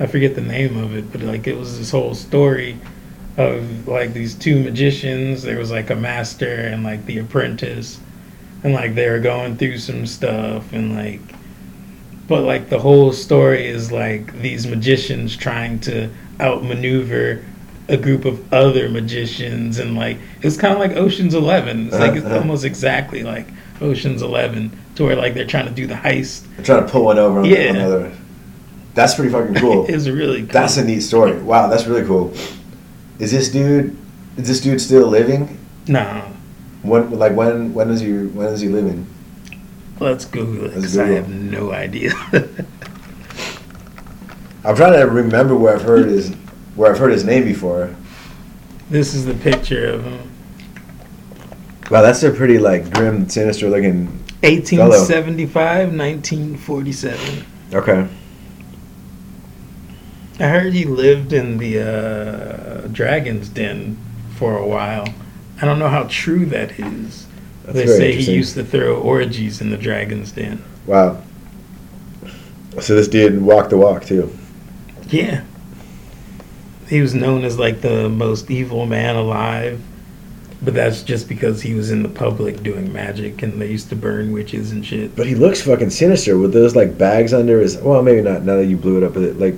I 0.00 0.06
forget 0.06 0.34
the 0.34 0.40
name 0.40 0.76
of 0.76 0.96
it, 0.96 1.10
but 1.12 1.20
like 1.22 1.46
it 1.46 1.56
was 1.56 1.78
this 1.78 1.90
whole 1.90 2.14
story 2.14 2.76
of 3.36 3.86
like 3.88 4.12
these 4.12 4.34
two 4.34 4.62
magicians. 4.62 5.42
There 5.42 5.58
was 5.58 5.70
like 5.70 5.90
a 5.90 5.96
master 5.96 6.52
and 6.52 6.82
like 6.82 7.04
the 7.06 7.18
apprentice. 7.18 7.98
And 8.62 8.72
like 8.72 8.94
they 8.94 9.08
were 9.10 9.18
going 9.20 9.56
through 9.56 9.78
some 9.78 10.06
stuff 10.06 10.72
and 10.72 10.94
like 10.96 11.20
but 12.26 12.42
like 12.44 12.70
the 12.70 12.78
whole 12.78 13.12
story 13.12 13.66
is 13.66 13.92
like 13.92 14.40
these 14.40 14.66
magicians 14.66 15.36
trying 15.36 15.78
to 15.80 16.08
outmaneuver 16.40 17.44
a 17.88 17.98
group 17.98 18.24
of 18.24 18.50
other 18.54 18.88
magicians 18.88 19.78
and 19.78 19.94
like 19.94 20.16
it's 20.40 20.56
kind 20.56 20.72
of 20.72 20.80
like 20.80 20.92
Ocean's 20.96 21.34
11 21.34 21.88
it's 21.88 21.98
like 21.98 22.14
it's 22.16 22.24
Uh-huh. 22.24 22.38
almost 22.38 22.64
exactly 22.64 23.22
like 23.22 23.46
Ocean's 23.82 24.22
11 24.22 24.70
to 24.94 25.04
where 25.04 25.16
like 25.16 25.34
they're 25.34 25.44
trying 25.44 25.66
to 25.66 25.70
do 25.74 25.86
the 25.86 25.92
heist 25.94 26.46
I'm 26.56 26.64
trying 26.64 26.86
to 26.86 26.90
pull 26.90 27.04
one 27.04 27.18
over 27.18 27.40
on 27.40 27.44
Yeah. 27.44 27.58
another. 27.74 28.10
That's 28.94 29.14
pretty 29.14 29.30
fucking 29.30 29.54
cool. 29.56 29.86
it's 29.88 30.06
really 30.08 30.42
cool. 30.42 30.52
That's 30.52 30.76
a 30.76 30.84
neat 30.84 31.00
story. 31.00 31.36
Wow, 31.42 31.68
that's 31.68 31.86
really 31.86 32.06
cool. 32.06 32.32
Is 33.18 33.30
this 33.32 33.48
dude? 33.50 33.96
Is 34.36 34.48
this 34.48 34.60
dude 34.60 34.80
still 34.80 35.06
living? 35.08 35.58
No. 35.88 36.30
When 36.82 37.10
like 37.18 37.32
when 37.34 37.72
when 37.74 37.90
is 37.90 38.00
he 38.00 38.12
when 38.12 38.48
is 38.48 38.60
he 38.60 38.68
living? 38.68 39.06
let's 40.00 40.24
google 40.24 40.64
it 40.64 40.74
Let's 40.74 40.86
'cause 40.86 40.98
I 40.98 41.06
have 41.06 41.28
no 41.28 41.70
idea 41.70 42.12
I'm 44.64 44.74
trying 44.74 44.94
to 44.94 45.06
remember 45.06 45.54
where 45.56 45.74
I've 45.76 45.82
heard 45.82 46.06
his 46.06 46.30
where 46.74 46.90
I've 46.90 46.98
heard 46.98 47.12
his 47.12 47.24
name 47.24 47.44
before. 47.44 47.94
this 48.90 49.14
is 49.14 49.24
the 49.24 49.34
picture 49.34 49.86
of 49.86 50.04
him 50.04 50.30
Wow, 51.90 52.02
that's 52.02 52.22
a 52.24 52.30
pretty 52.32 52.58
like 52.58 52.90
grim, 52.92 53.28
sinister 53.28 53.68
looking. 53.70 54.06
1875 54.42 55.88
1947 55.94 57.44
Okay. 57.72 58.08
I 60.40 60.48
heard 60.48 60.72
he 60.72 60.84
lived 60.84 61.32
in 61.32 61.58
the 61.58 61.80
uh, 61.80 62.88
Dragon's 62.88 63.48
Den 63.48 63.96
for 64.36 64.56
a 64.56 64.66
while. 64.66 65.06
I 65.62 65.64
don't 65.64 65.78
know 65.78 65.88
how 65.88 66.06
true 66.10 66.44
that 66.46 66.78
is. 66.78 67.26
That's 67.64 67.76
they 67.76 67.86
say 67.86 68.16
he 68.16 68.34
used 68.34 68.54
to 68.54 68.64
throw 68.64 69.00
orgies 69.00 69.60
in 69.60 69.70
the 69.70 69.76
Dragon's 69.76 70.32
Den. 70.32 70.62
Wow. 70.86 71.22
So 72.80 72.96
this 72.96 73.08
dude 73.08 73.40
walked 73.40 73.70
the 73.70 73.78
walk 73.78 74.04
too. 74.04 74.36
Yeah. 75.08 75.44
He 76.88 77.00
was 77.00 77.14
known 77.14 77.44
as 77.44 77.58
like 77.58 77.80
the 77.80 78.08
most 78.08 78.50
evil 78.50 78.86
man 78.86 79.16
alive. 79.16 79.80
But 80.62 80.74
that's 80.74 81.02
just 81.02 81.28
because 81.28 81.60
he 81.62 81.74
was 81.74 81.90
in 81.90 82.02
the 82.02 82.08
public 82.08 82.62
doing 82.62 82.92
magic 82.92 83.42
and 83.42 83.60
they 83.60 83.70
used 83.70 83.90
to 83.90 83.96
burn 83.96 84.32
witches 84.32 84.72
and 84.72 84.84
shit. 84.84 85.14
But 85.14 85.26
he 85.26 85.34
looks 85.34 85.60
fucking 85.60 85.90
sinister 85.90 86.38
with 86.38 86.52
those 86.52 86.74
like 86.74 86.96
bags 86.98 87.32
under 87.32 87.60
his. 87.60 87.76
Well, 87.76 88.02
maybe 88.02 88.22
not. 88.22 88.42
Now 88.42 88.56
that 88.56 88.66
you 88.66 88.76
blew 88.76 88.96
it 88.96 89.04
up 89.04 89.14
but 89.14 89.22
it, 89.22 89.38
like 89.38 89.56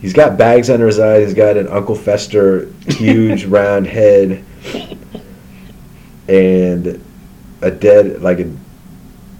he's 0.00 0.12
got 0.12 0.38
bags 0.38 0.70
under 0.70 0.86
his 0.86 0.98
eyes. 0.98 1.26
He's 1.26 1.34
got 1.34 1.56
an 1.56 1.68
Uncle 1.68 1.94
Fester 1.94 2.72
huge 2.88 3.44
round 3.46 3.86
head, 3.86 4.44
and 6.28 7.04
a 7.62 7.70
dead 7.70 8.22
like 8.22 8.40
a. 8.40 8.52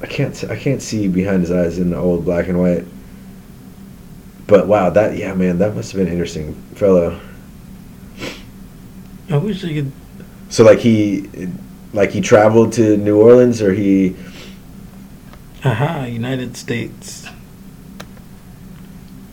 I 0.01 0.07
can't. 0.07 0.45
I 0.45 0.57
can't 0.57 0.83
see 0.83 1.09
behind 1.09 1.41
his 1.41 1.51
eyes 1.51 1.79
in 1.79 1.91
the 1.91 1.97
old 1.97 2.25
black 2.25 2.49
and 2.49 2.59
white. 2.59 2.85
But 4.47 4.67
wow, 4.67 4.91
that 4.91 5.17
yeah, 5.17 5.35
man, 5.35 5.59
that 5.59 5.75
must 5.75 5.93
have 5.93 5.99
been 5.99 6.07
an 6.07 6.13
interesting 6.13 6.55
fellow. 6.75 7.21
I 9.31 9.37
wish 9.37 9.63
I 9.65 9.75
could. 9.75 9.93
So 10.49 10.65
like 10.65 10.79
he, 10.79 11.29
like 11.93 12.11
he 12.11 12.23
traveled 12.23 12.73
to 12.75 12.97
New 12.97 13.21
Orleans, 13.21 13.61
or 13.61 13.75
he. 13.75 14.17
Aha, 15.65 16.05
United 16.05 16.57
States. 16.57 17.28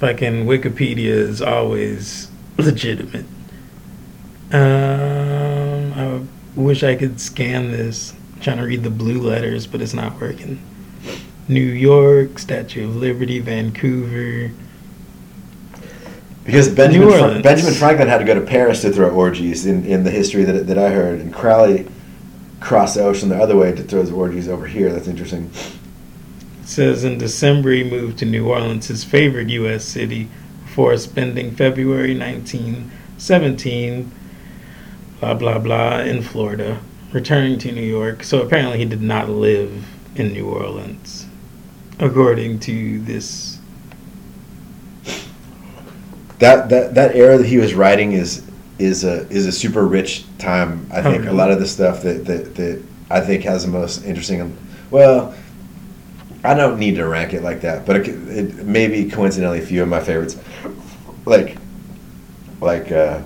Fucking 0.06 0.46
Wikipedia 0.46 1.08
is 1.08 1.42
always 1.42 2.30
legitimate. 2.60 3.26
Um, 4.52 5.94
I 5.96 6.22
wish 6.56 6.84
I 6.84 6.96
could 6.96 7.20
scan 7.20 7.72
this. 7.72 8.14
trying 8.40 8.58
to 8.58 8.66
read 8.66 8.84
the 8.84 8.92
blue 8.92 9.20
letters, 9.20 9.66
but 9.66 9.82
it's 9.82 9.96
not 9.96 10.22
working. 10.22 10.62
New 11.48 11.60
York, 11.60 12.38
Statue 12.38 12.88
of 12.88 12.98
Liberty, 12.98 13.40
Vancouver. 13.40 14.54
Because 16.44 16.70
Benjamin, 16.70 17.10
Fra- 17.10 17.42
Benjamin 17.42 17.74
Franklin 17.74 18.08
had 18.08 18.20
to 18.20 18.26
go 18.26 18.36
to 18.36 18.42
Paris 18.42 18.82
to 18.82 18.92
throw 18.92 19.10
orgies 19.10 19.66
in, 19.66 19.84
in 19.86 20.04
the 20.04 20.12
history 20.12 20.44
that, 20.44 20.68
that 20.68 20.78
I 20.78 20.92
heard, 20.92 21.20
and 21.20 21.34
Crowley 21.34 21.88
crossed 22.60 22.94
the 22.94 23.04
ocean 23.04 23.30
the 23.30 23.42
other 23.42 23.56
way 23.56 23.72
to 23.72 23.82
throw 23.82 24.02
his 24.02 24.12
orgies 24.12 24.48
over 24.48 24.68
here. 24.68 24.94
That's 24.94 25.08
interesting. 25.08 25.50
Says 26.66 27.04
in 27.04 27.18
December 27.20 27.72
he 27.72 27.84
moved 27.84 28.18
to 28.20 28.26
New 28.26 28.50
Orleans, 28.50 28.88
his 28.88 29.04
favorite 29.04 29.50
U.S. 29.50 29.86
city, 29.86 30.28
before 30.66 30.98
spending 30.98 31.56
February 31.56 32.18
1917, 32.18 34.12
blah, 35.20 35.36
blah, 35.36 35.60
blah, 35.60 36.00
in 36.00 36.24
Florida, 36.24 36.80
returning 37.14 37.60
to 37.60 37.72
New 37.72 37.82
York. 37.82 38.24
So 38.24 38.42
apparently 38.42 38.80
he 38.80 38.86
did 38.86 39.02
not 39.02 39.30
live 39.30 39.86
in 40.16 40.34
New 40.34 40.50
Orleans, 40.50 41.28
according 42.00 42.60
to 42.62 43.00
this. 43.00 43.60
That 46.40 46.68
that 46.70 46.96
that 46.96 47.16
era 47.16 47.38
that 47.38 47.46
he 47.48 47.58
was 47.58 47.74
writing 47.74 48.12
is 48.14 48.44
is 48.80 49.04
a 49.04 49.28
is 49.30 49.46
a 49.46 49.52
super 49.52 49.88
rich 49.88 50.26
time. 50.40 50.90
I 50.92 51.02
think 51.02 51.26
a 51.28 51.32
lot 51.32 51.52
of 51.52 51.60
the 51.60 51.68
stuff 51.68 52.02
that, 52.02 52.26
that 52.26 52.56
that 52.56 52.84
I 53.10 53.22
think 53.22 53.44
has 53.44 53.66
the 53.66 53.72
most 53.72 54.04
interesting. 54.04 54.58
Well, 54.92 55.34
I 56.46 56.54
don't 56.54 56.80
need 56.80 56.96
to 56.96 57.06
rank 57.08 57.34
it 57.34 57.42
like 57.44 57.62
that, 57.62 57.86
but 57.86 57.98
it, 57.98 58.08
it 58.08 58.66
maybe 58.66 59.10
coincidentally 59.10 59.60
a 59.60 59.66
few 59.66 59.82
of 59.84 59.90
my 59.90 60.00
favorites, 60.00 60.38
like 61.26 61.58
like 62.62 62.92
uh, 62.92 63.22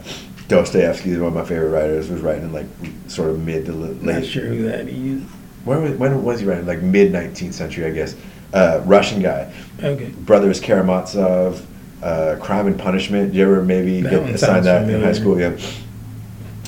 Dostoevsky 0.48 1.12
is 1.12 1.20
one 1.20 1.28
of 1.30 1.34
my 1.34 1.46
favorite 1.46 1.70
writers. 1.70 2.10
Was 2.10 2.22
writing 2.22 2.44
in 2.44 2.54
like 2.54 2.66
sort 3.08 3.30
of 3.30 3.40
mid 3.46 3.66
to 3.66 3.72
li- 3.74 3.98
Not 4.02 4.22
late. 4.22 4.26
sure 4.26 4.46
who 4.46 4.64
that 4.64 4.88
is. 4.88 5.22
When 5.66 5.84
was, 5.84 5.91
when 5.94 6.24
was 6.24 6.40
he 6.40 6.46
writing? 6.46 6.66
Like 6.66 6.82
mid 6.82 7.12
nineteenth 7.12 7.54
century, 7.56 7.86
I 7.86 7.91
guess. 7.91 8.16
Uh, 8.54 8.82
Russian 8.86 9.22
guy, 9.22 9.54
Okay. 9.84 10.10
Brothers 10.10 10.60
Karamazov, 10.60 11.64
uh, 12.02 12.36
Crime 12.41 12.66
and 12.66 12.80
Punishment. 12.80 13.34
You 13.34 13.44
ever 13.44 13.64
maybe 13.64 14.02
That 14.02 14.10
get 14.10 14.30
assigned 14.36 14.66
that 14.66 14.90
in 14.90 15.02
high 15.04 15.12
school? 15.14 15.40
Yeah. 15.40 15.56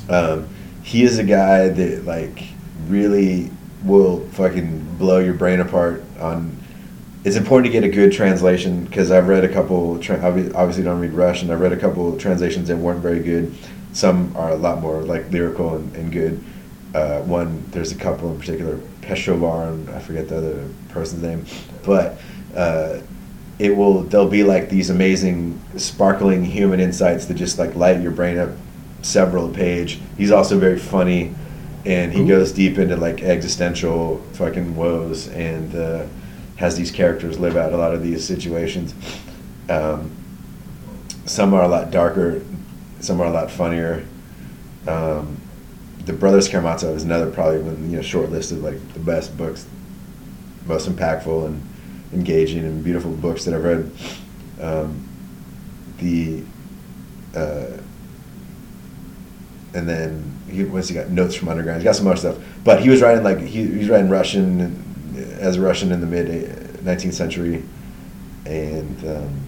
Um, 0.10 0.48
he 0.84 1.04
is 1.04 1.18
a 1.18 1.24
guy 1.24 1.70
that 1.70 2.06
like 2.06 2.44
really 2.88 3.50
will 3.84 4.20
fucking 4.32 4.81
blow 5.02 5.20
your 5.20 5.34
brain 5.34 5.60
apart 5.60 6.04
on 6.20 6.56
it's 7.24 7.36
important 7.36 7.72
to 7.72 7.72
get 7.72 7.84
a 7.84 7.94
good 7.94 8.12
translation 8.12 8.86
because 8.86 9.12
I've 9.12 9.28
read 9.28 9.44
a 9.44 9.50
couple. 9.50 9.96
Obviously, 9.96 10.84
don't 10.84 11.00
read 11.00 11.14
Russian. 11.14 11.52
I've 11.52 11.60
read 11.60 11.72
a 11.72 11.78
couple 11.78 12.18
translations 12.18 12.68
that 12.70 12.78
weren't 12.78 13.00
very 13.00 13.20
good. 13.20 13.54
Some 13.94 14.36
are 14.36 14.52
a 14.52 14.56
lot 14.56 14.82
more 14.82 15.02
like 15.04 15.30
lyrical 15.32 15.76
and, 15.76 15.96
and 15.96 16.12
good. 16.12 16.44
Uh, 16.96 17.22
one, 17.22 17.64
there's 17.72 17.92
a 17.92 17.96
couple 17.96 18.32
in 18.32 18.40
particular, 18.40 18.78
Pevear, 19.02 19.68
and 19.70 19.90
I 19.90 20.00
forget 20.00 20.30
the 20.30 20.38
other 20.38 20.70
person's 20.90 21.22
name, 21.22 21.46
but 21.84 22.20
uh, 22.56 23.00
it 23.60 23.76
will. 23.76 24.02
There'll 24.04 24.28
be 24.28 24.44
like 24.44 24.70
these 24.70 24.90
amazing, 24.90 25.62
sparkling 25.78 26.44
human 26.44 26.80
insights 26.80 27.28
that 27.28 27.36
just 27.36 27.60
like 27.60 27.76
light 27.76 28.02
your 28.02 28.12
brain 28.12 28.40
up 28.40 28.50
several 29.04 29.50
page. 29.50 30.00
He's 30.18 30.32
also 30.32 30.60
very 30.60 30.80
funny, 30.80 31.36
and 31.86 32.14
he 32.14 32.22
Ooh. 32.22 32.28
goes 32.28 32.52
deep 32.52 32.78
into 32.78 32.96
like 32.96 33.22
existential 33.22 34.18
fucking 34.34 34.76
woes 34.76 35.28
and. 35.30 35.76
Uh, 35.76 36.06
has 36.62 36.78
these 36.78 36.92
characters 36.92 37.40
live 37.40 37.58
out 37.58 37.74
a 37.74 37.78
lot 37.78 37.92
of 37.92 38.04
these 38.04 38.24
situations. 38.24 38.94
Um, 39.68 40.12
some 41.26 41.56
are 41.56 41.64
a 41.64 41.68
lot 41.68 41.90
darker, 41.90 42.44
some 43.00 43.20
are 43.20 43.26
a 43.26 43.32
lot 43.32 43.50
funnier. 43.50 44.06
Um, 44.88 45.42
the 46.06 46.14
Brothers 46.14 46.48
Karamazov 46.48 46.96
is 46.96 47.04
another 47.04 47.32
probably 47.32 47.60
one 47.60 47.90
you 47.90 47.98
know 47.98 48.04
shortlisted 48.04 48.62
like 48.62 48.94
the 48.94 49.00
best 49.00 49.36
books, 49.38 49.68
most 50.68 50.88
impactful 50.88 51.48
and 51.48 51.68
engaging 52.14 52.60
and 52.60 52.84
beautiful 52.84 53.12
books 53.12 53.44
that 53.46 53.56
I've 53.56 53.64
read. 53.64 53.92
Um, 54.62 55.08
the 55.98 56.44
uh, 57.36 57.78
and 59.74 59.90
then 59.90 60.31
he 60.52 60.64
once 60.66 60.88
he 60.88 60.96
got 60.96 61.10
notes 61.10 61.36
from 61.36 61.50
underground, 61.50 61.82
he's 61.82 61.86
got 61.86 61.96
some 61.96 62.08
other 62.08 62.18
stuff. 62.18 62.38
But 62.64 62.82
he 62.82 62.90
was 62.90 63.02
writing 63.02 63.24
like 63.24 63.40
he, 63.40 63.66
he 63.66 63.78
was 63.78 63.90
writing 63.90 64.10
Russian 64.10 64.84
as 65.40 65.58
a 65.58 65.62
Russian 65.62 65.92
in 65.92 66.02
the 66.02 66.08
mid 66.08 66.28
19th 66.84 67.14
century, 67.14 67.64
and 68.46 69.08
um, 69.08 69.42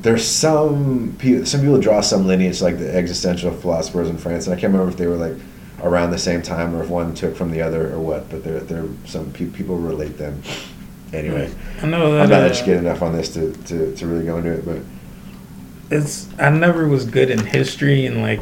there's 0.00 0.26
some 0.26 1.14
people. 1.18 1.46
Some 1.46 1.60
people 1.60 1.80
draw 1.80 2.00
some 2.00 2.26
lineage 2.26 2.60
like 2.60 2.78
the 2.78 2.94
existential 2.94 3.52
philosophers 3.52 4.08
in 4.08 4.18
France, 4.18 4.46
and 4.46 4.54
I 4.54 4.60
can't 4.60 4.72
remember 4.72 4.90
if 4.90 4.98
they 4.98 5.06
were 5.06 5.16
like 5.16 5.36
around 5.82 6.10
the 6.10 6.18
same 6.18 6.42
time 6.42 6.74
or 6.74 6.82
if 6.82 6.88
one 6.88 7.14
took 7.14 7.34
from 7.34 7.50
the 7.50 7.62
other 7.62 7.92
or 7.92 7.98
what. 7.98 8.28
But 8.28 8.44
there, 8.44 8.60
there 8.60 8.84
some 9.06 9.32
pe- 9.32 9.46
people 9.46 9.76
relate 9.76 10.18
them. 10.18 10.42
Anyway, 11.12 11.52
I 11.82 11.86
know 11.86 12.12
that. 12.12 12.22
I'm 12.22 12.30
not 12.30 12.42
uh, 12.42 12.46
educated 12.46 12.78
enough 12.78 13.02
on 13.02 13.12
this 13.12 13.32
to, 13.34 13.52
to, 13.52 13.94
to 13.94 14.06
really 14.06 14.24
go 14.24 14.38
into 14.38 14.52
it, 14.52 14.64
but 14.64 14.78
it's 15.92 16.28
I 16.38 16.50
never 16.50 16.88
was 16.88 17.04
good 17.04 17.30
in 17.30 17.44
history 17.44 18.06
and 18.06 18.22
like 18.22 18.40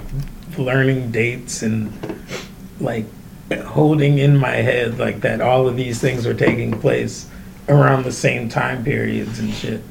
learning 0.57 1.11
dates 1.11 1.63
and 1.63 1.93
like 2.81 3.07
holding 3.65 4.19
in 4.19 4.37
my 4.37 4.57
head 4.57 4.99
like 4.99 5.21
that 5.23 5.41
all 5.41 5.67
of 5.67 5.77
these 5.77 6.01
things 6.01 6.27
were 6.27 6.35
taking 6.35 6.81
place 6.81 7.29
around 7.69 8.05
the 8.05 8.13
same 8.13 8.49
time 8.49 8.85
periods 8.85 9.39
and 9.39 9.53
shit. 9.53 9.83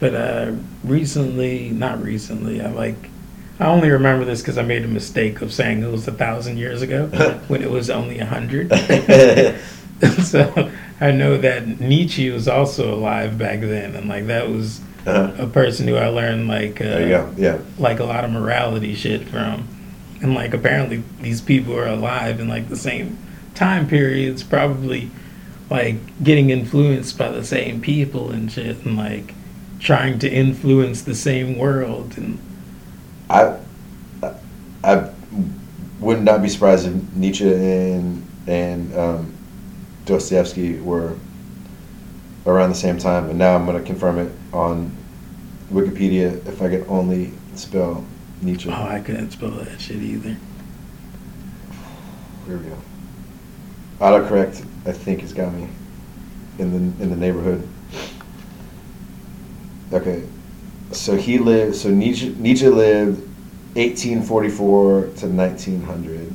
But 0.00 0.14
uh 0.14 0.52
recently, 0.84 1.70
not 1.70 2.02
recently, 2.02 2.60
I 2.60 2.70
like 2.70 3.10
I 3.58 3.66
only 3.66 3.90
remember 3.90 4.24
this 4.24 4.40
because 4.40 4.58
I 4.58 4.62
made 4.62 4.84
a 4.84 4.88
mistake 4.88 5.42
of 5.42 5.52
saying 5.52 5.82
it 5.82 5.90
was 5.90 6.08
a 6.08 6.12
thousand 6.12 6.56
years 6.56 6.82
ago 6.82 7.06
when 7.48 7.62
it 7.62 7.70
was 7.70 7.90
only 7.90 8.18
a 8.18 8.26
hundred. 8.26 8.72
so 10.22 10.70
I 11.00 11.10
know 11.10 11.36
that 11.36 11.80
Nietzsche 11.80 12.30
was 12.30 12.48
also 12.48 12.94
alive 12.94 13.36
back 13.36 13.60
then, 13.60 13.94
and 13.94 14.08
like 14.08 14.26
that 14.28 14.48
was 14.48 14.80
uh, 15.06 15.32
a 15.38 15.46
person 15.46 15.88
who 15.88 15.96
I 15.96 16.08
learned 16.08 16.48
like 16.48 16.80
uh. 16.80 16.84
Yeah. 16.84 17.30
like 17.78 18.00
a 18.00 18.04
lot 18.04 18.24
of 18.24 18.30
morality 18.30 18.94
shit 18.94 19.28
from, 19.28 19.68
and 20.22 20.34
like 20.34 20.54
apparently 20.54 21.02
these 21.20 21.40
people 21.40 21.76
are 21.76 21.86
alive 21.86 22.40
in 22.40 22.48
like 22.48 22.68
the 22.68 22.76
same 22.76 23.18
time 23.54 23.86
periods, 23.86 24.42
probably 24.42 25.10
like 25.68 26.22
getting 26.22 26.50
influenced 26.50 27.16
by 27.16 27.28
the 27.28 27.44
same 27.44 27.80
people 27.80 28.30
and 28.30 28.50
shit, 28.50 28.84
and 28.84 28.96
like 28.96 29.34
trying 29.78 30.18
to 30.18 30.30
influence 30.30 31.02
the 31.02 31.14
same 31.14 31.56
world 31.56 32.18
and 32.18 32.38
I, 33.30 33.56
I 34.82 35.08
would 36.00 36.18
not 36.18 36.32
not 36.32 36.42
be 36.42 36.48
surprised 36.48 36.86
if 36.86 36.94
Nietzsche 37.14 37.52
and 37.52 38.26
and 38.46 38.94
um, 38.96 39.34
Dostoevsky 40.04 40.78
were 40.80 41.16
around 42.46 42.70
the 42.70 42.74
same 42.76 42.98
time. 42.98 43.28
And 43.28 43.38
now 43.38 43.54
I'm 43.54 43.66
going 43.66 43.78
to 43.78 43.84
confirm 43.84 44.18
it 44.18 44.32
on 44.52 44.96
Wikipedia 45.72 46.44
if 46.46 46.60
I 46.62 46.68
could 46.68 46.86
only 46.88 47.32
spell 47.54 48.04
Nietzsche. 48.42 48.68
oh, 48.70 48.72
I 48.72 49.00
couldn't 49.00 49.30
spell 49.30 49.50
that 49.50 49.80
shit 49.80 49.96
either. 49.96 50.36
Here 52.46 52.56
we 52.56 52.68
go. 52.68 52.76
Autocorrect, 54.00 54.66
I 54.86 54.92
think, 54.92 55.20
has 55.20 55.32
got 55.32 55.52
me 55.52 55.68
in 56.58 56.72
the 56.72 57.02
in 57.02 57.10
the 57.10 57.16
neighborhood. 57.16 57.66
Okay, 59.92 60.24
so 60.92 61.16
he 61.16 61.38
lived. 61.38 61.76
So 61.76 61.90
Nietzsche 61.90 62.34
Nietzsche 62.38 62.68
lived 62.68 63.20
1844 63.74 65.00
to 65.00 65.26
1900. 65.28 66.32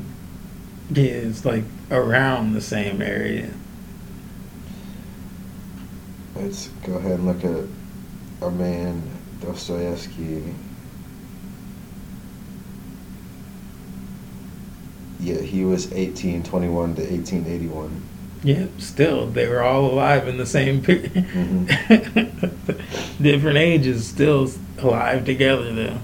Yeah, 0.92 1.04
it's 1.04 1.44
like 1.44 1.64
around 1.92 2.54
the 2.54 2.62
same 2.62 3.02
area. 3.02 3.52
Let's 6.36 6.68
go 6.86 6.94
ahead 6.96 7.20
and 7.20 7.26
look 7.26 7.44
at 7.44 7.66
our 8.41 8.52
man 8.52 9.02
Dostoevsky. 9.41 10.44
Yeah, 15.20 15.41
he 15.41 15.64
was 15.64 15.86
1821 15.88 16.95
to 16.95 17.02
1881. 17.02 18.03
Yeah, 18.44 18.68
still 18.78 19.28
they 19.28 19.48
were 19.48 19.64
all 19.64 19.86
alive 19.86 20.28
in 20.28 20.38
the 20.38 20.45
same 20.45 20.84
period. 20.84 21.14
Mm-hmm. 21.14 21.68
Different 23.24 23.57
ages, 23.57 24.07
still 24.07 24.52
alive 24.78 25.26
together 25.26 25.74
though. 25.74 25.98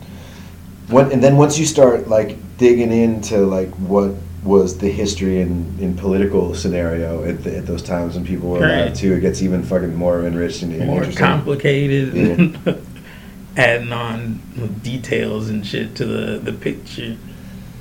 When, 0.89 1.11
and 1.11 1.23
then 1.23 1.37
once 1.37 1.59
you 1.59 1.65
start 1.65 2.07
like 2.07 2.37
digging 2.57 2.91
into 2.91 3.45
like 3.45 3.69
what 3.75 4.15
was 4.43 4.77
the 4.79 4.89
history 4.89 5.39
and 5.41 5.79
in 5.79 5.95
political 5.95 6.55
scenario 6.55 7.23
at, 7.23 7.43
the, 7.43 7.57
at 7.57 7.65
those 7.67 7.83
times 7.83 8.15
when 8.15 8.25
people 8.25 8.49
were 8.49 8.57
alive 8.65 8.93
too, 8.95 9.13
it 9.13 9.19
gets 9.19 9.41
even 9.43 9.61
fucking 9.63 9.95
more 9.95 10.25
enriched 10.25 10.63
and, 10.63 10.77
More 10.87 11.05
complicated, 11.11 12.13
Yeah. 12.13 12.23
and 12.23 12.85
adding 13.57 13.91
on 13.93 14.41
details 14.81 15.49
and 15.49 15.65
shit 15.65 15.95
to 15.95 16.05
the 16.05 16.39
the 16.39 16.53
picture. 16.53 17.15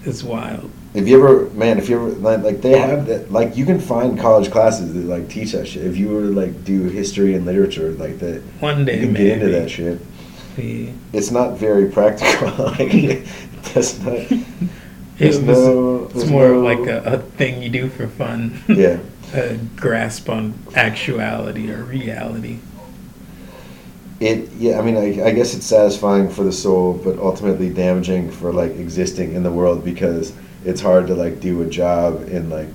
It's 0.05 0.23
wild. 0.23 0.71
If 0.93 1.07
you 1.07 1.19
ever, 1.23 1.49
man, 1.51 1.79
if 1.79 1.89
you 1.89 1.97
ever 1.97 2.09
like, 2.19 2.43
like 2.43 2.61
they 2.63 2.77
have 2.79 3.07
that, 3.07 3.31
like 3.31 3.57
you 3.57 3.65
can 3.65 3.79
find 3.81 4.19
college 4.19 4.51
classes 4.51 4.93
that 4.93 5.05
like 5.05 5.29
teach 5.29 5.53
that 5.53 5.67
shit. 5.69 5.85
If 5.85 5.97
you 5.97 6.09
were 6.09 6.23
to 6.23 6.29
like 6.33 6.65
do 6.65 6.85
history 6.89 7.35
and 7.35 7.47
literature, 7.47 7.93
like 7.93 8.19
that, 8.19 8.43
One 8.61 8.85
day 8.85 8.97
you 8.97 9.05
can 9.05 9.13
maybe. 9.13 9.25
get 9.27 9.39
into 9.43 9.49
that 9.59 9.71
shit. 9.71 10.01
Yeah. 10.59 10.91
It's 11.13 11.31
not 11.31 11.57
very 11.57 11.89
practical. 11.91 12.49
like 12.79 13.25
that's 13.73 13.99
not. 14.01 14.27
It 15.21 15.27
was, 15.29 15.41
no. 15.41 16.05
it's 16.05 16.15
there's 16.15 16.31
more 16.31 16.49
no- 16.49 16.61
like 16.61 16.87
a, 16.89 17.03
a 17.05 17.19
thing 17.19 17.63
you 17.63 17.69
do 17.69 17.89
for 17.89 18.09
fun. 18.09 18.63
Yeah. 18.69 19.01
a 19.35 19.57
grasp 19.77 20.29
on 20.29 20.55
actuality 20.75 21.71
or 21.71 21.85
reality. 21.85 22.59
It 24.19 24.51
yeah, 24.53 24.79
I 24.79 24.83
mean, 24.83 24.97
I, 24.97 25.29
I 25.29 25.31
guess 25.33 25.55
it's 25.55 25.67
satisfying 25.67 26.29
for 26.29 26.45
the 26.45 26.53
soul, 26.53 26.95
but 26.95 27.19
ultimately 27.19 27.71
damaging 27.71 28.31
for 28.31 28.53
like 28.53 28.73
existing 28.73 29.35
in 29.35 29.43
the 29.43 29.53
world 29.53 29.85
because 29.85 30.35
it's 30.65 30.81
hard 30.81 31.07
to 31.07 31.15
like 31.15 31.41
do 31.41 31.63
a 31.63 31.67
job 31.67 32.23
and 32.29 32.51
like 32.51 32.69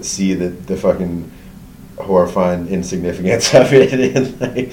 see 0.00 0.34
the 0.34 0.48
the 0.48 0.76
fucking 0.76 1.30
horrifying 1.98 2.68
insignificance 2.68 3.54
of 3.54 3.72
it 3.72 4.16
and 4.16 4.40
like 4.40 4.72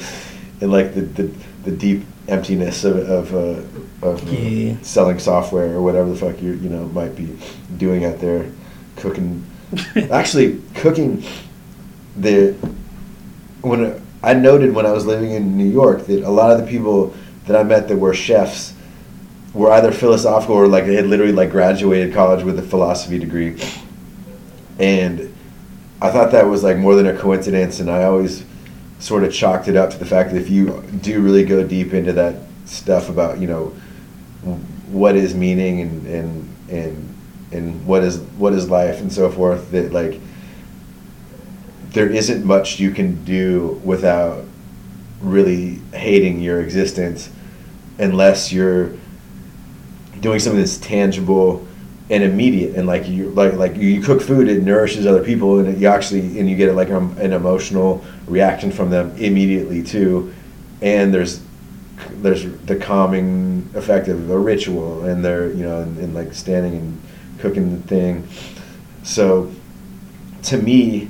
and 0.61 0.71
like 0.71 0.93
the 0.93 1.01
the, 1.01 1.33
the 1.63 1.71
deep 1.71 2.03
emptiness 2.27 2.83
of 2.83 2.97
of 2.97 3.33
uh, 3.35 3.61
of 4.01 4.23
Yeah. 4.31 4.75
selling 4.81 5.19
software 5.19 5.73
or 5.75 5.81
whatever 5.81 6.09
the 6.09 6.15
fuck 6.15 6.41
you 6.41 6.53
you 6.53 6.69
know 6.69 6.85
might 6.87 7.15
be 7.15 7.37
doing 7.77 8.05
out 8.05 8.19
there, 8.19 8.45
cooking. 8.95 9.43
Actually, 10.11 10.59
cooking 10.75 11.23
the 12.17 12.53
when 13.61 14.01
I 14.23 14.33
noted 14.33 14.73
when 14.73 14.85
I 14.85 14.91
was 14.91 15.05
living 15.05 15.31
in 15.31 15.57
New 15.57 15.69
York 15.69 16.05
that 16.07 16.23
a 16.23 16.29
lot 16.29 16.51
of 16.51 16.59
the 16.59 16.67
people 16.67 17.13
that 17.47 17.55
I 17.55 17.63
met 17.63 17.87
that 17.87 17.97
were 17.97 18.13
chefs 18.13 18.73
were 19.53 19.71
either 19.71 19.91
philosophical 19.91 20.55
or 20.55 20.67
like 20.67 20.85
they 20.85 20.95
had 20.95 21.07
literally 21.07 21.31
like 21.33 21.51
graduated 21.51 22.13
college 22.13 22.43
with 22.43 22.57
a 22.59 22.61
philosophy 22.63 23.17
degree, 23.19 23.57
and 24.79 25.33
I 26.01 26.09
thought 26.11 26.31
that 26.31 26.47
was 26.47 26.63
like 26.63 26.77
more 26.77 26.95
than 26.95 27.07
a 27.07 27.17
coincidence, 27.17 27.79
and 27.79 27.89
I 27.89 28.03
always 28.03 28.43
sort 28.99 29.23
of 29.23 29.33
chalked 29.33 29.67
it 29.67 29.75
up 29.75 29.89
to 29.91 29.97
the 29.97 30.05
fact 30.05 30.31
that 30.31 30.37
if 30.37 30.49
you 30.49 30.83
do 31.01 31.21
really 31.21 31.43
go 31.43 31.65
deep 31.65 31.93
into 31.93 32.13
that 32.13 32.35
stuff 32.65 33.09
about 33.09 33.39
you 33.39 33.47
know 33.47 33.73
what 34.43 35.15
is 35.15 35.35
meaning 35.35 35.81
and 35.81 36.07
and 36.07 36.55
and 36.69 37.17
and 37.51 37.85
what 37.85 38.03
is 38.03 38.19
what 38.37 38.53
is 38.53 38.69
life 38.69 38.99
and 39.01 39.11
so 39.11 39.29
forth 39.29 39.71
that 39.71 39.91
like 39.91 40.19
there 41.89 42.07
isn't 42.07 42.45
much 42.45 42.79
you 42.79 42.91
can 42.91 43.23
do 43.25 43.81
without 43.83 44.45
really 45.21 45.75
hating 45.93 46.41
your 46.41 46.61
existence 46.61 47.29
unless 47.99 48.51
you're 48.51 48.91
doing 50.19 50.39
something 50.39 50.59
that's 50.59 50.77
tangible 50.77 51.67
and 52.11 52.23
immediate 52.23 52.75
and 52.75 52.87
like 52.87 53.07
you 53.07 53.29
like 53.29 53.53
like 53.53 53.75
you 53.77 54.01
cook 54.01 54.21
food 54.21 54.49
it 54.49 54.63
nourishes 54.63 55.05
other 55.05 55.23
people 55.23 55.59
and 55.59 55.69
it, 55.69 55.77
you 55.77 55.87
actually 55.87 56.39
and 56.39 56.49
you 56.49 56.57
get 56.57 56.75
like 56.75 56.89
an 56.89 57.31
emotional 57.33 58.03
reaction 58.27 58.69
from 58.71 58.89
them 58.89 59.15
immediately 59.17 59.81
too. 59.81 60.33
And 60.81 61.13
there's 61.13 61.41
there's 62.15 62.43
the 62.65 62.75
calming 62.75 63.60
effect 63.73 64.07
of 64.07 64.29
a 64.29 64.37
ritual 64.37 65.05
and 65.05 65.23
they're 65.23 65.51
you 65.51 65.63
know 65.63 65.81
and, 65.81 65.97
and 65.97 66.13
like 66.13 66.33
standing 66.33 66.75
and 66.75 67.01
cooking 67.39 67.71
the 67.81 67.87
thing. 67.87 68.27
So 69.03 69.51
to 70.43 70.57
me 70.57 71.09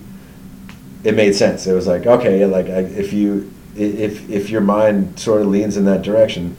it 1.04 1.16
made 1.16 1.34
sense. 1.36 1.66
It 1.68 1.74
was 1.74 1.88
like 1.88 2.06
okay 2.06 2.46
like 2.46 2.68
I, 2.68 2.80
if 2.80 3.14
you 3.14 3.52
if 3.76 4.30
if 4.30 4.50
your 4.50 4.62
mind 4.62 5.20
sort 5.20 5.42
of 5.42 5.48
leans 5.48 5.78
in 5.78 5.86
that 5.86 6.02
direction 6.02 6.56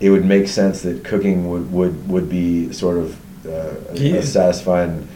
it 0.00 0.10
would 0.10 0.24
make 0.24 0.46
sense 0.48 0.82
that 0.82 1.04
cooking 1.04 1.48
would 1.50 1.72
would, 1.72 2.08
would 2.08 2.28
be 2.28 2.72
sort 2.72 2.98
of 2.98 3.16
uh, 3.46 3.74
Yeah. 3.94 4.16
a 4.16 4.22
satisfying 4.22 5.06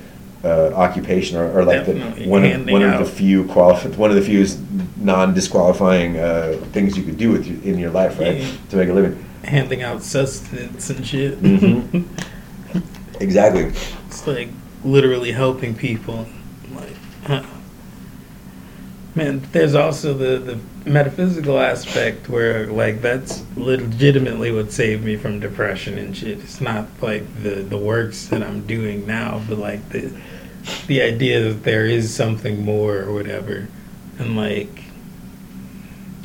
uh, 0.44 0.72
occupation 0.74 1.38
or, 1.38 1.56
or 1.56 1.64
like 1.64 1.86
the, 1.86 1.94
one 2.26 2.44
of 2.44 2.66
one 2.68 2.82
of 2.82 2.98
the 2.98 3.04
few 3.04 3.44
quali- 3.46 3.76
one 3.96 4.10
of 4.10 4.16
the 4.16 4.22
few 4.22 4.44
non 4.96 5.34
disqualifying 5.34 6.18
uh, 6.18 6.56
things 6.72 6.96
you 6.96 7.04
could 7.04 7.16
do 7.16 7.30
with 7.30 7.46
you, 7.46 7.60
in 7.62 7.78
your 7.78 7.90
life 7.90 8.18
right? 8.18 8.38
Yeah. 8.38 8.50
to 8.70 8.76
make 8.76 8.88
a 8.88 8.92
living 8.92 9.24
handing 9.44 9.82
out 9.82 10.02
sustenance 10.02 10.90
and 10.90 11.06
shit. 11.06 11.40
Mhm. 11.42 12.04
exactly 13.20 13.72
it's 14.12 14.26
like 14.26 14.48
literally 14.84 15.32
helping 15.32 15.74
people. 15.74 16.26
Like, 16.74 16.94
huh. 17.24 17.42
man, 19.14 19.42
there's 19.52 19.74
also 19.74 20.12
the 20.12 20.38
the 20.38 20.58
metaphysical 20.88 21.58
aspect 21.58 22.28
where 22.28 22.66
like 22.66 23.00
that's 23.00 23.42
legitimately 23.56 24.52
what 24.52 24.70
saved 24.70 25.04
me 25.04 25.16
from 25.16 25.40
depression 25.40 25.96
and 25.96 26.14
shit. 26.16 26.40
It's 26.40 26.60
not 26.60 26.86
like 27.00 27.24
the 27.42 27.62
the 27.62 27.78
works 27.78 28.26
that 28.26 28.42
I'm 28.42 28.66
doing 28.66 29.06
now, 29.06 29.40
but 29.48 29.58
like 29.58 29.88
the 29.88 30.12
the 30.86 31.00
idea 31.00 31.40
that 31.48 31.62
there 31.64 31.86
is 31.86 32.14
something 32.14 32.64
more 32.64 32.98
or 32.98 33.12
whatever, 33.14 33.68
and 34.18 34.36
like. 34.36 34.84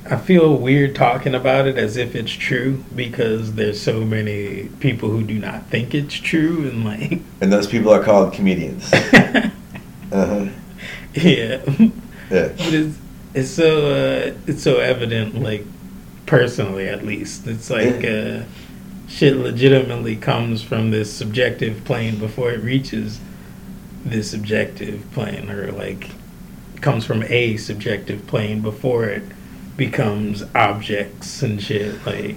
I 0.09 0.17
feel 0.17 0.55
weird 0.55 0.95
talking 0.95 1.35
about 1.35 1.67
it 1.67 1.77
as 1.77 1.97
if 1.97 2.15
it's 2.15 2.31
true 2.31 2.83
because 2.95 3.55
there's 3.55 3.81
so 3.81 4.01
many 4.01 4.69
people 4.79 5.09
who 5.09 5.23
do 5.23 5.37
not 5.37 5.65
think 5.67 5.93
it's 5.93 6.15
true 6.15 6.69
and 6.69 6.85
like 6.85 7.19
and 7.41 7.51
those 7.51 7.67
people 7.67 7.91
are 7.91 8.03
called 8.03 8.33
comedians 8.33 8.91
uh-huh. 8.93 10.47
yeah, 11.13 11.61
yeah 12.29 12.47
but 12.49 12.73
it's 12.73 12.97
it's 13.37 13.51
so 13.51 13.87
uh, 13.91 14.33
it's 14.47 14.63
so 14.63 14.77
evident. 14.77 15.41
Like 15.41 15.63
personally, 16.25 16.89
at 16.89 17.05
least, 17.05 17.45
it's 17.45 17.69
like 17.69 18.03
uh, 18.03 18.43
shit 19.07 19.37
legitimately 19.37 20.15
comes 20.15 20.63
from 20.63 20.89
this 20.89 21.13
subjective 21.13 21.85
plane 21.85 22.17
before 22.17 22.51
it 22.51 22.63
reaches 22.63 23.19
this 24.03 24.33
objective 24.33 25.05
plane, 25.11 25.51
or 25.51 25.71
like 25.71 26.09
comes 26.81 27.05
from 27.05 27.23
a 27.23 27.57
subjective 27.57 28.25
plane 28.27 28.61
before 28.61 29.05
it 29.05 29.23
becomes 29.77 30.43
objects 30.55 31.41
and 31.43 31.61
shit. 31.61 32.05
Like 32.05 32.35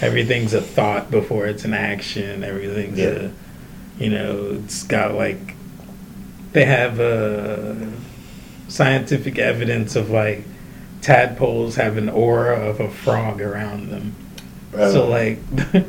everything's 0.00 0.54
a 0.54 0.60
thought 0.60 1.10
before 1.10 1.46
it's 1.46 1.64
an 1.64 1.74
action. 1.74 2.42
Everything's 2.44 2.98
Yeah. 2.98 3.06
a 3.06 3.30
you 3.98 4.10
know, 4.10 4.60
it's 4.62 4.82
got 4.84 5.14
like 5.14 5.54
they 6.52 6.64
have 6.64 7.00
a 7.00 7.76
scientific 8.68 9.38
evidence 9.38 9.96
of 9.96 10.10
like 10.10 10.44
tadpoles 11.02 11.76
have 11.76 11.96
an 11.96 12.08
aura 12.08 12.58
of 12.68 12.80
a 12.80 12.90
frog 12.90 13.40
around 13.40 13.90
them. 13.90 14.14
Uh, 14.76 14.92
So 14.92 15.08
like, 15.08 15.38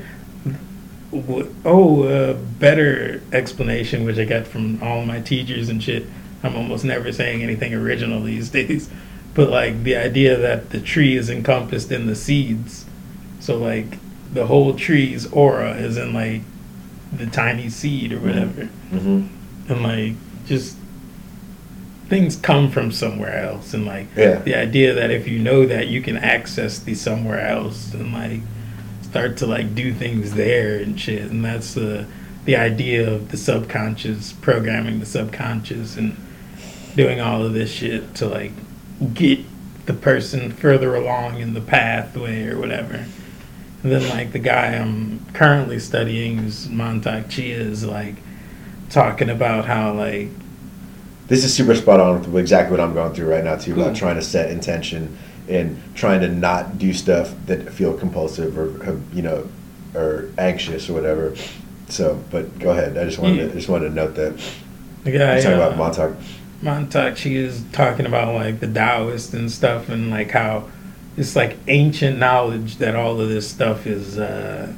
oh, 1.66 2.04
uh, 2.04 2.34
better 2.60 3.22
explanation 3.32 4.06
which 4.06 4.18
I 4.18 4.26
got 4.26 4.46
from 4.48 4.82
all 4.84 5.06
my 5.06 5.20
teachers 5.22 5.70
and 5.70 5.82
shit. 5.82 6.06
I'm 6.44 6.56
almost 6.56 6.86
never 6.86 7.12
saying 7.12 7.42
anything 7.42 7.74
original 7.74 8.22
these 8.22 8.50
days, 8.60 8.90
but 9.38 9.52
like 9.52 9.84
the 9.84 9.96
idea 9.96 10.36
that 10.36 10.72
the 10.72 10.82
tree 10.82 11.16
is 11.16 11.30
encompassed 11.30 11.92
in 11.92 12.08
the 12.08 12.16
seeds. 12.16 12.86
So 13.40 13.56
like 13.56 14.00
the 14.34 14.48
whole 14.48 14.74
tree's 14.74 15.28
aura 15.32 15.76
is 15.76 15.96
in 15.96 16.12
like 16.14 16.42
the 17.14 17.28
tiny 17.28 17.70
seed 17.70 18.12
or 18.12 18.20
whatever 18.20 18.68
mhm. 18.92 19.30
and 19.70 19.84
like 19.84 20.14
just 20.46 20.76
things 22.10 22.36
come 22.36 22.70
from 22.70 22.92
somewhere 22.92 23.38
else 23.38 23.74
and 23.74 23.86
like 23.86 24.08
Yeah. 24.16 24.40
the 24.42 24.56
idea 24.56 24.94
that 24.94 25.12
if 25.12 25.28
you 25.28 25.40
know 25.40 25.66
that 25.66 25.88
you 25.88 26.02
can 26.02 26.18
access 26.18 26.80
the 26.80 26.96
somewhere 26.96 27.40
else 27.40 27.94
and 27.94 28.12
like 28.12 28.42
start 29.02 29.38
to 29.38 29.46
like 29.46 29.74
do 29.74 29.94
things 29.94 30.34
there 30.34 30.78
and 30.78 31.00
shit 31.00 31.32
and 31.32 31.46
that's 31.46 31.74
the 31.76 32.06
the 32.44 32.56
idea 32.58 33.10
of 33.10 33.32
the 33.32 33.38
subconscious 33.38 34.34
programming 34.34 35.00
the 35.00 35.06
subconscious 35.06 35.96
and 35.96 36.16
doing 36.96 37.22
all 37.22 37.44
of 37.46 37.54
this 37.54 37.72
shit 37.72 38.14
to 38.16 38.28
like 38.28 38.52
get 39.14 39.40
the 39.86 39.94
person 39.94 40.52
further 40.52 40.96
along 40.96 41.40
in 41.40 41.54
the 41.54 41.62
pathway 41.62 42.46
or 42.48 42.60
whatever 42.60 43.06
and 43.84 43.92
then 43.92 44.10
like 44.10 44.32
the 44.32 44.40
guy 44.40 44.76
I'm 44.76 45.26
currently 45.34 45.80
studying 45.80 46.40
is 46.40 46.68
Mantak 46.68 47.30
Chia 47.30 47.58
is 47.58 47.86
like 47.86 48.16
talking 48.90 49.30
about 49.30 49.66
how 49.66 49.94
like 49.94 50.30
This 51.28 51.44
is 51.44 51.54
super 51.54 51.76
spot 51.76 52.00
on 52.00 52.20
with 52.20 52.38
exactly 52.38 52.72
what 52.72 52.80
I'm 52.80 52.94
going 52.94 53.14
through 53.14 53.30
right 53.30 53.44
now 53.44 53.56
too 53.56 53.74
Cool. 53.74 53.84
about 53.84 53.94
hmm. 53.94 54.00
trying 54.00 54.16
to 54.16 54.22
set 54.22 54.52
intention 54.52 55.18
and 55.48 55.82
trying 55.96 56.22
to 56.22 56.28
not 56.28 56.78
do 56.78 56.94
stuff 56.94 57.34
that 57.46 57.72
feel 57.72 57.98
compulsive 57.98 58.58
or 58.58 58.84
uh, 58.90 58.96
you 59.14 59.22
know 59.22 59.48
or 59.96 60.30
anxious 60.38 60.90
or 60.90 60.94
whatever. 60.94 61.36
So, 61.90 62.22
but 62.30 62.60
go 62.60 62.72
ahead. 62.72 62.98
I 62.98 63.06
just 63.06 63.18
wanted 63.18 63.38
Yeah. 63.38 63.44
to, 63.44 63.50
hmm. 63.50 63.58
just 63.58 63.70
wanted 63.70 63.90
to 63.90 63.96
note 63.96 64.16
that 64.16 64.38
the 65.04 65.12
you're 65.12 65.20
guy 65.20 65.40
talking 65.40 65.60
uh, 65.60 65.70
about 65.70 65.78
Mantak. 65.96 66.16
Mantak, 66.62 67.18
she 67.18 67.36
is 67.36 67.64
talking 67.72 68.06
about 68.06 68.34
like 68.34 68.60
the 68.60 68.68
Taoist 68.68 69.34
and 69.34 69.52
stuff, 69.52 69.90
and 69.90 70.10
like 70.10 70.32
how 70.32 70.70
it's 71.16 71.36
like 71.36 71.58
ancient 71.68 72.18
knowledge 72.18 72.78
that 72.78 72.96
all 72.96 73.20
of 73.20 73.30
this 73.30 73.50
stuff 73.50 73.86
is 73.86 74.18
uh, 74.18 74.74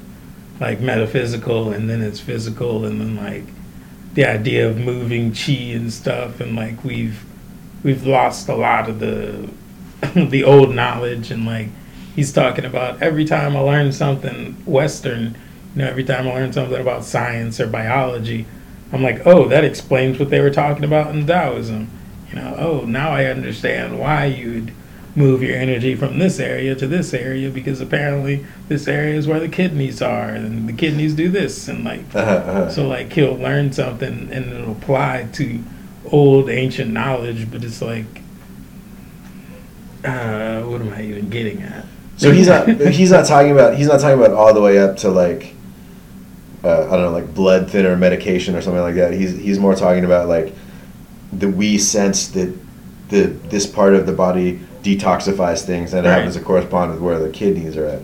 like 0.60 0.82
metaphysical, 0.82 1.72
and 1.72 1.90
then 1.90 2.02
it's 2.02 2.20
physical, 2.20 2.86
and 2.86 3.00
then 3.00 3.16
like 3.16 3.46
the 4.14 4.26
idea 4.26 4.68
of 4.68 4.78
moving 4.78 5.34
chi 5.34 5.72
and 5.74 5.92
stuff, 5.92 6.42
and 6.42 6.56
like 6.56 6.84
we've 6.84 7.24
we've 7.84 8.06
lost 8.06 8.50
a 8.50 8.56
lot 8.56 8.90
of 8.90 9.00
the 9.00 9.50
the 10.16 10.44
old 10.44 10.76
knowledge, 10.76 11.32
and 11.32 11.46
like 11.46 11.70
he's 12.14 12.34
talking 12.34 12.66
about 12.66 13.02
every 13.02 13.24
time 13.24 13.56
I 13.56 13.62
learn 13.62 13.94
something 13.94 14.54
Western, 14.66 15.38
you 15.76 15.82
know, 15.82 15.88
every 15.88 16.04
time 16.04 16.28
I 16.28 16.34
learn 16.34 16.52
something 16.52 16.80
about 16.80 17.06
science 17.06 17.60
or 17.60 17.68
biology. 17.68 18.46
I'm 18.92 19.04
like, 19.04 19.26
oh, 19.26 19.48
that 19.48 19.64
explains 19.64 20.20
what 20.20 20.30
they 20.30 20.40
were 20.40 20.50
talking 20.50 20.84
about 20.84 21.14
in 21.14 21.26
Taoism. 21.28 21.90
You 22.30 22.36
know, 22.36 22.56
oh, 22.58 22.86
now 22.86 23.12
I 23.12 23.26
understand 23.26 24.00
why 24.00 24.26
you'd 24.26 24.74
move 25.16 25.42
your 25.42 25.56
energy 25.56 25.96
from 25.96 26.20
this 26.20 26.40
area 26.40 26.76
to 26.76 26.88
this 26.88 27.14
area 27.14 27.50
because 27.50 27.82
apparently 27.82 28.46
this 28.68 28.88
area 28.88 29.16
is 29.16 29.28
where 29.28 29.40
the 29.40 29.50
kidneys 29.50 30.02
are 30.02 30.30
and 30.30 30.70
the 30.70 30.74
kidneys 30.74 31.14
do 31.16 31.30
this 31.30 31.68
and 31.68 31.84
like 31.84 32.02
Uh-huh, 32.14 32.32
uh-huh. 32.32 32.70
so 32.70 32.88
like 32.88 33.12
he'll 33.14 33.36
learn 33.36 33.74
something 33.74 34.30
and 34.32 34.54
it'll 34.54 34.72
apply 34.72 35.28
to 35.34 35.64
old 36.12 36.50
ancient 36.50 36.92
knowledge, 36.92 37.52
but 37.52 37.64
it's 37.64 37.82
like 37.82 38.06
uh, 40.04 40.62
what 40.62 40.80
am 40.80 40.94
I 40.94 41.04
even 41.04 41.30
getting 41.30 41.62
at? 41.62 41.86
So 42.18 42.32
he's 42.32 42.48
not 42.48 42.68
he's 42.68 43.12
not 43.12 43.26
talking 43.26 43.52
about 43.52 43.78
he's 43.78 43.88
not 43.88 44.00
talking 44.00 44.18
about 44.18 44.34
all 44.34 44.54
the 44.54 44.62
way 44.62 44.78
up 44.80 44.98
to 44.98 45.10
like 45.10 45.54
uh, 46.64 46.88
I 46.88 46.92
don't 46.92 47.02
know 47.04 47.12
like 47.12 47.34
blood 47.34 47.70
thinner 47.70 47.96
medication 47.96 48.56
or 48.56 48.62
something 48.62 48.82
like 48.82 48.96
that. 48.96 49.14
He's 49.14 49.38
he's 49.38 49.60
more 49.60 49.76
talking 49.76 50.06
about 50.06 50.28
like 50.28 50.54
the 51.32 51.48
we 51.50 51.78
sense 51.78 52.28
that 52.30 52.54
the 53.10 53.28
this 53.50 53.66
part 53.68 53.94
of 53.96 54.06
the 54.06 54.14
body 54.14 54.60
detoxifies 54.84 55.64
things 55.66 55.94
and 55.94 56.06
it 56.06 56.10
happens 56.10 56.36
to 56.36 56.42
correspond 56.42 56.92
with 56.92 57.02
where 57.02 57.20
the 57.20 57.30
kidneys 57.30 57.76
are 57.78 57.86
at. 57.86 58.02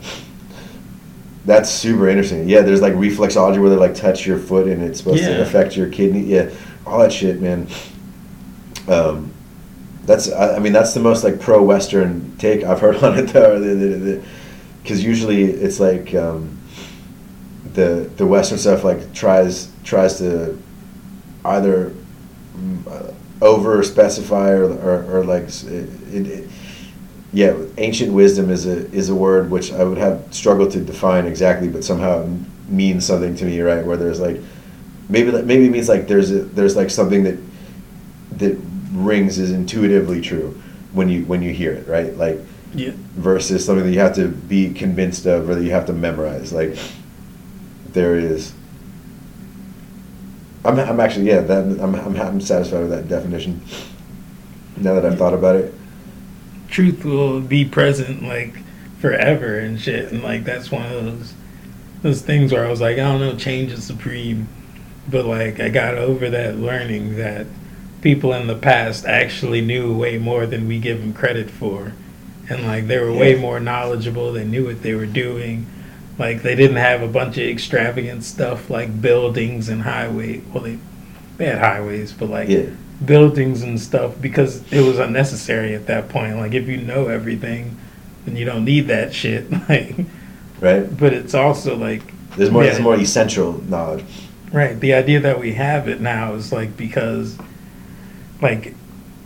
That's 1.45 1.69
super 1.69 2.09
interesting. 2.09 2.49
Yeah, 2.49 2.61
there's 2.61 2.81
like 2.81 2.93
reflexology 2.93 3.59
where 3.61 3.69
they 3.69 3.75
like 3.75 3.93
touch 3.95 4.25
your 4.25 4.39
foot 4.39 4.67
and 4.67 4.81
it's 4.83 4.97
supposed 4.99 5.21
Yeah. 5.21 5.37
to 5.37 5.41
affect 5.43 5.77
your 5.77 5.89
kidney. 5.89 6.21
Yeah, 6.21 6.49
all 6.87 6.99
that 6.99 7.13
shit, 7.13 7.39
man. 7.41 7.67
Um, 8.87 9.31
that's 10.05 10.31
I, 10.31 10.55
I 10.55 10.59
mean 10.59 10.73
that's 10.73 10.93
the 10.93 10.99
most 10.99 11.23
like 11.23 11.39
pro 11.39 11.63
Western 11.63 12.35
take 12.37 12.63
I've 12.63 12.79
heard 12.79 12.95
on 13.03 13.17
it 13.17 13.27
though, 13.27 14.21
because 14.81 15.03
usually 15.03 15.43
it's 15.45 15.79
like 15.79 16.13
um, 16.15 16.54
the 17.75 18.09
the 18.15 18.25
Western 18.25 18.57
stuff 18.57 18.83
like 18.83 19.13
tries 19.13 19.71
tries 19.83 20.17
to 20.17 20.57
either 21.43 21.93
uh, 22.89 23.11
over 23.41 23.83
specify 23.83 24.49
or, 24.49 24.65
or, 24.65 25.19
or 25.19 25.23
like 25.25 25.43
it, 25.65 25.89
it, 26.13 26.49
yeah 27.33 27.53
ancient 27.77 28.13
wisdom 28.13 28.49
is 28.49 28.65
a 28.65 28.89
is 28.91 29.09
a 29.09 29.15
word 29.15 29.51
which 29.51 29.71
I 29.73 29.83
would 29.83 29.97
have 29.97 30.33
struggled 30.33 30.71
to 30.71 30.79
define 30.79 31.25
exactly 31.25 31.67
but 31.67 31.83
somehow 31.83 32.23
it 32.23 32.29
means 32.69 33.05
something 33.05 33.35
to 33.35 33.45
me 33.45 33.59
right? 33.61 33.85
Where 33.85 33.97
there's 33.97 34.19
like 34.19 34.37
maybe 35.09 35.31
maybe 35.43 35.65
it 35.65 35.71
means 35.71 35.89
like 35.89 36.07
there's 36.07 36.31
a, 36.31 36.43
there's 36.43 36.75
like 36.75 36.89
something 36.89 37.23
that 37.23 37.37
that 38.39 38.57
rings 38.93 39.37
is 39.37 39.51
intuitively 39.51 40.21
true 40.21 40.59
when 40.93 41.09
you 41.09 41.25
when 41.25 41.41
you 41.41 41.51
hear 41.51 41.73
it 41.73 41.87
right? 41.87 42.15
Like 42.15 42.39
Yeah, 42.73 42.91
versus 43.15 43.65
something 43.65 43.85
that 43.85 43.91
you 43.91 43.99
have 43.99 44.15
to 44.15 44.29
be 44.29 44.73
convinced 44.73 45.25
of 45.25 45.49
or 45.49 45.55
that 45.55 45.63
you 45.63 45.71
have 45.71 45.85
to 45.87 45.93
memorize. 45.93 46.53
Like 46.53 46.77
there 47.95 48.15
is 48.15 48.53
I'm, 50.63 50.79
I'm 50.79 50.99
actually 50.99 51.27
yeah. 51.27 51.41
That 51.41 51.63
I'm, 51.79 51.95
I'm 51.95 52.15
I'm 52.15 52.41
satisfied 52.41 52.81
with 52.81 52.89
that 52.89 53.07
definition. 53.07 53.61
Now 54.77 54.95
that 54.95 55.05
I've 55.05 55.17
thought 55.17 55.33
about 55.33 55.55
it. 55.55 55.73
truth 56.67 57.05
will 57.05 57.39
be 57.39 57.63
present 57.65 58.23
like 58.23 58.57
forever 58.99 59.59
and 59.59 59.79
shit 59.79 60.11
and 60.11 60.23
like 60.23 60.43
that's 60.43 60.71
one 60.71 60.85
of 60.85 61.05
those 61.05 61.33
those 62.01 62.21
things 62.21 62.51
where 62.51 62.65
I 62.65 62.69
was 62.69 62.81
like 62.81 62.93
I 62.93 63.03
don't 63.03 63.19
know 63.19 63.35
change 63.35 63.71
is 63.71 63.83
supreme 63.83 64.47
but 65.07 65.25
like 65.25 65.59
I 65.59 65.69
got 65.69 65.95
over 65.95 66.29
that 66.31 66.57
learning 66.57 67.17
that 67.17 67.45
people 68.01 68.33
in 68.33 68.47
the 68.47 68.55
past 68.55 69.05
actually 69.05 69.61
knew 69.61 69.95
way 69.95 70.17
more 70.17 70.45
than 70.45 70.67
we 70.67 70.79
give 70.79 70.99
them 70.99 71.13
credit 71.13 71.51
for 71.51 71.93
and 72.49 72.65
like 72.65 72.87
they 72.87 72.99
were 72.99 73.13
way 73.13 73.35
more 73.35 73.59
knowledgeable 73.59 74.33
they 74.33 74.45
knew 74.45 74.65
what 74.65 74.81
they 74.81 74.95
were 74.95 75.05
doing 75.05 75.67
like 76.17 76.41
they 76.43 76.55
didn't 76.55 76.77
have 76.77 77.01
a 77.01 77.07
bunch 77.07 77.37
of 77.37 77.43
extravagant 77.43 78.23
stuff 78.23 78.69
like 78.69 79.01
buildings 79.01 79.67
and 79.69 79.81
highway 79.81 80.39
well 80.53 80.63
they 80.63 80.77
they 81.37 81.45
had 81.45 81.59
highways 81.59 82.13
but 82.13 82.29
like 82.29 82.47
Yeah. 82.49 82.67
buildings 83.05 83.61
and 83.63 83.79
stuff 83.79 84.13
because 84.21 84.63
it 84.71 84.81
was 84.81 84.97
unnecessary 84.99 85.75
at 85.75 85.85
that 85.87 86.07
point. 86.09 86.37
Like 86.37 86.53
if 86.53 86.67
you 86.69 86.77
know 86.77 87.07
everything, 87.09 87.75
then 88.25 88.37
you 88.37 88.45
don't 88.45 88.63
need 88.63 88.87
that 88.87 89.13
shit. 89.13 89.45
Like, 89.69 89.95
Right. 90.61 90.97
but 90.97 91.11
it's 91.13 91.33
also 91.33 91.75
like 91.75 92.01
There's 92.37 92.49
more. 92.49 92.63
Yeah. 92.63 92.69
There's 92.71 92.81
more 92.81 92.95
essential 92.95 93.61
knowledge. 93.67 94.05
right. 94.53 94.79
The 94.79 94.93
idea 94.93 95.19
that 95.19 95.37
we 95.39 95.53
have 95.55 95.89
it 95.89 95.99
now 95.99 96.33
is 96.35 96.53
like 96.53 96.77
because 96.77 97.37
like 98.41 98.73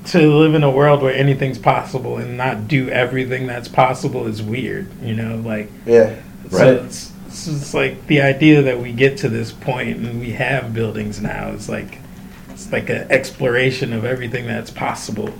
to 0.05 0.33
live 0.33 0.55
in 0.55 0.63
a 0.63 0.71
world 0.71 1.03
where 1.03 1.13
anything's 1.13 1.59
possible 1.59 2.17
and 2.17 2.37
not 2.37 2.67
do 2.67 2.89
everything 2.89 3.45
that's 3.45 3.67
possible 3.67 4.25
is 4.25 4.41
weird. 4.41 4.87
You 5.03 5.13
know, 5.13 5.35
like 5.45 5.69
Yeah. 5.85 6.15
So 6.49 6.57
Right. 6.57 6.67
it's, 6.85 7.11
it's 7.27 7.45
just 7.45 7.73
like 7.73 8.07
the 8.07 8.21
idea 8.21 8.61
that 8.63 8.80
we 8.80 8.91
get 8.91 9.17
to 9.17 9.30
this 9.30 9.51
point 9.51 9.97
and 9.97 10.19
we 10.19 10.31
have 10.31 10.73
buildings 10.73 11.21
now 11.21 11.49
is 11.49 11.69
like 11.69 11.99
it's 12.49 12.71
like 12.71 12.89
an 12.89 13.07
exploration 13.11 13.93
of 13.93 14.03
everything 14.03 14.47
that's 14.47 14.71
possible, 14.71 15.31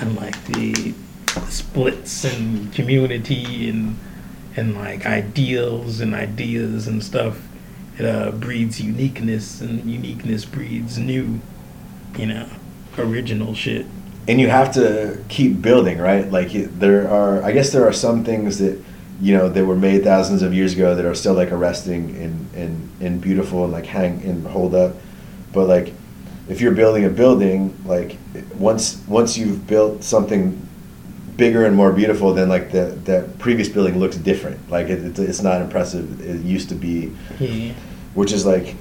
and 0.00 0.16
like 0.16 0.42
the 0.46 0.94
splits 1.48 2.24
and 2.24 2.72
community 2.72 3.68
and 3.68 3.96
and 4.56 4.74
like 4.74 5.06
ideals 5.06 6.00
and 6.00 6.14
ideas 6.14 6.86
and 6.88 7.02
stuff. 7.02 7.40
It 7.98 8.04
uh, 8.04 8.30
breeds 8.32 8.78
uniqueness, 8.80 9.60
and 9.62 9.90
uniqueness 9.90 10.44
breeds 10.44 10.98
new, 10.98 11.40
you 12.18 12.26
know, 12.26 12.46
original 12.98 13.54
shit. 13.54 13.86
and 14.28 14.38
you 14.40 14.48
have 14.48 14.72
to 14.74 15.18
keep 15.28 15.62
building, 15.62 15.98
right? 15.98 16.30
Like 16.30 16.50
there 16.52 17.08
are, 17.08 17.42
I 17.42 17.52
guess 17.52 17.70
there 17.72 17.86
are 17.86 17.92
some 17.92 18.22
things 18.24 18.58
that 18.58 18.78
you 19.20 19.36
know 19.36 19.48
that 19.48 19.64
were 19.64 19.76
made 19.76 20.04
thousands 20.04 20.42
of 20.42 20.52
years 20.52 20.74
ago 20.74 20.94
that 20.94 21.04
are 21.04 21.14
still 21.14 21.34
like 21.34 21.50
arresting 21.52 22.10
and 22.16 22.48
and 22.54 22.90
and 23.00 23.20
beautiful 23.20 23.64
and 23.64 23.72
like 23.72 23.86
hang 23.86 24.22
and 24.22 24.46
hold 24.46 24.74
up, 24.74 24.94
but 25.52 25.66
like 25.66 25.92
if 26.48 26.60
you're 26.60 26.72
building 26.74 27.04
a 27.04 27.08
building, 27.10 27.74
like 27.86 28.18
once 28.58 29.00
once 29.08 29.36
you've 29.38 29.66
built 29.66 30.04
something 30.04 30.60
bigger 31.36 31.64
and 31.66 31.76
more 31.76 31.92
beautiful, 31.92 32.32
then 32.34 32.48
like 32.48 32.70
the 32.72 32.96
that 33.04 33.38
previous 33.38 33.68
building 33.68 33.98
looks 33.98 34.16
different. 34.16 34.58
Like 34.70 34.86
it, 34.88 34.98
it's- 35.04 35.18
it's 35.18 35.42
not 35.42 35.60
impressive. 35.60 36.20
It 36.20 36.40
used 36.42 36.68
to 36.70 36.74
be 36.74 37.12
Yeah. 37.40 37.72
which 38.14 38.32
is 38.32 38.44
like 38.46 38.74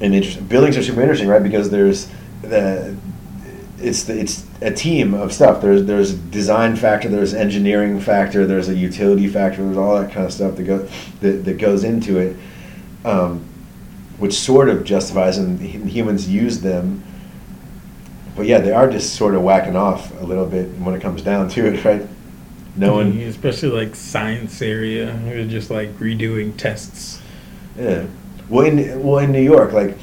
an 0.00 0.12
interesting 0.12 0.46
buildings 0.46 0.76
are 0.76 0.82
super 0.82 1.00
interesting 1.00 1.28
right 1.28 1.42
because 1.42 1.70
there's 1.70 2.08
the 2.42 2.94
it's 3.84 4.08
it's 4.08 4.44
a 4.60 4.70
team 4.70 5.14
of 5.14 5.32
stuff 5.32 5.60
there's 5.60 5.84
there's 5.84 6.14
design 6.14 6.74
factor 6.76 7.08
there's 7.08 7.34
engineering 7.34 8.00
factor 8.00 8.46
there's 8.46 8.68
a 8.68 8.74
utility 8.74 9.28
factor 9.28 9.64
there's 9.64 9.76
all 9.76 10.00
that 10.00 10.12
kind 10.12 10.26
of 10.26 10.32
stuff 10.32 10.56
that 10.56 10.62
go 10.62 10.78
that, 11.20 11.44
that 11.44 11.58
goes 11.58 11.84
into 11.84 12.18
it 12.18 12.36
um, 13.04 13.44
which 14.18 14.34
sort 14.34 14.68
of 14.68 14.84
justifies 14.84 15.38
and 15.38 15.60
humans 15.60 16.28
use 16.28 16.60
them 16.60 17.02
but 18.36 18.46
yeah 18.46 18.58
they 18.58 18.72
are 18.72 18.90
just 18.90 19.14
sort 19.14 19.34
of 19.34 19.42
whacking 19.42 19.76
off 19.76 20.10
a 20.20 20.24
little 20.24 20.46
bit 20.46 20.68
when 20.78 20.94
it 20.94 21.00
comes 21.00 21.22
down 21.22 21.48
to 21.48 21.66
it 21.66 21.84
right 21.84 22.08
no 22.76 22.94
one 22.94 23.18
especially 23.20 23.70
like 23.70 23.94
science 23.94 24.60
area, 24.62 25.18
we're 25.24 25.46
just 25.46 25.70
like 25.70 25.96
redoing 25.98 26.56
tests. 26.56 27.20
Yeah. 27.78 28.06
Well, 28.48 28.66
in 28.66 29.02
well 29.02 29.18
in 29.18 29.32
New 29.32 29.42
York, 29.42 29.72
like 29.72 29.96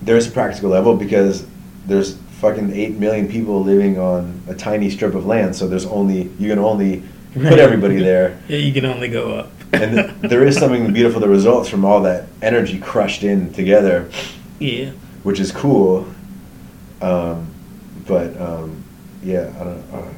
there's 0.00 0.26
a 0.26 0.30
practical 0.30 0.70
level 0.70 0.96
because 0.96 1.46
there's 1.86 2.16
fucking 2.42 2.72
eight 2.74 2.98
million 2.98 3.28
people 3.28 3.62
living 3.62 4.00
on 4.00 4.42
a 4.48 4.54
tiny 4.54 4.90
strip 4.90 5.14
of 5.14 5.24
land, 5.24 5.54
so 5.54 5.68
there's 5.68 5.86
only 5.86 6.24
you 6.40 6.48
can 6.48 6.58
only 6.58 7.04
put 7.34 7.60
everybody 7.60 8.02
there, 8.10 8.36
Yeah, 8.48 8.56
you 8.58 8.72
can 8.72 8.84
only 8.84 9.08
go 9.08 9.32
up. 9.32 9.52
and 9.72 9.92
th- 9.96 10.30
there 10.30 10.44
is 10.44 10.58
something 10.58 10.92
beautiful 10.92 11.20
that 11.20 11.28
results 11.28 11.68
from 11.68 11.84
all 11.84 12.02
that 12.02 12.26
energy 12.42 12.80
crushed 12.80 13.22
in 13.22 13.52
together, 13.52 14.10
yeah. 14.58 14.90
which 15.22 15.38
is 15.38 15.52
cool. 15.52 16.04
Um, 17.00 17.46
but 18.08 18.38
um, 18.40 18.82
yeah, 19.22 19.52
I 19.60 19.64
don't. 19.64 19.84
Uh, 19.94 20.12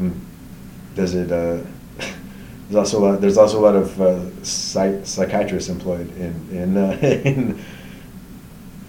mm. 0.00 0.20
does 0.96 1.14
it? 1.14 1.30
Uh, 1.30 1.62
there's 2.68 2.74
also 2.76 2.98
a 2.98 3.02
lot. 3.04 3.20
There's 3.20 3.38
also 3.38 3.60
a 3.60 3.64
lot 3.68 3.76
of 3.76 4.00
uh, 4.00 4.42
psych- 4.42 5.06
psychiatrists 5.06 5.70
employed 5.70 6.08
in 6.16 6.34
in, 6.50 6.76
uh, 6.76 6.98
in 7.24 7.62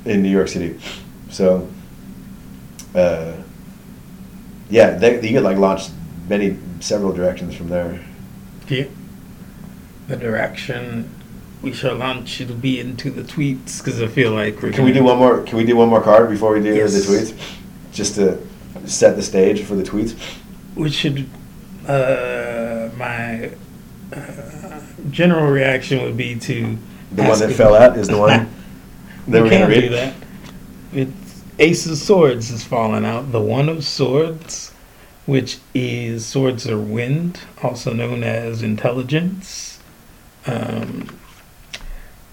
in 0.06 0.24
New 0.24 0.32
York 0.32 0.48
City, 0.48 0.80
so 1.30 1.68
uh, 2.95 3.34
yeah, 4.69 4.91
they, 4.91 5.15
you 5.27 5.34
could 5.35 5.43
like 5.43 5.57
launch 5.57 5.84
many 6.30 6.57
several 6.80 7.11
directions 7.11 7.55
from 7.55 7.69
there. 7.69 7.99
Yeah. 8.68 8.85
The 10.07 10.15
direction 10.18 11.09
we 11.61 11.73
shall 11.73 11.95
launch 11.95 12.41
it'll 12.41 12.55
be 12.55 12.80
into 12.80 13.11
the 13.11 13.22
tweets 13.22 13.77
because 13.84 14.01
I 14.01 14.07
feel 14.07 14.31
like 14.31 14.61
we're 14.61 14.72
Can 14.72 14.84
we 14.85 14.93
do 14.93 15.03
one 15.03 15.18
more? 15.19 15.43
Can 15.43 15.57
we 15.57 15.65
do 15.65 15.76
one 15.76 15.89
more 15.89 16.01
card 16.01 16.30
before 16.30 16.53
we 16.53 16.61
do 16.61 16.73
Yes. 16.73 16.93
the 16.93 16.99
tweets? 17.13 17.38
Just 17.93 18.15
to 18.15 18.39
set 18.85 19.15
the 19.15 19.22
stage 19.22 19.63
for 19.63 19.76
the 19.76 19.84
tweets. 19.84 20.15
We 20.76 20.89
should. 20.89 21.30
Uh, 21.88 22.89
my 22.97 23.51
uh, 24.13 24.81
general 25.11 25.51
reaction 25.51 26.01
would 26.03 26.15
be 26.18 26.35
to 26.39 26.77
The 27.11 27.23
one 27.23 27.39
that 27.39 27.51
fell 27.53 27.76
out 27.76 27.97
is 27.97 28.07
the 28.07 28.18
one 28.18 28.49
that 29.27 29.41
we 29.43 29.49
we're 29.49 29.49
gonna 29.49 29.68
read. 29.68 29.81
do 29.81 29.89
that. 29.89 30.13
It's 30.93 31.20
Ace 31.62 31.86
of 31.86 31.96
Swords 31.96 32.50
has 32.50 32.64
fallen 32.64 33.06
out. 33.06 33.32
The 33.32 33.40
One 33.40 33.70
of 33.70 33.84
Swords, 33.84 34.72
which 35.28 35.60
is 35.76 36.26
swords 36.26 36.68
or 36.68 36.80
wind, 36.80 37.42
also 37.62 37.94
known 37.94 38.24
as 38.24 38.64
intelligence. 38.64 39.80
Um, 40.48 41.20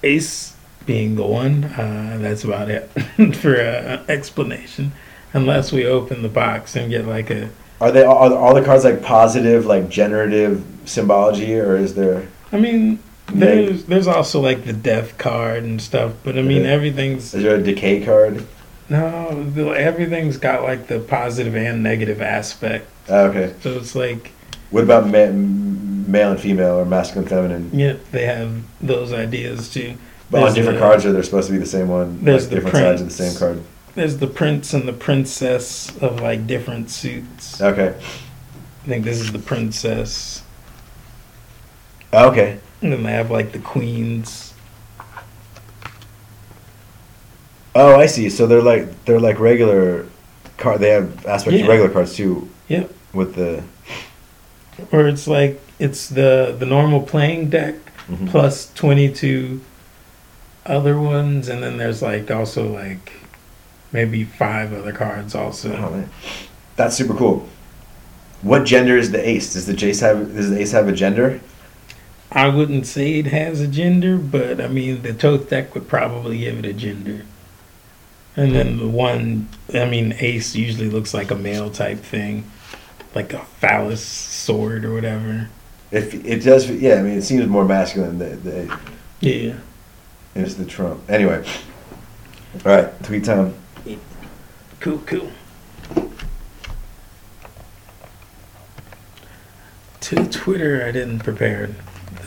Ace 0.02 0.56
being 0.86 1.16
the 1.16 1.26
one. 1.26 1.64
Uh, 1.64 2.16
that's 2.22 2.42
about 2.42 2.70
it 2.70 2.84
for 3.36 3.60
uh, 3.60 4.02
explanation. 4.08 4.92
Unless 5.34 5.72
we 5.72 5.84
open 5.84 6.22
the 6.22 6.30
box 6.30 6.74
and 6.74 6.88
get 6.88 7.04
like 7.04 7.28
a. 7.28 7.50
Are 7.82 7.92
they 7.92 8.04
are 8.04 8.32
all 8.32 8.54
the 8.54 8.64
cards 8.64 8.84
like 8.84 9.02
positive, 9.02 9.66
like 9.66 9.90
generative 9.90 10.64
symbology, 10.86 11.60
or 11.60 11.76
is 11.76 11.94
there? 11.94 12.26
I 12.50 12.58
mean, 12.58 12.98
there's 13.26 13.84
there's 13.84 14.06
also 14.06 14.40
like 14.40 14.64
the 14.64 14.72
death 14.72 15.18
card 15.18 15.64
and 15.64 15.82
stuff, 15.82 16.14
but 16.24 16.38
I 16.38 16.42
mean 16.42 16.64
everything's 16.64 17.34
Is 17.34 17.42
there 17.42 17.56
a 17.56 17.62
decay 17.62 18.02
card? 18.02 18.46
No, 18.90 19.44
the, 19.44 19.66
everything's 19.70 20.36
got 20.36 20.62
like 20.62 20.86
the 20.86 20.98
positive 21.00 21.54
and 21.56 21.82
negative 21.82 22.20
aspect. 22.22 22.88
Ah, 23.08 23.22
okay. 23.24 23.54
So 23.62 23.72
it's 23.78 23.94
like, 23.94 24.32
What 24.70 24.84
about 24.84 25.06
ma- 25.06 25.32
male 25.32 26.30
and 26.32 26.40
female, 26.40 26.76
or 26.80 26.84
masculine, 26.84 27.24
and 27.24 27.30
feminine? 27.30 27.70
yeah, 27.72 27.96
they 28.12 28.24
have 28.26 28.62
those 28.80 29.12
ideas 29.12 29.70
too. 29.72 29.94
But 30.30 30.42
on 30.42 30.54
different 30.54 30.78
the- 30.78 30.84
cards, 30.84 31.06
or 31.06 31.12
they're 31.12 31.22
supposed 31.22 31.46
to 31.48 31.52
be 31.52 31.58
the 31.58 31.66
same 31.66 31.88
one? 31.88 32.22
There's 32.24 32.44
like 32.44 32.50
the 32.50 32.56
different 32.56 32.76
sides 32.76 33.00
of 33.00 33.08
the 33.08 33.14
same 33.14 33.38
card. 33.38 33.62
There's 33.94 34.18
the 34.18 34.26
prince 34.26 34.74
and 34.74 34.86
the 34.86 34.92
princess 34.92 35.96
of 36.02 36.20
like 36.20 36.46
different 36.46 36.90
suits. 36.90 37.60
Okay. 37.60 37.94
I 38.84 38.86
think 38.88 39.04
this 39.04 39.20
is 39.20 39.32
the 39.32 39.38
princess. 39.38 40.42
Okay. 42.12 42.58
And 42.80 42.92
then 42.92 43.02
they 43.02 43.12
have 43.12 43.30
like 43.30 43.52
the 43.52 43.58
queens. 43.58 44.47
Oh, 47.80 47.94
I 47.94 48.06
see. 48.06 48.28
So 48.28 48.46
they're 48.48 48.60
like 48.60 49.04
they're 49.04 49.20
like 49.20 49.38
regular 49.38 50.04
card. 50.56 50.80
They 50.80 50.90
have 50.90 51.24
aspects 51.26 51.58
Yeah. 51.58 51.62
of 51.62 51.68
regular 51.68 51.90
cards 51.90 52.14
too. 52.14 52.48
Yep. 52.66 52.90
With 53.12 53.34
the 53.36 53.62
Or 54.90 55.06
it's 55.06 55.28
like 55.28 55.60
it's 55.78 56.08
the 56.08 56.56
the 56.58 56.66
normal 56.66 57.00
playing 57.02 57.50
deck 57.50 57.74
Mhm. 58.10 58.30
plus 58.30 58.72
22 58.74 59.60
other 60.66 60.98
ones 60.98 61.48
and 61.48 61.62
then 61.62 61.76
there's 61.76 62.02
like 62.02 62.30
also 62.32 62.66
like 62.66 63.12
maybe 63.92 64.24
five 64.24 64.72
other 64.72 64.92
cards 64.92 65.34
also. 65.36 65.70
Oh. 65.72 66.04
That's 66.76 66.96
super 66.96 67.14
cool. 67.14 67.46
What 68.42 68.64
gender 68.64 68.96
is 68.96 69.12
the 69.12 69.22
ace? 69.28 69.52
Does 69.52 69.66
the 69.66 69.86
ace 69.86 70.00
have 70.00 70.34
does 70.34 70.50
the 70.50 70.60
ace 70.60 70.72
have 70.72 70.88
a 70.88 70.92
gender? 70.92 71.40
I 72.32 72.48
wouldn't 72.48 72.86
say 72.86 73.20
it 73.20 73.26
has 73.28 73.60
a 73.60 73.68
gender, 73.68 74.16
but 74.18 74.60
I 74.60 74.66
mean 74.66 75.02
the 75.02 75.14
Thoth 75.14 75.48
deck 75.48 75.74
would 75.74 75.86
probably 75.86 76.38
give 76.38 76.58
it 76.58 76.66
a 76.66 76.72
gender. 76.72 77.22
And 78.38 78.54
then 78.54 78.78
the 78.78 78.86
one, 78.86 79.48
I 79.74 79.84
mean, 79.86 80.14
Ace 80.20 80.54
usually 80.54 80.88
looks 80.88 81.12
like 81.12 81.32
a 81.32 81.34
male 81.34 81.70
type 81.72 81.98
thing, 81.98 82.48
like 83.12 83.32
a 83.32 83.40
phallus 83.40 84.00
sword 84.00 84.84
or 84.84 84.92
whatever. 84.94 85.48
If 85.90 86.14
it 86.24 86.44
does, 86.44 86.70
yeah. 86.70 86.94
I 86.94 87.02
mean, 87.02 87.18
it 87.18 87.22
seems 87.22 87.48
more 87.48 87.64
masculine. 87.64 88.18
The 88.20 88.36
the 88.36 88.78
Yeah. 89.18 89.54
it's 90.36 90.54
the 90.54 90.64
trump. 90.64 91.00
Anyway, 91.10 91.44
All 92.64 92.72
right, 92.76 93.02
tweet 93.02 93.24
time. 93.24 93.54
Cool, 94.78 94.98
cool. 95.06 95.32
To 100.00 100.26
Twitter, 100.28 100.84
I 100.86 100.92
didn't 100.92 101.18
prepare 101.24 101.70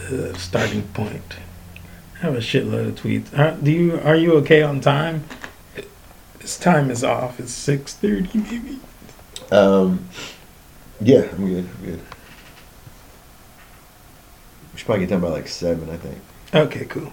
the 0.09 0.37
starting 0.37 0.81
point. 0.89 1.37
I 2.15 2.25
have 2.25 2.35
a 2.35 2.39
shitload 2.39 2.89
of 2.89 2.95
tweets. 2.95 3.37
Are, 3.39 3.55
do 3.55 3.71
you 3.71 4.01
are 4.03 4.17
you 4.17 4.33
okay 4.39 4.61
on 4.61 4.81
time? 4.81 5.23
This 6.41 6.57
time 6.57 6.89
is 6.89 7.03
off. 7.03 7.39
It's 7.39 7.51
six 7.51 7.93
thirty, 7.93 8.39
maybe. 8.39 8.79
Um, 9.51 10.07
yeah, 10.99 11.27
I'm 11.31 11.47
good. 11.47 11.69
I'm 11.77 11.85
good. 11.85 12.01
We 14.73 14.77
should 14.79 14.85
probably 14.87 15.05
get 15.05 15.11
done 15.11 15.21
by 15.21 15.29
like 15.29 15.47
seven, 15.47 15.89
I 15.89 15.97
think. 15.97 16.17
Okay, 16.53 16.85
cool. 16.85 17.11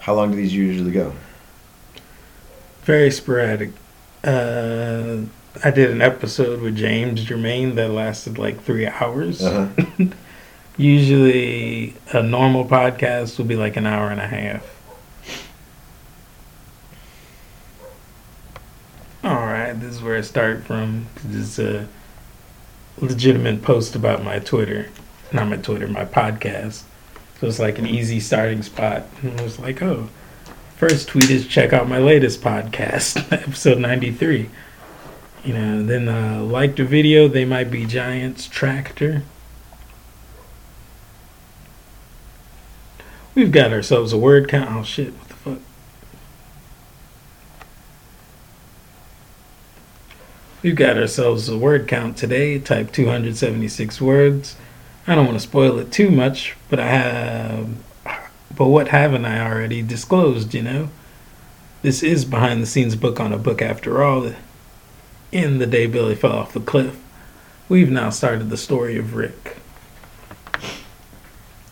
How 0.00 0.14
long 0.14 0.32
do 0.32 0.36
these 0.36 0.52
usually 0.52 0.90
go? 0.90 1.12
Very 2.82 3.12
sporadic. 3.12 3.70
Uh, 4.24 5.18
I 5.62 5.70
did 5.70 5.90
an 5.90 6.02
episode 6.02 6.60
with 6.60 6.74
James 6.76 7.22
Germain 7.22 7.76
that 7.76 7.90
lasted 7.90 8.36
like 8.36 8.60
three 8.62 8.86
hours. 8.86 9.42
Uh-huh. 9.42 10.06
Usually, 10.76 11.94
a 12.12 12.22
normal 12.22 12.64
podcast 12.64 13.38
will 13.38 13.44
be 13.44 13.54
like 13.56 13.76
an 13.76 13.86
hour 13.86 14.08
and 14.08 14.20
a 14.20 14.26
half. 14.26 14.81
This 19.80 19.94
is 19.94 20.02
where 20.02 20.16
I 20.16 20.20
start 20.20 20.64
from. 20.64 21.06
'cause 21.16 21.34
It's 21.34 21.58
a 21.58 21.86
legitimate 22.98 23.62
post 23.62 23.94
about 23.94 24.22
my 24.24 24.38
Twitter, 24.38 24.88
not 25.32 25.48
my 25.48 25.56
Twitter, 25.56 25.88
my 25.88 26.04
podcast. 26.04 26.82
So 27.40 27.46
it's 27.46 27.58
like 27.58 27.78
an 27.78 27.86
easy 27.86 28.20
starting 28.20 28.62
spot. 28.62 29.06
And 29.22 29.38
I 29.40 29.42
was 29.42 29.58
like, 29.58 29.82
oh, 29.82 30.08
first 30.76 31.08
tweet 31.08 31.30
is 31.30 31.46
check 31.46 31.72
out 31.72 31.88
my 31.88 31.98
latest 31.98 32.40
podcast, 32.42 33.32
episode 33.32 33.78
93. 33.78 34.48
You 35.44 35.54
know, 35.54 35.82
then 35.82 36.08
uh, 36.08 36.40
like 36.42 36.76
the 36.76 36.84
video, 36.84 37.26
they 37.26 37.44
might 37.44 37.70
be 37.70 37.84
Giants 37.84 38.46
Tractor. 38.46 39.22
We've 43.34 43.50
got 43.50 43.72
ourselves 43.72 44.12
a 44.12 44.18
word 44.18 44.48
count. 44.48 44.70
Oh 44.70 44.84
shit, 44.84 45.14
what 45.14 45.28
the 45.28 45.34
fuck? 45.34 45.58
We've 50.62 50.76
got 50.76 50.96
ourselves 50.96 51.48
a 51.48 51.58
word 51.58 51.88
count 51.88 52.16
today. 52.16 52.58
Type 52.60 52.92
276 52.92 54.00
words. 54.00 54.56
I 55.08 55.16
don't 55.16 55.26
want 55.26 55.36
to 55.36 55.42
spoil 55.42 55.80
it 55.80 55.90
too 55.90 56.08
much, 56.08 56.56
but 56.70 56.78
I 56.78 56.86
have. 56.86 57.68
But 58.56 58.68
what 58.68 58.88
haven't 58.88 59.24
I 59.24 59.44
already 59.44 59.82
disclosed, 59.82 60.54
you 60.54 60.62
know? 60.62 60.88
This 61.80 62.04
is 62.04 62.24
behind 62.24 62.62
the 62.62 62.66
scenes 62.66 62.94
book 62.94 63.18
on 63.18 63.32
a 63.32 63.38
book 63.38 63.60
after 63.60 64.04
all. 64.04 64.32
In 65.32 65.58
the 65.58 65.66
day 65.66 65.86
Billy 65.86 66.14
fell 66.14 66.32
off 66.32 66.52
the 66.52 66.60
cliff, 66.60 66.96
we've 67.68 67.90
now 67.90 68.10
started 68.10 68.50
the 68.50 68.56
story 68.56 68.96
of 68.96 69.16
Rick. 69.16 69.56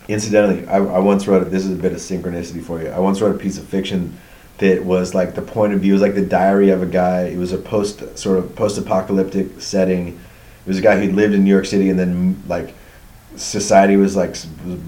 Incidentally, 0.08 0.66
I, 0.66 0.78
I 0.78 0.98
once 0.98 1.28
wrote 1.28 1.42
it. 1.42 1.50
This 1.50 1.64
is 1.64 1.72
a 1.72 1.80
bit 1.80 1.92
of 1.92 1.98
synchronicity 1.98 2.64
for 2.64 2.82
you. 2.82 2.88
I 2.88 2.98
once 2.98 3.20
wrote 3.20 3.36
a 3.36 3.38
piece 3.38 3.58
of 3.58 3.68
fiction 3.68 4.18
that 4.60 4.84
was 4.84 5.14
like 5.14 5.34
the 5.34 5.42
point 5.42 5.72
of 5.72 5.80
view. 5.80 5.92
It 5.92 5.94
was 5.94 6.02
like 6.02 6.14
the 6.14 6.24
diary 6.24 6.68
of 6.68 6.82
a 6.82 6.86
guy. 6.86 7.22
It 7.22 7.38
was 7.38 7.52
a 7.52 7.58
post 7.58 8.18
sort 8.18 8.38
of 8.38 8.54
post-apocalyptic 8.54 9.60
setting. 9.60 10.08
It 10.08 10.68
was 10.68 10.78
a 10.78 10.82
guy 10.82 11.00
who 11.00 11.12
lived 11.12 11.34
in 11.34 11.44
New 11.44 11.50
York 11.50 11.64
City, 11.64 11.88
and 11.88 11.98
then 11.98 12.42
like 12.46 12.74
society 13.36 13.96
was 13.96 14.16
like 14.16 14.36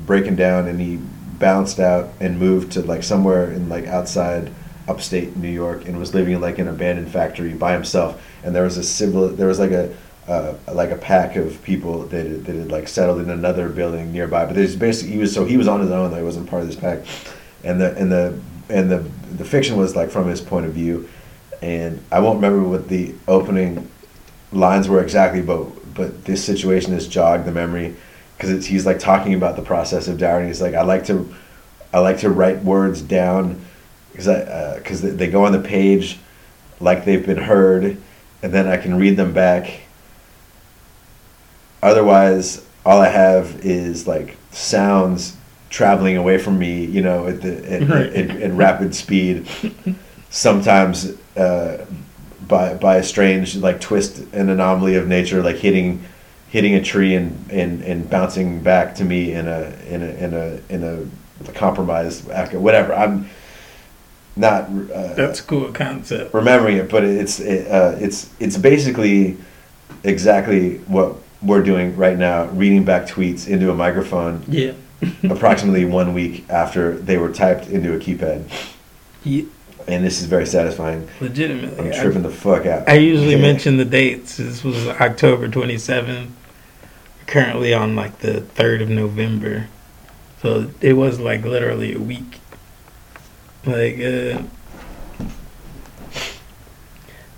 breaking 0.06 0.36
down, 0.36 0.68
and 0.68 0.78
he 0.78 0.96
bounced 1.38 1.80
out 1.80 2.10
and 2.20 2.38
moved 2.38 2.72
to 2.72 2.82
like 2.82 3.02
somewhere 3.02 3.50
in 3.50 3.68
like 3.68 3.86
outside 3.86 4.52
upstate 4.88 5.36
New 5.36 5.50
York, 5.50 5.86
and 5.86 5.98
was 5.98 6.14
living 6.14 6.34
in 6.34 6.40
like 6.40 6.58
an 6.58 6.68
abandoned 6.68 7.10
factory 7.10 7.54
by 7.54 7.72
himself. 7.72 8.22
And 8.44 8.54
there 8.54 8.64
was 8.64 8.76
a 8.76 8.82
civil. 8.82 9.28
There 9.28 9.48
was 9.48 9.58
like 9.58 9.70
a 9.70 9.94
uh, 10.28 10.54
like 10.72 10.90
a 10.90 10.96
pack 10.96 11.36
of 11.36 11.62
people 11.62 12.00
that 12.08 12.44
that 12.44 12.54
had 12.54 12.70
like 12.70 12.88
settled 12.88 13.20
in 13.20 13.30
another 13.30 13.70
building 13.70 14.12
nearby. 14.12 14.44
But 14.44 14.54
there's 14.54 14.76
basically 14.76 15.14
he 15.14 15.18
was 15.18 15.32
so 15.32 15.46
he 15.46 15.56
was 15.56 15.66
on 15.66 15.80
his 15.80 15.90
own. 15.90 16.10
Though 16.10 16.18
he 16.18 16.22
wasn't 16.22 16.50
part 16.50 16.60
of 16.60 16.68
this 16.68 16.76
pack, 16.76 17.06
and 17.64 17.80
the 17.80 17.96
and 17.96 18.12
the 18.12 18.38
and 18.68 18.90
the 18.90 18.98
the 19.36 19.44
fiction 19.44 19.76
was 19.76 19.96
like 19.96 20.10
from 20.10 20.28
his 20.28 20.40
point 20.40 20.66
of 20.66 20.72
view, 20.72 21.08
and 21.60 22.02
I 22.10 22.20
won't 22.20 22.36
remember 22.36 22.68
what 22.68 22.88
the 22.88 23.14
opening 23.28 23.88
lines 24.52 24.88
were 24.88 25.02
exactly, 25.02 25.42
but 25.42 25.64
but 25.94 26.24
this 26.24 26.44
situation 26.44 26.92
has 26.92 27.06
jogged 27.06 27.44
the 27.44 27.52
memory. 27.52 27.96
Because 28.36 28.66
he's 28.66 28.84
like 28.84 28.98
talking 28.98 29.34
about 29.34 29.54
the 29.54 29.62
process 29.62 30.08
of 30.08 30.18
dowry. 30.18 30.48
He's 30.48 30.60
like 30.60 30.74
I 30.74 30.82
like 30.82 31.06
to 31.06 31.32
I 31.92 32.00
like 32.00 32.18
to 32.18 32.30
write 32.30 32.62
words 32.64 33.00
down 33.00 33.64
because 34.10 34.26
I 34.26 34.40
uh, 34.40 34.76
because 34.78 35.00
they, 35.02 35.10
they 35.10 35.30
go 35.30 35.44
on 35.44 35.52
the 35.52 35.60
page 35.60 36.18
like 36.80 37.04
they've 37.04 37.24
been 37.24 37.36
heard, 37.36 37.96
and 38.42 38.52
then 38.52 38.66
I 38.66 38.78
can 38.78 38.96
read 38.96 39.16
them 39.16 39.32
back. 39.32 39.82
Otherwise 41.82 42.64
all 42.84 43.00
i 43.00 43.08
have 43.08 43.64
is 43.64 44.06
like 44.06 44.36
sounds 44.50 45.36
traveling 45.72 46.16
away 46.18 46.36
from 46.38 46.58
me 46.58 46.84
you 46.84 47.00
know 47.00 47.26
at 47.26 47.40
the 47.40 47.52
at, 47.72 47.88
Right. 47.96 48.12
at, 48.14 48.30
at 48.42 48.52
rapid 48.52 48.94
speed 48.94 49.48
sometimes 50.30 51.12
uh, 51.36 51.84
by 52.46 52.74
by 52.74 52.96
a 52.96 53.02
strange 53.02 53.56
like 53.56 53.80
twist 53.80 54.18
and 54.32 54.50
anomaly 54.50 54.94
of 54.96 55.06
nature 55.08 55.42
like 55.42 55.56
hitting 55.56 56.04
hitting 56.48 56.74
a 56.74 56.82
tree 56.82 57.14
and, 57.14 57.32
and, 57.50 57.82
and 57.82 58.10
bouncing 58.10 58.60
back 58.62 58.94
to 58.96 59.04
me 59.04 59.32
in 59.32 59.48
a 59.48 59.72
in 59.88 60.02
a 60.02 60.10
in 60.24 60.34
a 60.34 60.60
in 60.68 60.84
a 60.84 61.52
compromised 61.52 62.30
act 62.30 62.52
whatever 62.54 62.92
i'm 62.94 63.26
not 64.36 64.62
uh, 64.94 65.12
That's 65.14 65.40
a 65.40 65.42
cool 65.44 65.70
concept. 65.72 66.32
remembering 66.32 66.78
it, 66.78 66.88
but 66.90 67.04
it's 67.04 67.38
it, 67.38 67.70
uh, 67.70 67.96
it's 67.98 68.30
it's 68.40 68.56
basically 68.56 69.36
exactly 70.04 70.78
what 70.88 71.16
we're 71.42 71.62
doing 71.62 71.94
right 71.98 72.16
now, 72.16 72.46
reading 72.46 72.82
back 72.82 73.06
tweets 73.06 73.46
into 73.46 73.70
a 73.70 73.74
microphone, 73.74 74.42
Yeah. 74.48 74.72
Approximately 75.24 75.84
one 75.84 76.14
week 76.14 76.48
after 76.48 76.96
they 76.96 77.16
were 77.16 77.32
typed 77.32 77.68
into 77.68 77.94
a 77.94 77.98
keypad, 77.98 78.44
yeah 79.24 79.44
and 79.88 80.04
this 80.04 80.20
is 80.20 80.26
very 80.26 80.46
satisfying. 80.46 81.08
legitimately. 81.20 81.78
I'm 81.78 81.92
I- 81.92 82.02
tripping 82.02 82.22
the 82.22 82.30
fuck 82.30 82.66
out. 82.66 82.88
I 82.88 82.94
usually 82.94 83.36
mention 83.36 83.76
the 83.76 83.84
dates. 83.84 84.36
This 84.36 84.62
was 84.64 84.86
October 84.88 85.48
27th. 85.48 86.28
Currently 87.26 87.72
on 87.72 87.96
like 87.96 88.18
the 88.18 88.42
3rd 88.54 88.82
of 88.82 88.90
November. 88.90 89.68
So 90.40 90.70
it 90.80 90.94
was 90.94 91.20
like 91.20 91.42
literally 91.44 91.94
a 91.94 91.98
week. 91.98 92.40
Like, 93.64 93.94
uh, 93.94 94.42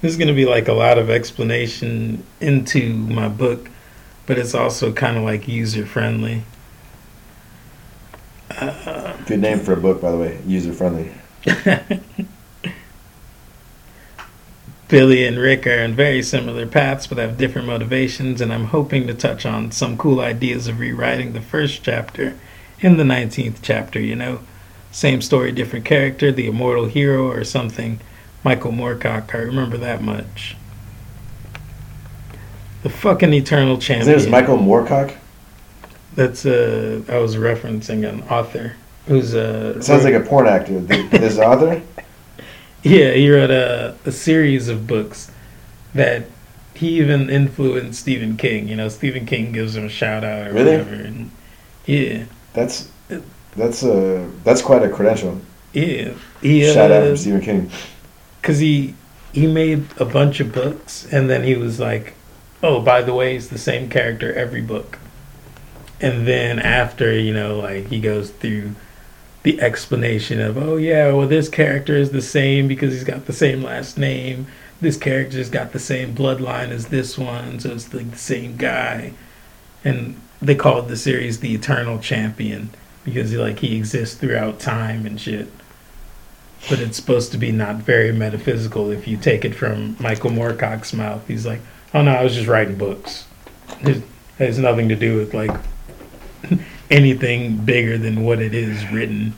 this 0.00 0.12
is 0.12 0.16
going 0.16 0.28
to 0.28 0.34
be 0.34 0.46
like 0.46 0.68
a 0.68 0.72
lot 0.72 0.98
of 0.98 1.10
explanation 1.10 2.24
into 2.40 2.94
my 2.94 3.28
book, 3.28 3.68
but 4.26 4.38
it's 4.38 4.54
also 4.54 4.90
kind 4.90 5.18
of 5.18 5.22
like 5.22 5.46
user 5.46 5.84
friendly. 5.84 6.44
Uh, 8.50 9.16
Good 9.26 9.40
name 9.40 9.60
for 9.60 9.72
a 9.72 9.76
book, 9.76 10.00
by 10.00 10.10
the 10.10 10.18
way, 10.18 10.40
user 10.46 10.72
friendly. 10.72 11.10
Billy 14.88 15.26
and 15.26 15.38
Rick 15.38 15.66
are 15.66 15.82
on 15.82 15.94
very 15.94 16.22
similar 16.22 16.66
paths 16.66 17.06
but 17.06 17.18
have 17.18 17.38
different 17.38 17.66
motivations, 17.66 18.40
and 18.40 18.52
I'm 18.52 18.66
hoping 18.66 19.06
to 19.06 19.14
touch 19.14 19.46
on 19.46 19.72
some 19.72 19.96
cool 19.96 20.20
ideas 20.20 20.68
of 20.68 20.78
rewriting 20.78 21.32
the 21.32 21.40
first 21.40 21.82
chapter 21.82 22.38
in 22.80 22.96
the 22.98 23.02
19th 23.04 23.56
chapter, 23.62 23.98
you 24.00 24.14
know? 24.14 24.40
Same 24.92 25.22
story, 25.22 25.50
different 25.52 25.84
character, 25.84 26.30
the 26.30 26.46
immortal 26.46 26.84
hero, 26.86 27.28
or 27.30 27.42
something. 27.44 27.98
Michael 28.44 28.72
Moorcock, 28.72 29.34
I 29.34 29.38
remember 29.38 29.78
that 29.78 30.02
much. 30.02 30.54
The 32.82 32.90
fucking 32.90 33.32
eternal 33.32 33.76
His 33.76 33.84
champion. 33.86 34.08
name 34.08 34.16
is 34.18 34.28
Michael 34.28 34.58
Moorcock. 34.58 35.16
That's, 36.14 36.46
uh, 36.46 37.02
I 37.08 37.18
was 37.18 37.36
referencing 37.36 38.08
an 38.08 38.22
author 38.28 38.74
who's, 39.06 39.34
uh, 39.34 39.74
It 39.76 39.82
sounds 39.84 40.04
like 40.04 40.14
a 40.14 40.20
porn 40.20 40.46
actor. 40.46 40.80
This 40.80 41.38
author. 41.38 41.82
Yeah, 42.86 43.12
he 43.12 43.30
wrote 43.30 43.50
a, 43.50 43.96
a 44.04 44.12
series 44.12 44.68
of 44.68 44.86
books 44.86 45.30
that 45.94 46.26
he 46.74 46.98
even 47.00 47.30
influenced 47.30 47.98
Stephen 48.00 48.36
King. 48.36 48.68
You 48.68 48.76
know, 48.76 48.90
Stephen 48.90 49.24
King 49.24 49.52
gives 49.52 49.74
him 49.74 49.86
a 49.86 49.88
shout 49.88 50.22
out 50.22 50.48
or 50.48 50.52
Really? 50.52 50.76
whatever. 50.76 50.94
And 50.94 51.30
yeah, 51.86 52.24
That's 52.52 52.90
that's 53.56 53.82
uh 53.84 54.28
that's 54.44 54.60
quite 54.60 54.82
a 54.82 54.90
credential. 54.90 55.40
yeah. 55.72 56.12
He, 56.42 56.70
Shout 56.70 56.90
out 56.90 57.04
uh, 57.04 57.06
from 57.06 57.16
Stephen 57.16 57.40
King. 57.40 57.70
Cause 58.42 58.58
he 58.58 58.94
he 59.32 59.46
made 59.46 59.86
a 59.98 60.04
bunch 60.04 60.40
of 60.40 60.52
books, 60.52 61.06
and 61.10 61.30
then 61.30 61.42
he 61.42 61.54
was 61.54 61.80
like, 61.80 62.12
"Oh, 62.62 62.82
by 62.82 63.00
the 63.00 63.14
way, 63.14 63.34
it's 63.34 63.48
the 63.48 63.56
same 63.58 63.88
character 63.88 64.30
every 64.34 64.60
book." 64.60 64.98
And 66.04 66.26
then 66.28 66.58
after, 66.58 67.18
you 67.18 67.32
know, 67.32 67.56
like 67.58 67.86
he 67.86 67.98
goes 67.98 68.28
through 68.28 68.74
the 69.42 69.58
explanation 69.62 70.38
of, 70.38 70.58
"Oh 70.58 70.76
yeah, 70.76 71.10
well 71.12 71.26
this 71.26 71.48
character 71.48 71.96
is 71.96 72.10
the 72.10 72.20
same 72.20 72.68
because 72.68 72.92
he's 72.92 73.04
got 73.04 73.24
the 73.24 73.32
same 73.32 73.62
last 73.62 73.96
name. 73.96 74.46
This 74.82 74.98
character's 74.98 75.48
got 75.48 75.72
the 75.72 75.78
same 75.78 76.14
bloodline 76.14 76.68
as 76.68 76.88
this 76.88 77.16
one, 77.16 77.58
so 77.58 77.70
it's 77.70 77.94
like 77.94 78.10
the 78.10 78.18
same 78.18 78.56
guy." 78.58 79.12
And 79.82 80.16
they 80.42 80.54
called 80.54 80.88
the 80.88 80.96
series 80.98 81.40
the 81.40 81.54
Eternal 81.54 81.98
Champion 81.98 82.68
because 83.02 83.30
he 83.30 83.38
like 83.38 83.60
he 83.60 83.74
exists 83.74 84.14
throughout 84.16 84.60
time 84.60 85.06
and 85.06 85.18
shit. 85.18 85.48
but 86.68 86.80
it's 86.80 86.96
supposed 86.96 87.32
to 87.32 87.38
be 87.38 87.50
not 87.52 87.76
very 87.76 88.12
metaphysical 88.12 88.90
if 88.90 89.06
you 89.08 89.16
take 89.16 89.44
it 89.44 89.54
from 89.54 89.96
Michael 90.00 90.30
Moorcock's 90.30 90.92
mouth. 90.92 91.26
He's 91.28 91.46
like, 91.46 91.60
"Oh 91.94 92.02
no, 92.02 92.12
I 92.12 92.22
was 92.24 92.34
just 92.34 92.48
writing 92.48 92.76
books. 92.76 93.24
It 93.82 94.02
has 94.38 94.58
nothing 94.58 94.88
to 94.90 94.96
do 94.96 95.16
with 95.16 95.32
like 95.34 95.50
anything 96.90 97.56
bigger 97.58 97.98
than 97.98 98.22
what 98.22 98.40
it 98.40 98.54
is 98.54 98.86
written." 98.90 99.34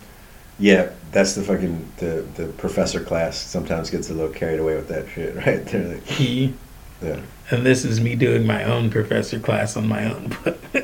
Yeah, 0.58 0.90
that's 1.12 1.34
the 1.34 1.42
fucking 1.42 1.92
the 1.98 2.26
the 2.34 2.46
professor 2.48 3.00
class 3.00 3.38
sometimes 3.38 3.90
gets 3.90 4.10
a 4.10 4.14
little 4.14 4.32
carried 4.32 4.60
away 4.60 4.76
with 4.76 4.88
that 4.88 5.08
shit, 5.08 5.34
right? 5.46 5.64
They're 5.66 5.94
like, 5.94 6.06
He 6.06 6.54
yeah. 7.02 7.20
and 7.50 7.64
this 7.64 7.84
is 7.84 8.00
me 8.00 8.14
doing 8.14 8.46
my 8.46 8.64
own 8.64 8.90
professor 8.90 9.38
class 9.38 9.76
on 9.76 9.86
my 9.86 10.12
own 10.12 10.28
book. 10.28 10.58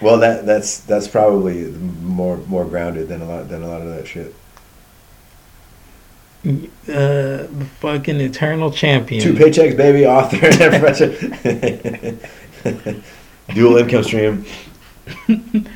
well, 0.00 0.18
that 0.18 0.46
that's 0.46 0.78
that's 0.80 1.08
probably 1.08 1.64
more 2.02 2.36
more 2.38 2.64
grounded 2.64 3.08
than 3.08 3.22
a 3.22 3.26
lot 3.26 3.48
than 3.48 3.62
a 3.62 3.68
lot 3.68 3.80
of 3.80 3.88
that 3.88 4.06
shit. 4.06 4.34
Uh, 6.44 7.46
the 7.46 7.68
fucking 7.78 8.20
eternal 8.20 8.72
champion. 8.72 9.22
Two 9.22 9.34
paychecks, 9.34 9.76
baby, 9.76 10.04
author, 10.04 10.44
and 10.44 10.56
professor. 10.82 11.12
Dual 13.54 13.76
income 13.76 14.04
stream. 14.04 14.44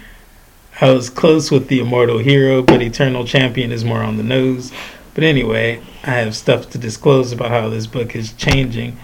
I 0.80 0.92
was 0.92 1.08
close 1.08 1.50
with 1.50 1.68
the 1.68 1.80
immortal 1.80 2.18
hero, 2.18 2.62
but 2.62 2.82
eternal 2.82 3.24
champion 3.24 3.72
is 3.72 3.84
more 3.84 4.02
on 4.02 4.18
the 4.18 4.22
nose. 4.22 4.72
But 5.14 5.24
anyway, 5.24 5.80
I 6.04 6.10
have 6.10 6.36
stuff 6.36 6.68
to 6.70 6.78
disclose 6.78 7.32
about 7.32 7.50
how 7.50 7.70
this 7.70 7.86
book 7.86 8.14
is 8.14 8.34
changing, 8.34 8.98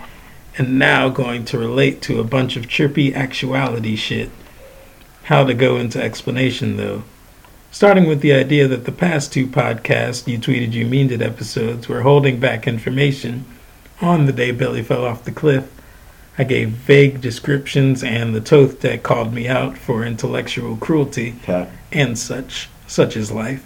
and 0.59 0.79
now 0.79 1.09
going 1.09 1.47
to 1.47 1.59
relate 1.59 2.03
to 2.03 2.21
a 2.21 2.25
bunch 2.25 2.57
of 2.57 2.69
chirpy 2.69 3.15
actuality 3.15 3.97
shit. 3.97 4.31
How 5.25 5.45
to 5.45 5.55
go 5.55 5.79
into 5.79 6.03
explanation 6.03 6.77
though. 6.77 7.05
Starting 7.71 8.07
with 8.07 8.21
the 8.21 8.35
idea 8.35 8.69
that 8.69 8.85
the 8.85 8.93
past 8.93 9.33
two 9.33 9.47
podcasts, 9.47 10.29
You 10.29 10.39
Tweeted 10.39 10.73
You 10.73 10.85
Meaned 10.85 11.11
It 11.11 11.23
episodes, 11.23 11.89
were 11.89 12.03
holding 12.03 12.39
back 12.39 12.69
information 12.69 13.47
on 14.03 14.27
the 14.27 14.33
day 14.33 14.51
Billy 14.51 14.83
fell 14.83 15.07
off 15.07 15.25
the 15.25 15.33
cliff. 15.33 15.71
I 16.39 16.45
gave 16.45 16.71
vague 16.71 17.21
descriptions, 17.21 18.03
and 18.03 18.35
the 18.35 18.41
Thoth 18.41 18.81
Deck 18.81 19.03
called 19.03 19.35
me 19.35 19.49
out 19.49 19.77
for 19.77 20.05
intellectual 20.05 20.77
cruelty 20.77 21.35
Okay. 21.43 21.69
and 21.93 22.19
such. 22.19 22.69
Such 22.87 23.17
is 23.17 23.31
life. 23.31 23.65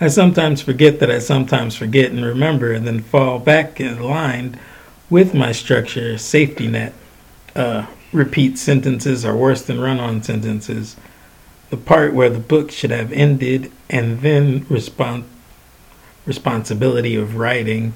I 0.00 0.08
sometimes 0.08 0.60
forget 0.62 0.98
that 0.98 1.10
I 1.12 1.20
sometimes 1.20 1.76
forget 1.76 2.10
and 2.10 2.24
remember, 2.24 2.72
and 2.72 2.86
then 2.86 3.00
fall 3.00 3.38
back 3.38 3.80
in 3.80 4.00
line 4.02 4.58
with 5.08 5.32
my 5.32 5.52
structure 5.52 6.18
safety 6.18 6.66
net. 6.66 6.92
Uh, 7.54 7.86
repeat 8.12 8.58
sentences 8.58 9.24
are 9.24 9.36
worse 9.36 9.62
than 9.62 9.80
run 9.80 10.00
on 10.00 10.22
sentences. 10.22 10.96
The 11.70 11.76
part 11.76 12.14
where 12.14 12.30
the 12.30 12.40
book 12.40 12.70
should 12.72 12.90
have 12.90 13.12
ended 13.12 13.70
and 13.88 14.20
then 14.22 14.64
respon- 14.66 15.24
responsibility 16.26 17.14
of 17.14 17.36
writing, 17.36 17.94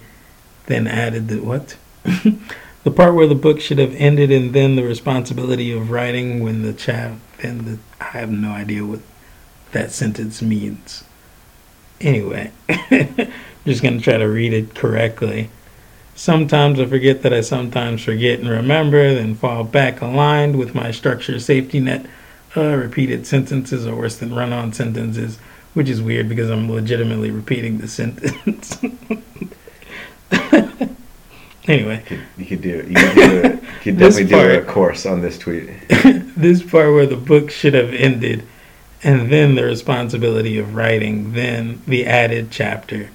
then 0.66 0.86
added 0.86 1.28
the 1.28 1.40
what? 1.40 1.76
the 2.84 2.90
part 2.90 3.14
where 3.14 3.26
the 3.26 3.34
book 3.34 3.60
should 3.60 3.78
have 3.78 3.94
ended 3.94 4.30
and 4.30 4.52
then 4.52 4.76
the 4.76 4.84
responsibility 4.84 5.72
of 5.72 5.90
writing 5.90 6.42
when 6.42 6.62
the 6.62 6.72
child 6.72 7.18
then 7.38 7.64
the 7.64 7.78
I 8.00 8.18
have 8.18 8.30
no 8.30 8.50
idea 8.50 8.84
what 8.84 9.00
that 9.72 9.90
sentence 9.90 10.40
means. 10.40 11.04
Anyway, 12.00 12.52
just 13.64 13.82
gonna 13.82 14.00
try 14.00 14.18
to 14.18 14.28
read 14.28 14.52
it 14.52 14.74
correctly. 14.74 15.50
Sometimes 16.14 16.80
I 16.80 16.86
forget 16.86 17.22
that 17.22 17.32
I 17.34 17.40
sometimes 17.40 18.02
forget 18.02 18.38
and 18.40 18.48
remember, 18.48 19.14
then 19.14 19.34
fall 19.34 19.64
back 19.64 20.00
aligned 20.00 20.58
with 20.58 20.74
my 20.74 20.90
structure 20.90 21.38
safety 21.38 21.80
net. 21.80 22.06
Uh, 22.56 22.74
repeated 22.74 23.26
sentences 23.26 23.86
are 23.86 23.94
worse 23.94 24.16
than 24.16 24.34
run 24.34 24.52
on 24.52 24.72
sentences, 24.72 25.38
which 25.74 25.90
is 25.90 26.00
weird 26.00 26.28
because 26.28 26.48
I'm 26.50 26.70
legitimately 26.70 27.30
repeating 27.30 27.78
the 27.78 27.88
sentence. 27.88 28.78
anyway, 31.68 32.02
You 32.02 32.06
could, 32.06 32.20
you 32.38 32.46
could 32.46 32.62
do 32.62 32.68
you 32.88 32.94
could 32.94 33.14
do 33.14 33.40
a, 33.42 33.50
you 33.50 33.60
could 33.82 33.98
definitely 33.98 34.24
do 34.24 34.50
a 34.58 34.62
course 34.64 35.06
on 35.06 35.20
this 35.20 35.38
tweet. 35.38 35.70
this 35.88 36.62
part 36.62 36.92
where 36.92 37.06
the 37.06 37.16
book 37.16 37.50
should 37.50 37.74
have 37.74 37.92
ended, 37.92 38.46
and 39.02 39.30
then 39.30 39.54
the 39.54 39.64
responsibility 39.64 40.58
of 40.58 40.74
writing, 40.74 41.32
then 41.32 41.82
the 41.86 42.06
added 42.06 42.48
chapter. 42.50 43.10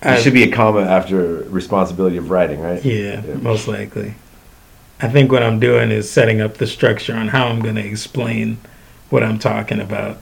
There 0.00 0.18
should 0.20 0.32
be 0.32 0.42
a 0.42 0.50
comma 0.50 0.80
after 0.80 1.44
responsibility 1.44 2.16
of 2.16 2.28
writing, 2.30 2.60
right? 2.60 2.84
yeah, 2.84 3.24
Yeah. 3.24 3.34
most 3.34 3.68
likely. 3.68 4.14
I 5.00 5.08
think 5.08 5.30
what 5.30 5.42
I'm 5.42 5.60
doing 5.60 5.90
is 5.90 6.10
setting 6.10 6.40
up 6.40 6.58
the 6.58 6.66
structure 6.66 7.14
on 7.14 7.28
how 7.28 7.46
I'm 7.46 7.60
going 7.60 7.74
to 7.76 7.84
explain 7.86 8.58
what 9.10 9.22
I'm 9.22 9.38
talking 9.38 9.80
about. 9.80 10.18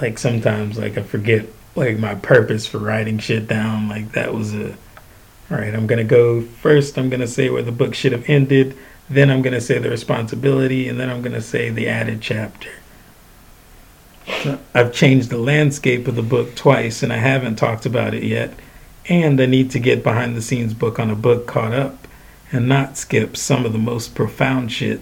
Like 0.00 0.18
sometimes, 0.18 0.78
like 0.78 0.98
I 0.98 1.02
forget 1.02 1.46
like 1.76 1.98
my 1.98 2.14
purpose 2.14 2.66
for 2.66 2.78
writing 2.78 3.18
shit 3.18 3.46
down. 3.46 3.88
Like 3.88 4.12
that 4.12 4.34
was 4.34 4.54
a. 4.54 4.76
All 5.48 5.58
right, 5.58 5.74
I'm 5.74 5.86
gonna 5.86 6.04
go 6.04 6.42
first. 6.42 6.98
I'm 6.98 7.08
gonna 7.08 7.26
say 7.26 7.50
where 7.50 7.62
the 7.62 7.72
book 7.72 7.94
should 7.94 8.12
have 8.12 8.28
ended. 8.28 8.76
Then 9.08 9.30
I'm 9.30 9.42
gonna 9.42 9.60
say 9.60 9.78
the 9.78 9.90
responsibility, 9.90 10.88
and 10.88 10.98
then 10.98 11.08
I'm 11.08 11.22
gonna 11.22 11.40
say 11.40 11.70
the 11.70 11.88
added 11.88 12.20
chapter. 12.20 12.70
I've 14.74 14.92
changed 14.92 15.30
the 15.30 15.38
landscape 15.38 16.08
of 16.08 16.16
the 16.16 16.22
book 16.22 16.56
twice, 16.56 17.02
and 17.02 17.12
I 17.12 17.18
haven't 17.18 17.56
talked 17.56 17.86
about 17.86 18.14
it 18.14 18.24
yet. 18.24 18.54
And 19.08 19.40
I 19.40 19.46
need 19.46 19.70
to 19.70 19.78
get 19.78 20.02
behind 20.02 20.36
the 20.36 20.42
scenes 20.42 20.74
book 20.74 20.98
on 20.98 21.10
a 21.10 21.14
book 21.14 21.46
caught 21.46 21.72
up, 21.72 22.08
and 22.50 22.68
not 22.68 22.96
skip 22.96 23.36
some 23.36 23.64
of 23.64 23.72
the 23.72 23.78
most 23.78 24.16
profound 24.16 24.72
shit. 24.72 25.00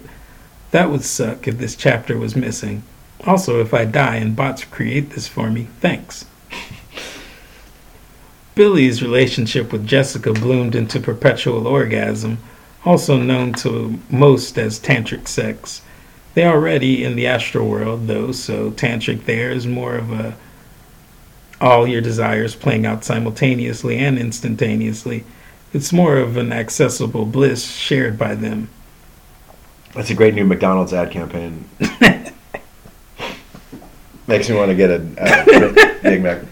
That 0.72 0.90
would 0.90 1.05
suck 1.05 1.48
if 1.48 1.56
this 1.56 1.74
chapter 1.74 2.18
was 2.18 2.36
missing. 2.36 2.82
Also, 3.26 3.62
if 3.62 3.72
I 3.72 3.86
die 3.86 4.16
and 4.16 4.36
bots 4.36 4.64
create 4.64 5.10
this 5.10 5.26
for 5.26 5.51
me, 5.51 5.68
thanks. 5.80 6.26
Billy's 8.55 9.02
relationship 9.02 9.72
with 9.72 9.86
Jessica 9.86 10.32
bloomed 10.32 10.74
into 10.74 11.01
perpetual 11.01 11.66
orgasm, 11.66 12.39
also 12.85 13.16
known 13.16 13.52
to 13.55 13.98
most 14.10 14.59
as 14.59 14.78
tantric 14.78 15.26
sex. 15.26 15.82
They 16.35 16.44
are 16.44 16.55
already 16.55 17.05
in 17.05 17.16
the 17.16 17.26
astral 17.26 17.68
world, 17.68 18.06
though, 18.06 18.32
so 18.32 18.70
tantric 18.70 19.24
there 19.24 19.51
is 19.51 19.66
more 19.66 19.97
of 19.97 20.12
a 20.12 20.36
all 21.60 21.86
your 21.86 22.01
desires 22.01 22.55
playing 22.55 22.85
out 22.85 23.05
simultaneously 23.05 23.97
and 23.97 24.18
instantaneously. 24.18 25.24
It's 25.72 25.93
more 25.93 26.18
of 26.18 26.36
an 26.36 26.52
accessible 26.52 27.24
bliss 27.26 27.70
shared 27.70 28.18
by 28.18 28.35
them. 28.35 28.68
That's 29.94 30.10
a 30.10 30.14
great 30.14 30.35
new 30.35 30.44
McDonald's 30.44 30.93
ad 30.93 31.10
campaign. 31.10 31.68
Makes 34.26 34.48
me 34.48 34.56
want 34.56 34.70
to 34.70 34.74
get 34.74 34.90
a, 34.90 34.97
a 35.18 36.01
Big 36.02 36.22
Mac. 36.22 36.43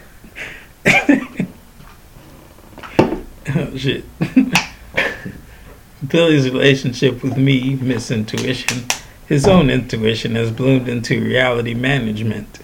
Oh 3.48 3.76
shit. 3.76 4.04
Billy's 6.08 6.50
relationship 6.50 7.22
with 7.22 7.36
me, 7.36 7.76
Miss 7.76 8.10
Intuition, 8.10 8.84
his 9.26 9.46
own 9.46 9.70
intuition 9.70 10.34
has 10.34 10.50
bloomed 10.50 10.88
into 10.88 11.24
reality 11.24 11.74
management. 11.74 12.58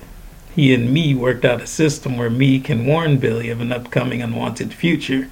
He 0.54 0.74
and 0.74 0.92
me 0.92 1.14
worked 1.14 1.44
out 1.44 1.60
a 1.60 1.66
system 1.66 2.16
where 2.16 2.30
me 2.30 2.58
can 2.58 2.84
warn 2.84 3.18
Billy 3.18 3.48
of 3.48 3.60
an 3.60 3.70
upcoming 3.70 4.22
unwanted 4.22 4.74
future. 4.74 5.30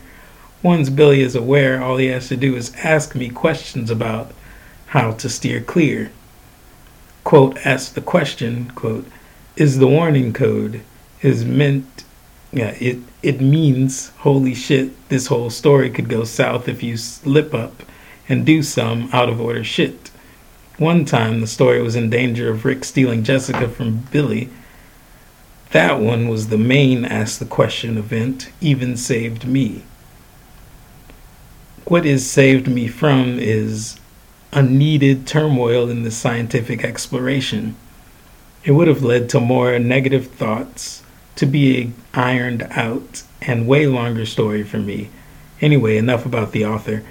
Once 0.63 0.89
Billy 0.89 1.21
is 1.21 1.35
aware, 1.35 1.83
all 1.83 1.97
he 1.97 2.07
has 2.07 2.29
to 2.29 2.37
do 2.37 2.55
is 2.55 2.75
ask 2.77 3.15
me 3.15 3.29
questions 3.29 3.91
about 3.91 4.33
how 4.87 5.13
to 5.13 5.29
steer 5.29 5.61
clear. 5.61 6.13
Quote, 7.25 7.59
ask 7.67 7.95
the 7.95 8.01
question, 8.01 8.71
quote, 8.77 9.07
is 9.57 9.79
the 9.79 9.89
warning 9.89 10.33
code 10.33 10.83
is 11.23 11.45
meant 11.45 12.05
yeah, 12.53 12.75
it 12.81 12.99
it 13.27 13.41
means 13.41 14.11
holy 14.19 14.55
shit, 14.55 15.09
this 15.09 15.27
whole 15.27 15.51
story 15.51 15.91
could 15.91 16.09
go 16.09 16.23
south 16.23 16.69
if 16.69 16.81
you 16.81 16.97
slip 16.97 17.53
up 17.53 17.83
and 18.29 18.47
do 18.47 18.63
some 18.63 19.11
out 19.13 19.29
of 19.29 19.41
order 19.41 19.65
shit. 19.65 20.13
One 20.79 21.05
time 21.05 21.41
the 21.41 21.49
story 21.49 21.83
was 21.83 21.97
in 21.97 22.09
danger 22.09 22.49
of 22.51 22.65
Rick 22.65 22.85
stealing 22.85 23.25
Jessica 23.25 23.69
from 23.69 24.07
Billy. 24.13 24.49
That 25.73 25.99
one 25.99 26.29
was 26.29 26.51
the 26.51 26.57
main 26.57 27.05
ask 27.05 27.41
the 27.41 27.47
question 27.47 27.99
event, 27.99 28.53
even 28.61 28.97
saved 28.97 29.45
me. 29.45 29.83
What 31.85 32.07
is 32.07 32.31
saved 32.31 32.69
me 32.69 32.87
from 32.87 33.41
is 33.41 33.99
unneeded 34.53 35.27
turmoil 35.27 35.91
in 35.91 36.05
the 36.05 36.13
scientific 36.13 36.85
exploration. 36.85 37.75
It 38.63 38.71
would 38.71 38.87
have 38.87 39.03
led 39.03 39.29
to 39.31 39.41
more 39.41 39.77
negative 39.81 40.29
thoughts 40.29 41.03
to 41.37 41.47
be 41.47 41.93
ironed 42.15 42.63
out 42.71 43.23
and 43.43 43.67
way 43.67 43.87
longer 43.87 44.27
story 44.27 44.63
for 44.63 44.79
me. 44.79 45.11
Anyway, 45.61 45.97
enough 45.97 46.27
about 46.27 46.53
the 46.53 46.67
author. 46.67 47.03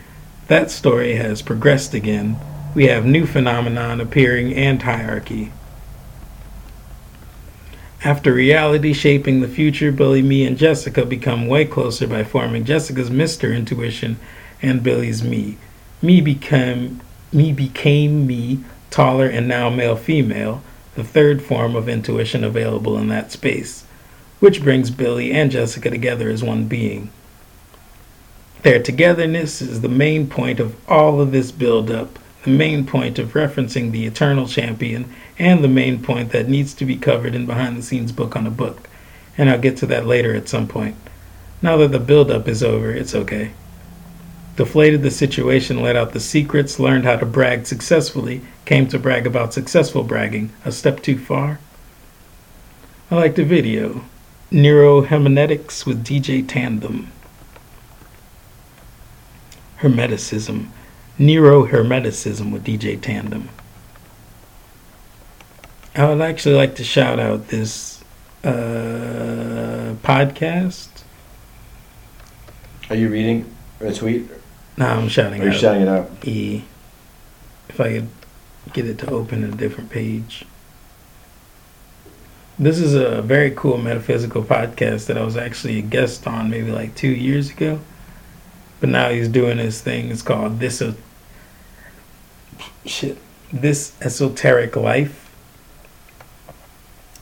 That 0.47 0.69
story 0.69 1.15
has 1.15 1.41
progressed 1.41 1.93
again. 1.93 2.37
We 2.75 2.87
have 2.87 3.05
new 3.05 3.25
phenomenon 3.25 4.01
appearing 4.01 4.53
and 4.53 4.81
hierarchy. 4.81 5.51
After 8.03 8.33
reality 8.33 8.93
shaping 8.93 9.41
the 9.41 9.47
future, 9.47 9.91
Billy, 9.91 10.21
me, 10.21 10.45
and 10.45 10.57
Jessica 10.57 11.05
become 11.05 11.47
way 11.47 11.65
closer 11.65 12.05
by 12.05 12.23
forming 12.23 12.63
Jessica's 12.63 13.09
Mr. 13.09 13.55
Intuition 13.55 14.19
and 14.61 14.83
Billy's 14.83 15.23
me. 15.23 15.57
Me 16.01 16.21
became 16.21 17.01
me 17.31 17.51
became 17.51 18.27
me, 18.27 18.63
taller 18.91 19.27
and 19.27 19.47
now 19.47 19.69
male 19.69 19.95
female. 19.95 20.61
the 20.95 21.03
third 21.03 21.41
form 21.41 21.75
of 21.75 21.89
intuition 21.89 22.43
available 22.43 22.97
in 22.97 23.09
that 23.09 23.31
space, 23.31 23.84
which 24.45 24.61
brings 24.61 24.91
Billy 24.91 25.31
and 25.31 25.49
Jessica 25.49 25.89
together 25.89 26.29
as 26.29 26.43
one 26.43 26.67
being. 26.67 27.09
Their 28.61 28.79
togetherness 28.79 29.59
is 29.59 29.81
the 29.81 29.89
main 29.89 30.27
point 30.27 30.59
of 30.59 30.75
all 30.87 31.19
of 31.19 31.31
this 31.31 31.51
build 31.51 31.89
up, 31.89 32.19
the 32.43 32.51
main 32.51 32.85
point 32.85 33.17
of 33.17 33.33
referencing 33.33 33.89
the 33.89 34.05
Eternal 34.05 34.47
Champion, 34.47 35.11
and 35.39 35.63
the 35.63 35.67
main 35.67 35.99
point 35.99 36.31
that 36.31 36.47
needs 36.47 36.75
to 36.75 36.85
be 36.85 36.95
covered 36.95 37.33
in 37.33 37.47
behind 37.47 37.75
the 37.75 37.81
scenes 37.81 38.11
book 38.11 38.35
on 38.35 38.45
a 38.45 38.51
book. 38.51 38.87
And 39.35 39.49
I'll 39.49 39.57
get 39.57 39.77
to 39.77 39.87
that 39.87 40.05
later 40.05 40.35
at 40.35 40.47
some 40.47 40.67
point. 40.67 40.95
Now 41.63 41.77
that 41.77 41.91
the 41.91 41.99
build 41.99 42.29
up 42.29 42.47
is 42.47 42.61
over, 42.61 42.91
it's 42.91 43.15
okay. 43.15 43.49
Deflated 44.57 45.01
the 45.01 45.09
situation, 45.09 45.81
let 45.81 45.95
out 45.95 46.13
the 46.13 46.19
secrets, 46.19 46.79
learned 46.79 47.05
how 47.05 47.15
to 47.15 47.25
brag 47.25 47.65
successfully, 47.65 48.41
came 48.65 48.87
to 48.89 48.99
brag 48.99 49.25
about 49.25 49.55
successful 49.55 50.03
bragging. 50.03 50.51
A 50.63 50.71
step 50.71 51.01
too 51.01 51.17
far? 51.17 51.57
I 53.09 53.15
like 53.15 53.33
the 53.33 53.43
video. 53.43 54.03
Neurohermeneutics 54.51 55.85
with 55.85 56.03
DJ 56.03 56.47
Tandem. 56.47 57.11
Hermeticism. 59.79 60.67
Neurohermeticism 61.19 62.51
with 62.51 62.63
DJ 62.63 62.99
Tandem. 63.01 63.49
I 65.95 66.09
would 66.09 66.21
actually 66.21 66.55
like 66.55 66.75
to 66.75 66.83
shout 66.83 67.19
out 67.19 67.47
this 67.47 68.03
uh, 68.43 69.95
podcast. 70.03 70.89
Are 72.89 72.95
you 72.95 73.09
reading 73.09 73.51
a 73.79 73.93
tweet? 73.93 74.29
No, 74.77 74.85
I'm 74.85 75.07
shouting 75.07 75.41
Are 75.41 75.45
you 75.45 75.53
shouting 75.53 75.83
it 75.83 75.87
out? 75.87 76.11
E. 76.23 76.63
If 77.69 77.79
I 77.79 77.93
could 77.93 78.09
get 78.73 78.85
it 78.85 78.99
to 78.99 79.09
open 79.09 79.43
a 79.43 79.51
different 79.51 79.89
page. 79.89 80.45
This 82.57 82.79
is 82.79 82.93
a 82.93 83.21
very 83.21 83.51
cool 83.51 83.77
metaphysical 83.77 84.41
podcast 84.41 85.07
that 85.07 85.17
I 85.17 85.23
was 85.25 85.35
actually 85.35 85.77
a 85.79 85.81
guest 85.81 86.25
on 86.25 86.49
maybe 86.49 86.71
like 86.71 86.95
two 86.95 87.09
years 87.09 87.49
ago. 87.49 87.81
But 88.79 88.89
now 88.89 89.09
he's 89.09 89.27
doing 89.27 89.57
his 89.57 89.81
thing. 89.81 90.09
It's 90.09 90.21
called 90.21 90.59
This 90.59 90.81
O- 90.81 90.95
Shit. 92.85 93.17
This 93.51 93.93
Esoteric 94.01 94.77
Life. 94.77 95.29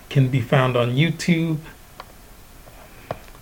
Can 0.09 0.27
be 0.27 0.39
found 0.39 0.77
on 0.77 0.91
YouTube. 0.91 1.57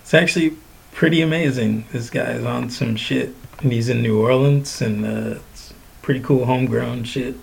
It's 0.01 0.13
actually 0.13 0.55
pretty 0.93 1.22
amazing. 1.22 1.85
This 1.91 2.09
guy's 2.09 2.45
on 2.45 2.69
some 2.69 2.95
shit. 2.95 3.35
And 3.59 3.73
he's 3.73 3.89
in 3.89 4.01
New 4.01 4.22
Orleans 4.22 4.81
and 4.81 5.05
uh, 5.05 5.39
it's 5.51 5.73
pretty 6.01 6.22
cool 6.22 6.45
homegrown 6.45 7.03
shit. 7.03 7.35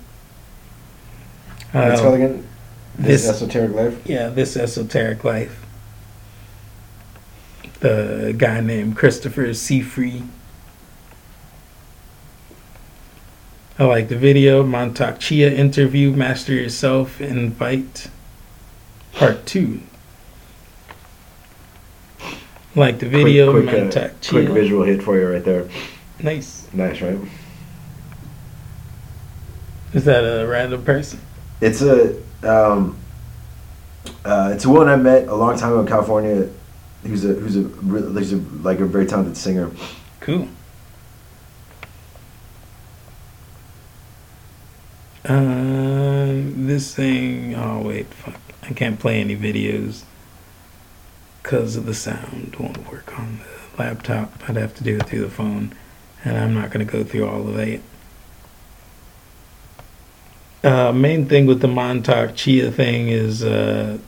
What's 1.73 2.01
it 2.99 3.03
Uh, 3.03 3.05
called 3.05 3.07
again? 3.07 3.11
This, 3.11 3.23
this- 3.23 3.31
esoteric 3.43 3.75
life. 3.75 3.99
yeah, 4.07 4.29
this 4.29 4.57
esoteric 4.57 5.25
life. 5.25 5.65
The 7.81 8.35
guy 8.37 8.61
named 8.61 8.97
Christopher 8.97 9.47
Seafree. 9.49 10.27
I 13.79 13.85
like 13.85 14.09
the 14.09 14.17
video. 14.17 14.65
Mantak 14.65 15.21
Chia 15.21 15.49
interview, 15.53 16.11
Master 16.13 16.53
Yourself, 16.53 17.21
Invite, 17.21 18.09
Part 19.13 19.47
2. 19.47 19.81
Like 22.75 22.99
the 22.99 23.09
video, 23.09 23.53
quick, 23.53 23.69
quick, 23.69 23.97
uh, 23.97 24.09
Chia. 24.21 24.31
quick 24.31 24.49
visual 24.49 24.83
hit 24.83 25.01
for 25.03 25.17
you 25.17 25.29
right 25.29 25.45
there. 25.45 25.69
Nice. 26.21 26.67
Nice, 26.73 27.01
right? 27.01 27.19
Is 29.95 30.05
that 30.05 30.23
a 30.25 30.47
random 30.49 30.83
person? 30.85 31.21
It's 31.61 31.81
a 31.81 32.17
um, 32.43 32.97
uh, 34.25 34.53
it's 34.55 34.65
a 34.65 34.69
woman 34.69 34.89
I 34.89 34.97
met 34.97 35.29
a 35.29 35.35
long 35.35 35.59
time 35.59 35.73
ago 35.73 35.81
in 35.81 35.87
California. 35.87 36.49
Who's 37.05 37.25
a 37.25 37.29
who's 37.35 37.57
a 37.57 37.61
who's 37.61 38.33
a, 38.33 38.37
like 38.37 38.81
a 38.81 38.87
very 38.87 39.07
talented 39.07 39.37
singer. 39.37 39.71
Cool. 40.21 40.49
Um, 45.25 46.67
this 46.67 46.95
thing. 46.95 47.55
Oh 47.55 47.83
wait, 47.83 48.07
fuck! 48.07 48.41
I 48.63 48.73
can't 48.73 48.99
play 48.99 49.21
any 49.21 49.37
videos 49.37 50.05
because 51.43 51.77
of 51.77 51.87
the 51.87 51.95
sound. 51.95 52.57
Won't 52.59 52.91
work 52.91 53.19
on 53.19 53.39
the 53.39 53.83
laptop. 53.83 54.33
I'd 54.49 54.57
have 54.57 54.75
to 54.77 54.85
do 54.85 54.97
it 54.97 55.07
through 55.07 55.21
the 55.21 55.31
phone, 55.31 55.75
and 56.25 56.37
I'm 56.37 56.55
not 56.55 56.71
gonna 56.71 56.85
go 56.85 57.05
through 57.05 57.29
all 57.29 57.47
of 57.47 57.55
that. 57.55 57.81
Uh, 60.65 60.93
main 60.93 61.27
thing 61.27 61.47
with 61.47 61.61
the 61.61 61.69
Mantak 61.69 62.35
Chia 62.35 62.71
thing 62.71 63.09
is 63.09 63.45
uh, 63.45 63.99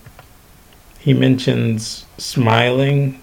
he 0.98 1.14
mentions 1.14 2.06
smiling 2.18 3.20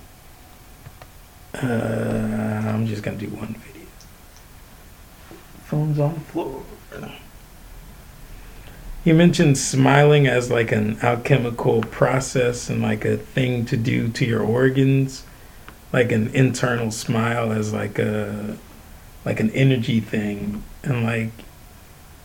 uh, 1.62 2.62
I'm 2.78 2.86
just 2.86 3.02
gonna 3.02 3.18
do 3.18 3.28
one 3.30 3.56
video. 3.56 3.88
Phone's 5.66 6.00
on 6.00 6.14
the 6.14 6.20
floor. 6.20 6.64
You 9.04 9.14
mentioned 9.14 9.58
smiling 9.58 10.28
as 10.28 10.52
like 10.52 10.74
an 10.74 10.98
alchemical 11.02 11.82
process 11.82 12.70
and 12.70 12.82
like 12.82 13.06
a 13.06 13.16
thing 13.16 13.66
to 13.68 13.78
do 13.78 14.10
to 14.10 14.26
your 14.26 14.44
organs, 14.44 15.24
like 15.94 16.12
an 16.12 16.28
internal 16.36 16.92
smile 16.92 17.52
as 17.52 17.72
like 17.72 17.98
a 18.00 18.58
like 19.24 19.40
an 19.40 19.50
energy 19.52 20.00
thing, 20.02 20.64
and 20.84 21.04
like 21.04 21.32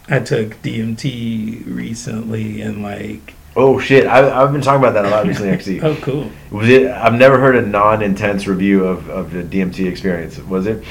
I 0.09 0.19
took 0.21 0.61
DMT 0.63 1.65
recently 1.67 2.61
and 2.61 2.83
like 2.83 3.35
Oh 3.55 3.79
shit! 3.79 4.07
I, 4.07 4.43
I've 4.43 4.51
been 4.51 4.63
talking 4.63 4.81
about 4.83 4.95
that 4.95 5.05
a 5.05 5.11
lot 5.11 5.27
recently. 5.27 5.51
Actually, 5.53 5.81
oh 5.83 5.95
cool 5.97 6.31
was 6.51 6.69
it? 6.69 6.91
I've 6.91 7.13
never 7.15 7.39
heard 7.39 7.55
a 7.57 7.63
non-intense 7.63 8.47
review 8.47 8.85
of, 8.85 9.09
of 9.11 9.31
the 9.33 9.43
DMT 9.43 9.87
experience. 9.87 10.39
Was 10.39 10.67
it 10.67 10.83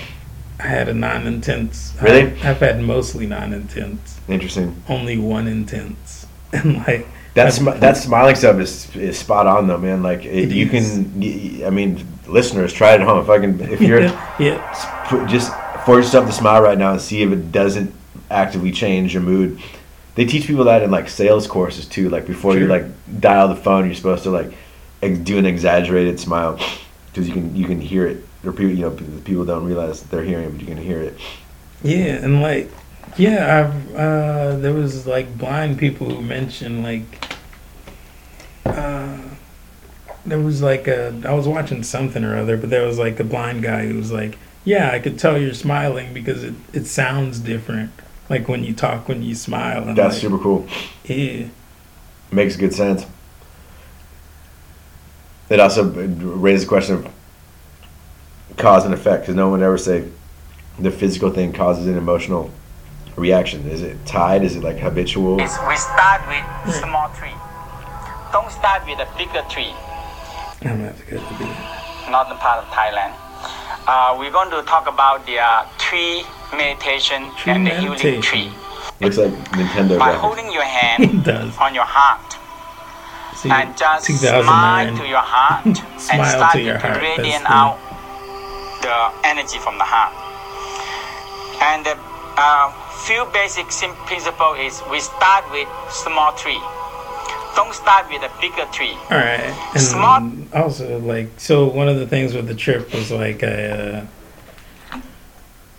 I 0.59 0.67
had 0.67 0.88
a 0.88 0.93
non-intense 0.93 1.95
Really? 2.01 2.21
I've, 2.31 2.45
I've 2.45 2.57
had 2.59 2.81
mostly 2.83 3.25
non-intense 3.25 4.19
interesting? 4.27 4.75
only 4.88 5.17
one 5.17 5.47
intense 5.47 6.27
and 6.53 6.77
like 6.88 7.07
That 7.33 7.47
I've- 7.47 7.57
smi- 7.65 7.79
that 7.79 7.97
smiling 7.97 8.35
stuff 8.35 8.59
is 8.59 8.95
is 8.95 9.17
spot 9.17 9.47
on 9.47 9.67
though, 9.67 9.79
man. 9.79 10.03
Like 10.03 10.23
it, 10.23 10.35
It 10.35 10.51
you 10.51 10.67
is. 10.69 10.93
can, 10.93 11.63
I 11.65 11.69
mean, 11.71 12.05
listeners, 12.27 12.71
try 12.73 12.91
it 12.93 13.01
at 13.01 13.07
home. 13.07 13.19
If 13.23 13.29
I 13.29 13.39
can, 13.39 13.59
if 13.71 13.81
you're 13.81 14.01
yeah 14.39 15.25
just 15.27 15.51
force 15.83 16.05
yourself 16.05 16.27
to 16.27 16.31
smile 16.31 16.61
right 16.61 16.77
now 16.77 16.91
and 16.91 17.01
see 17.01 17.23
if 17.23 17.31
it 17.31 17.51
doesn't 17.51 17.91
actively 18.32 18.72
change 18.72 19.14
your 19.14 19.24
mood. 19.24 19.60
They 20.16 20.26
teach 20.26 20.45
people 20.48 20.66
that 20.66 20.84
in 20.84 20.91
like 20.91 21.10
sales 21.10 21.48
courses 21.48 21.86
too. 21.88 22.10
Like 22.10 22.26
before 22.28 22.58
you 22.58 22.68
like 22.68 22.86
dial 23.20 23.48
the 23.48 23.56
phone, 23.56 23.86
you're 23.86 23.95
supposed 23.95 24.24
to 24.24 24.30
like 24.32 24.52
ex- 25.02 25.20
do 25.20 25.38
an 25.38 25.45
exaggerated 25.45 26.20
smile 26.20 26.60
because 27.08 27.28
you 27.28 27.34
can 27.34 27.56
you 27.56 27.66
can 27.66 27.80
hear 27.82 28.06
it. 28.08 28.24
Or 28.44 28.52
people, 28.52 28.72
you 28.72 28.82
know, 28.90 28.91
people 29.24 29.45
don't 29.45 29.66
realize 29.66 30.02
they're 30.03 30.24
hearing 30.24 30.45
it, 30.48 30.52
but 30.52 30.62
you 30.62 30.68
can 30.68 30.78
hear 30.78 31.02
it. 31.02 31.18
yeah 31.84 32.24
and 32.24 32.41
like 32.41 32.70
yeah 33.18 33.60
I've 33.60 33.95
uh 33.95 34.56
there 34.58 34.74
was 34.74 35.06
like 35.08 35.38
blind 35.38 35.78
people 35.80 36.10
who 36.10 36.22
mentioned 36.22 36.84
like 36.84 37.03
uh 38.66 39.18
there 40.26 40.40
was 40.40 40.62
like 40.62 40.88
a 40.88 41.14
I 41.26 41.34
was 41.34 41.48
watching 41.48 41.84
something 41.84 42.24
or 42.24 42.38
other 42.38 42.58
but 42.58 42.70
there 42.70 42.86
was 42.86 42.99
like 42.99 43.20
a 43.20 43.24
blind 43.24 43.64
guy 43.64 43.88
who 43.88 43.98
was 43.98 44.12
like 44.12 44.38
yeah 44.64 44.91
I 44.91 44.99
could 44.99 45.18
tell 45.18 45.38
you're 45.40 45.53
smiling 45.53 46.14
because 46.14 46.44
it 46.44 46.53
it 46.74 46.86
sounds 46.86 47.40
different 47.40 47.91
like 48.32 48.48
when 48.48 48.64
you 48.64 48.74
talk 48.74 49.08
when 49.10 49.22
you 49.22 49.36
smile 49.36 49.84
and 49.84 49.98
That's 49.98 50.16
like, 50.16 50.22
super 50.22 50.40
cool. 50.40 50.68
yeah 51.03 51.48
Makes 52.32 52.56
good 52.56 52.74
sense. 52.74 53.06
It 55.49 55.60
also 55.60 55.84
raises 55.84 56.64
the 56.64 56.70
question 56.70 56.95
of 56.95 57.12
cause 58.56 58.86
and 58.86 58.94
effect 58.94 59.24
because 59.24 59.36
no 59.36 59.49
one 59.49 59.60
would 59.60 59.66
ever 59.66 59.78
say 59.78 60.08
the 60.80 60.91
physical 60.91 61.30
thing 61.30 61.52
causes 61.52 61.88
an 61.88 61.98
emotional 61.98 62.49
reaction. 63.18 63.68
Is 63.68 63.82
it 63.82 63.98
tied? 64.06 64.44
Is 64.44 64.56
it 64.56 64.64
like 64.64 64.78
habitual? 64.78 65.41
is 65.41 65.58
we 65.68 65.76
start 65.76 66.22
with 66.32 66.74
small 66.76 67.10
tree. 67.20 67.36
Don't 68.32 68.49
start 68.49 68.88
with 68.88 68.99
a 68.99 69.10
bigger 69.18 69.44
tree, 69.49 69.76
I'm 70.62 70.80
gonna 70.80 70.86
have 70.86 70.99
to 70.99 71.06
go 71.12 71.18
northern 72.10 72.38
part 72.38 72.64
of 72.64 72.70
Thailand. 72.72 73.14
Uh, 73.88 74.16
we're 74.18 74.32
going 74.32 74.52
to 74.52 74.62
talk 74.64 74.88
about 74.88 75.26
the 75.26 75.38
uh, 75.38 75.68
tree 75.78 76.24
meditation 76.56 77.32
Tree 77.38 77.53
and 77.53 77.65
the 77.65 77.72
meditation. 77.72 77.98
healing 77.98 78.22
tree. 78.22 78.52
Looks 79.02 79.18
like 79.18 79.32
Nintendo 79.57 79.98
By 79.98 80.14
graphics. 80.14 80.19
holding 80.19 80.52
your 80.52 80.64
hand 80.80 81.28
on 81.60 81.73
your 81.73 81.86
heart 81.88 82.38
See, 83.36 83.49
and 83.49 83.76
just 83.78 84.06
smile 84.06 84.44
2009 84.44 84.95
to 85.02 85.07
your 85.07 85.23
heart 85.23 85.65
and 85.65 85.76
start 86.28 86.53
to 86.53 86.64
to 86.64 86.99
radiate 87.02 87.41
out 87.45 87.78
the 88.82 89.28
energy 89.28 89.57
from 89.60 89.78
the 89.78 89.86
heart. 89.86 90.14
And 91.61 91.86
the 91.86 91.98
uh, 92.38 92.72
few 93.06 93.26
basic 93.34 93.72
sim- 93.72 93.95
principle 94.06 94.53
is 94.53 94.82
we 94.91 94.99
start 94.99 95.45
with 95.52 95.68
small 95.90 96.34
tree. 96.34 96.61
Don't 97.56 97.73
start 97.73 98.07
with 98.10 98.22
a 98.23 98.32
bigger 98.40 98.65
tree. 98.72 98.95
All 99.11 99.18
right, 99.18 99.41
and 99.73 99.82
Smart. 99.82 100.23
also 100.53 100.99
like 100.99 101.28
so 101.38 101.68
one 101.68 101.90
of 101.90 101.98
the 101.98 102.07
things 102.07 102.34
with 102.34 102.48
the 102.48 102.56
trip 102.56 102.94
was 102.94 103.11
like 103.11 103.44
I 103.44 103.65
uh, 103.69 104.06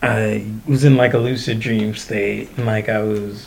I 0.02 0.44
was 0.66 0.84
in 0.84 0.96
like 0.96 1.14
a 1.14 1.18
lucid 1.18 1.60
dream 1.60 1.94
state 1.94 2.50
and 2.56 2.66
like 2.66 2.88
I 2.88 3.02
was 3.02 3.46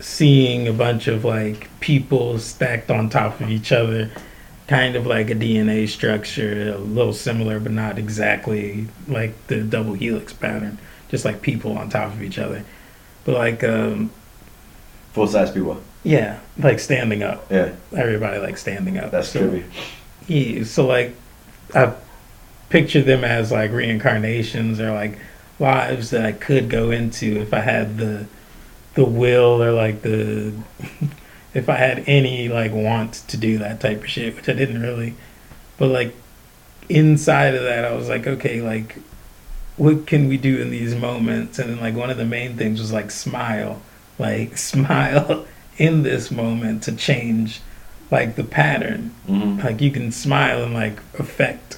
seeing 0.00 0.68
a 0.68 0.72
bunch 0.72 1.08
of 1.08 1.24
like 1.24 1.68
people 1.80 2.38
stacked 2.38 2.90
on 2.90 3.08
top 3.08 3.40
of 3.40 3.50
each 3.50 3.72
other, 3.72 4.10
kind 4.66 4.96
of 4.96 5.06
like 5.06 5.30
a 5.30 5.34
DNA 5.34 5.88
structure, 5.88 6.72
a 6.74 6.78
little 6.78 7.12
similar 7.12 7.58
but 7.58 7.72
not 7.72 7.98
exactly 7.98 8.86
like 9.08 9.34
the 9.48 9.62
double 9.62 9.94
helix 9.94 10.32
pattern, 10.32 10.78
just 11.08 11.24
like 11.24 11.42
people 11.42 11.76
on 11.78 11.88
top 11.88 12.12
of 12.12 12.22
each 12.22 12.38
other. 12.38 12.64
But 13.24 13.34
like 13.34 13.64
um 13.64 14.10
Full 15.14 15.26
size 15.26 15.50
people. 15.50 15.82
yeah, 16.04 16.38
like 16.58 16.78
standing 16.78 17.22
up. 17.22 17.46
Yeah, 17.50 17.72
Everybody 17.96 18.38
like 18.40 18.58
standing 18.58 18.98
up. 18.98 19.10
that's 19.10 19.28
So- 19.30 19.40
trippy. 19.40 19.64
Yeah, 20.28 20.64
so 20.64 20.86
like 20.86 21.14
I 21.74 21.94
picture 22.68 23.02
them 23.02 23.24
as 23.24 23.50
like 23.50 23.70
reincarnations 23.72 24.80
or 24.80 24.92
like 24.92 25.18
lives 25.58 26.10
that 26.10 26.24
I 26.24 26.32
could 26.32 26.68
go 26.68 26.90
into 26.90 27.38
if 27.40 27.52
I 27.52 27.60
had 27.60 27.98
the 27.98 28.26
the 28.94 29.04
will 29.04 29.62
or 29.62 29.72
like 29.72 30.02
the 30.02 30.52
if 31.54 31.68
I 31.68 31.76
had 31.76 32.04
any 32.06 32.48
like 32.48 32.72
want 32.72 33.14
to 33.28 33.36
do 33.36 33.58
that 33.58 33.80
type 33.80 34.02
of 34.02 34.08
shit, 34.08 34.36
which 34.36 34.48
I 34.48 34.52
didn't 34.52 34.82
really. 34.82 35.14
But 35.78 35.88
like 35.88 36.14
inside 36.88 37.54
of 37.54 37.62
that 37.62 37.84
I 37.84 37.92
was 37.94 38.08
like, 38.08 38.26
okay, 38.26 38.60
like 38.60 38.96
what 39.76 40.06
can 40.06 40.28
we 40.28 40.36
do 40.36 40.60
in 40.60 40.70
these 40.70 40.94
moments? 40.94 41.58
And 41.58 41.70
then 41.70 41.80
like 41.80 41.94
one 41.94 42.10
of 42.10 42.16
the 42.16 42.24
main 42.24 42.56
things 42.56 42.80
was 42.80 42.92
like 42.92 43.10
smile. 43.10 43.80
Like 44.18 44.58
smile 44.72 45.46
in 45.76 46.02
this 46.02 46.30
moment 46.30 46.82
to 46.84 46.92
change 46.92 47.60
like 48.10 48.34
the 48.36 48.44
pattern 48.44 49.14
Mm-hmm. 49.28 49.60
like 49.64 49.80
you 49.82 49.90
can 49.90 50.10
smile 50.10 50.64
and 50.64 50.72
like 50.74 50.98
affect 51.18 51.77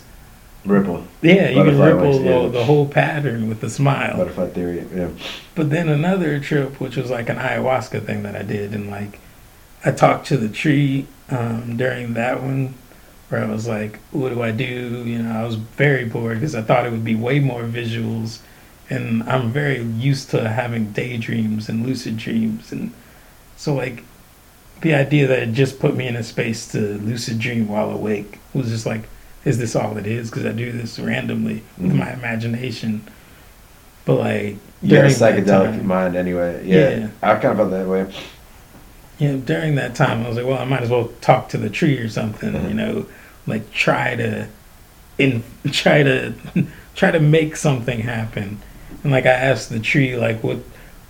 Ripple, 0.64 1.04
yeah 1.22 1.48
you 1.48 1.64
can 1.64 1.78
ripple 1.78 2.10
wings, 2.10 2.22
yeah. 2.22 2.42
the, 2.42 2.48
the 2.48 2.64
whole 2.64 2.86
pattern 2.86 3.48
with 3.48 3.60
the 3.60 3.70
smile 3.70 4.16
butterfly 4.16 4.48
theory. 4.50 4.86
Yeah. 4.94 5.08
but 5.54 5.70
then 5.70 5.88
another 5.88 6.38
trip 6.38 6.78
which 6.78 6.96
was 6.96 7.10
like 7.10 7.30
an 7.30 7.36
ayahuasca 7.36 8.04
thing 8.04 8.22
that 8.24 8.36
i 8.36 8.42
did 8.42 8.74
and 8.74 8.90
like 8.90 9.20
i 9.86 9.90
talked 9.90 10.26
to 10.26 10.36
the 10.36 10.50
tree 10.50 11.06
um, 11.30 11.78
during 11.78 12.12
that 12.12 12.42
one 12.42 12.74
where 13.30 13.42
i 13.42 13.46
was 13.46 13.66
like 13.66 14.00
what 14.10 14.28
do 14.28 14.42
i 14.42 14.50
do 14.50 15.02
you 15.06 15.22
know 15.22 15.32
i 15.32 15.44
was 15.44 15.54
very 15.54 16.04
bored 16.04 16.38
because 16.38 16.54
i 16.54 16.60
thought 16.60 16.84
it 16.84 16.92
would 16.92 17.04
be 17.04 17.14
way 17.14 17.40
more 17.40 17.62
visuals 17.62 18.40
and 18.90 19.22
i'm 19.22 19.50
very 19.50 19.82
used 19.82 20.28
to 20.28 20.46
having 20.46 20.92
daydreams 20.92 21.70
and 21.70 21.86
lucid 21.86 22.18
dreams 22.18 22.70
and 22.70 22.92
so 23.56 23.74
like 23.74 24.04
the 24.82 24.94
idea 24.94 25.26
that 25.26 25.38
it 25.38 25.52
just 25.52 25.78
put 25.78 25.96
me 25.96 26.06
in 26.06 26.16
a 26.16 26.22
space 26.22 26.70
to 26.70 26.78
lucid 26.98 27.38
dream 27.38 27.66
while 27.66 27.90
awake 27.90 28.38
was 28.52 28.68
just 28.68 28.84
like 28.84 29.08
is 29.44 29.58
this 29.58 29.74
all 29.74 29.96
it 29.96 30.06
is 30.06 30.30
because 30.30 30.44
i 30.46 30.52
do 30.52 30.70
this 30.72 30.98
randomly 30.98 31.62
with 31.78 31.92
Mhm. 31.92 31.96
my 31.98 32.12
imagination 32.12 33.02
but 34.04 34.14
like 34.14 34.56
You 34.82 34.96
got 34.96 35.04
a 35.04 35.08
psychedelic 35.08 35.82
mind 35.84 36.16
anyway. 36.16 36.66
Yeah. 36.66 36.88
Yeah. 36.90 37.06
I 37.22 37.34
kind 37.34 37.46
of 37.52 37.56
felt 37.58 37.70
that 37.72 37.86
way. 37.86 38.06
yeah, 39.18 39.36
during 39.44 39.74
that 39.74 39.94
time, 39.94 40.24
I 40.24 40.28
was 40.28 40.38
like, 40.38 40.46
well, 40.46 40.58
I 40.58 40.64
might 40.64 40.82
as 40.82 40.88
well 40.88 41.10
talk 41.20 41.50
to 41.50 41.58
the 41.58 41.68
tree 41.68 41.98
or 41.98 42.08
something, 42.08 42.52
Mhm. 42.54 42.68
you 42.68 42.74
know, 42.74 43.06
like 43.46 43.70
try 43.72 44.16
to, 44.16 44.46
in 45.18 45.42
try 45.70 46.02
to, 46.02 46.32
try 46.96 47.10
to 47.10 47.20
make 47.20 47.56
something 47.56 48.00
happen. 48.00 48.58
And 49.04 49.12
like 49.12 49.26
I 49.26 49.32
asked 49.32 49.68
the 49.68 49.78
tree, 49.80 50.16
like, 50.16 50.42
what, 50.42 50.58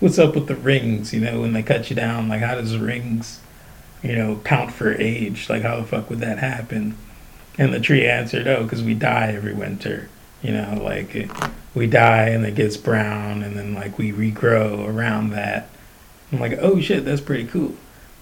what's 0.01 0.19
up 0.19 0.35
with 0.35 0.47
the 0.47 0.55
rings? 0.55 1.13
You 1.13 1.21
know, 1.21 1.39
when 1.41 1.53
they 1.53 1.63
cut 1.63 1.89
you 1.89 1.95
down, 1.95 2.27
like, 2.27 2.41
how 2.41 2.55
does 2.55 2.77
rings, 2.77 3.39
you 4.03 4.13
know, 4.15 4.41
count 4.43 4.73
for 4.73 4.93
age? 5.01 5.49
Like, 5.49 5.61
how 5.63 5.77
the 5.77 5.83
fuck 5.87 6.09
would 6.09 6.19
that 6.19 6.39
happen? 6.39 6.95
And 7.57 7.73
the 7.73 7.79
tree 7.79 8.07
answered, 8.07 8.47
oh, 8.47 8.63
because 8.63 8.81
we 8.81 8.93
die 8.93 9.33
every 9.33 9.53
winter. 9.53 10.09
You 10.41 10.53
know, 10.53 10.81
like 10.83 11.13
it, 11.15 11.29
we 11.75 11.85
die 11.87 12.29
and 12.29 12.45
it 12.45 12.55
gets 12.55 12.75
brown, 12.77 13.43
and 13.43 13.55
then 13.55 13.73
like 13.75 13.97
we 13.99 14.11
regrow 14.11 14.87
around 14.87 15.29
that. 15.31 15.69
I'm 16.31 16.39
like, 16.39 16.57
oh 16.59 16.79
shit, 16.81 17.05
that's 17.05 17.21
pretty 17.21 17.45
cool. 17.45 17.75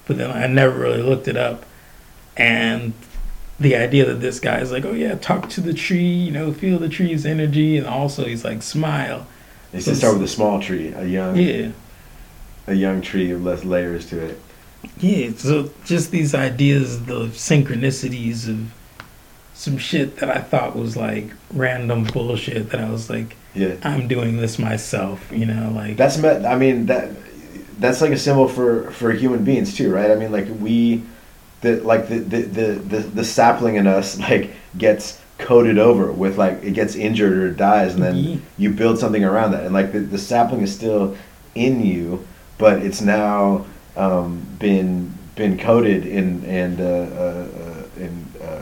But 0.06 0.18
then 0.18 0.32
I 0.32 0.48
never 0.48 0.78
really 0.78 1.02
looked 1.02 1.28
it 1.28 1.38
up. 1.38 1.66
And 2.36 2.94
the 3.60 3.76
idea 3.76 4.06
that 4.06 4.16
this 4.22 4.40
guy 4.40 4.60
is 4.60 4.72
like, 4.72 4.84
oh 4.84 4.94
yeah, 4.94 5.16
talk 5.16 5.48
to 5.50 5.62
the 5.62 5.74
tree, 5.74 6.04
you 6.04 6.32
know, 6.32 6.52
feel 6.52 6.80
the 6.80 6.90
tree's 6.90 7.26
energy, 7.26 7.78
and 7.78 7.86
also 7.88 8.26
he's 8.26 8.44
like, 8.44 8.64
smile. 8.64 9.28
It's 9.72 9.86
to 9.86 9.96
start 9.96 10.16
with 10.16 10.24
a 10.24 10.28
small 10.28 10.60
tree, 10.62 10.90
a 10.94 11.06
young, 11.06 11.36
Yeah, 11.38 11.72
a 12.68 12.74
young 12.74 13.02
tree 13.02 13.32
with 13.32 13.44
less 13.44 13.64
layers 13.64 14.08
to 14.08 14.20
it. 14.26 14.42
yeah. 15.00 15.32
So 15.38 15.70
just 15.86 16.12
these 16.12 16.34
ideas, 16.36 17.06
the 17.06 17.28
synchronicities 17.28 18.50
of 18.50 18.74
some 19.60 19.78
shit 19.78 20.16
that 20.20 20.30
I 20.30 20.40
thought 20.40 20.74
was 20.74 20.96
like 20.96 21.32
random 21.54 22.06
bullshit. 22.06 22.70
That 22.70 22.80
I 22.80 22.90
was 22.90 23.10
like, 23.10 23.36
Yeah. 23.54 23.76
I'm 23.84 24.08
doing 24.08 24.38
this 24.38 24.58
myself, 24.58 25.30
you 25.34 25.46
know, 25.46 25.70
like 25.76 25.98
That's 25.98 26.18
met. 26.18 26.46
I 26.46 26.56
mean 26.56 26.86
that 26.86 27.10
that's 27.78 28.00
like 28.02 28.12
a 28.12 28.18
symbol 28.18 28.48
for 28.48 28.90
for 28.92 29.12
human 29.12 29.44
beings 29.44 29.76
too, 29.76 29.94
right? 29.94 30.12
I 30.12 30.16
mean, 30.16 30.32
like 30.32 30.48
we, 30.60 31.04
the 31.62 31.82
like 31.82 32.08
the 32.08 32.20
the 32.20 32.42
the 32.44 32.68
the, 32.74 32.98
the 33.00 33.24
sapling 33.26 33.76
in 33.76 33.86
us 33.86 34.18
like 34.30 34.52
gets 34.78 35.20
coated 35.38 35.78
over 35.78 36.10
with 36.12 36.38
like 36.38 36.64
it 36.64 36.72
gets 36.74 36.96
injured 36.96 37.38
or 37.38 37.52
dies, 37.52 37.94
and 37.96 38.04
then 38.04 38.16
Yeah. 38.16 38.36
you 38.58 38.70
build 38.72 38.98
something 38.98 39.26
around 39.26 39.52
that, 39.52 39.66
and 39.66 39.74
like 39.74 39.92
the, 39.92 40.00
the 40.00 40.18
sapling 40.18 40.62
is 40.62 40.74
still 40.74 41.18
in 41.56 41.86
you, 41.86 42.26
but 42.58 42.80
it's 42.82 43.02
now 43.02 43.66
um, 43.98 44.46
been 44.58 45.14
been 45.36 45.58
coated 45.58 46.06
in 46.06 46.44
and 46.46 46.80
uh, 46.82 46.84
and 46.84 47.12
uh, 47.14 47.59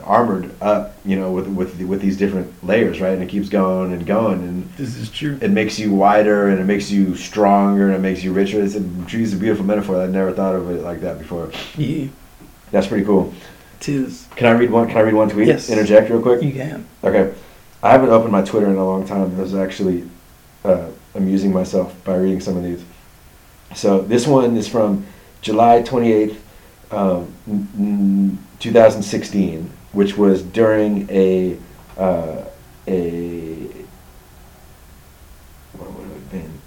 armored 0.07 0.49
up, 0.61 0.95
you 1.05 1.15
know, 1.15 1.31
with 1.31 1.47
with 1.47 1.79
with 1.81 2.01
these 2.01 2.17
different 2.17 2.51
layers, 2.63 3.01
right? 3.01 3.13
And 3.13 3.21
it 3.21 3.29
keeps 3.29 3.49
going 3.49 3.91
and 3.93 4.05
going, 4.05 4.41
and 4.41 4.69
this 4.71 4.95
is 4.95 5.09
true. 5.09 5.37
It 5.41 5.51
makes 5.51 5.77
you 5.77 5.93
wider, 5.93 6.49
and 6.49 6.59
it 6.59 6.63
makes 6.63 6.89
you 6.89 7.15
stronger, 7.15 7.87
and 7.87 7.95
it 7.95 7.99
makes 7.99 8.23
you 8.23 8.33
richer. 8.33 8.61
It's 8.61 8.75
a, 8.75 8.79
geez, 8.79 9.33
a 9.33 9.37
beautiful 9.37 9.65
metaphor. 9.65 10.01
I 10.01 10.07
never 10.07 10.31
thought 10.31 10.55
of 10.55 10.69
it 10.71 10.81
like 10.81 11.01
that 11.01 11.19
before. 11.19 11.51
Yeah, 11.77 12.07
that's 12.71 12.87
pretty 12.87 13.05
cool. 13.05 13.33
Tis. 13.79 14.27
Can 14.35 14.47
I 14.47 14.51
read 14.51 14.71
one? 14.71 14.87
Can 14.87 14.97
I 14.97 15.01
read 15.01 15.13
one 15.13 15.29
tweet? 15.29 15.47
Yes. 15.47 15.69
Interject 15.69 16.09
real 16.09 16.21
quick. 16.21 16.41
You 16.41 16.53
can. 16.53 16.87
Okay, 17.03 17.33
I 17.83 17.91
haven't 17.91 18.09
opened 18.09 18.31
my 18.31 18.41
Twitter 18.43 18.67
in 18.67 18.77
a 18.77 18.85
long 18.85 19.05
time. 19.05 19.35
I 19.37 19.41
was 19.41 19.53
actually 19.53 20.09
uh, 20.63 20.89
amusing 21.15 21.51
myself 21.53 21.93
by 22.03 22.15
reading 22.15 22.39
some 22.39 22.57
of 22.57 22.63
these. 22.63 22.83
So 23.75 24.01
this 24.01 24.25
one 24.25 24.55
is 24.55 24.67
from 24.67 25.05
July 25.41 25.81
twenty 25.81 26.11
eighth. 26.13 26.43
Um, 26.89 28.39
2016 28.59 29.69
which 29.91 30.17
was 30.17 30.43
during 30.43 31.09
a 31.09 31.57
uh, 31.97 32.43
a 32.87 33.67
what 35.73 35.91
would 35.91 36.07
it 36.07 36.13
have 36.13 36.31
been? 36.31 36.61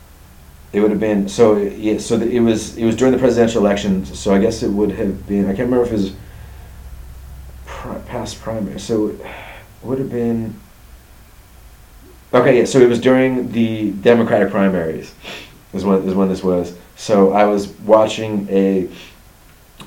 It 0.72 0.80
would 0.80 0.90
have 0.90 1.00
been 1.00 1.28
so 1.28 1.56
yeah. 1.56 1.98
So 1.98 2.16
the, 2.16 2.28
it 2.28 2.40
was 2.40 2.76
it 2.76 2.84
was 2.84 2.96
during 2.96 3.12
the 3.12 3.18
presidential 3.18 3.64
election. 3.64 4.04
So 4.04 4.34
I 4.34 4.40
guess 4.40 4.62
it 4.62 4.70
would 4.70 4.92
have 4.92 5.26
been. 5.26 5.44
I 5.44 5.54
can't 5.54 5.70
remember 5.70 5.84
if 5.84 5.90
it 5.90 5.94
was 5.94 6.12
past 8.06 8.40
primary. 8.40 8.78
So 8.78 9.08
it 9.08 9.20
would 9.82 9.98
have 9.98 10.10
been. 10.10 10.58
Okay, 12.32 12.58
yeah. 12.58 12.64
So 12.64 12.78
it 12.80 12.88
was 12.88 13.00
during 13.00 13.52
the 13.52 13.92
Democratic 13.92 14.50
primaries. 14.50 15.14
Is 15.72 15.84
when 15.84 16.02
is 16.08 16.14
when 16.14 16.28
this 16.28 16.42
was. 16.42 16.76
So 16.96 17.32
I 17.32 17.44
was 17.44 17.68
watching 17.80 18.46
a 18.50 18.88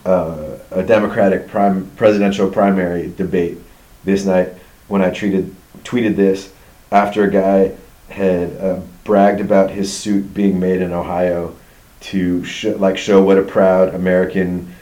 uh, 0.05 0.57
a 0.71 0.83
Democratic 0.83 1.47
presidential 1.47 2.49
primary 2.49 3.13
debate 3.15 3.57
this 4.03 4.25
night 4.25 4.49
when 4.87 5.01
I 5.01 5.11
treated 5.11 5.55
tweeted 5.83 6.15
this 6.15 6.51
after 6.91 7.23
a 7.23 7.31
guy 7.31 7.75
had 8.09 8.55
uh, 8.57 8.79
bragged 9.03 9.41
about 9.41 9.71
his 9.71 9.95
suit 9.95 10.33
being 10.33 10.59
made 10.59 10.81
in 10.81 10.93
Ohio 10.93 11.55
to 12.01 12.43
sh- 12.43 12.65
like 12.65 12.97
show 12.97 13.21
what 13.21 13.37
a 13.37 13.41
proud 13.41 13.95
American 13.95 14.73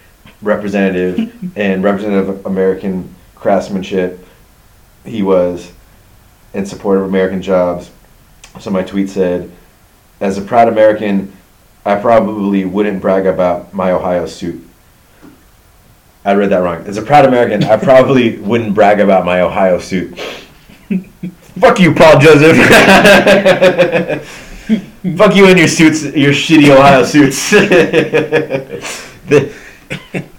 representative 0.41 1.31
and 1.56 1.84
representative 1.84 2.30
of 2.30 2.45
American 2.45 3.14
craftsmanship 3.35 4.26
he 5.06 5.23
was 5.23 5.72
in 6.53 6.65
support 6.65 6.98
of 6.98 7.06
American 7.06 7.41
jobs. 7.41 7.91
So 8.60 8.69
my 8.69 8.84
tweet 8.84 9.10
said, 9.10 9.52
"As 10.19 10.38
a 10.38 10.41
proud 10.41 10.68
American, 10.68 11.31
I 11.85 11.95
probably 11.95 12.65
wouldn't 12.65 13.02
brag 13.02 13.26
about 13.26 13.73
my 13.73 13.91
Ohio 13.91 14.26
suit." 14.26 14.68
I 16.23 16.34
read 16.34 16.49
that 16.52 16.57
wrong. 16.57 16.85
As 16.85 16.98
a 16.98 17.02
proud 17.02 17.26
American, 17.26 17.64
I 17.64 17.77
probably 17.77 18.38
wouldn't 18.41 18.76
brag 18.76 18.99
about 18.99 19.26
my 19.26 19.41
Ohio 19.41 19.80
suit. 19.80 20.18
Fuck 21.60 21.80
you, 21.80 21.93
Paul 21.93 22.19
Joseph. 22.19 22.57
Fuck 25.18 25.35
you 25.35 25.48
and 25.48 25.57
your 25.57 25.68
suits, 25.68 26.03
your 26.03 26.31
shitty 26.31 26.69
Ohio 26.69 27.03
suits. 27.03 27.49
the, 29.27 29.52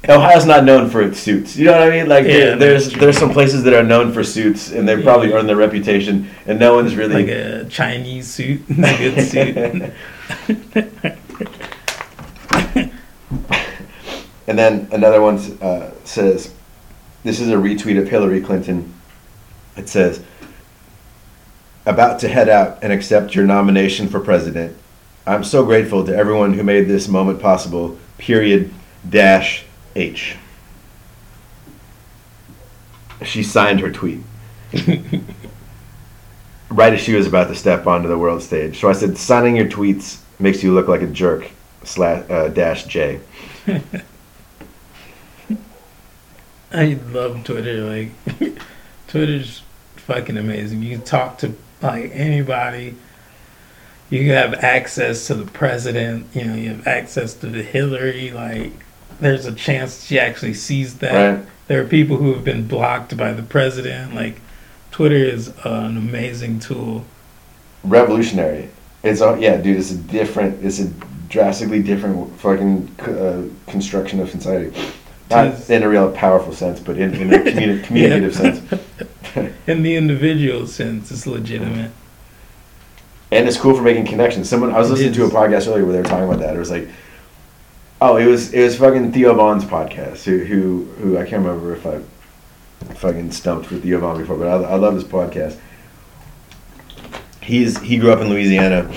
Ohio's 0.09 0.47
not 0.47 0.65
known 0.65 0.89
for 0.89 1.03
its 1.03 1.19
suits. 1.19 1.57
You 1.57 1.67
know 1.67 1.73
what 1.73 1.83
I 1.83 1.91
mean? 1.91 2.09
Like 2.09 2.27
Yeah, 2.27 2.55
there's 2.55 2.93
there's 2.93 3.19
some 3.19 3.31
places 3.31 3.63
that 3.65 3.75
are 3.75 3.83
known 3.83 4.13
for 4.13 4.23
suits, 4.25 4.71
and 4.73 4.89
they've 4.89 5.03
probably 5.03 5.31
Yeah. 5.31 5.37
earned 5.37 5.49
their 5.49 5.57
reputation, 5.57 6.29
and 6.47 6.59
no 6.59 6.75
one's 6.75 6.95
really 6.97 7.25
like 7.25 7.29
a 7.29 7.65
Chinese 7.69 8.29
suit, 8.29 8.63
a 8.71 8.75
good 8.75 9.21
suit. 9.29 9.93
And 14.53 14.59
then 14.59 14.89
another 14.93 15.23
one 15.23 15.39
uh, 15.63 15.93
says, 16.05 16.53
this 17.25 17.41
is 17.41 17.49
a 17.49 17.55
retweet 17.55 17.99
of 17.99 18.07
Hillary 18.07 18.43
Clinton. 18.43 18.93
It 19.79 19.89
says, 19.89 20.23
about 21.87 22.19
to 22.19 22.29
head 22.29 22.51
out 22.51 22.81
and 22.83 22.93
accept 22.93 23.35
your 23.35 23.47
nomination 23.47 24.09
for 24.09 24.21
president. 24.21 24.77
I'm 25.27 25.43
so 25.43 25.65
grateful 25.65 26.05
to 26.05 26.15
everyone 26.15 26.53
who 26.53 26.63
made 26.65 26.83
this 26.83 27.09
moment 27.09 27.41
possible. 27.41 27.97
period 28.19 28.71
dash 29.09 29.65
H. 29.97 30.37
She 33.25 33.43
signed 33.43 33.81
her 33.81 33.91
tweet. 33.91 34.21
right 36.69 36.93
as 36.93 37.01
she 37.01 37.15
was 37.15 37.27
about 37.27 37.49
to 37.49 37.55
step 37.55 37.87
onto 37.87 38.07
the 38.07 38.19
world 38.19 38.43
stage. 38.43 38.81
So 38.81 38.91
I 38.91 38.93
said, 38.93 39.17
signing 39.17 39.57
your 39.57 39.71
tweets 39.71 40.21
makes 40.39 40.63
you 40.63 40.75
look 40.75 40.89
like 40.89 41.01
a 41.01 41.07
jerk. 41.07 41.51
Slash 41.85 42.31
uh, 42.31 42.49
dash 42.49 42.85
J. 42.85 43.19
I 46.73 46.99
love 47.11 47.45
Twitter. 47.45 47.83
Like, 47.83 48.11
Twitter's 49.09 49.63
fucking 49.97 50.37
amazing. 50.37 50.83
You 50.83 50.97
can 50.97 51.05
talk 51.05 51.39
to 51.39 51.55
like 51.81 52.11
anybody. 52.15 52.95
You 54.11 54.33
have 54.33 54.55
access 54.55 55.27
to 55.29 55.35
the 55.35 55.51
president. 55.51 56.27
You 56.35 56.45
know, 56.45 56.55
you 56.55 56.69
have 56.71 56.87
access 56.87 57.35
to 57.35 57.47
the 57.47 57.63
Hillary. 57.63 58.31
Like, 58.31 58.73
there's 59.21 59.47
a 59.47 59.55
chance 59.55 60.05
she 60.05 60.19
actually 60.19 60.55
sees 60.55 60.99
that. 60.99 61.37
Right. 61.37 61.47
There 61.69 61.83
are 61.83 61.87
people 61.87 62.17
who 62.17 62.35
have 62.35 62.45
been 62.45 62.67
blocked 62.67 63.17
by 63.17 63.33
the 63.33 63.43
president. 63.43 64.15
Like, 64.15 64.41
Twitter 64.91 65.17
is 65.17 65.49
uh, 65.65 65.87
an 65.89 65.97
amazing 65.97 66.61
tool. 66.61 67.05
Revolutionary. 67.85 68.69
It's 69.03 69.21
all 69.21 69.39
yeah, 69.39 69.57
dude. 69.57 69.79
It's 69.79 69.91
a 69.91 69.97
different. 69.97 70.65
It's 70.65 70.79
a 70.79 70.89
drastically 71.29 71.83
different 71.83 72.39
fucking 72.39 72.95
uh, 73.01 73.43
construction 73.71 74.21
of 74.21 74.31
society. 74.31 74.73
Not 75.33 75.71
in 75.71 75.83
a 75.83 75.89
real 75.89 76.13
powerful 76.13 76.53
sense, 76.55 76.81
but 76.81 76.97
in, 76.99 77.15
in 77.15 77.33
a 77.33 77.39
communi- 77.45 77.85
communicative 77.85 78.35
sense. 78.35 78.61
In 79.67 79.83
the 79.83 79.97
individual 79.97 80.67
sense, 80.67 81.11
it's 81.11 81.27
legitimate. 81.27 81.91
And 83.31 83.49
it's 83.49 83.57
cool 83.57 83.75
for 83.75 83.81
making 83.83 84.07
connections. 84.07 84.47
Someone 84.49 84.73
I 84.75 84.79
was 84.79 84.89
It 84.91 84.95
listening 84.95 85.13
to 85.15 85.25
a 85.25 85.29
podcast 85.31 85.69
earlier 85.69 85.85
where 85.85 85.93
they 85.95 85.99
were 86.03 86.05
talking 86.05 86.27
about 86.27 86.41
that. 86.41 86.55
It 86.55 86.59
was 86.59 86.71
like, 86.71 86.87
oh, 88.03 88.17
it 88.17 88.27
was 88.27 88.53
it 88.53 88.63
was 88.63 88.77
fucking 88.77 89.13
Theo 89.13 89.33
Von's 89.35 89.65
podcast. 89.65 90.25
Who 90.25 90.39
who 90.45 90.85
who 90.99 91.17
I 91.17 91.23
can't 91.25 91.43
remember 91.47 91.75
if 91.75 91.87
I 91.87 92.01
fucking 92.97 93.31
stumped 93.33 93.71
with 93.71 93.85
Theo 93.85 94.01
Von 94.01 94.19
before, 94.19 94.37
but 94.37 94.49
I, 94.49 94.73
I 94.73 94.75
love 94.75 94.95
his 94.95 95.05
podcast. 95.05 95.59
He's 97.41 97.79
he 97.81 97.97
grew 97.99 98.13
up 98.13 98.21
in 98.21 98.29
Louisiana, 98.29 98.93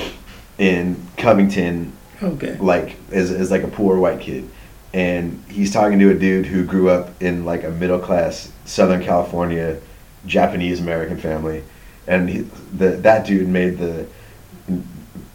in 0.57 1.02
Covington, 1.18 1.94
Okay. 2.22 2.57
like 2.57 2.98
as 3.12 3.32
as 3.32 3.52
like 3.52 3.64
a 3.64 3.68
poor 3.70 3.98
white 3.98 4.20
kid, 4.20 4.49
and 4.95 5.43
he's 5.49 5.73
talking 5.73 5.99
to 5.99 6.09
a 6.09 6.13
dude 6.13 6.45
who 6.45 6.63
grew 6.63 6.89
up 6.89 7.22
in 7.22 7.43
like 7.43 7.65
a 7.65 7.69
middle 7.69 7.99
class 7.99 8.49
Southern 8.63 9.03
California 9.03 9.77
Japanese 10.26 10.80
American 10.80 11.17
family, 11.17 11.63
and 12.07 12.30
he, 12.30 12.39
the 12.77 12.91
that 12.91 13.27
dude 13.27 13.49
made 13.49 13.77
the 13.77 14.07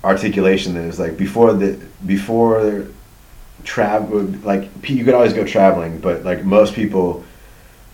articulation 0.03 0.73
that 0.75 0.85
it 0.85 0.87
was 0.87 0.99
like 0.99 1.19
before 1.19 1.53
the 1.53 1.79
before 2.07 2.87
travel 3.63 4.23
like 4.43 4.71
you 4.89 5.05
could 5.05 5.13
always 5.13 5.35
go 5.35 5.45
traveling, 5.45 6.01
but 6.01 6.25
like 6.25 6.43
most 6.43 6.75
people 6.75 7.23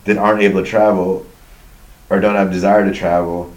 that 0.05 0.17
aren't 0.17 0.43
able 0.43 0.63
to 0.63 0.71
travel 0.71 1.27
or 2.11 2.21
don't 2.21 2.37
have 2.37 2.53
desire 2.53 2.85
to 2.85 2.95
travel 2.95 3.53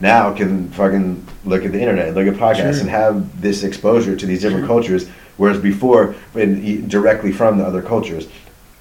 now 0.00 0.34
can 0.34 0.68
fucking 0.70 1.24
look 1.44 1.64
at 1.64 1.70
the 1.70 1.80
internet, 1.80 2.14
look 2.14 2.26
at 2.26 2.34
podcasts, 2.34 2.56
Sure. 2.56 2.80
and 2.80 2.90
have 2.90 3.40
this 3.40 3.62
exposure 3.62 4.16
to 4.16 4.26
these 4.26 4.42
different 4.42 4.66
cultures. 4.66 5.08
Whereas 5.36 5.60
before, 5.60 6.14
when 6.32 6.88
directly 6.88 7.32
from 7.32 7.58
the 7.58 7.64
other 7.64 7.82
cultures, 7.82 8.28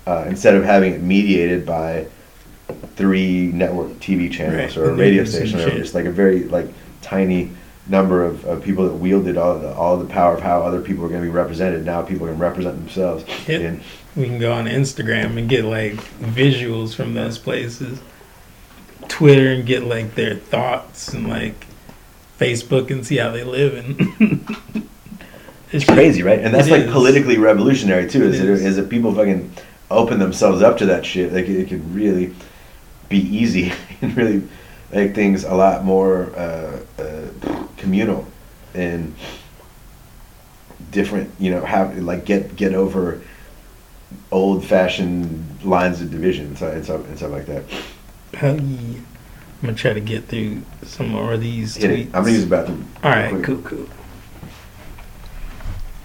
uh, 0.05 0.25
instead 0.27 0.55
of 0.55 0.63
having 0.63 0.93
it 0.93 1.01
mediated 1.01 1.65
by 1.65 2.07
three 2.95 3.47
network 3.47 3.91
TV 3.93 4.31
channels 4.31 4.77
Right, 4.77 4.77
or 4.77 4.91
a 4.91 4.93
radio 4.93 5.23
station, 5.25 5.59
or 5.59 5.69
just 5.69 5.93
like 5.93 6.05
a 6.05 6.11
very 6.11 6.43
like 6.43 6.67
tiny 7.01 7.51
number 7.87 8.23
of, 8.23 8.45
of 8.45 8.63
people 8.63 8.85
that 8.85 8.93
wielded 8.93 9.37
all 9.37 9.59
the, 9.59 9.73
all 9.73 9.97
the 9.97 10.05
power 10.05 10.35
of 10.35 10.41
how 10.41 10.61
other 10.61 10.79
people 10.79 11.03
are 11.03 11.09
going 11.09 11.21
to 11.21 11.27
be 11.27 11.33
represented. 11.33 11.85
Now 11.85 12.01
people 12.01 12.27
can 12.27 12.37
represent 12.37 12.77
themselves. 12.77 13.25
Yep. 13.47 13.61
And 13.61 13.83
We 14.15 14.25
can 14.25 14.39
go 14.39 14.53
on 14.53 14.65
Instagram 14.65 15.37
and 15.37 15.49
get 15.49 15.65
like 15.65 15.95
visuals 16.19 16.95
from 16.95 17.13
those 17.13 17.37
places. 17.37 17.99
Twitter 19.09 19.51
and 19.51 19.65
get 19.65 19.83
like 19.83 20.15
their 20.15 20.35
thoughts 20.35 21.09
and 21.09 21.27
like 21.27 21.67
Facebook 22.39 22.89
and 22.89 23.05
see 23.05 23.17
how 23.17 23.31
they 23.31 23.43
live 23.43 23.73
and 23.73 24.87
It's 25.73 25.85
crazy, 25.85 26.21
right? 26.23 26.39
And 26.39 26.53
that's 26.53 26.69
like 26.69 26.83
is. 26.83 26.91
politically 26.91 27.37
revolutionary 27.37 28.07
too. 28.07 28.23
Is 28.25 28.39
It 28.39 28.45
that, 28.45 28.51
is. 28.53 28.65
is 28.65 28.75
that 28.77 28.89
people 28.89 29.13
fucking 29.13 29.51
open 29.89 30.19
themselves 30.19 30.61
up 30.61 30.77
to 30.77 30.85
that 30.87 31.05
shit? 31.05 31.33
Like 31.33 31.47
it 31.47 31.67
could 31.67 31.93
really 31.93 32.33
be 33.09 33.17
easy 33.17 33.73
and 34.01 34.15
really 34.15 34.43
make 34.91 35.15
things 35.15 35.43
a 35.43 35.55
lot 35.55 35.83
more 35.83 36.31
uh, 36.35 36.79
uh, 36.99 37.65
communal 37.77 38.27
and 38.75 39.13
different. 40.91 41.31
You 41.39 41.51
know, 41.51 41.65
have 41.65 41.97
like 41.97 42.25
get 42.25 42.55
get 42.55 42.73
over 42.73 43.21
old 44.31 44.63
fashioned 44.65 45.63
lines 45.63 46.01
of 46.01 46.11
division 46.11 46.47
and 46.47 46.57
stuff, 46.57 46.73
and 46.73 46.83
stuff, 46.83 47.07
and 47.07 47.17
stuff 47.17 47.31
like 47.31 47.45
that. 47.47 47.63
Hell 48.35 48.59
yeah. 48.61 48.99
I'm 49.61 49.67
gonna 49.67 49.73
try 49.77 49.93
to 49.93 50.01
get 50.01 50.25
through 50.25 50.61
some 50.83 51.07
more 51.09 51.33
of 51.33 51.41
these 51.41 51.75
Hit 51.75 51.89
tweets. 51.89 52.01
it. 52.01 52.05
I'm 52.07 52.23
gonna 52.23 52.31
use 52.31 52.43
the 52.43 52.49
bathroom. 52.49 52.87
All 53.01 53.11
right, 53.11 53.43
cool, 53.43 53.61
cool. 53.61 53.87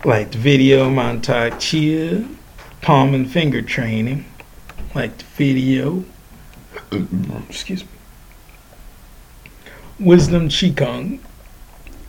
Like 0.04 0.30
the 0.30 0.38
video 0.38 0.88
Mantak 0.88 1.58
Chia, 1.58 2.24
palm 2.82 3.14
and 3.14 3.28
finger 3.28 3.62
training. 3.62 4.26
Like 4.94 5.18
the 5.18 5.24
video. 5.24 6.04
Mm-hmm. 6.90 7.50
Excuse 7.50 7.82
me. 7.82 7.90
Wisdom 9.98 10.48
Qigong. 10.50 11.18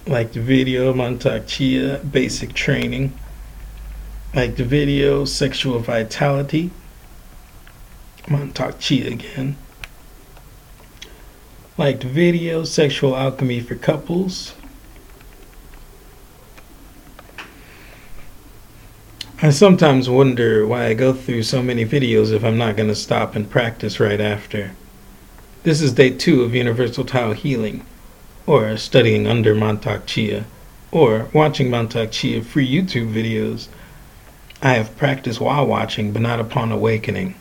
Like 0.05 0.33
the 0.33 0.39
video 0.39 0.93
Mantak 0.93 1.47
Chia, 1.47 1.97
basic 1.99 2.53
training. 2.53 3.11
Like 4.35 4.55
the 4.55 4.65
video 4.65 5.25
sexual 5.25 5.79
vitality. 5.79 6.69
Mantak 8.25 8.77
Chia 8.79 9.07
again. 9.07 9.57
Like 11.75 12.01
the 12.01 12.07
video 12.07 12.63
sexual 12.65 13.15
alchemy 13.15 13.61
for 13.61 13.73
couples. 13.73 14.53
I 19.41 19.51
sometimes 19.51 20.09
wonder 20.09 20.67
why 20.67 20.87
I 20.87 20.93
go 20.93 21.13
through 21.13 21.43
so 21.43 21.63
many 21.63 21.85
videos 21.85 22.33
if 22.33 22.43
I'm 22.43 22.57
not 22.57 22.75
going 22.75 22.89
to 22.89 22.95
stop 22.95 23.37
and 23.37 23.49
practice 23.49 23.97
right 23.97 24.19
after. 24.19 24.71
This 25.63 25.79
is 25.79 25.93
day 25.93 26.09
two 26.09 26.43
of 26.43 26.53
Universal 26.53 27.05
Tao 27.05 27.31
Healing, 27.31 27.85
or 28.45 28.75
studying 28.75 29.27
under 29.27 29.55
Mantak 29.55 30.05
Chia, 30.05 30.43
or 30.91 31.29
watching 31.33 31.69
Mantak 31.69 32.11
Chia 32.11 32.41
free 32.41 32.69
YouTube 32.69 33.13
videos. 33.13 33.69
I 34.61 34.73
have 34.73 34.97
practiced 34.97 35.39
while 35.39 35.65
watching, 35.65 36.11
but 36.11 36.21
not 36.21 36.41
upon 36.41 36.73
awakening. 36.73 37.35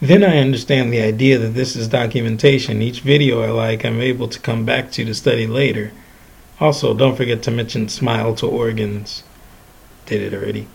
Then 0.00 0.22
I 0.22 0.38
understand 0.38 0.92
the 0.92 1.02
idea 1.02 1.36
that 1.36 1.54
this 1.54 1.74
is 1.74 1.88
documentation. 1.88 2.80
Each 2.80 3.00
video 3.00 3.42
I 3.42 3.50
like, 3.50 3.84
I'm 3.84 4.00
able 4.00 4.28
to 4.28 4.38
come 4.38 4.64
back 4.64 4.92
to 4.92 5.04
to 5.04 5.14
study 5.14 5.48
later. 5.48 5.90
Also, 6.60 6.92
don't 6.92 7.16
forget 7.16 7.42
to 7.42 7.50
mention 7.50 7.88
smile 7.88 8.34
to 8.34 8.46
organs. 8.46 9.22
Did 10.04 10.20
it 10.20 10.36
already. 10.36 10.66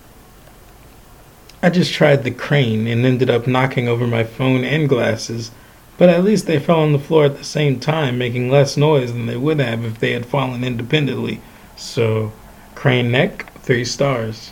I 1.62 1.70
just 1.70 1.94
tried 1.94 2.24
the 2.24 2.32
crane 2.32 2.88
and 2.88 3.06
ended 3.06 3.30
up 3.30 3.48
knocking 3.48 3.88
over 3.88 4.08
my 4.08 4.24
phone 4.24 4.64
and 4.64 4.90
glasses, 4.90 5.52
but 5.98 6.10
at 6.10 6.24
least 6.24 6.48
they 6.48 6.60
fell 6.60 6.80
on 6.80 6.92
the 6.92 7.00
floor 7.00 7.26
at 7.26 7.38
the 7.38 7.44
same 7.44 7.80
time, 7.80 8.18
making 8.18 8.50
less 8.50 8.78
noise 8.78 9.14
than 9.14 9.28
they 9.28 9.38
would 9.38 9.60
have 9.60 9.86
if 9.86 10.00
they 10.00 10.12
had 10.12 10.26
fallen 10.26 10.64
independently. 10.64 11.40
So, 11.76 12.34
crane 12.74 13.12
neck, 13.12 13.52
three 13.60 13.86
stars. 13.86 14.52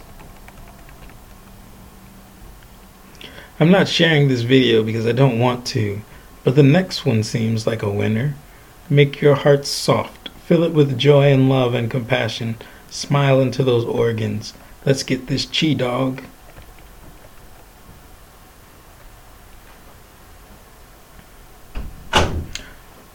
I'm 3.59 3.71
not 3.71 3.87
sharing 3.87 4.27
this 4.27 4.41
video 4.41 4.83
because 4.83 5.05
I 5.05 5.11
don't 5.11 5.39
want 5.39 5.65
to, 5.67 6.01
but 6.43 6.55
the 6.55 6.63
next 6.63 7.05
one 7.05 7.23
seems 7.23 7.67
like 7.67 7.81
a 7.81 7.89
winner. 7.89 8.35
Make 8.89 9.21
your 9.21 9.35
heart 9.35 9.65
soft. 9.65 10.22
Fill 10.53 10.65
it 10.65 10.73
with 10.73 10.99
joy 10.99 11.33
and 11.33 11.49
love 11.49 11.73
and 11.73 11.89
compassion. 11.89 12.57
Smile 12.87 13.41
into 13.41 13.63
those 13.63 13.85
organs. 13.85 14.53
Let's 14.85 15.01
get 15.01 15.25
this 15.25 15.47
chi 15.47 15.73
dog. 15.73 16.21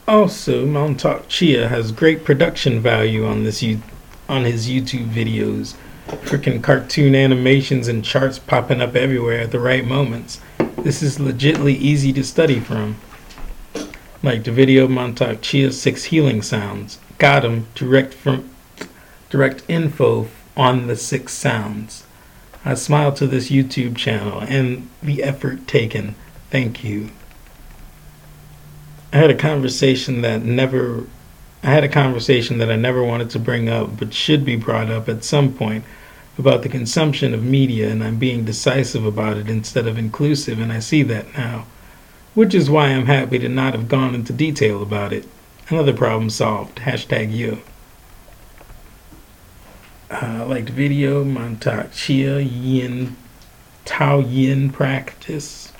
Also, 0.08 0.66
Mantak 0.66 1.28
Chia 1.28 1.68
has 1.68 1.92
great 1.92 2.24
production 2.24 2.80
value 2.80 3.24
on 3.24 3.44
this 3.44 3.62
you 3.62 3.82
on 4.28 4.42
his 4.42 4.68
YouTube 4.68 5.08
videos. 5.08 5.76
Freaking 6.08 6.60
cartoon 6.60 7.14
animations 7.14 7.86
and 7.86 8.04
charts 8.04 8.40
popping 8.40 8.80
up 8.80 8.96
everywhere 8.96 9.42
at 9.42 9.52
the 9.52 9.60
right 9.60 9.86
moments. 9.86 10.40
This 10.78 11.04
is 11.04 11.18
legitly 11.18 11.76
easy 11.76 12.12
to 12.14 12.24
study 12.24 12.58
from. 12.58 12.96
Like 14.24 14.42
the 14.42 14.50
video 14.50 14.88
Mantak 14.88 15.40
Chia 15.40 15.70
six 15.70 16.02
healing 16.02 16.42
sounds. 16.42 16.98
Got 17.18 17.44
'em 17.44 17.66
direct 17.74 18.14
from 18.14 18.44
direct 19.28 19.62
info 19.68 20.28
on 20.56 20.86
the 20.86 20.96
six 20.96 21.34
sounds. 21.34 22.04
I 22.64 22.74
smile 22.74 23.12
to 23.12 23.26
this 23.26 23.50
YouTube 23.50 23.96
channel 23.96 24.40
and 24.40 24.88
the 25.02 25.22
effort 25.22 25.66
taken. 25.66 26.14
Thank 26.50 26.84
you. 26.84 27.10
I 29.12 29.16
had 29.18 29.30
a 29.30 29.34
conversation 29.34 30.22
that 30.22 30.44
never 30.44 31.04
I 31.62 31.70
had 31.70 31.82
a 31.82 31.88
conversation 31.88 32.58
that 32.58 32.70
I 32.70 32.76
never 32.76 33.02
wanted 33.02 33.30
to 33.30 33.38
bring 33.40 33.68
up, 33.68 33.98
but 33.98 34.14
should 34.14 34.44
be 34.44 34.54
brought 34.54 34.90
up 34.90 35.08
at 35.08 35.24
some 35.24 35.52
point 35.52 35.84
about 36.38 36.62
the 36.62 36.68
consumption 36.68 37.34
of 37.34 37.42
media, 37.42 37.90
and 37.90 38.04
I'm 38.04 38.16
being 38.16 38.44
decisive 38.44 39.04
about 39.04 39.36
it 39.36 39.50
instead 39.50 39.88
of 39.88 39.98
inclusive, 39.98 40.60
and 40.60 40.72
I 40.72 40.78
see 40.78 41.02
that 41.02 41.36
now. 41.36 41.66
Which 42.34 42.54
is 42.54 42.70
why 42.70 42.90
I'm 42.90 43.06
happy 43.06 43.40
to 43.40 43.48
not 43.48 43.74
have 43.74 43.88
gone 43.88 44.14
into 44.14 44.32
detail 44.32 44.82
about 44.82 45.12
it. 45.12 45.26
Another 45.70 45.92
problem 45.92 46.30
solved. 46.30 46.78
Hashtag 46.78 47.30
you. 47.30 47.60
Uh, 50.10 50.46
liked 50.48 50.70
video, 50.70 51.22
Mantak 51.22 51.92
Chia, 51.92 52.38
Yin, 52.40 53.16
Tao 53.84 54.20
Yin 54.20 54.70
practice. 54.70 55.70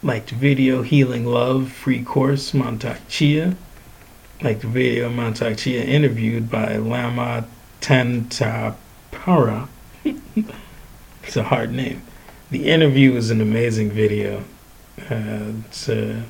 Liked 0.00 0.30
video, 0.30 0.82
Healing 0.82 1.26
Love, 1.26 1.72
free 1.72 2.04
course, 2.04 2.52
Mantak 2.52 3.00
Chia. 3.08 3.56
Liked 4.40 4.62
video, 4.62 5.10
Mantak 5.10 5.58
Chia 5.58 5.82
interviewed 5.82 6.48
by 6.48 6.76
Lama 6.76 7.44
Tantapara. 7.80 9.66
it's 10.04 11.36
a 11.36 11.42
hard 11.42 11.72
name. 11.72 12.02
The 12.50 12.68
interview 12.68 13.16
is 13.16 13.32
an 13.32 13.40
amazing 13.40 13.90
video. 13.90 14.44
Uh, 15.10 15.54
it's 15.66 15.88
uh, 15.88 16.22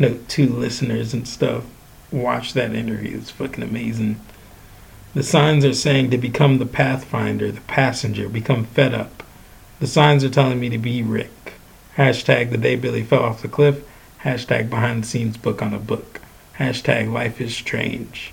note 0.00 0.28
two 0.28 0.48
listeners 0.48 1.14
and 1.14 1.28
stuff. 1.28 1.64
Watch 2.10 2.54
that 2.54 2.74
interview. 2.74 3.18
It's 3.18 3.30
fucking 3.30 3.62
amazing. 3.62 4.20
The 5.14 5.22
signs 5.22 5.64
are 5.64 5.74
saying 5.74 6.10
to 6.10 6.18
become 6.18 6.58
the 6.58 6.66
pathfinder, 6.66 7.52
the 7.52 7.60
passenger, 7.62 8.28
become 8.28 8.64
fed 8.64 8.94
up. 8.94 9.22
The 9.78 9.86
signs 9.86 10.24
are 10.24 10.30
telling 10.30 10.60
me 10.60 10.68
to 10.70 10.78
be 10.78 11.02
Rick. 11.02 11.54
Hashtag 11.96 12.50
the 12.50 12.58
day 12.58 12.76
Billy 12.76 13.02
fell 13.02 13.22
off 13.22 13.42
the 13.42 13.48
cliff. 13.48 13.84
Hashtag 14.22 14.70
behind 14.70 15.02
the 15.02 15.06
scenes 15.06 15.36
book 15.36 15.62
on 15.62 15.74
a 15.74 15.78
book. 15.78 16.20
Hashtag 16.58 17.12
life 17.12 17.40
is 17.40 17.54
strange. 17.54 18.32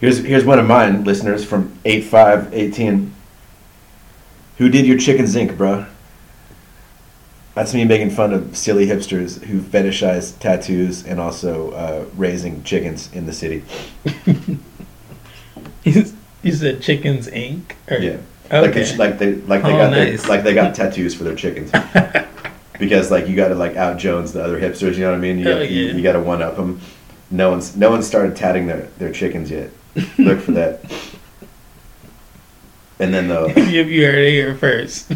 Here's 0.00 0.18
here's 0.18 0.44
one 0.44 0.58
of 0.58 0.66
mine, 0.66 1.04
listeners 1.04 1.44
from 1.44 1.78
eight 1.84 2.04
five 2.04 2.52
eighteen. 2.52 3.14
Who 4.58 4.68
did 4.68 4.86
your 4.86 4.98
chicken 4.98 5.26
zinc, 5.26 5.56
bro? 5.56 5.86
That's 7.56 7.72
me 7.72 7.84
making 7.86 8.10
fun 8.10 8.34
of 8.34 8.54
silly 8.54 8.86
hipsters 8.86 9.42
who 9.44 9.60
fetishize 9.60 10.38
tattoos 10.38 11.06
and 11.06 11.18
also 11.18 11.70
uh, 11.70 12.04
raising 12.14 12.62
chickens 12.64 13.10
in 13.14 13.24
the 13.24 13.32
city. 13.32 13.64
You 15.82 16.04
you 16.42 16.52
said 16.52 16.82
Chickens 16.82 17.28
Inc. 17.28 17.62
Or, 17.90 17.96
Yeah, 17.96 18.18
like 18.52 18.74
they, 18.74 18.82
Okay. 18.82 18.96
like 18.98 19.18
they 19.18 19.34
like 19.36 19.62
they 19.62 19.72
Oh, 19.72 19.78
got 19.78 19.90
nice. 19.90 20.20
their, 20.22 20.28
like 20.30 20.44
they 20.44 20.52
got 20.52 20.74
tattoos 20.76 21.14
for 21.14 21.24
their 21.24 21.34
chickens 21.34 21.72
because 22.78 23.10
like 23.10 23.26
you 23.26 23.34
got 23.34 23.48
to 23.48 23.54
like 23.54 23.74
out 23.76 23.96
Jones 23.96 24.34
the 24.34 24.44
other 24.44 24.60
hipsters. 24.60 24.96
You 24.96 25.04
know 25.04 25.12
what 25.12 25.16
I 25.16 25.20
mean? 25.20 25.38
You, 25.38 25.44
got, 25.44 25.70
you, 25.70 25.86
yeah. 25.86 25.92
you 25.94 26.02
got 26.02 26.12
to 26.12 26.20
one 26.20 26.42
up 26.42 26.56
them. 26.56 26.78
No 27.30 27.50
one's 27.50 27.74
no 27.74 27.88
one's 27.90 28.06
started 28.06 28.36
tatting 28.36 28.66
their, 28.66 28.82
their 28.98 29.12
chickens 29.12 29.50
yet. 29.50 29.70
Look 30.18 30.40
for 30.40 30.52
that. 30.52 30.84
And 32.98 33.14
then 33.14 33.28
you, 33.70 33.82
you 33.84 34.04
heard 34.04 34.18
it 34.18 34.30
here 34.30 34.54
first. 34.54 35.10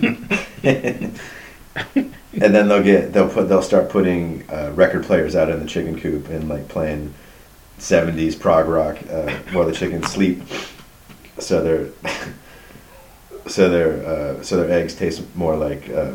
and 2.34 2.54
then 2.54 2.68
they'll 2.68 2.82
get 2.82 3.12
they'll 3.12 3.28
put 3.28 3.48
they'll 3.48 3.62
start 3.62 3.88
putting 3.88 4.48
uh, 4.50 4.72
record 4.74 5.04
players 5.04 5.34
out 5.34 5.50
in 5.50 5.60
the 5.60 5.66
chicken 5.66 5.98
coop 5.98 6.28
and 6.28 6.48
like 6.48 6.68
playing 6.68 7.12
70s 7.78 8.38
prog 8.38 8.68
rock 8.68 8.98
uh, 9.10 9.30
while 9.52 9.66
the 9.66 9.72
chickens 9.72 10.06
sleep 10.10 10.42
so 11.38 11.62
their 11.62 11.88
so 13.46 13.68
their 13.68 14.06
uh, 14.06 14.42
so 14.42 14.56
their 14.56 14.70
eggs 14.70 14.94
taste 14.94 15.22
more 15.34 15.56
like 15.56 15.88
uh, 15.90 16.12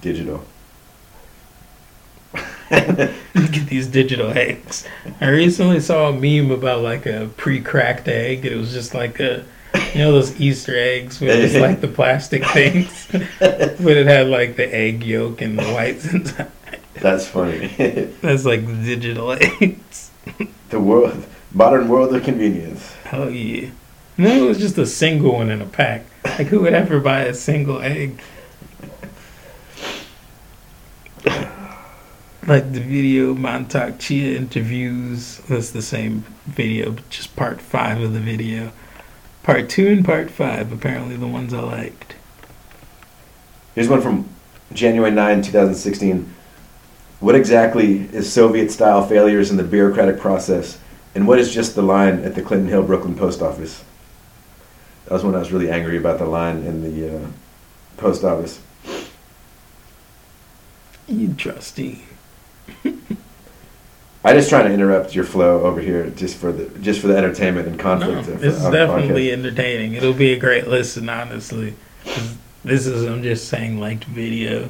digital 0.00 0.44
Get 2.70 3.66
these 3.66 3.86
digital 3.86 4.30
eggs. 4.30 4.86
I 5.20 5.28
recently 5.28 5.80
saw 5.80 6.08
a 6.08 6.12
meme 6.12 6.50
about 6.50 6.80
like 6.80 7.04
a 7.04 7.28
pre-cracked 7.36 8.08
egg. 8.08 8.46
It 8.46 8.56
was 8.56 8.72
just 8.72 8.94
like 8.94 9.20
a, 9.20 9.44
you 9.74 9.98
know, 9.98 10.12
those 10.12 10.38
Easter 10.40 10.76
eggs 10.76 11.20
with 11.20 11.30
just 11.40 11.56
like 11.56 11.80
the 11.80 11.88
plastic 11.88 12.44
things, 12.52 13.08
but 13.10 13.96
it 13.96 14.06
had 14.06 14.28
like 14.28 14.56
the 14.56 14.74
egg 14.74 15.02
yolk 15.04 15.40
and 15.40 15.58
the 15.58 15.64
whites 15.72 16.12
inside. 16.12 16.50
that's 16.94 17.26
funny 17.26 17.66
That's 18.20 18.44
like 18.44 18.64
digital 18.84 19.32
eggs. 19.32 20.10
the 20.70 20.78
world 20.80 21.26
modern 21.52 21.88
world 21.88 22.14
of 22.14 22.22
convenience 22.22 22.92
Hell 23.04 23.30
yeah. 23.30 23.70
Then 24.16 24.38
it 24.42 24.46
was 24.46 24.58
just 24.58 24.78
a 24.78 24.86
single 24.86 25.32
one 25.34 25.50
in 25.50 25.60
a 25.62 25.66
pack. 25.66 26.04
Like 26.24 26.46
who 26.48 26.60
would 26.60 26.74
ever 26.74 27.00
buy 27.00 27.22
a 27.22 27.34
single 27.34 27.80
egg? 27.82 28.20
Like 32.46 32.72
the 32.72 32.80
video 32.80 33.34
Mantak 33.34 33.98
Chia 34.00 34.36
interviews. 34.36 35.38
That's 35.48 35.70
the 35.70 35.82
same 35.82 36.24
video, 36.46 36.90
but 36.90 37.08
just 37.08 37.36
part 37.36 37.60
five 37.60 38.00
of 38.00 38.12
the 38.12 38.20
video. 38.20 38.72
Part 39.42 39.68
two 39.68 39.88
and 39.88 40.04
part 40.04 40.30
five, 40.30 40.70
apparently 40.72 41.16
the 41.16 41.26
ones 41.26 41.52
I 41.52 41.60
liked. 41.60 42.14
Here's 43.74 43.88
one 43.88 44.00
from 44.00 44.28
January 44.72 45.10
9, 45.10 45.42
2016. 45.42 46.32
What 47.18 47.34
exactly 47.34 48.02
is 48.12 48.32
Soviet 48.32 48.70
style 48.70 49.06
failures 49.06 49.50
in 49.50 49.56
the 49.56 49.64
bureaucratic 49.64 50.20
process? 50.20 50.78
And 51.14 51.26
what 51.26 51.38
is 51.38 51.52
just 51.52 51.74
the 51.74 51.82
line 51.82 52.24
at 52.24 52.34
the 52.34 52.42
Clinton 52.42 52.68
Hill 52.68 52.84
Brooklyn 52.84 53.16
post 53.16 53.42
office? 53.42 53.82
That 55.04 55.14
was 55.14 55.24
when 55.24 55.34
I 55.34 55.38
was 55.38 55.52
really 55.52 55.70
angry 55.70 55.96
about 55.96 56.18
the 56.18 56.26
line 56.26 56.58
in 56.64 56.82
the 56.82 57.16
uh, 57.16 57.26
post 57.96 58.22
office. 58.22 58.60
You 61.08 61.34
trusty. 61.34 62.04
I 64.24 64.34
just 64.34 64.48
trying 64.48 64.68
to 64.68 64.72
interrupt 64.74 65.14
your 65.14 65.24
flow 65.24 65.62
over 65.62 65.80
here 65.80 66.08
just 66.10 66.36
for 66.36 66.52
the 66.52 66.66
just 66.80 67.00
for 67.00 67.08
the 67.08 67.16
entertainment 67.16 67.66
and 67.66 67.76
No, 67.76 67.82
conflict. 67.82 68.28
of- 68.28 68.40
this 68.40 68.54
is 68.56 68.62
definitely 68.70 69.26
podcast. 69.28 69.32
entertaining. 69.32 69.94
It'll 69.94 70.12
be 70.12 70.32
a 70.32 70.38
great 70.38 70.68
listen, 70.68 71.08
honestly. 71.08 71.74
This 72.64 72.86
is, 72.86 73.04
I'm 73.04 73.22
just 73.24 73.48
saying, 73.48 73.80
liked 73.80 74.04
video. 74.04 74.68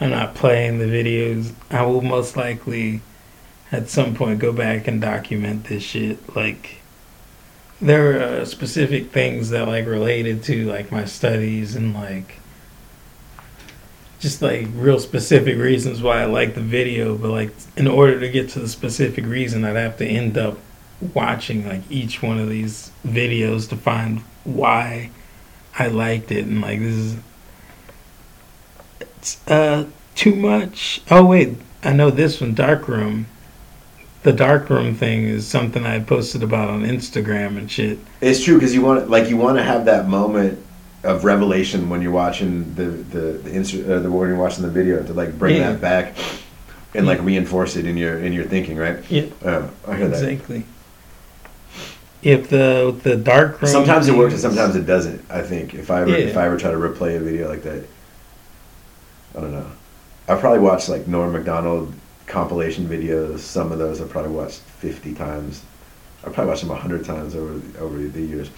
I'm 0.00 0.10
not 0.10 0.34
playing 0.34 0.78
the 0.78 0.86
videos. 0.86 1.52
I 1.70 1.82
will 1.82 2.00
most 2.00 2.34
likely, 2.38 3.02
at 3.70 3.90
some 3.90 4.14
point, 4.14 4.38
go 4.38 4.52
back 4.54 4.88
and 4.88 4.98
document 5.02 5.64
this 5.64 5.82
shit. 5.82 6.34
Like, 6.34 6.76
there 7.82 8.40
are 8.40 8.46
specific 8.46 9.10
things 9.10 9.50
that, 9.50 9.68
like, 9.68 9.84
related 9.86 10.42
to, 10.44 10.64
like, 10.64 10.90
my 10.90 11.04
studies 11.04 11.76
and, 11.76 11.92
like, 11.92 12.39
just, 14.20 14.42
like, 14.42 14.68
real 14.74 15.00
specific 15.00 15.56
reasons 15.56 16.02
why 16.02 16.22
I 16.22 16.26
like 16.26 16.54
the 16.54 16.60
video. 16.60 17.16
But, 17.16 17.30
like, 17.30 17.52
in 17.76 17.88
order 17.88 18.20
to 18.20 18.28
get 18.28 18.50
to 18.50 18.60
the 18.60 18.68
specific 18.68 19.26
reason, 19.26 19.64
I'd 19.64 19.76
have 19.76 19.96
to 19.98 20.06
end 20.06 20.38
up 20.38 20.58
watching 21.14 21.66
like 21.66 21.82
each 21.90 22.22
one 22.22 22.38
of 22.38 22.48
these 22.48 22.92
videos 23.06 23.68
to 23.68 23.76
find 23.76 24.20
why 24.44 25.10
I 25.78 25.88
liked 25.88 26.30
it 26.30 26.44
and 26.46 26.60
like 26.60 26.80
this 26.80 26.94
is 26.94 27.16
it's 29.00 29.48
uh 29.48 29.86
too 30.14 30.34
much. 30.34 31.00
Oh 31.10 31.24
wait, 31.24 31.56
I 31.82 31.92
know 31.92 32.10
this 32.10 32.40
one 32.40 32.54
dark 32.54 32.88
room. 32.88 33.26
The 34.22 34.32
dark 34.32 34.68
room 34.68 34.94
thing 34.94 35.24
is 35.24 35.46
something 35.46 35.86
I 35.86 35.98
posted 36.00 36.42
about 36.42 36.68
on 36.68 36.82
Instagram 36.82 37.56
and 37.56 37.70
shit. 37.70 37.98
It's 38.20 38.44
true 38.44 38.56
because 38.56 38.74
you 38.74 38.82
want 38.82 39.08
like 39.08 39.28
you 39.28 39.36
want 39.36 39.56
to 39.56 39.64
have 39.64 39.86
that 39.86 40.08
moment 40.08 40.62
of 41.02 41.24
revelation 41.24 41.88
when 41.88 42.02
you're 42.02 42.12
watching 42.12 42.74
the 42.74 42.84
the 42.84 43.20
the, 43.38 43.50
instru- 43.50 43.88
uh, 43.88 44.00
the 44.00 44.10
when 44.10 44.28
you're 44.28 44.38
watching 44.38 44.62
the 44.62 44.70
video 44.70 45.02
to 45.02 45.12
like 45.14 45.38
bring 45.38 45.56
Yeah. 45.56 45.72
that 45.72 45.80
back 45.80 46.14
and 46.94 47.06
like 47.06 47.20
reinforce 47.22 47.76
it 47.76 47.86
in 47.86 47.96
your 47.96 48.18
in 48.18 48.32
your 48.32 48.44
thinking, 48.44 48.76
right? 48.76 48.98
Yeah, 49.10 49.26
Uh, 49.44 49.68
I 49.88 49.96
hear 49.96 50.08
that. 50.08 50.22
exactly. 50.22 50.64
If 52.22 52.50
the 52.50 52.94
the 53.02 53.16
dark 53.16 53.62
room 53.62 53.70
Sometimes 53.70 54.08
it 54.08 54.14
works 54.16 54.34
and 54.34 54.42
sometimes 54.42 54.76
it 54.76 54.84
doesn't. 54.84 55.24
I 55.30 55.40
think 55.42 55.72
if 55.74 55.90
I 55.90 56.02
ever 56.02 56.10
Yeah. 56.10 56.16
if 56.18 56.36
I 56.36 56.44
ever 56.46 56.58
try 56.58 56.70
to 56.70 56.76
replay 56.76 57.16
a 57.16 57.20
video 57.20 57.48
like 57.48 57.62
that, 57.62 57.82
I 59.36 59.40
don't 59.40 59.52
know. 59.52 59.66
I 60.28 60.34
probably 60.34 60.58
watched 60.60 60.88
like 60.90 61.06
Norm 61.08 61.32
Macdonald 61.32 61.94
compilation 62.26 62.86
videos. 62.86 63.38
Some 63.38 63.72
of 63.72 63.78
those 63.78 64.00
I've 64.02 64.10
probably 64.10 64.32
watched 64.32 64.58
fifty 64.60 65.14
times. 65.14 65.62
I 66.22 66.28
probably 66.28 66.50
watched 66.50 66.60
them 66.62 66.70
a 66.72 66.74
hundred 66.74 67.06
times 67.06 67.34
over 67.34 67.58
over 67.80 67.96
the 67.96 68.20
years. 68.20 68.50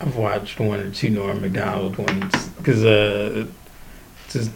I've 0.00 0.16
watched 0.16 0.60
one 0.60 0.80
or 0.80 0.90
two 0.90 1.10
Norm 1.10 1.40
Macdonald 1.40 1.96
ones 1.96 2.48
because 2.58 2.84
uh, 2.84 3.46
just 4.28 4.50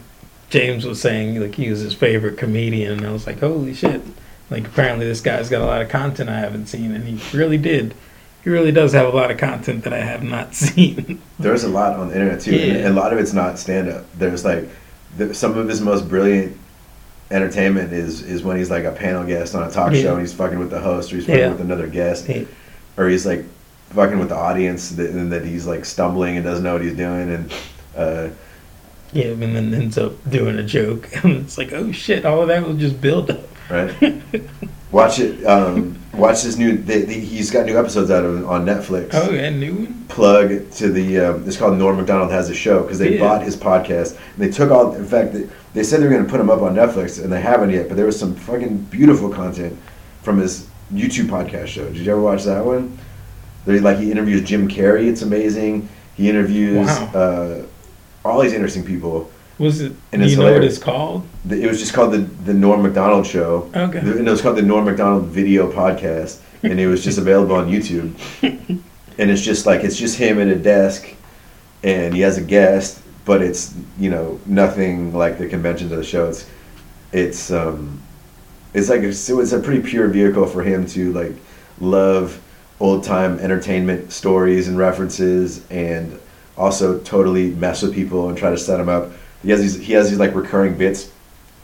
James 0.49 0.85
was 0.85 1.01
saying 1.01 1.39
like 1.39 1.55
he 1.55 1.69
was 1.69 1.79
his 1.79 1.93
favorite 1.93 2.37
comedian, 2.37 2.99
and 2.99 3.07
I 3.07 3.11
was 3.11 3.25
like, 3.25 3.39
holy 3.39 3.73
shit! 3.73 4.01
Like 4.49 4.67
apparently 4.67 5.05
this 5.07 5.21
guy's 5.21 5.49
got 5.49 5.61
a 5.61 5.65
lot 5.65 5.81
of 5.81 5.89
content 5.89 6.29
I 6.29 6.39
haven't 6.39 6.67
seen, 6.67 6.91
and 6.93 7.05
he 7.05 7.37
really 7.37 7.57
did. 7.57 7.95
He 8.43 8.49
really 8.49 8.71
does 8.71 8.93
have 8.93 9.11
a 9.11 9.15
lot 9.15 9.29
of 9.31 9.37
content 9.37 9.83
that 9.83 9.93
I 9.93 9.99
have 9.99 10.23
not 10.23 10.53
seen. 10.55 11.21
There's 11.39 11.63
a 11.63 11.69
lot 11.69 11.93
on 11.97 12.09
the 12.09 12.15
internet 12.15 12.41
too, 12.41 12.53
and 12.55 12.87
a 12.87 12.93
lot 12.99 13.13
of 13.13 13.19
it's 13.19 13.33
not 13.33 13.57
stand 13.57 13.89
up. 13.89 14.05
There's 14.17 14.45
like 14.45 14.69
the, 15.17 15.33
some 15.33 15.57
of 15.57 15.67
his 15.67 15.81
most 15.81 16.07
brilliant 16.07 16.57
entertainment 17.31 17.93
is 17.93 18.21
is 18.23 18.43
when 18.43 18.57
he's 18.57 18.69
like 18.69 18.83
a 18.83 18.91
panel 18.91 19.23
guest 19.23 19.55
on 19.55 19.63
a 19.67 19.71
talk 19.71 19.93
Yeah. 19.93 20.01
show 20.01 20.11
and 20.13 20.21
he's 20.21 20.33
fucking 20.33 20.59
with 20.59 20.69
the 20.69 20.79
host 20.81 21.11
or 21.11 21.15
he's 21.15 21.25
fucking 21.25 21.39
Yeah. 21.39 21.49
with 21.49 21.61
another 21.61 21.87
guest 21.87 22.27
Yeah. 22.27 22.43
or 22.97 23.07
he's 23.07 23.25
like 23.25 23.45
fucking 23.93 24.19
with 24.19 24.29
the 24.29 24.35
audience 24.35 24.89
that, 24.91 25.09
and 25.09 25.31
that 25.31 25.45
he's 25.45 25.65
like 25.67 25.85
stumbling 25.85 26.35
and 26.37 26.45
doesn't 26.45 26.63
know 26.63 26.73
what 26.73 26.81
he's 26.81 26.95
doing 26.95 27.29
and 27.31 27.53
uh, 27.95 28.29
Yeah, 29.13 29.27
and 29.27 29.41
then 29.55 29.73
ends 29.73 29.97
up 29.97 30.13
doing 30.29 30.57
a 30.57 30.63
joke, 30.63 31.09
and 31.23 31.37
it's 31.43 31.57
like, 31.57 31.73
oh 31.73 31.91
shit, 31.91 32.25
all 32.25 32.41
of 32.41 32.47
that 32.49 32.65
was 32.67 32.77
just 32.77 32.99
build 33.01 33.31
up. 33.31 33.41
Right. 33.69 34.21
Watch 34.91 35.19
it. 35.19 35.45
Um, 35.45 35.97
watch 36.11 36.43
this 36.43 36.57
new. 36.57 36.75
They, 36.75 37.03
they, 37.03 37.17
he's 37.21 37.49
got 37.49 37.65
new 37.65 37.79
episodes 37.79 38.11
out 38.11 38.25
of, 38.25 38.45
on 38.49 38.65
Netflix. 38.65 39.11
oh, 39.13 39.31
yeah, 39.31 39.49
new 39.49 39.73
one. 39.73 40.05
Plug 40.09 40.69
to 40.71 40.89
the. 40.89 41.17
Um, 41.17 41.47
it's 41.47 41.55
called 41.55 41.77
Norm 41.77 41.95
Macdonald 41.95 42.29
has 42.31 42.49
a 42.49 42.53
show 42.53 42.81
because 42.81 42.99
they 42.99 43.13
Yeah. 43.15 43.21
bought 43.21 43.41
his 43.41 43.55
podcast 43.55 44.17
and 44.33 44.43
they 44.43 44.51
took 44.51 44.69
all. 44.69 44.93
In 44.93 45.05
fact, 45.05 45.31
they, 45.31 45.47
they 45.73 45.83
said 45.83 46.01
they 46.01 46.07
were 46.07 46.11
going 46.11 46.25
to 46.25 46.29
put 46.29 46.41
him 46.41 46.49
up 46.49 46.61
on 46.61 46.75
Netflix 46.75 47.23
and 47.23 47.31
they 47.31 47.39
haven't 47.39 47.69
yet. 47.69 47.87
But 47.87 47.95
there 47.95 48.05
was 48.05 48.19
some 48.19 48.35
fucking 48.35 48.79
beautiful 48.89 49.29
content 49.29 49.79
from 50.23 50.39
his 50.39 50.67
YouTube 50.93 51.27
podcast 51.27 51.67
show. 51.67 51.85
Did 51.85 52.05
you 52.05 52.11
ever 52.11 52.19
watch 52.19 52.43
that 52.43 52.65
one? 52.65 52.97
They 53.65 53.79
like 53.79 53.97
he 53.97 54.11
interviews 54.11 54.41
Jim 54.43 54.67
Carrey. 54.67 55.07
It's 55.07 55.21
amazing. 55.21 55.87
He 56.15 56.29
interviews 56.29 56.87
Wow. 56.87 57.11
uh, 57.13 57.61
all 58.27 58.41
these 58.41 58.53
interesting 58.53 58.83
people. 58.83 59.29
Was 59.59 59.81
it? 59.81 59.93
And 60.11 60.21
do 60.23 60.27
you 60.27 60.37
know 60.37 60.51
what 60.53 60.63
it's 60.63 60.77
called? 60.79 61.23
It 61.49 61.67
was 61.67 61.79
just 61.79 61.93
called 61.93 62.13
the 62.13 62.19
the 62.19 62.53
Norm 62.53 62.81
Macdonald 62.81 63.25
Show. 63.27 63.69
Okay. 63.75 63.99
The- 63.99 64.17
and 64.17 64.27
it 64.27 64.31
was 64.31 64.41
called 64.41 64.57
the 64.57 64.61
Norm 64.63 64.85
Macdonald 64.85 65.25
Video 65.25 65.71
Podcast, 65.71 66.39
and 66.63 66.79
it 66.79 66.87
was 66.87 67.03
just 67.03 67.17
available 67.17 67.55
on 67.55 67.69
YouTube. 67.69 68.13
And 69.17 69.29
it's 69.29 69.41
just 69.41 69.65
like 69.67 69.83
it's 69.83 69.97
just 69.97 70.17
him 70.17 70.39
at 70.39 70.47
a 70.47 70.55
desk, 70.55 71.07
and 71.83 72.13
he 72.15 72.21
has 72.21 72.37
a 72.37 72.41
guest, 72.41 73.01
but 73.25 73.41
it's 73.41 73.73
you 73.99 74.09
know 74.09 74.39
nothing 74.47 75.13
like 75.13 75.37
the 75.37 75.47
conventions 75.47 75.91
of 75.91 75.97
the 75.99 76.03
show. 76.03 76.29
It's 76.29 76.47
it's 77.11 77.51
um, 77.51 78.01
it's 78.73 78.89
like 78.89 79.01
it's, 79.01 79.29
it's 79.29 79.51
a 79.51 79.59
pretty 79.59 79.81
pure 79.81 80.07
vehicle 80.07 80.47
for 80.47 80.63
him 80.63 80.87
to 80.87 81.11
like 81.13 81.33
love 81.79 82.39
old 82.81 83.03
time 83.03 83.39
entertainment 83.39 84.11
stories 84.11 84.67
and 84.67 84.77
references, 84.77 85.63
and 85.69 86.19
also 86.57 86.99
totally 86.99 87.51
mess 87.51 87.81
with 87.83 87.93
people 87.93 88.27
and 88.27 88.37
try 88.37 88.49
to 88.49 88.57
set 88.57 88.77
them 88.77 88.89
up. 88.89 89.11
He 89.43 89.51
has 89.51 89.61
these 89.61 89.77
he 89.77 89.93
has 89.93 90.09
these 90.09 90.19
like 90.19 90.33
recurring 90.35 90.77
bits 90.77 91.11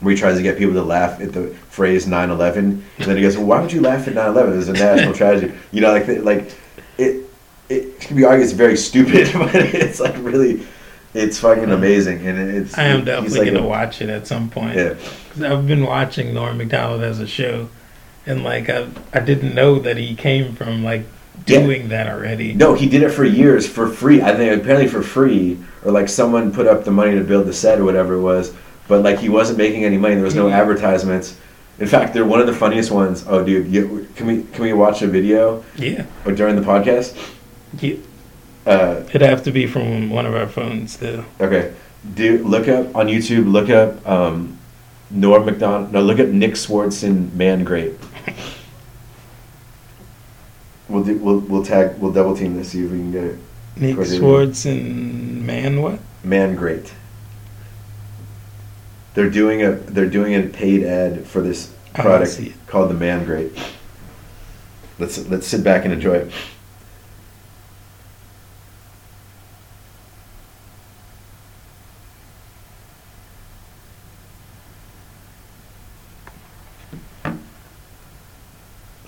where 0.00 0.14
he 0.14 0.18
tries 0.18 0.36
to 0.36 0.42
get 0.42 0.56
people 0.56 0.74
to 0.74 0.82
laugh 0.82 1.20
at 1.20 1.32
the 1.32 1.48
phrase 1.70 2.06
9/11, 2.06 2.56
and 2.56 2.82
then 2.98 3.16
he 3.16 3.22
goes, 3.22 3.36
well, 3.36 3.46
"Why 3.46 3.60
would 3.60 3.72
you 3.72 3.80
laugh 3.80 4.06
at 4.06 4.14
9/11? 4.14 4.58
It's 4.58 4.68
a 4.68 4.72
national 4.72 5.14
tragedy." 5.22 5.52
You 5.72 5.80
know, 5.80 5.92
like 5.92 6.08
like 6.22 6.56
it. 6.96 7.24
It 7.70 8.00
can 8.00 8.16
be 8.16 8.24
argued 8.24 8.44
it's 8.44 8.54
very 8.54 8.78
stupid, 8.78 9.30
but 9.34 9.54
it's 9.54 10.00
like 10.00 10.16
really, 10.20 10.66
it's 11.12 11.38
fucking 11.38 11.64
mm-hmm. 11.64 11.72
amazing, 11.72 12.26
and 12.26 12.38
it's. 12.38 12.78
I 12.78 12.84
am 12.84 13.04
definitely 13.04 13.40
like 13.40 13.48
gonna 13.48 13.66
a- 13.66 13.68
watch 13.68 14.00
it 14.00 14.08
at 14.08 14.26
some 14.26 14.48
point. 14.48 14.74
Yeah, 14.74 14.94
I've 15.44 15.66
been 15.66 15.84
watching 15.84 16.32
Norm 16.32 16.56
Macdonald 16.56 17.02
as 17.02 17.20
a 17.20 17.26
show, 17.26 17.68
and 18.28 18.44
like 18.44 18.68
I, 18.70 18.86
I 19.12 19.20
didn't 19.20 19.54
know 19.54 19.78
that 19.80 19.96
he 19.96 20.14
came 20.14 20.54
from 20.54 20.84
like 20.84 21.02
Yeah. 21.46 21.60
doing 21.62 21.88
that 21.88 22.06
already. 22.08 22.52
no, 22.54 22.74
he 22.74 22.86
did 22.88 23.02
it 23.02 23.10
for 23.10 23.24
years 23.24 23.66
for 23.66 23.88
free. 23.88 24.20
I 24.22 24.34
think 24.36 24.60
apparently 24.60 24.86
for 24.88 25.02
free, 25.02 25.58
or 25.84 25.90
like 25.92 26.08
someone 26.08 26.52
put 26.52 26.66
up 26.66 26.84
the 26.84 26.90
money 26.90 27.14
to 27.16 27.24
build 27.24 27.46
the 27.46 27.52
set 27.52 27.78
or 27.80 27.84
whatever 27.84 28.14
it 28.14 28.20
was. 28.22 28.52
But 28.88 29.02
like 29.02 29.18
he 29.18 29.28
wasn't 29.28 29.58
making 29.58 29.84
any 29.84 29.98
money. 29.98 30.14
There 30.14 30.24
was 30.24 30.34
no 30.34 30.48
advertisements. 30.48 31.36
In 31.78 31.86
fact, 31.86 32.12
they're 32.12 32.24
one 32.24 32.40
of 32.40 32.46
the 32.46 32.54
funniest 32.54 32.90
ones. 32.90 33.24
Oh, 33.28 33.44
dude, 33.44 33.68
you, 33.68 34.08
can 34.16 34.26
we 34.26 34.42
can 34.52 34.64
we 34.64 34.72
watch 34.72 35.02
a 35.02 35.06
video 35.06 35.62
Yeah, 35.76 36.06
or 36.24 36.32
during 36.32 36.56
the 36.56 36.62
podcast? 36.62 37.14
yeah. 37.80 37.96
Uh, 38.66 39.02
it'd 39.08 39.22
have 39.22 39.42
to 39.44 39.50
be 39.52 39.66
from 39.66 40.10
one 40.10 40.26
of 40.26 40.34
our 40.34 40.46
phones 40.48 40.96
though. 40.98 41.24
Okay, 41.40 41.72
do 42.14 42.38
look 42.44 42.68
up 42.68 42.94
on 42.94 43.06
YouTube. 43.06 43.50
Look 43.50 43.70
up 43.70 44.06
um, 44.06 44.58
Norm 45.10 45.46
Macdonald. 45.46 45.92
No, 45.92 46.02
look 46.02 46.18
up 46.18 46.28
Nick 46.28 46.52
Swardson 46.52 47.32
Man 47.34 47.64
Grate. 47.64 47.94
We'll 50.88 51.04
do. 51.04 51.18
We'll 51.18 51.40
we'll 51.40 51.64
tag. 51.64 51.98
We'll 51.98 52.12
double 52.12 52.36
team 52.36 52.56
this. 52.56 52.70
See 52.70 52.84
if 52.84 52.90
we 52.90 52.98
can 52.98 53.12
get 53.12 53.24
it. 53.24 53.38
Nick. 53.76 54.06
Swartz 54.06 54.64
and 54.64 55.46
man, 55.46 55.82
what? 55.82 56.00
Man 56.24 56.56
Grate. 56.56 56.92
They're 59.14 59.30
doing 59.30 59.62
a 59.62 59.72
they're 59.72 60.08
doing 60.08 60.34
a 60.34 60.42
paid 60.42 60.82
ad 60.82 61.26
for 61.26 61.40
this 61.40 61.74
product 61.94 62.30
see 62.32 62.48
it. 62.48 62.66
called 62.66 62.90
the 62.90 62.94
Man 62.94 63.24
Grate. 63.24 63.52
Let's 64.98 65.18
let's 65.28 65.46
sit 65.46 65.62
back 65.62 65.84
and 65.84 65.92
enjoy 65.92 66.14
it. 66.14 66.32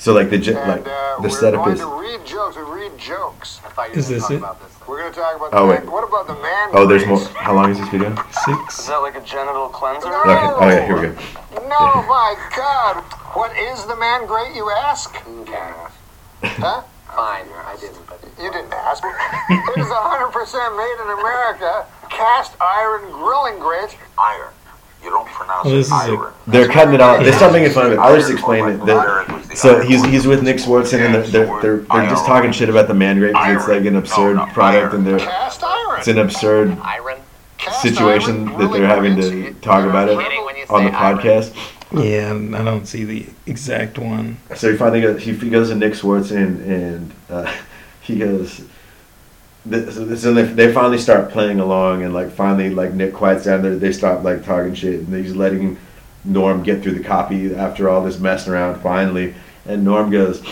So 0.01 0.14
like 0.14 0.31
the 0.31 0.39
ge- 0.39 0.48
And 0.48 0.56
like 0.66 0.89
uh, 0.89 1.16
the 1.20 1.28
we're 1.28 1.28
setup 1.28 1.60
going 1.62 1.74
is 1.74 1.81
to 1.81 1.86
read 1.86 2.24
jokes. 2.24 2.56
We 2.56 2.62
read 2.62 2.97
jokes. 2.97 3.60
I 3.66 3.68
thought 3.68 3.90
you 3.93 3.97
Is 4.01 4.09
this 4.09 4.22
talking 4.22 4.36
it? 4.36 4.39
about 4.40 4.56
this. 4.64 4.72
We're 4.89 4.98
going 5.02 5.12
to 5.12 5.20
talk 5.20 5.36
about 5.36 5.51
Oh, 5.52 5.66
the 5.66 5.72
wait. 5.77 5.85
man. 5.85 5.93
What 5.93 6.09
about 6.09 6.27
the 6.27 6.40
man? 6.40 6.68
oh 6.72 6.86
there's 6.86 7.05
more. 7.06 7.20
How 7.36 7.52
long 7.55 7.70
is 7.70 7.78
this 7.78 7.89
video? 7.90 8.16
Six. 8.32 8.81
Is 8.81 8.86
that 8.89 8.97
like 9.05 9.14
a 9.14 9.20
genital 9.20 9.68
cleanser? 9.68 10.09
No. 10.09 10.24
Okay. 10.24 10.40
Oh 10.56 10.68
yeah, 10.72 10.86
here 10.86 10.97
we 10.97 11.02
go. 11.02 11.12
No, 11.68 11.85
my 12.09 12.32
God. 12.56 13.05
What 13.36 13.55
is 13.59 13.85
the 13.85 13.97
man 13.97 14.24
grate, 14.27 14.56
you 14.56 14.70
ask? 14.70 15.14
Okay. 15.44 15.70
Huh? 16.64 16.81
Fine, 17.14 17.44
I 17.52 17.77
didn't, 17.78 18.06
but 18.09 18.22
You 18.40 18.51
didn't 18.51 18.72
ask. 18.72 19.05
Me. 19.05 19.10
It 19.10 19.78
is 19.85 19.86
100% 19.86 20.32
made 20.81 20.97
in 21.05 21.10
America. 21.20 21.85
Cast 22.09 22.56
iron 22.59 23.10
grilling 23.12 23.59
grate. 23.60 23.98
iron. 24.16 24.55
You 25.02 25.10
don't 25.10 25.27
pronounce 25.28 25.64
Well, 25.64 25.74
this 25.74 25.86
is 25.86 26.09
it 26.09 26.14
a- 26.14 26.32
They're 26.47 26.68
cutting 26.68 26.94
it 26.94 27.01
out. 27.01 27.22
They're 27.24 27.32
start 27.32 27.52
making 27.52 27.72
fun 27.72 27.86
of 27.86 27.93
it. 27.93 27.98
I'll 27.98 28.14
just 28.14 28.28
Iron, 28.28 28.36
explain 28.39 28.68
it. 28.68 28.86
The- 28.86 28.93
iron 28.94 29.35
was 29.35 29.48
the 29.48 29.56
so 29.56 29.81
he's 29.81 30.05
he's 30.05 30.27
with 30.27 30.43
Nick 30.43 30.56
Swardson 30.59 31.01
and 31.05 31.14
they're 31.14 31.22
they're, 31.22 31.60
they're, 31.62 31.77
they're 31.78 32.09
just 32.10 32.27
talking 32.27 32.52
shit 32.52 32.68
about 32.68 32.86
the 32.89 32.94
man 32.94 33.18
grate 33.18 33.32
because 33.32 33.56
it's 33.56 33.68
like 33.68 33.85
an 33.86 33.97
absurd 33.97 34.36
No, 34.36 34.44
no, 34.47 34.52
product 34.52 34.93
iron. 34.93 34.97
and 34.97 35.06
they're 35.06 35.18
Cast 35.18 35.62
it's 35.98 36.09
an 36.09 36.18
absurd 36.18 36.77
iron. 36.82 37.16
Situation 37.81 38.48
iron 38.48 38.59
that 38.59 38.72
they're 38.72 38.86
having 38.86 39.16
to 39.16 39.52
talk 39.60 39.85
about 39.89 40.09
it 40.09 40.18
Kidding 40.18 40.44
when 40.44 40.56
you 40.56 40.64
on 40.70 40.85
the 40.85 40.90
say 40.90 40.97
iron. 40.97 41.18
podcast. 41.18 41.55
Yeah, 41.93 42.59
I 42.59 42.64
don't 42.64 42.86
see 42.86 43.05
the 43.05 43.27
exact 43.47 43.98
one. 43.98 44.36
So 44.55 44.70
he 44.70 44.77
finally 44.78 45.01
goes. 45.02 45.22
He, 45.22 45.35
he 45.35 45.51
goes 45.51 45.68
to 45.70 45.74
Nick 45.74 45.93
Swardson 45.94 46.62
and 46.66 47.12
uh, 47.28 47.52
he 48.01 48.18
goes. 48.18 48.62
So, 49.65 50.32
they, 50.32 50.43
they 50.43 50.73
finally 50.73 50.97
start 50.97 51.31
playing 51.31 51.61
along 51.61 52.03
and 52.03 52.15
like 52.15 52.31
finally 52.31 52.70
like 52.70 52.95
Nick 52.95 53.12
quiets 53.12 53.45
down. 53.45 53.62
They 53.62 53.70
they 53.77 53.93
stop 53.93 54.24
like 54.24 54.45
talking 54.45 54.74
shit 54.74 55.01
and 55.01 55.15
he's 55.15 55.37
letting 55.37 55.78
Norm 56.24 56.62
get 56.62 56.82
through 56.82 56.95
the 56.95 57.05
copy 57.05 57.55
after 57.55 57.89
all 57.89 58.03
this 58.03 58.19
messing 58.19 58.53
around. 58.53 58.81
Finally, 58.81 59.35
and 59.66 59.85
Norm 59.85 60.11
goes. 60.11 60.43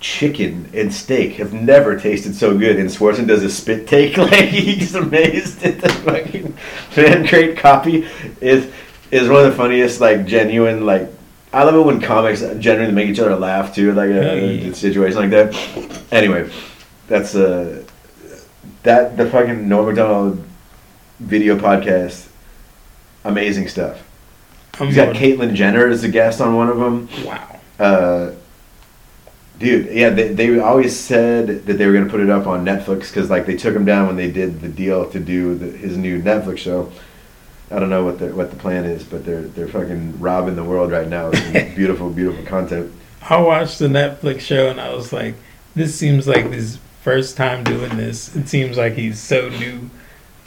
Chicken 0.00 0.68
and 0.74 0.92
steak 0.92 1.34
have 1.34 1.52
never 1.52 1.96
tasted 1.96 2.34
so 2.34 2.58
good, 2.58 2.76
and 2.76 2.90
Swardson 2.90 3.28
does 3.28 3.44
a 3.44 3.48
spit 3.48 3.86
take 3.86 4.16
like 4.16 4.48
he's 4.48 4.96
amazed 4.96 5.62
at 5.62 5.80
the 5.80 5.88
fucking 5.90 6.54
fan 6.90 7.24
crate 7.28 7.56
copy. 7.56 8.08
Is 8.40 8.68
is 9.12 9.28
one 9.28 9.44
of 9.44 9.50
the 9.52 9.56
funniest, 9.56 10.00
like 10.00 10.26
genuine, 10.26 10.84
like 10.86 11.08
I 11.52 11.62
love 11.62 11.76
it 11.76 11.86
when 11.86 12.00
comics 12.00 12.40
genuinely 12.40 12.92
make 12.94 13.10
each 13.10 13.20
other 13.20 13.36
laugh 13.36 13.74
too, 13.74 13.92
like 13.92 14.08
a, 14.08 14.70
a 14.70 14.74
situation 14.74 15.18
like 15.18 15.30
that. 15.30 16.02
Anyway, 16.10 16.50
that's 17.06 17.34
uh 17.34 17.81
that 18.82 19.16
the 19.16 19.28
fucking 19.28 19.68
Norm 19.68 19.86
Macdonald 19.86 20.44
video 21.20 21.56
podcast. 21.56 22.28
Amazing 23.24 23.68
stuff. 23.68 24.02
I'm 24.80 24.86
He's 24.86 24.96
got 24.96 25.14
Caitlyn 25.14 25.54
Jenner 25.54 25.86
as 25.88 26.02
a 26.02 26.08
guest 26.08 26.40
on 26.40 26.56
one 26.56 26.68
of 26.68 26.78
them. 26.78 27.08
Wow. 27.24 27.60
Uh, 27.78 28.32
dude, 29.58 29.94
yeah, 29.94 30.10
they, 30.10 30.32
they 30.32 30.58
always 30.58 30.98
said 30.98 31.66
that 31.66 31.74
they 31.74 31.86
were 31.86 31.92
gonna 31.92 32.10
put 32.10 32.20
it 32.20 32.30
up 32.30 32.46
on 32.46 32.64
Netflix 32.64 33.08
because 33.08 33.30
like 33.30 33.46
they 33.46 33.56
took 33.56 33.74
him 33.74 33.84
down 33.84 34.06
when 34.06 34.16
they 34.16 34.30
did 34.30 34.60
the 34.60 34.68
deal 34.68 35.08
to 35.10 35.20
do 35.20 35.54
the, 35.54 35.66
his 35.66 35.96
new 35.96 36.20
Netflix 36.20 36.58
show. 36.58 36.90
I 37.70 37.78
don't 37.78 37.90
know 37.90 38.04
what 38.04 38.18
the 38.18 38.34
what 38.34 38.50
the 38.50 38.56
plan 38.56 38.84
is, 38.84 39.04
but 39.04 39.24
they're 39.24 39.42
they're 39.42 39.68
fucking 39.68 40.18
robbing 40.18 40.56
the 40.56 40.64
world 40.64 40.90
right 40.90 41.08
now 41.08 41.30
with 41.30 41.76
beautiful, 41.76 42.10
beautiful 42.10 42.44
content. 42.44 42.92
I 43.22 43.40
watched 43.40 43.78
the 43.78 43.88
Netflix 43.88 44.40
show 44.40 44.68
and 44.68 44.80
I 44.80 44.92
was 44.92 45.12
like, 45.12 45.36
this 45.74 45.94
seems 45.94 46.26
like 46.26 46.50
his 46.50 46.78
first 47.02 47.36
time 47.36 47.64
doing 47.64 47.96
this. 47.96 48.34
It 48.34 48.48
seems 48.48 48.76
like 48.76 48.94
he's 48.94 49.18
so 49.18 49.48
new 49.48 49.90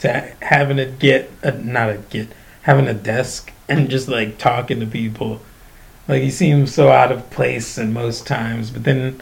to 0.00 0.32
having 0.42 0.78
to 0.78 0.86
get 0.86 1.30
a, 1.42 1.52
not 1.52 1.90
a 1.90 1.98
get 1.98 2.28
having 2.62 2.88
a 2.88 2.94
desk 2.94 3.52
and 3.68 3.88
just 3.88 4.08
like 4.08 4.38
talking 4.38 4.80
to 4.80 4.86
people. 4.86 5.40
Like 6.08 6.22
he 6.22 6.30
seems 6.30 6.74
so 6.74 6.88
out 6.88 7.12
of 7.12 7.30
place 7.30 7.78
in 7.78 7.92
most 7.92 8.26
times, 8.26 8.70
but 8.70 8.84
then 8.84 9.20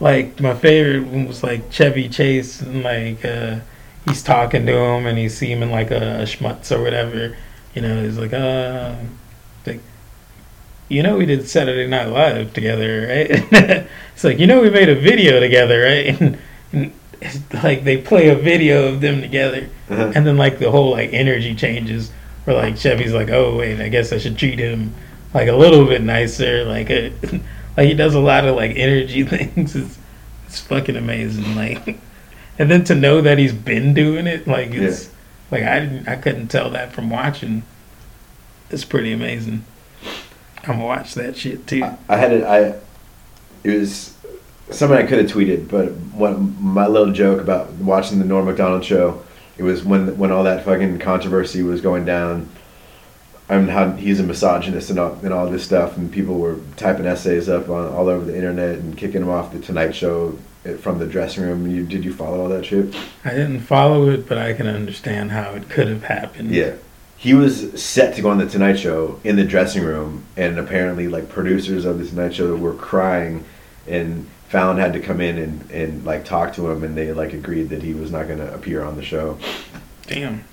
like 0.00 0.40
my 0.40 0.54
favorite 0.54 1.06
one 1.06 1.28
was 1.28 1.42
like 1.42 1.70
Chevy 1.70 2.08
Chase 2.08 2.60
and 2.60 2.82
like 2.82 3.24
uh 3.24 3.60
he's 4.06 4.22
talking 4.22 4.66
to 4.66 4.76
him 4.76 5.06
and 5.06 5.18
he's 5.18 5.36
seeming 5.36 5.70
like 5.70 5.90
a, 5.90 6.22
a 6.22 6.24
schmutz 6.24 6.74
or 6.74 6.82
whatever. 6.82 7.36
You 7.74 7.82
know, 7.82 8.02
he's 8.02 8.18
like, 8.18 8.32
uh 8.32 8.96
like 9.66 9.80
you 10.88 11.02
know 11.02 11.18
we 11.18 11.26
did 11.26 11.48
Saturday 11.48 11.86
Night 11.86 12.08
Live 12.08 12.54
together, 12.54 13.06
right? 13.08 13.30
it's 14.14 14.24
like, 14.24 14.38
you 14.38 14.46
know 14.46 14.62
we 14.62 14.70
made 14.70 14.88
a 14.88 14.94
video 14.94 15.38
together, 15.38 15.82
right? 15.82 16.38
and 16.72 16.92
it's 17.20 17.38
like 17.62 17.84
they 17.84 17.96
play 17.98 18.28
a 18.28 18.34
video 18.34 18.88
of 18.88 19.00
them 19.00 19.20
together 19.20 19.68
Uh-huh. 19.88 20.12
and 20.14 20.26
then 20.26 20.36
like 20.36 20.58
the 20.58 20.70
whole 20.70 20.90
like 20.90 21.12
energy 21.12 21.54
changes 21.54 22.10
where 22.44 22.56
like 22.56 22.76
Chevy's 22.76 23.12
like, 23.14 23.30
oh 23.30 23.56
wait, 23.56 23.80
I 23.80 23.88
guess 23.88 24.12
I 24.12 24.18
should 24.18 24.36
treat 24.38 24.58
him 24.58 24.94
like 25.34 25.48
a 25.48 25.54
little 25.56 25.86
bit 25.86 26.02
nicer. 26.02 26.64
Like 26.64 26.90
uh 26.90 27.10
like 27.76 27.86
he 27.88 27.94
does 27.94 28.14
a 28.14 28.20
lot 28.20 28.44
of 28.44 28.56
like 28.56 28.76
energy 28.76 29.22
things. 29.34 29.76
It's 29.76 29.98
it's 30.46 30.60
fucking 30.60 30.96
amazing. 30.96 31.54
Like 31.54 31.98
and 32.58 32.70
then 32.70 32.84
to 32.84 32.94
know 32.94 33.20
that 33.22 33.38
he's 33.38 33.52
been 33.54 33.94
doing 33.94 34.26
it, 34.26 34.46
like 34.46 34.70
it's 34.72 35.10
Like 35.50 35.62
I 35.64 35.80
didn't, 35.80 36.08
I 36.08 36.16
couldn't 36.16 36.48
tell 36.48 36.70
that 36.70 36.92
from 36.92 37.10
watching. 37.10 37.62
It's 38.70 38.84
pretty 38.84 39.12
amazing. 39.12 39.64
I'm 40.64 40.76
gonna 40.76 40.84
watch 40.84 41.14
that 41.14 41.36
shit 41.36 41.66
too. 41.66 41.84
I, 41.84 41.96
I 42.08 42.16
had 42.16 42.32
it. 42.32 42.44
I 42.44 42.74
it 43.64 43.78
was 43.78 44.14
something 44.74 44.98
I 44.98 45.06
could 45.06 45.18
have 45.18 45.30
tweeted, 45.30 45.68
but 45.68 45.92
what 46.14 46.38
my 46.38 46.86
little 46.86 47.12
joke 47.12 47.40
about 47.40 47.70
watching 47.72 48.18
the 48.18 48.24
Norm 48.24 48.46
Macdonald 48.46 48.84
show. 48.84 49.22
It 49.58 49.64
was 49.64 49.84
when 49.84 50.16
when 50.18 50.32
all 50.32 50.44
that 50.44 50.64
fucking 50.64 50.98
controversy 50.98 51.62
was 51.62 51.80
going 51.80 52.04
down. 52.04 52.48
And 53.48 53.68
how 53.68 53.90
he's 53.90 54.18
a 54.18 54.22
misogynist 54.22 54.88
and 54.88 54.98
all, 54.98 55.12
and 55.22 55.30
all 55.30 55.46
this 55.46 55.62
stuff, 55.62 55.98
and 55.98 56.10
people 56.10 56.38
were 56.38 56.58
typing 56.76 57.04
essays 57.04 57.50
up 57.50 57.68
on 57.68 57.92
all 57.92 58.08
over 58.08 58.24
the 58.24 58.34
internet 58.34 58.78
and 58.78 58.96
kicking 58.96 59.20
him 59.20 59.28
off 59.28 59.52
the 59.52 59.58
Tonight 59.58 59.94
Show 59.94 60.38
from 60.80 60.98
the 60.98 61.06
dressing 61.06 61.42
room. 61.42 61.66
You 61.66 61.84
did 61.84 62.02
you 62.02 62.14
follow 62.14 62.40
all 62.40 62.48
that 62.48 62.64
shit? 62.64 62.94
I 63.24 63.30
didn't 63.30 63.60
follow 63.60 64.08
it, 64.08 64.26
but 64.26 64.38
I 64.38 64.54
can 64.54 64.66
understand 64.66 65.32
how 65.32 65.50
it 65.50 65.68
could 65.68 65.88
have 65.88 66.04
happened. 66.04 66.52
Yeah. 66.52 66.76
He 67.18 67.34
was 67.34 67.82
set 67.82 68.14
to 68.14 68.22
go 68.22 68.30
on 68.30 68.38
the 68.38 68.48
Tonight 68.48 68.76
Show 68.76 69.20
in 69.22 69.36
the 69.36 69.44
dressing 69.44 69.84
room, 69.84 70.24
and 70.34 70.58
apparently, 70.58 71.08
like 71.08 71.28
producers 71.28 71.84
of 71.84 71.98
the 71.98 72.06
Tonight 72.06 72.34
Show 72.34 72.56
were 72.56 72.74
crying, 72.74 73.44
and 73.86 74.28
Fallon 74.52 74.76
had 74.76 74.92
to 74.92 75.00
come 75.00 75.22
in 75.22 75.38
and, 75.38 75.70
and 75.70 76.04
like 76.04 76.26
talk 76.26 76.52
to 76.52 76.70
him, 76.70 76.84
and 76.84 76.94
they 76.94 77.10
like 77.14 77.32
agreed 77.32 77.70
that 77.70 77.82
he 77.82 77.94
was 77.94 78.12
not 78.12 78.26
going 78.26 78.38
to 78.38 78.52
appear 78.52 78.84
on 78.84 78.96
the 78.96 79.02
show. 79.02 79.38
Damn. 80.06 80.44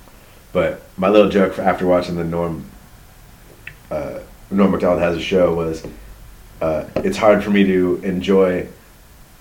But 0.53 0.83
my 0.95 1.09
little 1.09 1.29
joke 1.29 1.51
for 1.51 1.63
after 1.63 1.85
watching 1.85 2.15
the 2.15 2.23
Norm, 2.23 2.63
uh, 3.91 4.19
Norm 4.49 4.71
Macdonald 4.71 5.01
has 5.01 5.17
a 5.17 5.21
show 5.21 5.53
was, 5.53 5.85
uh, 6.61 6.85
it's 6.95 7.17
hard 7.17 7.43
for 7.43 7.49
me 7.49 7.65
to 7.65 7.99
enjoy 8.01 8.69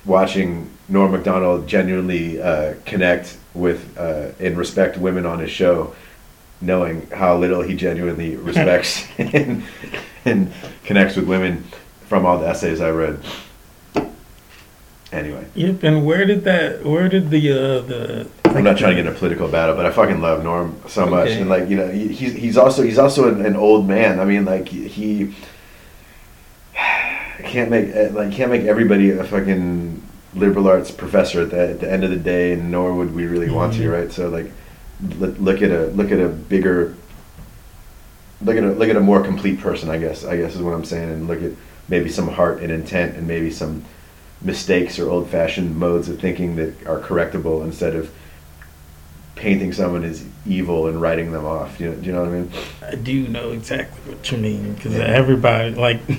watching 0.05 0.69
Norm 0.89 1.13
Macdonald 1.13 1.69
genuinely 1.69 2.43
uh, 2.43 2.75
connect 2.85 3.39
with 3.55 3.97
uh, 3.97 4.33
and 4.41 4.59
respect 4.59 4.99
women 4.99 5.25
on 5.25 5.39
his 5.39 5.53
show, 5.53 5.95
knowing 6.61 7.07
how 7.11 7.39
little 7.39 7.63
he 7.63 7.77
genuinely 7.77 8.35
respects 8.51 9.07
and, 9.19 9.63
and 10.25 10.53
connects 10.83 11.15
with 11.15 11.29
women 11.29 11.63
from 12.09 12.27
all 12.27 12.41
the 12.41 12.49
essays 12.49 12.81
I 12.81 12.91
read. 12.91 13.21
Anyway, 15.11 15.47
Yep. 15.55 15.83
And 15.85 16.05
where 16.05 16.27
did 16.27 16.45
that? 16.45 16.85
Where 16.85 17.09
did 17.09 17.31
the 17.31 17.51
uh 17.53 17.81
the? 17.81 18.29
I'm 18.45 18.63
not 18.65 18.77
trying 18.79 18.95
to 18.97 19.03
get 19.03 19.07
in 19.07 19.13
a 19.15 19.17
political 19.19 19.49
battle, 19.49 19.75
but 19.75 19.87
I 19.87 19.91
fucking 19.91 20.21
love 20.21 20.43
Norm 20.45 20.77
so 20.87 21.07
much, 21.07 21.29
Okay. 21.29 21.41
and 21.41 21.49
like 21.49 21.69
you 21.71 21.77
know, 21.77 21.89
he, 21.89 22.09
he's 22.09 22.35
he's 22.35 22.57
also 22.59 22.83
he's 22.83 22.99
also 22.99 23.29
an, 23.33 23.45
an 23.45 23.57
old 23.57 23.89
man. 23.89 24.21
I 24.21 24.25
mean, 24.27 24.45
like 24.45 24.69
he 24.69 25.35
can't 27.45 27.71
make 27.71 27.89
eh, 27.95 28.11
like 28.13 28.33
can't 28.33 28.51
make 28.51 28.63
everybody 28.63 29.11
a 29.11 29.25
fucking 29.25 30.03
liberal 30.35 30.69
arts 30.69 30.91
professor 30.91 31.43
at 31.43 31.51
the, 31.51 31.71
at 31.71 31.81
the 31.81 31.91
end 31.91 32.05
of 32.05 32.11
the 32.11 32.17
day, 32.17 32.53
and 32.53 32.71
nor 32.71 32.95
would 32.95 33.15
we 33.15 33.27
really 33.27 33.51
want 33.51 33.73
to, 33.75 33.81
Mhm. 33.89 33.93
right? 33.93 34.13
So 34.13 34.29
like, 34.29 34.51
look, 35.19 35.39
look 35.39 35.63
at 35.63 35.71
a 35.71 35.87
look 35.89 36.11
at 36.13 36.21
a 36.21 36.29
bigger 36.29 36.95
look 38.43 38.57
at 38.57 38.63
a 38.65 38.73
look 38.73 38.89
at 38.89 38.97
a 38.97 39.01
more 39.01 39.23
complete 39.23 39.61
person. 39.61 39.89
I 39.89 39.99
guess 39.99 40.25
I 40.25 40.37
guess 40.37 40.55
is 40.55 40.63
what 40.63 40.75
I'm 40.75 40.85
saying, 40.85 41.11
and 41.11 41.27
look 41.29 41.43
at 41.43 41.53
maybe 41.89 42.11
some 42.11 42.29
heart 42.29 42.61
and 42.63 42.71
intent, 42.71 43.17
and 43.17 43.27
maybe 43.27 43.51
some 43.51 43.85
mistakes 44.41 44.99
or 44.99 45.11
old-fashioned 45.11 45.77
modes 45.77 46.09
of 46.09 46.21
thinking 46.21 46.57
that 46.57 46.87
are 46.87 47.01
correctable 47.01 47.65
instead 47.65 47.95
of 47.95 48.13
painting 49.35 49.73
someone 49.73 50.05
as 50.05 50.25
evil 50.47 50.89
and 50.89 51.01
writing 51.01 51.33
them 51.33 51.45
off. 51.45 51.81
You 51.81 51.91
know, 51.91 51.95
do 51.97 52.07
you 52.07 52.13
know 52.13 52.21
what 52.21 52.29
I 52.29 52.33
mean? 52.33 52.53
I 52.83 52.95
do 52.97 53.29
know 53.29 53.53
exactly 53.53 54.13
what 54.13 54.31
you 54.31 54.39
mean 54.39 54.75
because 54.75 54.95
everybody 54.97 55.75
like 55.75 56.01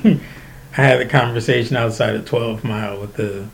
I 0.77 0.81
had 0.81 1.01
a 1.01 1.05
conversation 1.05 1.75
outside 1.75 2.15
of 2.15 2.25
Twelve 2.25 2.63
Mile 2.63 2.99
with 2.99 3.15
the 3.15 3.47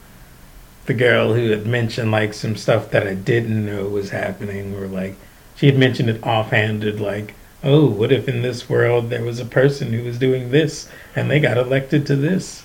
the 0.86 0.94
girl 0.94 1.34
who 1.34 1.50
had 1.50 1.66
mentioned 1.66 2.12
like 2.12 2.34
some 2.34 2.56
stuff 2.56 2.92
that 2.92 3.08
I 3.08 3.16
didn't 3.16 3.66
know 3.66 3.88
was 3.88 4.12
happening, 4.12 4.76
or 4.76 4.88
like 4.88 5.16
she 5.56 5.66
had 5.66 5.78
mentioned 5.78 6.10
it 6.10 6.24
offhanded, 6.24 7.00
like, 7.02 7.34
"Oh, 7.64 7.88
what 7.88 8.12
if 8.12 8.28
in 8.28 8.42
this 8.44 8.70
world 8.70 9.10
there 9.10 9.24
was 9.24 9.40
a 9.40 9.46
person 9.46 9.94
who 9.94 10.04
was 10.04 10.20
doing 10.20 10.52
this 10.52 10.88
and 11.16 11.30
they 11.30 11.40
got 11.40 11.58
elected 11.58 12.06
to 12.08 12.16
this?" 12.16 12.64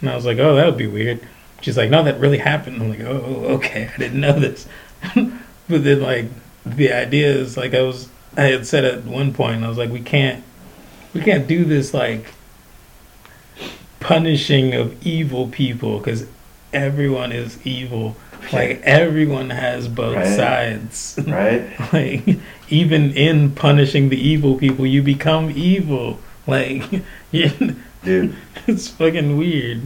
And 0.00 0.10
I 0.10 0.14
was 0.14 0.26
like, 0.26 0.38
"Oh, 0.38 0.54
that 0.54 0.66
would 0.66 0.78
be 0.78 0.86
weird." 0.86 1.20
She's 1.66 1.76
like, 1.76 1.90
"No, 1.90 2.04
that 2.04 2.20
really 2.20 2.38
happened." 2.38 2.80
I'm 2.80 2.90
like, 2.90 3.00
"Oh, 3.00 3.56
okay, 3.56 3.90
I 3.92 3.98
didn't 3.98 4.20
know 4.20 4.38
this." 4.38 4.68
but 5.16 5.82
then 5.82 6.00
like 6.00 6.26
the 6.64 6.92
idea 6.92 7.28
is 7.28 7.56
like 7.56 7.74
I 7.74 7.82
was 7.82 8.08
I 8.36 8.42
had 8.42 8.68
said 8.68 8.84
at 8.84 9.04
one 9.04 9.34
point 9.34 9.64
I 9.64 9.68
was 9.68 9.76
like, 9.76 9.90
"We 9.90 9.98
can't 10.00 10.44
we 11.12 11.22
can't 11.22 11.48
do 11.48 11.64
this 11.64 11.92
like 11.92 12.26
punishing 13.98 14.74
of 14.74 15.04
evil 15.04 15.48
people 15.48 15.98
because 15.98 16.28
everyone 16.72 17.32
is 17.32 17.58
evil. 17.66 18.16
Like 18.52 18.80
everyone 18.82 19.50
has 19.50 19.88
both 19.88 20.14
Right. 20.14 20.36
sides. 20.36 21.18
Right? 21.26 21.68
like 21.92 22.38
even 22.68 23.12
in 23.12 23.50
punishing 23.50 24.08
the 24.08 24.20
evil 24.20 24.54
people, 24.56 24.86
you 24.86 25.02
become 25.02 25.50
evil. 25.50 26.20
Like 26.46 26.84
Dude, 27.32 28.36
it's 28.68 28.86
fucking 28.86 29.36
weird. 29.36 29.82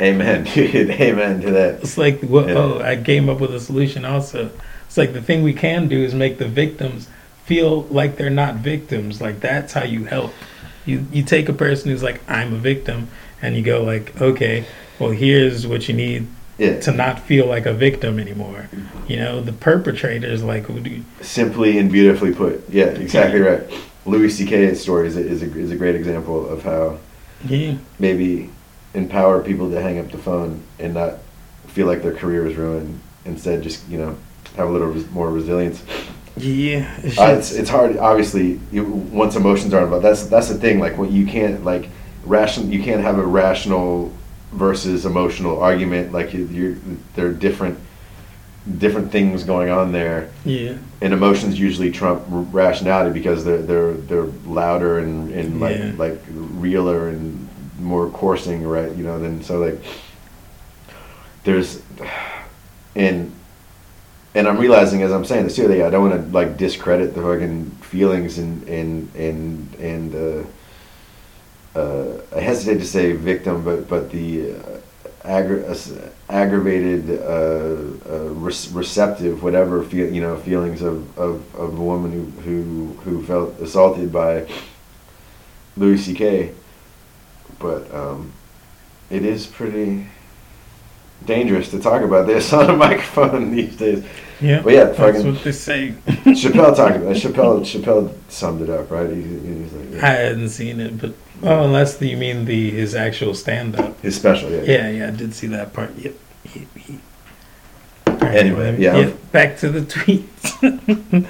Amen, 0.00 0.44
dude, 0.44 0.90
amen 1.00 1.40
to 1.42 1.50
that. 1.52 1.80
It's 1.82 1.98
like 1.98 2.20
what? 2.20 2.48
Yeah. 2.48 2.54
Oh, 2.54 2.80
I 2.80 2.96
came 3.02 3.28
up 3.28 3.40
with 3.40 3.54
a 3.54 3.60
solution. 3.60 4.04
Also, 4.04 4.50
it's 4.86 4.96
like 4.96 5.12
the 5.12 5.22
thing 5.22 5.42
we 5.42 5.52
can 5.52 5.88
do 5.88 6.02
is 6.02 6.14
make 6.14 6.38
the 6.38 6.48
victims 6.48 7.08
feel 7.44 7.82
like 7.84 8.16
they're 8.16 8.30
not 8.30 8.56
victims. 8.56 9.20
Like 9.20 9.40
that's 9.40 9.72
how 9.72 9.84
you 9.84 10.04
help. 10.04 10.32
You 10.84 11.06
you 11.12 11.22
take 11.22 11.48
a 11.48 11.52
person 11.52 11.90
who's 11.90 12.02
like 12.02 12.20
I'm 12.28 12.54
a 12.54 12.58
victim, 12.58 13.08
and 13.42 13.56
you 13.56 13.62
go 13.62 13.82
like, 13.82 14.20
okay, 14.20 14.64
well 14.98 15.10
here's 15.10 15.66
what 15.66 15.88
you 15.88 15.94
need 15.94 16.26
Yeah, 16.58 16.80
to 16.80 16.92
not 16.92 17.20
feel 17.20 17.46
like 17.46 17.66
a 17.66 17.72
victim 17.74 18.18
anymore. 18.18 18.68
Mm-hmm. 18.72 19.10
You 19.12 19.16
know, 19.18 19.40
the 19.40 19.52
perpetrator 19.52 20.28
is 20.28 20.42
like, 20.42 20.64
who 20.64 20.80
do 20.80 20.90
you- 20.90 21.04
simply 21.20 21.78
and 21.78 21.90
beautifully 21.90 22.32
put. 22.34 22.68
Yeah, 22.68 22.86
exactly 22.86 23.40
right. 23.40 23.62
Louis 24.06 24.28
C.K.'s 24.30 24.80
story 24.80 25.08
is 25.08 25.16
a, 25.16 25.20
is 25.20 25.42
a, 25.42 25.58
is 25.58 25.70
a 25.72 25.76
great 25.76 25.96
example 25.96 26.48
of 26.48 26.62
how 26.62 26.98
yeah, 27.44 27.74
maybe 27.98 28.50
empower 28.94 29.42
people 29.42 29.70
to 29.70 29.80
hang 29.80 29.98
up 29.98 30.10
the 30.10 30.18
phone 30.18 30.62
and 30.78 30.94
not 30.94 31.14
feel 31.68 31.86
like 31.86 32.02
their 32.02 32.14
career 32.14 32.46
is 32.46 32.56
ruined. 32.56 33.00
Instead, 33.24 33.62
just 33.62 33.86
you 33.88 33.98
know, 33.98 34.16
have 34.56 34.68
a 34.68 34.70
little 34.72 34.88
res- 34.88 35.10
more 35.10 35.30
resilience. 35.30 35.82
yeah. 36.36 36.96
It's 37.02 37.18
Uh, 37.18 37.34
it's, 37.38 37.52
it's 37.52 37.70
hard. 37.70 37.96
Obviously, 37.98 38.60
you, 38.70 38.84
once 38.84 39.36
emotions 39.36 39.74
aren't 39.74 39.84
involved, 39.84 40.04
that's 40.04 40.26
that's 40.26 40.48
the 40.48 40.54
thing. 40.58 40.78
Like 40.78 40.96
what 40.96 41.10
you 41.10 41.26
can't 41.26 41.64
like 41.64 41.88
ration. 42.24 42.70
You 42.72 42.82
can't 42.82 43.02
have 43.02 43.18
a 43.18 43.24
rational 43.26 44.12
versus 44.52 45.04
emotional 45.06 45.60
argument. 45.60 46.12
Like 46.12 46.32
you, 46.32 46.46
you're 46.46 46.76
there 47.14 47.26
are 47.26 47.32
different 47.32 47.78
different 48.78 49.12
things 49.12 49.44
going 49.44 49.70
on 49.70 49.92
there, 49.92 50.28
yeah, 50.44 50.76
and 51.00 51.12
emotions 51.12 51.58
usually 51.58 51.90
trump 51.92 52.22
r- 52.32 52.40
rationality 52.40 53.12
because 53.12 53.44
they're 53.44 53.62
they're 53.62 53.92
they're 53.94 54.24
louder 54.44 54.98
and 54.98 55.30
and 55.32 55.60
like 55.60 55.76
Yeah. 55.78 55.92
like 55.96 56.20
realer 56.28 57.08
and 57.08 57.45
more 57.78 58.08
coursing, 58.10 58.66
right? 58.66 58.94
You 58.94 59.04
know, 59.04 59.18
then 59.18 59.42
so 59.42 59.58
like 59.58 59.80
there's 61.44 61.82
and 62.94 63.32
and 64.34 64.46
I'm 64.46 64.58
realizing 64.58 65.02
as 65.02 65.12
I'm 65.12 65.24
saying 65.24 65.44
this 65.44 65.56
too, 65.56 65.68
that 65.68 65.86
I 65.86 65.90
don't 65.90 66.10
want 66.10 66.22
to 66.22 66.32
like 66.32 66.56
discredit 66.56 67.14
the 67.14 67.22
fucking 67.22 67.70
feelings 67.82 68.38
and 68.38 68.68
and 68.68 69.14
and 69.14 69.74
and 69.80 70.14
uh, 71.74 71.78
uh, 71.78 72.20
I 72.34 72.40
hesitate 72.40 72.78
to 72.78 72.86
say 72.86 73.12
victim, 73.12 73.64
but 73.64 73.88
but 73.88 74.10
the 74.10 74.52
uh, 74.52 74.80
aggra- 75.24 75.64
uh, 75.68 76.10
aggravated, 76.28 77.10
uh, 77.20 78.12
uh, 78.12 78.28
re- 78.34 78.70
receptive, 78.72 79.42
whatever 79.42 79.82
feel 79.82 80.12
you 80.12 80.20
know 80.20 80.36
feelings 80.36 80.82
of, 80.82 81.18
of, 81.18 81.54
of 81.54 81.78
a 81.78 81.82
woman 81.82 82.12
who, 82.12 82.24
who 82.42 82.86
who 83.04 83.22
felt 83.24 83.58
assaulted 83.60 84.12
by 84.12 84.46
Louis 85.76 85.98
C.K. 85.98 86.52
But 87.58 87.92
um, 87.94 88.32
it 89.10 89.24
is 89.24 89.46
pretty 89.46 90.06
dangerous 91.24 91.70
to 91.70 91.80
talk 91.80 92.02
about 92.02 92.26
this 92.26 92.52
on 92.52 92.70
a 92.70 92.76
microphone 92.76 93.54
these 93.54 93.76
days. 93.76 94.04
yeah. 94.40 94.60
Well, 94.62 94.74
yeah, 94.74 94.84
that's 94.84 94.98
fucking- 94.98 95.34
what 95.34 95.42
they 95.44 95.52
say. 95.52 95.94
Chappelle 96.06 96.76
talked 96.76 96.96
about 96.96 97.16
Chappelle. 97.16 97.60
Chappelle 97.62 98.14
summed 98.28 98.62
it 98.62 98.70
up, 98.70 98.90
right? 98.90 99.10
He, 99.10 99.22
he's 99.22 99.72
like, 99.72 100.02
I 100.02 100.08
hadn't 100.10 100.50
seen 100.50 100.80
it, 100.80 101.00
but 101.00 101.14
oh, 101.42 101.64
unless 101.64 102.00
you 102.02 102.16
mean 102.16 102.44
the 102.44 102.70
his 102.70 102.94
actual 102.94 103.34
stand 103.34 103.76
up. 103.76 103.98
his 104.00 104.16
special, 104.16 104.50
yeah. 104.50 104.62
Yeah, 104.62 104.90
yeah, 104.90 105.08
I 105.08 105.10
did 105.10 105.34
see 105.34 105.46
that 105.48 105.72
part. 105.72 105.94
Yep. 105.96 106.14
yep, 106.54 106.66
yep. 106.88 107.00
All 108.06 108.14
right, 108.18 108.36
Anyway, 108.36 108.78
yeah. 108.80 108.96
Yep, 108.96 109.32
back 109.32 109.56
to 109.58 109.68
the 109.70 109.80
tweets. 109.94 111.26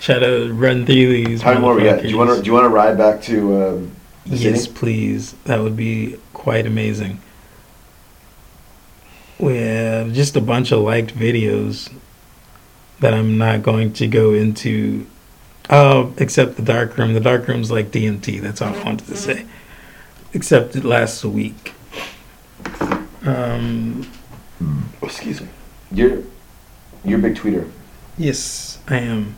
Try 0.00 0.18
to 0.18 0.52
run 0.52 0.86
through 0.86 0.94
these. 0.94 1.42
How 1.42 1.50
many 1.50 1.60
more 1.62 1.74
we 1.74 1.82
got? 1.84 2.02
Do 2.02 2.08
you 2.08 2.16
want 2.16 2.30
to? 2.30 2.40
Do 2.40 2.46
you 2.46 2.52
want 2.52 2.64
to 2.64 2.68
ride 2.68 2.96
back 2.98 3.20
to 3.22 3.62
um, 3.68 3.90
the 3.90 3.95
Yes, 4.26 4.66
please. 4.66 5.32
That 5.44 5.60
would 5.60 5.76
be 5.76 6.16
quite 6.32 6.66
amazing. 6.66 7.20
We 9.38 9.56
have 9.58 10.12
just 10.12 10.36
a 10.36 10.40
bunch 10.40 10.72
of 10.72 10.80
liked 10.80 11.14
videos 11.14 11.92
that 13.00 13.12
I'm 13.14 13.36
not 13.38 13.62
going 13.62 13.92
to 13.94 14.06
go 14.06 14.32
into. 14.32 15.06
Oh, 15.68 16.14
except 16.16 16.56
the 16.56 16.62
dark 16.62 16.96
room. 16.96 17.12
The 17.12 17.20
dark 17.20 17.46
room's 17.46 17.70
like 17.70 17.90
DMT. 17.90 18.40
That's 18.40 18.62
all 18.62 18.74
I 18.74 18.82
wanted 18.82 19.06
to 19.08 19.16
say. 19.16 19.46
Except 20.32 20.74
it 20.76 20.84
lasts 20.84 21.22
a 21.24 21.28
week. 21.28 21.74
Um, 23.22 24.08
Oh, 24.62 24.84
excuse 25.06 25.40
me. 25.42 25.48
You're 25.92 26.22
you're 27.04 27.18
a 27.18 27.22
big 27.22 27.34
tweeter. 27.36 27.70
Yes, 28.16 28.78
I 28.88 28.98
am. 29.00 29.36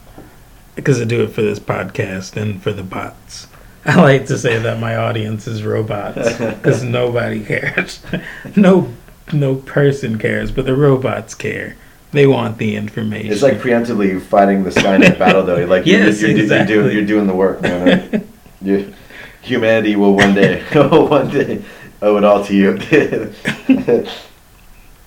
because 0.77 1.01
I 1.01 1.05
do 1.05 1.23
it 1.24 1.32
for 1.32 1.43
this 1.43 1.59
podcast 1.59 2.40
and 2.40 2.62
for 2.62 2.73
the 2.73 2.85
bots. 2.85 3.48
I 3.84 4.00
like 4.00 4.26
to 4.26 4.38
say 4.38 4.59
that 4.59 4.80
my 4.80 4.96
audience 4.96 5.46
is 5.46 5.62
robots 5.62 6.36
because 6.38 6.82
nobody 6.84 7.44
cares. 7.44 8.02
no, 8.56 8.92
no 9.32 9.55
person 9.56 10.18
cares, 10.18 10.50
but 10.50 10.66
the 10.66 10.74
robots 10.74 11.34
care. 11.34 11.76
They 12.10 12.26
want 12.26 12.59
the 12.59 12.74
information. 12.76 13.32
It's 13.32 13.42
like 13.42 13.59
preemptively 13.59 14.20
fighting 14.20 14.64
the 14.64 14.70
Skynet 14.70 15.18
battle, 15.18 15.42
though. 15.44 15.64
Like 15.66 15.84
Yes, 15.84 16.20
you're, 16.20 16.30
you're, 16.30 16.40
exactly. 16.40 16.74
you're, 16.74 16.84
doing, 16.84 16.96
you're 16.96 17.06
doing 17.06 17.26
the 17.26 17.34
work. 17.34 17.60
Man. 17.60 18.26
you, 18.62 18.94
humanity 19.42 19.94
will 19.94 20.14
one 20.14 20.34
day, 20.34 20.64
oh, 20.74 21.05
one 21.05 21.28
day, 21.30 21.62
owe 22.00 22.16
it 22.16 22.24
all 22.24 22.44
to 22.44 22.55
you. 22.55 22.78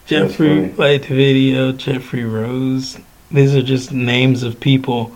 Jeffrey 0.06 0.70
funny. 0.70 0.74
Light 0.74 1.06
Video, 1.06 1.72
Jeffrey 1.72 2.24
Rose. 2.24 3.00
These 3.32 3.56
are 3.56 3.64
just 3.64 3.92
names 3.92 4.44
of 4.44 4.60
people. 4.60 5.16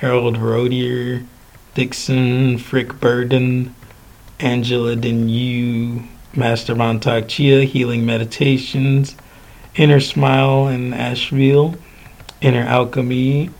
Harold 0.00 0.36
Rodier, 0.36 1.24
Dixon, 1.76 2.56
Frick 2.56 2.98
Burden, 3.00 3.74
Angela 4.40 4.96
Denyu, 4.96 6.06
Master 6.34 6.74
Mantak 6.74 7.28
Chia, 7.28 7.64
Healing 7.64 8.06
Meditations, 8.06 9.14
Inner 9.74 10.00
Smile 10.00 10.68
in 10.68 10.94
Asheville, 10.94 11.74
Inner 12.40 12.62
Alchemy, 12.62 13.50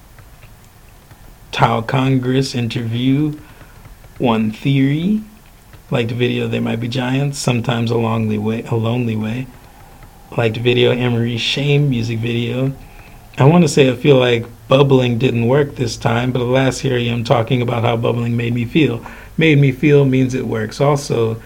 Tao 1.53 1.83
Congress 1.83 2.55
Interview, 2.55 3.39
One 4.17 4.51
Theory, 4.51 5.23
liked 5.91 6.11
video 6.11 6.49
They 6.49 6.59
Might 6.61 6.81
Be 6.81 6.89
Giants, 6.89 7.39
sometimes 7.39 7.91
a 7.91 7.99
lonely 7.99 8.39
way, 8.39 8.63
a 8.63 8.77
lonely 8.77 9.15
way 9.15 9.47
liked 10.39 10.57
video 10.57 10.91
Emery 10.91 11.37
Shame 11.37 11.91
music 11.91 12.19
video. 12.19 12.73
I 13.37 13.45
want 13.45 13.63
to 13.65 13.69
say 13.69 13.91
I 13.91 13.95
feel 13.95 14.17
like 14.17 14.47
bubbling 14.69 15.19
didn't 15.19 15.49
work 15.49 15.77
this 15.77 15.97
time, 15.97 16.33
but 16.33 16.43
alas, 16.43 16.81
here 16.81 16.97
I 16.97 17.03
am 17.03 17.25
talking 17.25 17.63
about 17.63 17.85
how 17.85 17.97
bubbling 17.97 18.37
made 18.37 18.55
me 18.55 18.65
feel. 18.65 19.05
Made 19.37 19.59
me 19.59 19.73
feel 19.73 20.05
means 20.05 20.35
it 20.35 20.47
works. 20.47 20.81
Also, 20.81 21.41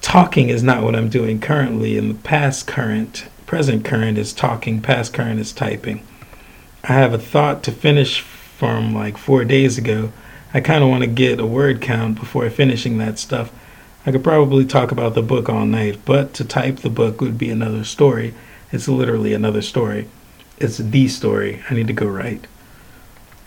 talking 0.00 0.48
is 0.48 0.62
not 0.62 0.82
what 0.82 0.96
I'm 0.96 1.08
doing 1.08 1.40
currently. 1.40 1.96
In 1.96 2.08
the 2.08 2.14
past 2.14 2.66
current, 2.66 3.26
present 3.46 3.84
current 3.84 4.18
is 4.18 4.32
talking, 4.32 4.80
past 4.80 5.12
current 5.14 5.40
is 5.40 5.52
typing. 5.52 6.04
I 6.82 6.92
have 6.92 7.14
a 7.14 7.18
thought 7.18 7.62
to 7.64 7.72
finish 7.72 8.20
from 8.20 8.94
like 8.94 9.16
four 9.16 9.44
days 9.44 9.78
ago. 9.78 10.12
I 10.52 10.60
kind 10.60 10.84
of 10.84 10.90
want 10.90 11.02
to 11.02 11.08
get 11.08 11.40
a 11.40 11.46
word 11.46 11.80
count 11.80 12.18
before 12.18 12.48
finishing 12.50 12.98
that 12.98 13.18
stuff. 13.18 13.52
I 14.06 14.12
could 14.12 14.22
probably 14.22 14.66
talk 14.66 14.92
about 14.92 15.14
the 15.14 15.22
book 15.22 15.48
all 15.48 15.64
night, 15.64 16.00
but 16.04 16.34
to 16.34 16.44
type 16.44 16.76
the 16.76 16.90
book 16.90 17.20
would 17.20 17.38
be 17.38 17.50
another 17.50 17.84
story. 17.84 18.34
It's 18.70 18.86
literally 18.86 19.32
another 19.32 19.62
story. 19.62 20.08
It's 20.58 20.78
the 20.78 21.08
story 21.08 21.62
I 21.68 21.74
need 21.74 21.88
to 21.88 21.92
go 21.92 22.06
write. 22.06 22.46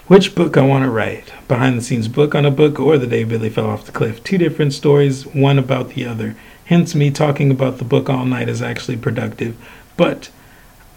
Which 0.08 0.36
book 0.36 0.58
I 0.58 0.62
want 0.62 0.84
to 0.84 0.90
write? 0.90 1.34
Behind 1.48 1.78
the 1.78 1.82
scenes 1.82 2.08
book 2.08 2.34
on 2.34 2.46
a 2.46 2.52
book 2.52 2.80
or 2.80 2.98
the 2.98 3.08
day 3.08 3.24
Billy 3.24 3.50
fell 3.50 3.70
off 3.70 3.86
the 3.86 3.92
cliff. 3.92 4.24
Two 4.24 4.38
different 4.38 4.74
stories, 4.74 5.26
one 5.26 5.60
about 5.60 5.90
the 5.90 6.06
other. 6.06 6.36
Hence, 6.66 6.96
me 6.96 7.12
talking 7.12 7.52
about 7.52 7.78
the 7.78 7.86
book 7.86 8.10
all 8.10 8.26
night 8.26 8.50
is 8.50 8.62
actually 8.62 8.98
productive. 8.98 9.58
But 9.96 10.30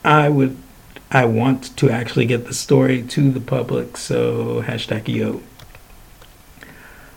I 0.04 0.28
would, 0.28 0.56
I 1.10 1.24
want 1.24 1.76
to 1.76 1.90
actually 1.90 2.26
get 2.26 2.46
the 2.46 2.54
story 2.54 3.02
to 3.02 3.30
the 3.30 3.40
public, 3.40 3.96
so 3.96 4.62
hashtag 4.62 5.08
yo. 5.08 5.42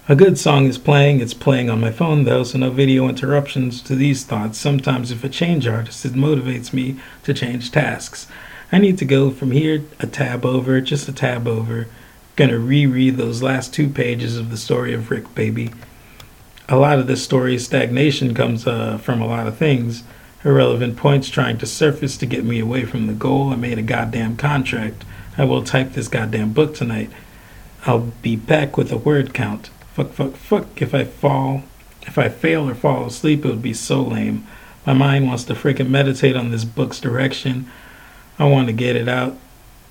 A 0.09 0.15
good 0.15 0.37
song 0.37 0.65
is 0.65 0.77
playing, 0.77 1.21
it's 1.21 1.33
playing 1.33 1.69
on 1.69 1.79
my 1.79 1.91
phone 1.91 2.25
though, 2.25 2.43
so 2.43 2.57
no 2.57 2.69
video 2.69 3.07
interruptions 3.07 3.81
to 3.83 3.95
these 3.95 4.25
thoughts. 4.25 4.57
Sometimes, 4.57 5.11
if 5.11 5.23
a 5.23 5.29
change 5.29 5.65
artist, 5.65 6.05
it 6.05 6.13
motivates 6.13 6.73
me 6.73 6.99
to 7.23 7.33
change 7.33 7.71
tasks. 7.71 8.27
I 8.73 8.79
need 8.79 8.97
to 8.97 9.05
go 9.05 9.29
from 9.29 9.51
here 9.51 9.83
a 9.99 10.07
tab 10.07 10.43
over, 10.43 10.81
just 10.81 11.07
a 11.07 11.13
tab 11.13 11.47
over. 11.47 11.85
Gonna 12.35 12.57
reread 12.57 13.17
those 13.17 13.43
last 13.43 13.71
two 13.71 13.87
pages 13.87 14.35
of 14.35 14.49
the 14.49 14.57
story 14.57 14.95
of 14.95 15.11
Rick 15.11 15.35
Baby. 15.35 15.69
A 16.67 16.75
lot 16.75 16.97
of 16.97 17.05
this 17.05 17.23
story's 17.23 17.65
stagnation 17.65 18.33
comes 18.33 18.65
uh, 18.65 18.97
from 18.97 19.21
a 19.21 19.27
lot 19.27 19.45
of 19.45 19.57
things. 19.57 20.01
Irrelevant 20.43 20.97
points 20.97 21.29
trying 21.29 21.59
to 21.59 21.67
surface 21.67 22.17
to 22.17 22.25
get 22.25 22.43
me 22.43 22.59
away 22.59 22.83
from 22.83 23.05
the 23.05 23.13
goal. 23.13 23.49
I 23.49 23.57
made 23.57 23.77
a 23.77 23.83
goddamn 23.83 24.37
contract. 24.37 25.05
I 25.37 25.45
will 25.45 25.63
type 25.63 25.93
this 25.93 26.07
goddamn 26.07 26.53
book 26.53 26.73
tonight. 26.73 27.11
I'll 27.85 28.11
be 28.23 28.35
back 28.35 28.75
with 28.75 28.91
a 28.91 28.97
word 28.97 29.35
count. 29.35 29.67
Fuck, 29.93 30.13
fuck, 30.13 30.33
fuck. 30.33 30.81
If 30.81 30.95
I 30.95 31.03
fall, 31.03 31.61
if 32.07 32.17
I 32.17 32.27
fail 32.27 32.67
or 32.67 32.73
fall 32.73 33.05
asleep, 33.05 33.45
it 33.45 33.49
would 33.49 33.61
be 33.61 33.75
so 33.75 34.01
lame. 34.01 34.47
My 34.83 34.93
mind 34.93 35.27
wants 35.27 35.43
to 35.43 35.53
freaking 35.53 35.89
meditate 35.89 36.35
on 36.35 36.49
this 36.49 36.65
book's 36.65 36.99
direction. 36.99 37.69
I 38.39 38.45
want 38.45 38.67
to 38.67 38.73
get 38.73 38.95
it 38.95 39.07
out 39.07 39.37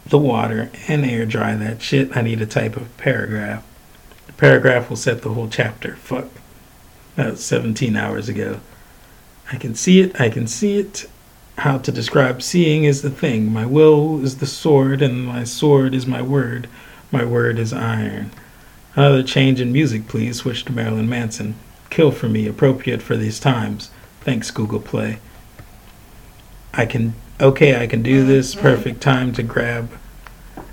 the 0.06 0.18
water 0.18 0.70
and 0.88 1.04
air 1.04 1.24
dry 1.24 1.54
that 1.54 1.80
shit. 1.80 2.16
I 2.16 2.22
need 2.22 2.40
a 2.42 2.46
type 2.46 2.76
of 2.76 2.94
paragraph. 2.96 3.64
The 4.26 4.32
paragraph 4.32 4.88
will 4.88 4.96
set 4.96 5.22
the 5.22 5.30
whole 5.30 5.48
chapter. 5.48 5.96
Fuck. 5.96 6.28
That 7.16 7.32
was 7.32 7.44
17 7.44 7.96
hours 7.96 8.28
ago. 8.28 8.60
I 9.52 9.56
can 9.56 9.74
see 9.74 10.00
it. 10.00 10.20
I 10.20 10.28
can 10.28 10.46
see 10.46 10.78
it. 10.78 11.08
How 11.58 11.78
to 11.78 11.92
describe 11.92 12.42
seeing 12.42 12.84
is 12.84 13.02
the 13.02 13.10
thing. 13.10 13.52
My 13.52 13.66
will 13.66 14.24
is 14.24 14.38
the 14.38 14.46
sword, 14.46 15.02
and 15.02 15.26
my 15.26 15.44
sword 15.44 15.94
is 15.94 16.06
my 16.06 16.22
word. 16.22 16.68
My 17.10 17.24
word 17.24 17.58
is 17.58 17.72
iron. 17.72 18.30
Another 18.96 19.22
change 19.22 19.60
in 19.60 19.72
music, 19.72 20.08
please. 20.08 20.38
Switch 20.38 20.64
to 20.64 20.72
Marilyn 20.72 21.08
Manson. 21.08 21.54
Kill 21.90 22.10
for 22.10 22.28
me, 22.28 22.46
appropriate 22.46 23.02
for 23.02 23.16
these 23.16 23.38
times. 23.38 23.90
Thanks, 24.22 24.50
Google 24.50 24.80
Play. 24.80 25.18
I 26.72 26.86
can, 26.86 27.14
okay, 27.42 27.82
I 27.82 27.86
can 27.86 28.02
do 28.02 28.24
this. 28.24 28.54
Mm-hmm. 28.54 28.62
Perfect 28.62 29.00
time 29.02 29.32
to 29.34 29.42
grab 29.42 29.90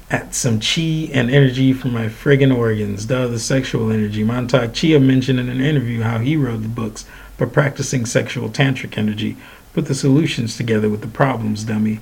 at 0.09 0.33
some 0.33 0.59
chi 0.59 1.09
and 1.13 1.29
energy 1.29 1.73
from 1.73 1.93
my 1.93 2.07
friggin' 2.07 2.55
organs. 2.55 3.05
Duh, 3.05 3.27
the 3.27 3.39
sexual 3.39 3.91
energy. 3.91 4.23
Mantak 4.23 4.73
Chia 4.73 4.99
mentioned 4.99 5.39
in 5.39 5.49
an 5.49 5.61
interview 5.61 6.01
how 6.01 6.19
he 6.19 6.35
wrote 6.35 6.61
the 6.61 6.67
books 6.67 7.05
by 7.37 7.45
practicing 7.45 8.05
sexual 8.05 8.49
tantric 8.49 8.97
energy. 8.97 9.37
Put 9.73 9.85
the 9.85 9.95
solutions 9.95 10.57
together 10.57 10.89
with 10.89 11.01
the 11.01 11.07
problems, 11.07 11.63
dummy. 11.63 11.99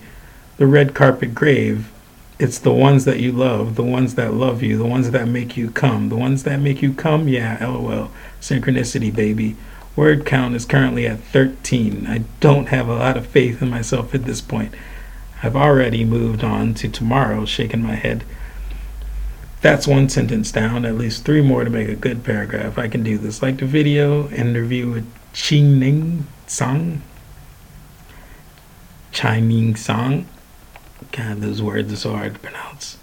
The 0.57 0.68
red 0.68 0.94
carpet 0.94 1.35
grave. 1.35 1.91
It's 2.39 2.60
the 2.60 2.73
ones 2.73 3.06
that 3.06 3.19
you 3.19 3.31
love, 3.31 3.76
the 3.76 3.84
ones 3.84 4.15
that 4.15 4.34
love 4.34 4.61
you, 4.61 4.77
the 4.77 4.85
ones 4.85 5.11
that 5.11 5.27
make 5.27 5.57
you 5.57 5.72
come. 5.72 6.10
The 6.10 6.15
ones 6.15 6.44
that 6.44 6.60
make 6.60 6.81
you 6.81 6.94
come, 6.94 7.27
yeah, 7.27 7.57
lol. 7.65 8.11
Synchronicity, 8.39 9.14
baby. 9.14 9.56
Word 9.98 10.28
count 10.28 10.53
is 10.53 10.64
currently 10.64 11.07
at 11.07 11.19
13. 11.19 12.06
I 12.06 12.19
don't 12.40 12.68
have 12.68 12.88
a 12.88 12.94
lot 12.94 13.18
of 13.18 13.26
faith 13.26 13.64
in 13.64 13.72
myself 13.72 14.14
at 14.14 14.26
this 14.26 14.41
point. 14.41 14.76
I've 15.41 15.56
already 15.56 16.06
moved 16.06 16.44
on 16.44 16.76
to 16.76 16.88
tomorrow, 16.88 17.45
shaking 17.45 17.82
my 17.82 17.95
head. 17.95 18.24
That's 19.61 19.88
one 19.88 20.07
sentence 20.07 20.52
down, 20.52 20.86
at 20.86 20.99
least 20.99 21.26
three 21.26 21.41
more 21.41 21.64
to 21.64 21.72
make 21.72 21.90
a 21.90 21.95
good 21.95 22.24
paragraph. 22.24 22.78
I 22.78 22.88
can 22.88 23.02
do 23.02 23.18
this. 23.18 23.41
Like 23.41 23.57
the 23.57 23.65
video 23.65 24.30
interview 24.30 24.91
with 24.91 25.11
Qing 25.34 25.80
Ning 25.80 26.28
Song. 26.45 27.02
Chining 29.11 29.76
Song. 29.76 30.28
God, 31.11 31.41
those 31.41 31.60
words 31.60 31.91
are 31.91 31.95
so 31.95 32.11
hard 32.14 32.36
to 32.36 32.40
pronounce. 32.40 32.98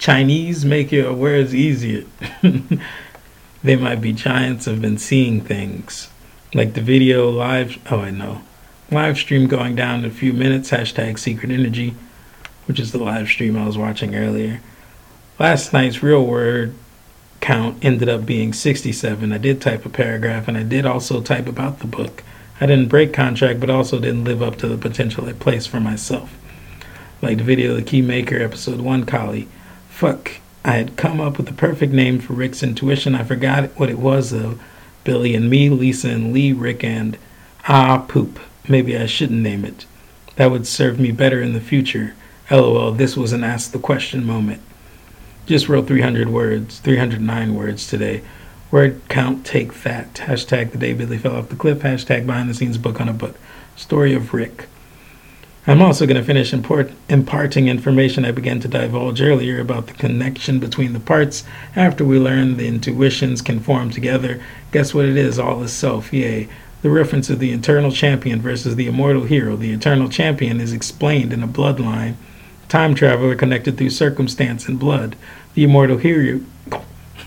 Chinese 0.00 0.64
make 0.64 0.90
your 0.90 1.12
words 1.12 1.54
easier. 1.54 2.06
they 3.62 3.76
might 3.76 4.00
be 4.00 4.12
giants 4.12 4.64
have 4.64 4.82
been 4.82 4.98
seeing 4.98 5.42
things. 5.42 6.10
Like 6.52 6.74
the 6.74 6.80
video 6.80 7.30
live 7.30 7.78
oh 7.92 8.00
I 8.00 8.10
know. 8.10 8.42
Live 8.90 9.16
stream 9.18 9.46
going 9.46 9.76
down 9.76 10.00
in 10.00 10.04
a 10.04 10.10
few 10.10 10.32
minutes, 10.32 10.72
hashtag 10.72 11.18
secret 11.18 11.52
energy, 11.52 11.94
which 12.66 12.80
is 12.80 12.90
the 12.90 12.98
live 12.98 13.28
stream 13.28 13.56
I 13.56 13.66
was 13.66 13.78
watching 13.78 14.16
earlier. 14.16 14.60
Last 15.38 15.72
night's 15.72 16.02
real 16.02 16.26
word 16.26 16.74
count 17.40 17.84
ended 17.84 18.08
up 18.08 18.26
being 18.26 18.52
67. 18.52 19.32
I 19.32 19.38
did 19.38 19.60
type 19.60 19.86
a 19.86 19.88
paragraph 19.88 20.48
and 20.48 20.56
I 20.56 20.64
did 20.64 20.84
also 20.84 21.20
type 21.20 21.46
about 21.46 21.78
the 21.78 21.86
book. 21.86 22.24
I 22.60 22.66
didn't 22.66 22.88
break 22.88 23.12
contract, 23.12 23.60
but 23.60 23.70
also 23.70 24.00
didn't 24.00 24.24
live 24.24 24.42
up 24.42 24.56
to 24.56 24.66
the 24.66 24.76
potential 24.76 25.26
I 25.26 25.34
placed 25.34 25.68
for 25.68 25.80
myself. 25.80 26.36
Like 27.22 27.38
the 27.38 27.44
video 27.44 27.74
The 27.74 27.82
Key 27.82 28.02
Maker, 28.02 28.42
episode 28.42 28.80
1, 28.80 29.06
Collie. 29.06 29.46
Fuck. 29.88 30.32
I 30.64 30.72
had 30.72 30.96
come 30.96 31.20
up 31.20 31.36
with 31.36 31.46
the 31.46 31.54
perfect 31.54 31.92
name 31.92 32.18
for 32.18 32.32
Rick's 32.32 32.62
intuition. 32.62 33.14
I 33.14 33.22
forgot 33.22 33.78
what 33.78 33.88
it 33.88 34.00
was, 34.00 34.30
though. 34.30 34.58
Billy 35.04 35.34
and 35.34 35.48
me, 35.48 35.68
Lisa 35.68 36.08
and 36.10 36.32
Lee, 36.32 36.52
Rick 36.52 36.84
and 36.84 37.18
Ah 37.68 38.04
Poop. 38.08 38.38
Maybe 38.68 38.96
I 38.96 39.06
shouldn't 39.06 39.40
name 39.40 39.64
it. 39.64 39.86
That 40.36 40.50
would 40.50 40.66
serve 40.66 41.00
me 41.00 41.12
better 41.12 41.42
in 41.42 41.52
the 41.52 41.60
future. 41.60 42.14
LOL, 42.50 42.92
this 42.92 43.16
was 43.16 43.32
an 43.32 43.44
ask 43.44 43.70
the 43.70 43.78
question 43.78 44.24
moment. 44.24 44.60
Just 45.46 45.68
wrote 45.68 45.86
300 45.86 46.28
words, 46.28 46.78
309 46.78 47.54
words 47.54 47.86
today. 47.86 48.22
Word 48.70 49.00
count, 49.08 49.44
take 49.44 49.82
that. 49.82 50.14
Hashtag 50.14 50.70
the 50.70 50.78
day 50.78 50.92
Billy 50.92 51.18
fell 51.18 51.36
off 51.36 51.48
the 51.48 51.56
cliff. 51.56 51.80
Hashtag 51.80 52.26
behind 52.26 52.48
the 52.48 52.54
scenes 52.54 52.78
book 52.78 53.00
on 53.00 53.08
a 53.08 53.12
book. 53.12 53.36
Story 53.74 54.14
of 54.14 54.32
Rick. 54.32 54.66
I'm 55.66 55.82
also 55.82 56.06
going 56.06 56.16
to 56.16 56.24
finish 56.24 56.54
import, 56.54 56.90
imparting 57.10 57.68
information 57.68 58.24
I 58.24 58.32
began 58.32 58.60
to 58.60 58.68
divulge 58.68 59.20
earlier 59.20 59.60
about 59.60 59.88
the 59.88 59.92
connection 59.92 60.58
between 60.58 60.94
the 60.94 61.00
parts 61.00 61.44
after 61.76 62.02
we 62.02 62.18
learn 62.18 62.56
the 62.56 62.66
intuitions 62.66 63.42
can 63.42 63.60
form 63.60 63.90
together. 63.90 64.42
Guess 64.72 64.94
what 64.94 65.04
it 65.04 65.18
is? 65.18 65.38
All 65.38 65.62
is 65.62 65.72
self, 65.72 66.14
yay. 66.14 66.48
The 66.80 66.88
reference 66.88 67.28
of 67.28 67.40
the 67.40 67.52
eternal 67.52 67.92
champion 67.92 68.40
versus 68.40 68.74
the 68.74 68.86
immortal 68.86 69.24
hero. 69.24 69.54
The 69.54 69.72
eternal 69.72 70.08
champion 70.08 70.62
is 70.62 70.72
explained 70.72 71.30
in 71.30 71.42
a 71.42 71.48
bloodline. 71.48 72.14
Time 72.70 72.94
traveler 72.94 73.34
connected 73.34 73.76
through 73.76 73.90
circumstance 73.90 74.66
and 74.66 74.78
blood. 74.78 75.14
The 75.52 75.64
immortal 75.64 75.98
hero. 75.98 76.40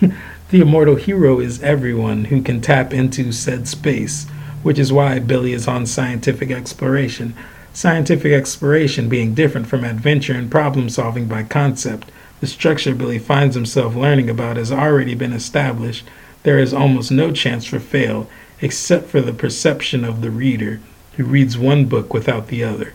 the 0.00 0.60
immortal 0.60 0.96
hero 0.96 1.38
is 1.38 1.62
everyone 1.62 2.24
who 2.24 2.42
can 2.42 2.60
tap 2.60 2.92
into 2.92 3.30
said 3.30 3.68
space, 3.68 4.26
which 4.64 4.80
is 4.80 4.92
why 4.92 5.20
Billy 5.20 5.52
is 5.52 5.68
on 5.68 5.86
scientific 5.86 6.50
exploration. 6.50 7.36
Scientific 7.74 8.30
exploration 8.32 9.08
being 9.08 9.34
different 9.34 9.66
from 9.66 9.82
adventure 9.82 10.32
and 10.32 10.48
problem 10.48 10.88
solving 10.88 11.26
by 11.26 11.42
concept. 11.42 12.08
The 12.40 12.46
structure 12.46 12.94
Billy 12.94 13.18
finds 13.18 13.56
himself 13.56 13.96
learning 13.96 14.30
about 14.30 14.56
has 14.56 14.70
already 14.70 15.16
been 15.16 15.32
established. 15.32 16.06
There 16.44 16.60
is 16.60 16.72
almost 16.72 17.10
no 17.10 17.32
chance 17.32 17.64
for 17.64 17.80
fail, 17.80 18.30
except 18.60 19.08
for 19.08 19.20
the 19.20 19.32
perception 19.32 20.04
of 20.04 20.20
the 20.20 20.30
reader, 20.30 20.78
who 21.16 21.24
reads 21.24 21.58
one 21.58 21.86
book 21.86 22.14
without 22.14 22.46
the 22.46 22.62
other. 22.62 22.94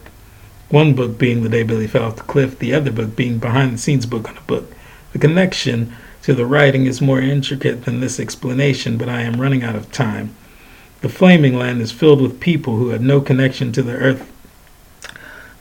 One 0.69 0.95
book 0.95 1.17
being 1.17 1.43
The 1.43 1.49
Day 1.49 1.63
Billy 1.63 1.85
Fell 1.85 2.05
Off 2.05 2.15
the 2.15 2.23
Cliff, 2.23 2.57
the 2.57 2.73
other 2.73 2.91
book 2.93 3.17
being 3.17 3.37
behind 3.37 3.73
the 3.73 3.77
scenes 3.77 4.05
book 4.05 4.29
on 4.29 4.37
a 4.37 4.41
book. 4.41 4.71
The 5.11 5.19
connection 5.19 5.93
to 6.21 6.33
the 6.33 6.45
writing 6.45 6.85
is 6.85 7.01
more 7.01 7.19
intricate 7.19 7.83
than 7.83 7.99
this 7.99 8.17
explanation, 8.17 8.97
but 8.97 9.09
I 9.09 9.23
am 9.23 9.41
running 9.41 9.61
out 9.61 9.75
of 9.75 9.91
time. 9.91 10.33
The 11.01 11.09
Flaming 11.09 11.57
Land 11.57 11.81
is 11.81 11.91
filled 11.91 12.21
with 12.21 12.39
people 12.39 12.77
who 12.77 12.89
had 12.89 13.01
no 13.01 13.19
connection 13.19 13.73
to 13.73 13.83
the 13.83 13.97
earth. 13.97 14.31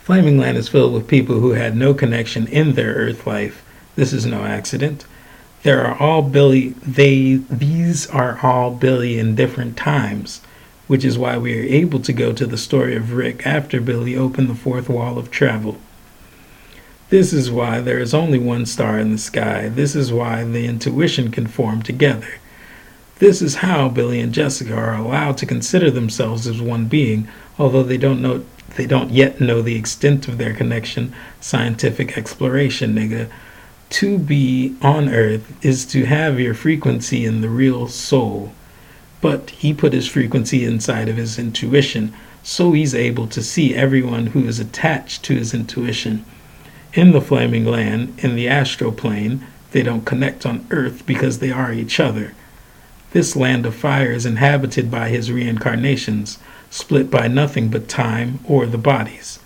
Flaming 0.09 0.39
Land 0.39 0.57
is 0.57 0.71
filled 0.71 0.95
with 0.95 1.07
people 1.07 1.41
who 1.41 1.51
had 1.51 1.77
no 1.77 1.93
connection 1.93 2.47
in 2.47 2.73
their 2.73 2.95
earth 2.95 3.27
life. 3.27 3.63
This 3.95 4.15
is 4.15 4.25
no 4.25 4.43
accident. 4.43 5.05
There 5.65 5.85
are 5.85 6.01
all 6.01 6.23
Billy 6.23 6.71
they 6.81 7.43
these 7.51 8.09
are 8.09 8.39
all 8.43 8.71
Billy 8.71 9.19
in 9.19 9.35
different 9.35 9.77
times, 9.77 10.41
which 10.87 11.05
is 11.05 11.19
why 11.19 11.37
we 11.37 11.61
are 11.61 11.63
able 11.63 12.01
to 12.01 12.15
go 12.15 12.33
to 12.33 12.47
the 12.47 12.57
story 12.57 12.97
of 12.97 13.13
Rick 13.13 13.47
after 13.47 13.83
Billy 13.83 14.17
opened 14.17 14.49
the 14.49 14.55
fourth 14.55 14.89
wall 14.89 15.19
of 15.19 15.31
travel. 15.31 15.77
This 17.11 17.35
is 17.35 17.51
why 17.51 17.83
there 17.83 17.99
is 17.99 18.15
only 18.15 18.39
one 18.39 18.65
star 18.65 18.99
in 18.99 19.13
the 19.13 19.19
sky. 19.19 19.69
This 19.69 19.95
is 19.95 20.11
why 20.11 20.43
the 20.43 20.65
intuition 20.65 21.31
can 21.31 21.47
form 21.47 21.83
together. 21.83 22.37
This 23.19 23.43
is 23.43 23.57
how 23.57 23.91
Billy 23.91 24.21
and 24.21 24.33
Jessica 24.33 24.75
are 24.75 24.95
allowed 24.95 25.37
to 25.37 25.45
consider 25.45 25.91
themselves 25.91 26.47
as 26.47 26.63
one 26.63 26.87
being, 26.87 27.29
although 27.59 27.83
they 27.83 27.99
don't 27.99 28.23
know 28.23 28.47
they 28.79 28.87
don't 28.87 29.11
yet 29.11 29.41
know 29.41 29.61
the 29.61 29.75
extent 29.75 30.29
of 30.29 30.39
their 30.39 30.55
connection. 30.55 31.13
Scientific 31.41 32.17
exploration, 32.17 32.95
nigga. 32.95 33.29
To 33.91 34.19
be 34.19 34.77
on 34.81 35.09
earth 35.09 35.53
is 35.65 35.85
to 35.87 36.05
have 36.05 36.39
your 36.39 36.55
frequency 36.55 37.25
in 37.25 37.41
the 37.41 37.49
real 37.49 37.89
soul. 37.89 38.53
But 39.21 39.51
he 39.51 39.75
put 39.75 39.93
his 39.93 40.07
frequency 40.07 40.65
inside 40.65 41.09
of 41.09 41.17
his 41.17 41.41
intuition, 41.41 42.15
so 42.45 42.71
he's 42.71 42.95
able 42.95 43.27
to 43.27 43.43
see 43.43 43.75
everyone 43.75 44.29
who 44.29 44.47
is 44.47 44.61
attached 44.61 45.25
to 45.25 45.35
his 45.35 45.53
intuition. 45.53 46.25
In 46.95 47.11
the 47.11 47.21
flaming 47.21 47.65
land, 47.65 48.15
in 48.19 48.37
the 48.37 48.49
astral 48.49 48.93
plane, 48.93 49.45
they 49.73 49.83
don't 49.83 50.07
connect 50.07 50.47
on 50.47 50.65
earth 50.71 51.05
because 51.05 51.41
they 51.41 51.51
are 51.51 51.73
each 51.73 51.99
other. 51.99 52.33
This 53.11 53.35
land 53.35 53.67
of 53.67 53.75
fire 53.75 54.13
is 54.13 54.25
inhabited 54.25 54.89
by 54.89 55.09
his 55.09 55.33
reincarnations, 55.33 56.39
split 56.71 57.11
by 57.11 57.29
nothing 57.29 57.69
but 57.69 57.89
time 57.89 58.41
or 58.45 58.67
the 58.67 58.79
bodies, 58.79 59.39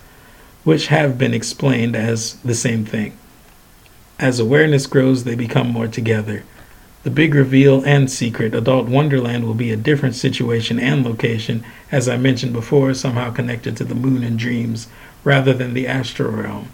which 0.65 0.89
have 0.89 1.19
been 1.19 1.35
explained 1.35 1.97
as 1.97 2.35
the 2.45 2.55
same 2.55 2.85
thing. 2.85 3.17
As 4.19 4.39
awareness 4.39 4.87
grows, 4.87 5.25
they 5.25 5.35
become 5.35 5.69
more 5.69 5.89
together. 5.89 6.45
The 7.03 7.11
big 7.11 7.35
reveal 7.35 7.83
and 7.85 8.09
secret, 8.09 8.55
Adult 8.55 8.89
Wonderland 8.89 9.45
will 9.45 9.55
be 9.55 9.73
a 9.73 9.77
different 9.77 10.15
situation 10.15 10.79
and 10.79 11.05
location, 11.05 11.65
as 11.91 12.09
I 12.09 12.17
mentioned 12.17 12.53
before, 12.53 12.95
somehow 12.95 13.33
connected 13.33 13.77
to 13.77 13.85
the 13.85 13.97
moon 13.97 14.23
and 14.23 14.39
dreams, 14.39 14.87
rather 15.25 15.53
than 15.53 15.75
the 15.75 15.89
astral 15.89 16.31
realm. 16.31 16.69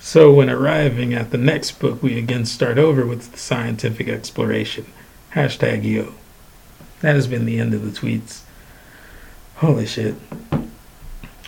So, 0.00 0.32
when 0.32 0.50
arriving 0.50 1.14
at 1.14 1.30
the 1.30 1.38
next 1.38 1.78
book, 1.78 2.02
we 2.02 2.18
again 2.18 2.44
start 2.44 2.78
over 2.78 3.06
with 3.06 3.30
the 3.32 3.38
scientific 3.38 4.08
exploration. 4.08 4.86
Hashtag 5.34 5.84
yo. 5.84 6.14
That 7.00 7.14
has 7.14 7.28
been 7.28 7.44
the 7.44 7.60
end 7.60 7.74
of 7.74 7.84
the 7.84 7.96
tweets. 7.96 8.42
Holy 9.56 9.86
shit. 9.86 10.14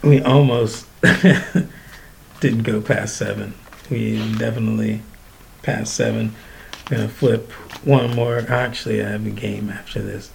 We 0.03 0.23
almost 0.23 0.87
didn't 2.41 2.63
go 2.63 2.81
past 2.81 3.17
seven. 3.17 3.55
We 3.91 4.17
definitely 4.39 5.03
passed 5.63 5.95
seven. 5.95 6.35
Gonna 6.87 7.09
flip 7.09 7.51
one 7.85 8.15
more. 8.17 8.39
Actually, 8.49 9.03
I 9.05 9.11
have 9.11 9.27
a 9.27 9.31
game 9.31 9.69
after 9.69 10.01
this. 10.01 10.31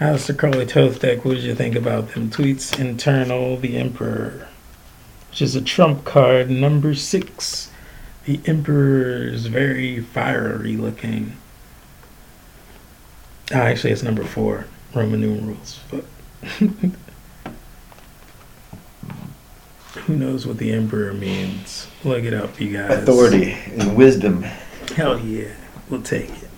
How's 0.00 0.26
the 0.26 0.34
Crowley 0.34 0.66
Thoth 0.66 0.98
deck, 1.00 1.24
what 1.24 1.34
did 1.34 1.44
you 1.44 1.54
think 1.54 1.76
about 1.76 2.14
them 2.14 2.30
tweets? 2.30 2.76
Internal, 2.76 3.56
the 3.58 3.76
Emperor, 3.76 4.48
which 5.28 5.42
is 5.42 5.54
a 5.54 5.60
trump 5.60 6.04
card, 6.04 6.50
number 6.50 6.94
six. 6.94 7.70
The 8.24 8.40
Emperor 8.46 9.24
is 9.24 9.46
very 9.46 10.00
fiery 10.00 10.76
looking. 10.76 11.36
Oh, 13.52 13.56
actually, 13.56 13.92
it's 13.92 14.02
number 14.02 14.24
four, 14.24 14.64
Roman 14.94 15.20
numerals. 15.20 15.80
But 15.90 16.04
who 19.94 20.16
knows 20.16 20.46
what 20.46 20.58
the 20.58 20.72
Emperor 20.72 21.12
means? 21.12 21.88
Look 22.04 22.24
it 22.24 22.32
up, 22.32 22.60
you 22.60 22.76
guys. 22.76 23.02
Authority 23.02 23.52
and 23.52 23.96
wisdom. 23.96 24.42
Hell 24.94 25.18
yeah, 25.20 25.52
we'll 25.88 26.02
take 26.02 26.30
it. 26.30 26.50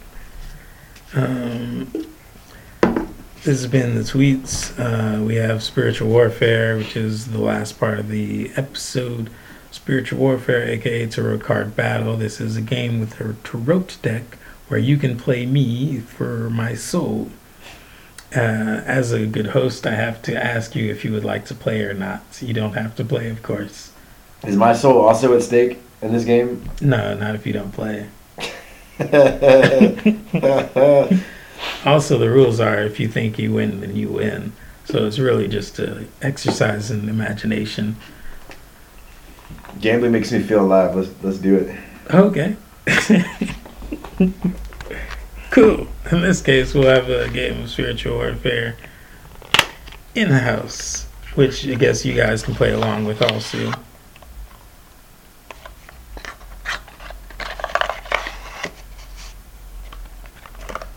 Um, 1.15 1.91
this 3.45 3.61
has 3.61 3.67
been 3.67 3.97
the 3.97 4.03
tweets. 4.03 4.73
Uh, 4.79 5.23
we 5.23 5.35
have 5.35 5.63
spiritual 5.63 6.09
warfare, 6.09 6.77
which 6.77 6.97
is 6.97 7.33
the 7.33 7.41
last 7.41 7.79
part 7.79 7.99
of 7.99 8.09
the 8.09 8.53
episode. 8.57 9.31
Spiritual 9.73 10.21
warfare, 10.21 10.63
aka 10.69 11.07
tarot 11.07 11.39
card 11.39 11.75
battle. 11.75 12.17
This 12.17 12.41
is 12.41 12.57
a 12.57 12.61
game 12.61 13.01
with 13.01 13.21
a 13.21 13.35
tarot 13.43 13.87
deck 14.01 14.39
where 14.69 14.79
you 14.79 14.97
can 14.97 15.19
play 15.19 15.45
me 15.45 15.99
for 15.99 16.49
my 16.51 16.75
soul. 16.75 17.31
Uh, 18.35 18.81
as 18.87 19.13
a 19.13 19.27
good 19.27 19.49
host, 19.49 19.87
I 19.87 19.95
have 19.95 20.23
to 20.23 20.35
ask 20.35 20.75
you 20.75 20.91
if 20.91 21.05
you 21.05 21.13
would 21.13 21.25
like 21.25 21.45
to 21.47 21.55
play 21.55 21.83
or 21.83 21.93
not. 21.93 22.23
You 22.41 22.55
don't 22.55 22.73
have 22.73 22.97
to 22.97 23.05
play, 23.05 23.29
of 23.29 23.43
course. 23.43 23.93
Is 24.47 24.57
my 24.57 24.73
soul 24.73 25.03
also 25.03 25.37
at 25.37 25.43
stake 25.43 25.79
in 26.01 26.13
this 26.13 26.25
game? 26.25 26.65
No, 26.81 27.15
not 27.15 27.35
if 27.35 27.47
you 27.47 27.53
don't 27.53 27.73
play. 27.73 28.09
Also, 31.85 32.19
the 32.19 32.31
rules 32.31 32.61
are 32.61 32.83
if 32.83 33.01
you 33.01 33.09
think 33.09 33.39
you 33.39 33.53
win, 33.53 33.81
then 33.81 33.97
you 33.97 34.09
win. 34.09 34.53
So 34.85 35.07
it's 35.07 35.19
really 35.19 35.49
just 35.49 35.79
an 35.79 36.09
exercise 36.21 36.91
in 36.91 37.09
imagination. 37.09 37.97
Gambling 39.81 40.13
makes 40.13 40.31
me 40.31 40.41
feel 40.41 40.65
alive. 40.65 40.95
Let's 40.95 41.11
let's 41.23 41.39
do 41.39 41.57
it. 41.57 41.77
Okay. 42.11 42.57
cool. 45.53 45.87
In 46.11 46.23
this 46.23 46.41
case, 46.41 46.75
we'll 46.75 46.89
have 46.89 47.11
a 47.11 47.29
game 47.29 47.63
of 47.63 47.71
spiritual 47.71 48.17
warfare 48.17 48.77
in 50.15 50.31
the 50.31 50.39
house, 50.39 51.07
which 51.35 51.69
I 51.69 51.75
guess 51.75 52.05
you 52.05 52.15
guys 52.15 52.43
can 52.43 52.55
play 52.55 52.73
along 52.73 53.05
with 53.05 53.21
also. 53.21 53.73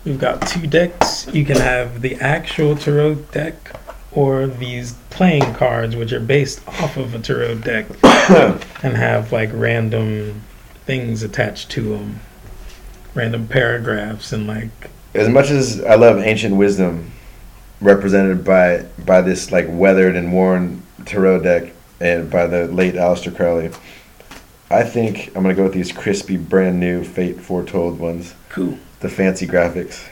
We've 0.06 0.18
got 0.18 0.46
two 0.46 0.66
decks. 0.66 1.26
You 1.34 1.44
can 1.44 1.58
have 1.58 2.00
the 2.00 2.14
actual 2.14 2.76
tarot 2.76 3.16
deck 3.32 3.78
or 4.12 4.46
these 4.46 4.94
playing 5.10 5.54
cards, 5.54 5.96
which 5.96 6.12
are 6.12 6.20
based 6.20 6.66
off 6.66 6.96
of 6.96 7.14
a 7.14 7.18
tarot 7.18 7.56
deck 7.56 7.86
and 8.82 8.96
have 8.96 9.32
like 9.32 9.50
random 9.52 10.42
things 10.86 11.22
attached 11.22 11.70
to 11.72 11.82
them, 11.96 12.20
random 13.16 13.48
paragraphs, 13.48 14.32
and 14.32 14.46
like 14.46 14.70
As 15.14 15.28
much 15.28 15.50
as 15.50 15.82
I 15.82 15.94
love 15.94 16.18
ancient 16.18 16.54
wisdom, 16.56 17.10
represented 17.80 18.44
by 18.44 18.84
by 19.04 19.22
this 19.22 19.50
like 19.50 19.66
weathered 19.68 20.14
and 20.14 20.32
worn 20.32 20.82
tarot 21.04 21.40
deck 21.42 21.72
and 22.00 22.30
by 22.30 22.46
the 22.46 22.66
late 22.68 22.94
Aleister 22.94 23.34
Crowley, 23.34 23.70
I 24.70 24.82
think 24.82 25.28
I'm 25.34 25.42
gonna 25.42 25.54
go 25.54 25.64
with 25.64 25.72
these 25.74 25.92
crispy, 25.92 26.36
brand 26.36 26.78
new 26.78 27.02
Fate 27.04 27.40
Foretold 27.40 27.98
ones. 27.98 28.34
cool. 28.50 28.78
The 29.00 29.08
fancy 29.08 29.46
graphics. 29.46 30.06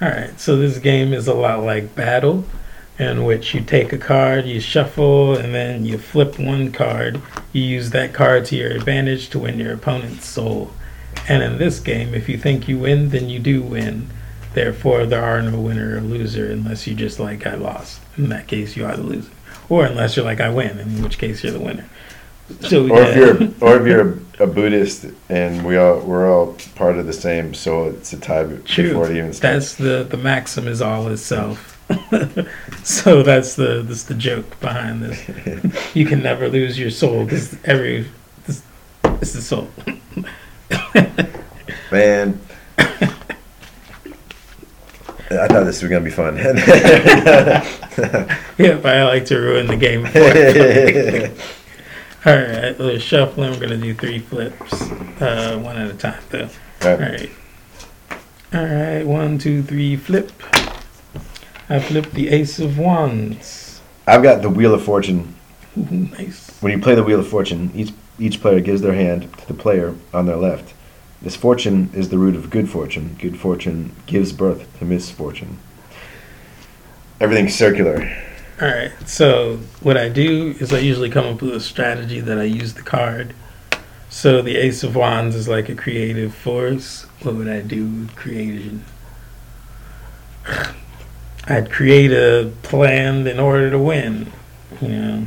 All 0.00 0.08
right, 0.08 0.38
so 0.38 0.56
this 0.56 0.78
game 0.78 1.14
is 1.14 1.26
a 1.26 1.32
lot 1.34 1.62
like 1.62 1.94
Battle, 1.94 2.44
in 2.98 3.24
which 3.24 3.54
you 3.54 3.62
take 3.62 3.94
a 3.94 3.98
card, 3.98 4.44
you 4.44 4.60
shuffle, 4.60 5.36
and 5.36 5.54
then 5.54 5.86
you 5.86 5.96
flip 5.96 6.38
one 6.38 6.70
card. 6.70 7.20
You 7.54 7.62
use 7.62 7.90
that 7.90 8.12
card 8.12 8.44
to 8.46 8.56
your 8.56 8.70
advantage 8.70 9.30
to 9.30 9.38
win 9.38 9.58
your 9.58 9.72
opponent's 9.72 10.26
soul. 10.26 10.70
And 11.28 11.42
in 11.42 11.58
this 11.58 11.80
game, 11.80 12.14
if 12.14 12.28
you 12.28 12.38
think 12.38 12.68
you 12.68 12.78
win, 12.78 13.10
then 13.10 13.28
you 13.28 13.38
do 13.38 13.62
win. 13.62 14.08
Therefore, 14.54 15.06
there 15.06 15.22
are 15.22 15.42
no 15.42 15.60
winner 15.60 15.96
or 15.96 16.00
loser 16.00 16.50
unless 16.50 16.86
you 16.86 16.94
just 16.94 17.18
like 17.18 17.46
I 17.46 17.54
lost. 17.54 18.00
In 18.16 18.28
that 18.30 18.46
case, 18.46 18.76
you 18.76 18.86
are 18.86 18.96
the 18.96 19.02
loser, 19.02 19.30
or 19.68 19.84
unless 19.84 20.16
you're 20.16 20.24
like 20.24 20.40
I 20.40 20.48
win, 20.48 20.78
in 20.78 21.02
which 21.02 21.18
case 21.18 21.42
you're 21.42 21.52
the 21.52 21.60
winner. 21.60 21.84
So 22.60 22.88
Or 22.88 23.02
if 23.02 23.16
you're 23.16 23.48
or 23.60 23.80
if 23.80 23.86
you're 23.86 24.18
a 24.38 24.46
Buddhist 24.46 25.06
and 25.28 25.66
we 25.66 25.76
all 25.76 26.00
we're 26.00 26.32
all 26.32 26.56
part 26.74 26.96
of 26.96 27.06
the 27.06 27.12
same 27.12 27.54
so 27.54 27.88
it's 27.88 28.12
a 28.12 28.18
tie 28.18 28.44
True. 28.44 28.88
before 28.88 29.10
it 29.10 29.16
even 29.16 29.32
starts. 29.32 29.74
That's 29.74 29.74
the 29.74 30.06
the 30.08 30.16
maxim 30.16 30.68
is 30.68 30.80
all 30.80 31.08
itself. 31.08 31.72
so 32.84 33.22
that's 33.22 33.56
the 33.56 33.82
that's 33.82 34.04
the 34.04 34.14
joke 34.14 34.58
behind 34.60 35.02
this. 35.02 35.74
You 35.94 36.06
can 36.06 36.22
never 36.22 36.48
lose 36.48 36.78
your 36.78 36.90
soul 36.90 37.24
because 37.24 37.56
every 37.64 38.06
this, 38.46 38.62
it's 39.04 39.32
the 39.32 39.42
soul. 39.42 39.68
Man. 41.92 42.40
I 45.28 45.48
thought 45.48 45.64
this 45.64 45.82
was 45.82 45.90
gonna 45.90 46.04
be 46.04 46.10
fun. 46.10 46.36
Yep, 48.58 48.86
I 48.86 49.04
like 49.04 49.26
to 49.26 49.38
ruin 49.38 49.66
the 49.66 49.76
game. 49.76 50.06
All 52.26 52.34
right, 52.34 52.78
let's 52.78 53.02
shuffle. 53.02 53.44
We're 53.44 53.60
gonna 53.60 53.76
do 53.76 53.94
three 53.94 54.18
flips, 54.18 54.72
uh, 55.20 55.58
one 55.62 55.76
at 55.76 55.90
a 55.90 55.94
time, 55.94 56.22
though. 56.30 56.48
All 56.82 56.96
right. 56.96 57.30
All 58.54 58.64
right, 58.64 59.04
one, 59.04 59.38
two, 59.38 59.62
three, 59.62 59.96
flip. 59.96 60.32
I 61.68 61.80
flipped 61.80 62.12
the 62.12 62.28
Ace 62.28 62.58
of 62.58 62.78
Wands. 62.78 63.80
I've 64.06 64.22
got 64.22 64.42
the 64.42 64.50
Wheel 64.50 64.74
of 64.74 64.84
Fortune. 64.84 65.34
Ooh, 65.76 65.86
nice. 65.90 66.50
When 66.60 66.72
you 66.72 66.78
play 66.78 66.94
the 66.94 67.02
Wheel 67.02 67.20
of 67.20 67.28
Fortune, 67.28 67.70
each 67.74 67.92
each 68.18 68.40
player 68.40 68.60
gives 68.60 68.82
their 68.82 68.94
hand 68.94 69.32
to 69.38 69.46
the 69.46 69.54
player 69.54 69.94
on 70.12 70.26
their 70.26 70.36
left. 70.36 70.74
Misfortune 71.20 71.90
is 71.94 72.08
the 72.08 72.18
root 72.18 72.36
of 72.36 72.50
good 72.50 72.68
fortune. 72.68 73.16
Good 73.18 73.38
fortune 73.38 73.94
gives 74.06 74.32
birth 74.32 74.78
to 74.78 74.84
misfortune. 74.84 75.58
Everything's 77.20 77.54
circular. 77.54 78.10
All 78.60 78.68
right. 78.68 78.92
So 79.06 79.58
what 79.80 79.96
I 79.96 80.08
do 80.08 80.54
is 80.60 80.72
I 80.72 80.78
usually 80.78 81.10
come 81.10 81.26
up 81.26 81.42
with 81.42 81.54
a 81.54 81.60
strategy 81.60 82.20
that 82.20 82.38
I 82.38 82.44
use 82.44 82.74
the 82.74 82.82
card. 82.82 83.34
So 84.08 84.40
the 84.40 84.56
Ace 84.56 84.82
of 84.82 84.94
Wands 84.94 85.34
is 85.34 85.48
like 85.48 85.68
a 85.68 85.74
creative 85.74 86.34
force. 86.34 87.04
What 87.22 87.34
would 87.34 87.48
I 87.48 87.60
do 87.60 87.84
with 87.84 88.16
creation? 88.16 88.84
I'd 91.48 91.70
create 91.70 92.12
a 92.12 92.52
plan 92.62 93.26
in 93.26 93.38
order 93.38 93.70
to 93.70 93.78
win. 93.78 94.32
You 94.80 94.88
know. 94.88 95.26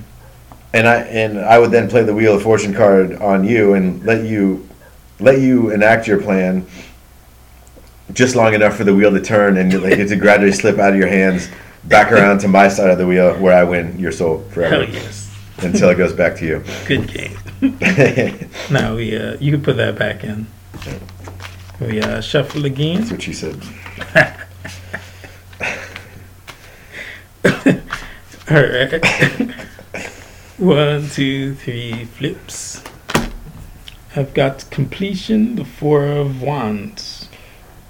And 0.74 0.88
I 0.88 1.02
and 1.02 1.40
I 1.40 1.58
would 1.58 1.72
then 1.72 1.90
play 1.90 2.04
the 2.04 2.14
Wheel 2.14 2.36
of 2.36 2.44
Fortune 2.44 2.74
card 2.74 3.16
on 3.16 3.44
you 3.44 3.74
and 3.74 4.04
let 4.06 4.26
you 4.26 4.68
let 5.20 5.40
you 5.40 5.72
enact 5.72 6.08
your 6.08 6.22
plan 6.22 6.66
just 8.14 8.36
long 8.36 8.54
enough 8.54 8.76
for 8.76 8.84
the 8.84 8.94
wheel 8.94 9.12
to 9.12 9.22
turn 9.22 9.58
and 9.58 9.82
like 9.82 9.98
it 10.00 10.08
to 10.08 10.16
gradually 10.16 10.52
slip 10.52 10.80
out 10.80 10.94
of 10.94 10.98
your 10.98 11.08
hands 11.08 11.50
back 11.86 12.12
around 12.12 12.40
to 12.40 12.48
my 12.48 12.68
side 12.68 12.90
of 12.90 12.98
the 12.98 13.06
wheel 13.06 13.34
where 13.40 13.56
I 13.56 13.64
win 13.64 14.00
your 14.00 14.12
soul 14.12 14.40
forever. 14.50 14.86
Hell 14.86 14.94
yes. 14.94 15.36
until 15.60 15.90
it 15.90 15.96
goes 15.96 16.14
back 16.14 16.36
to 16.38 16.46
you. 16.46 16.64
Good 16.88 17.08
game. 17.08 17.36
Now 18.72 18.96
we 18.96 19.18
uh, 19.18 19.36
you 19.40 19.52
can 19.52 19.62
put 19.62 19.76
that 19.78 19.98
back 19.98 20.24
in. 20.24 20.48
We 21.82 22.02
uh, 22.02 22.22
shuffle 22.22 22.66
again. 22.66 23.00
That's 23.00 23.12
what 23.12 23.22
she 23.22 23.34
said. 23.34 23.62
All 28.50 28.64
right. 28.64 29.56
One, 30.60 31.08
two, 31.08 31.56
three 31.56 32.04
flips. 32.04 32.84
I've 34.14 34.34
got 34.34 34.70
completion, 34.70 35.56
the 35.56 35.64
Four 35.64 36.06
of 36.06 36.42
Wands. 36.42 37.30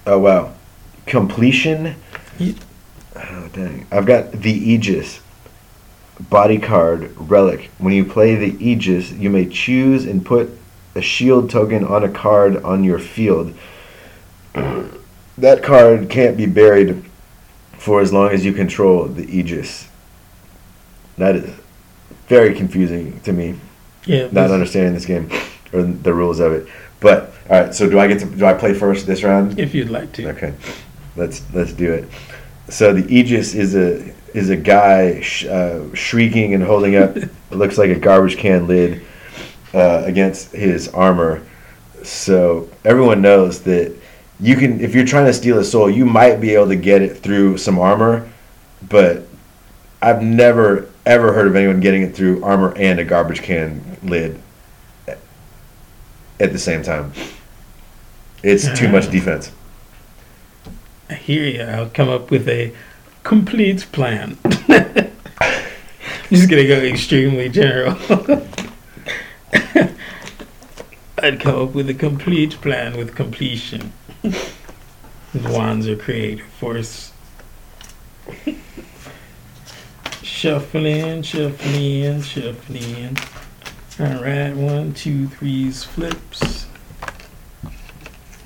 Oh 0.06 0.20
wow. 0.20 0.54
Completion. 1.08 1.96
Ye- 2.38 2.56
Oh 3.16 3.50
dang. 3.54 3.88
I've 3.92 4.06
got 4.06 4.32
the 4.34 4.52
Aegis. 4.52 5.20
Body 6.20 6.60
card 6.60 7.12
relic. 7.18 7.72
When 7.80 7.94
you 7.96 8.06
play 8.06 8.36
the 8.36 8.56
Aegis, 8.64 9.14
you 9.14 9.32
may 9.32 9.48
choose 9.48 10.06
and 10.06 10.24
put 10.24 10.52
a 10.94 11.02
shield 11.02 11.50
token 11.50 11.84
on 11.84 12.04
a 12.04 12.10
card 12.10 12.58
on 12.64 12.84
your 12.84 13.00
field. 13.00 13.56
that 14.54 15.64
card 15.64 16.08
can't 16.12 16.38
be 16.38 16.46
buried 16.46 17.04
for 17.80 18.00
as 18.00 18.14
long 18.14 18.30
as 18.30 18.46
you 18.46 18.54
control 18.54 19.06
the 19.06 19.26
Aegis. 19.26 19.88
That 21.18 21.36
is 21.36 21.56
very 22.30 22.54
confusing 22.54 23.20
to 23.22 23.34
me, 23.34 23.56
Yeah, 24.06 24.30
not 24.32 24.52
understanding 24.52 24.94
this 24.94 25.06
game 25.06 25.30
or 25.74 25.82
the 25.84 26.14
rules 26.14 26.40
of 26.40 26.54
it. 26.54 26.68
But 27.02 27.34
all 27.50 27.60
right, 27.62 27.76
so 27.76 27.90
do 27.90 28.00
I 28.00 28.08
get 28.08 28.20
to 28.20 28.26
do 28.26 28.46
I 28.46 28.54
play 28.54 28.74
first 28.74 29.06
this 29.06 29.24
round? 29.24 29.60
if 29.60 29.76
you'd 29.76 29.90
like 29.90 30.14
to. 30.14 30.30
Okay, 30.30 30.54
let's 31.18 31.44
let's 31.54 31.74
do 31.74 31.92
it. 31.92 32.08
So 32.70 32.94
the 32.94 33.06
Aegis 33.14 33.56
is 33.56 33.76
a 33.76 34.14
is 34.34 34.50
a 34.50 34.56
guy 34.56 35.20
sh- 35.22 35.46
uh, 35.46 35.94
shrieking 35.94 36.54
and 36.54 36.64
holding 36.64 36.96
up. 36.96 37.18
looks 37.52 37.78
like 37.78 37.90
a 37.90 38.00
garbage 38.00 38.38
can 38.38 38.68
lid 38.68 39.02
uh, 39.74 40.04
against 40.06 40.52
his 40.52 40.88
armor. 40.90 41.44
So 42.04 42.70
everyone 42.86 43.22
knows 43.22 43.62
that 43.64 43.94
you 44.40 44.56
can, 44.56 44.80
if 44.80 44.96
you're 44.96 45.06
trying 45.06 45.26
to 45.26 45.34
steal 45.34 45.60
a 45.60 45.64
soul, 45.64 45.90
you 45.90 46.06
might 46.06 46.40
be 46.40 46.54
able 46.54 46.70
to 46.70 46.76
get 46.76 47.02
it 47.02 47.18
through 47.18 47.58
some 47.58 47.78
armor, 47.78 48.30
but 48.88 49.26
I've 50.02 50.22
never 50.22 50.89
ever 51.06 51.34
heard 51.34 51.48
of 51.48 51.56
anyone 51.56 51.80
getting 51.80 52.04
it 52.04 52.16
through 52.16 52.44
armor 52.44 52.74
and 52.76 53.00
a 53.00 53.04
garbage 53.04 53.42
can 53.42 53.98
lid 54.04 54.42
at 56.40 56.52
the 56.52 56.60
same 56.60 56.84
time. 56.84 57.12
It's 58.44 58.68
too 58.80 58.88
much 58.88 59.08
uh, 59.08 59.12
defense. 59.12 59.52
I 61.10 61.16
hear 61.16 61.44
you. 61.44 61.64
I'll 61.64 61.90
come 61.90 62.08
up 62.10 62.32
with 62.32 62.48
a 62.48 62.74
complete 63.24 63.86
plan. 63.92 64.38
I'm 64.46 65.12
Just 66.30 66.50
gonna 66.50 66.68
go 66.68 66.76
extremely 66.76 67.50
general. 67.50 67.98
I'd 71.22 71.42
come 71.42 71.62
up 71.62 71.74
with 71.74 71.90
a 71.90 71.94
complete 71.94 72.52
plan 72.62 72.96
with 72.98 73.16
completion. 73.16 73.92
Wands 75.34 75.88
are 75.88 75.98
creative 75.98 76.46
force. 76.46 77.12
Shuffling, 80.30 81.22
shuffling, 81.24 82.22
shuffling. 82.22 83.18
All 84.00 84.24
right, 84.24 84.54
one, 84.56 84.94
two, 84.94 85.28
threes, 85.28 85.84
flips. 85.84 86.68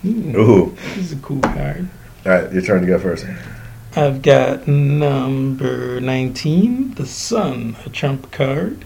Ooh, 0.04 0.38
Ooh. 0.38 0.78
this 0.96 0.98
is 0.98 1.12
a 1.12 1.18
cool 1.18 1.42
card. 1.42 1.88
All 2.26 2.32
right, 2.32 2.52
your 2.52 2.64
turn 2.64 2.82
to 2.82 2.88
go 2.88 2.98
first. 2.98 3.28
I've 3.96 4.24
got 4.24 4.68
number 4.68 6.02
19, 6.02 6.96
the 6.96 7.06
Sun, 7.06 7.76
a 7.86 7.90
trump 7.90 8.32
card. 8.32 8.86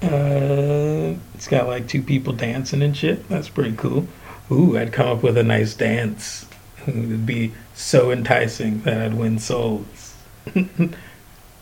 Uh, 0.00 1.14
it's 1.34 1.48
got 1.48 1.66
like 1.66 1.88
two 1.88 2.02
people 2.02 2.34
dancing 2.34 2.82
and 2.82 2.96
shit. 2.96 3.28
That's 3.28 3.48
pretty 3.48 3.74
cool. 3.74 4.06
Ooh, 4.52 4.78
I'd 4.78 4.92
come 4.92 5.08
up 5.08 5.24
with 5.24 5.36
a 5.38 5.42
nice 5.42 5.74
dance. 5.74 6.46
It 6.86 6.94
would 6.94 7.26
be 7.26 7.52
so 7.74 8.12
enticing 8.12 8.82
that 8.82 9.00
I'd 9.00 9.14
win 9.14 9.40
souls. 9.40 10.14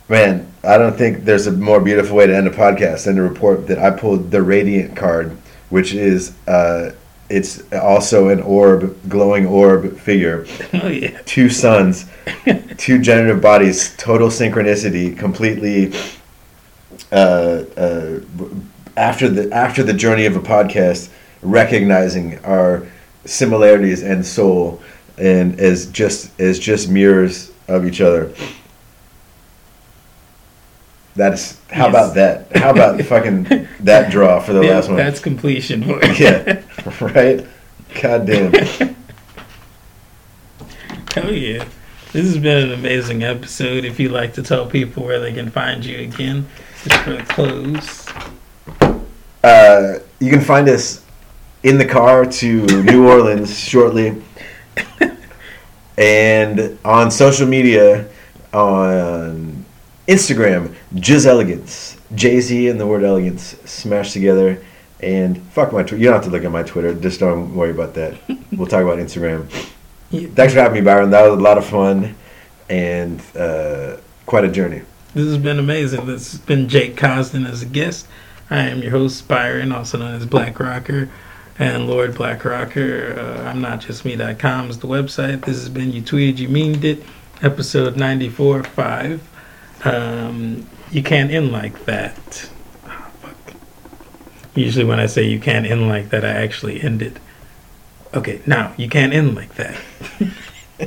Man, 0.09 0.53
I 0.63 0.79
don't 0.79 0.97
think 0.97 1.25
there's 1.25 1.47
a 1.47 1.53
more 1.53 1.81
beautiful 1.81 2.17
way 2.17 2.27
to 2.27 2.37
end 2.37 2.47
a 2.47 2.51
podcast 2.51 3.05
than 3.05 3.17
to 3.17 3.23
report 3.23 3.67
that 3.67 3.79
I 3.79 3.91
pulled 3.91 4.31
the 4.31 4.43
Radiant 4.43 4.97
card, 4.97 5.37
which 5.69 5.93
is 5.95 6.33
uh, 6.47 6.93
it's 7.29 7.63
also 7.73 8.29
an 8.29 8.41
orb, 8.41 8.97
glowing 9.09 9.47
orb 9.47 9.99
figure. 9.99 10.47
oh, 10.75 10.89
yeah. 10.89 11.21
Two 11.27 11.49
suns, 11.49 12.07
two 12.77 13.01
generative 13.01 13.43
bodies, 13.43 13.97
total 13.97 14.29
synchronicity, 14.29 15.17
completely. 15.19 15.93
Uh, 17.13 17.65
uh, 17.77 18.21
after 18.97 19.29
the 19.29 19.53
after 19.55 19.83
the 19.83 19.93
journey 19.93 20.27
of 20.27 20.37
a 20.37 20.41
podcast, 20.41 21.11
recognizing 21.43 22.43
our 22.45 22.87
similarities 23.25 24.03
and 24.03 24.25
soul, 24.25 24.81
and 25.19 25.59
as 25.61 25.87
just 25.87 26.39
as 26.41 26.59
just 26.59 26.89
mirrors 26.89 27.53
of 27.69 27.85
each 27.85 28.01
other. 28.01 28.33
That's 31.17 31.59
how 31.71 31.87
Yes. 31.87 31.91
about 31.95 32.15
that? 32.15 32.57
How 32.57 32.71
about 32.71 33.01
fucking 33.13 33.67
that 33.81 34.11
draw 34.11 34.39
for 34.41 34.53
the 34.53 34.63
Yeah, 34.63 34.75
last 34.75 34.89
one? 34.89 34.97
That's 34.99 35.19
completion 35.21 35.83
yeah, 36.19 36.63
right. 37.01 37.45
God 38.03 38.27
damn. 38.27 38.53
Hell 41.15 41.33
yeah. 41.33 41.65
This 42.13 42.27
has 42.27 42.39
been 42.39 42.69
an 42.69 42.73
amazing 42.73 43.23
episode. 43.25 43.85
If 43.85 43.99
you'd 43.99 44.13
like 44.13 44.35
to 44.35 44.43
tell 44.43 44.67
people 44.67 45.05
where 45.05 45.19
they 45.19 45.33
can 45.33 45.51
find 45.51 45.85
you 45.85 45.99
again, 46.01 46.47
just 46.85 47.01
for 47.03 47.11
the 47.13 47.23
close. 47.25 48.07
Uh, 49.43 49.99
you 50.21 50.31
can 50.31 50.41
find 50.41 50.69
us 50.69 51.03
in 51.63 51.79
the 51.79 51.85
car 51.85 52.25
to 52.27 52.67
New 52.83 53.07
Orleans 53.09 53.59
shortly, 53.59 54.23
and 55.99 56.79
on 56.85 57.11
social 57.11 57.47
media 57.47 58.07
on 58.53 59.56
Instagram, 60.09 60.75
Jizz 60.95 61.27
Elegance, 61.27 61.97
Jay 62.15 62.41
Z 62.41 62.69
and 62.69 62.81
the 62.81 62.87
word 62.87 63.03
elegance 63.03 63.57
smashed 63.65 64.13
together. 64.13 64.63
And 65.01 65.43
fuck 65.53 65.73
my 65.73 65.83
Twitter. 65.83 65.99
You 65.99 66.05
don't 66.05 66.15
have 66.15 66.25
to 66.25 66.31
look 66.31 66.45
at 66.45 66.51
my 66.51 66.63
Twitter. 66.63 66.95
Just 66.95 67.21
don't 67.21 67.55
worry 67.55 67.71
about 67.71 67.95
that. 67.95 68.17
We'll 68.53 68.67
talk 68.67 68.83
about 68.83 68.99
Instagram. 68.99 69.51
Yeah. 70.11 70.29
Thanks 70.35 70.55
for 70.55 70.61
having 70.61 70.75
me, 70.75 70.81
Byron. 70.81 71.11
That 71.11 71.29
was 71.29 71.39
a 71.39 71.43
lot 71.43 71.59
of 71.59 71.67
fun 71.67 72.15
and 72.71 73.21
uh, 73.37 73.99
quite 74.25 74.45
a 74.45 74.49
journey. 74.51 74.81
This 75.13 75.27
has 75.27 75.37
been 75.37 75.59
amazing. 75.59 76.07
This 76.07 76.33
has 76.33 76.41
been 76.41 76.69
Jake 76.69 76.97
Cosden 76.97 77.45
as 77.45 77.61
a 77.61 77.67
guest. 77.67 78.07
I 78.49 78.61
am 78.61 78.81
your 78.83 78.93
host, 78.93 79.29
Byron, 79.29 79.73
also 79.73 79.99
known 79.99 80.15
as 80.15 80.25
Black 80.25 80.59
Rocker 80.59 81.11
and 81.59 81.87
Lord 81.87 82.15
Black 82.15 82.45
Rocker. 82.45 83.19
Uh, 83.19 83.49
I'm 83.49 83.61
not 83.61 83.81
just 83.81 84.05
me.com 84.05 84.71
is 84.71 84.79
the 84.79 84.87
website. 84.87 85.45
This 85.45 85.59
has 85.59 85.69
been 85.69 85.93
You 85.93 86.03
Tweeted, 86.03 86.39
You 86.39 86.49
Meaned 86.49 86.85
It, 86.85 87.03
episode 87.43 87.97
94 87.97 88.65
5. 88.65 89.29
Um, 89.87 90.67
you 90.91 91.03
can't 91.03 91.31
end 91.31 91.53
like 91.53 91.85
that. 91.85 92.51
Oh, 92.87 93.11
fuck. 93.23 93.55
Usually, 94.55 94.85
when 94.85 94.99
I 94.99 95.07
say 95.07 95.23
you 95.23 95.39
can't 95.39 95.67
end 95.67 95.89
like 95.89 96.09
that, 96.11 96.25
I 96.25 96.31
actually 96.31 96.83
end 96.83 97.03
it. 97.03 97.19
Okay, 98.13 98.41
now 98.47 98.75
you 98.77 98.89
can't 98.89 99.13
end 99.13 99.35
like 99.35 99.55
that. 99.55 99.77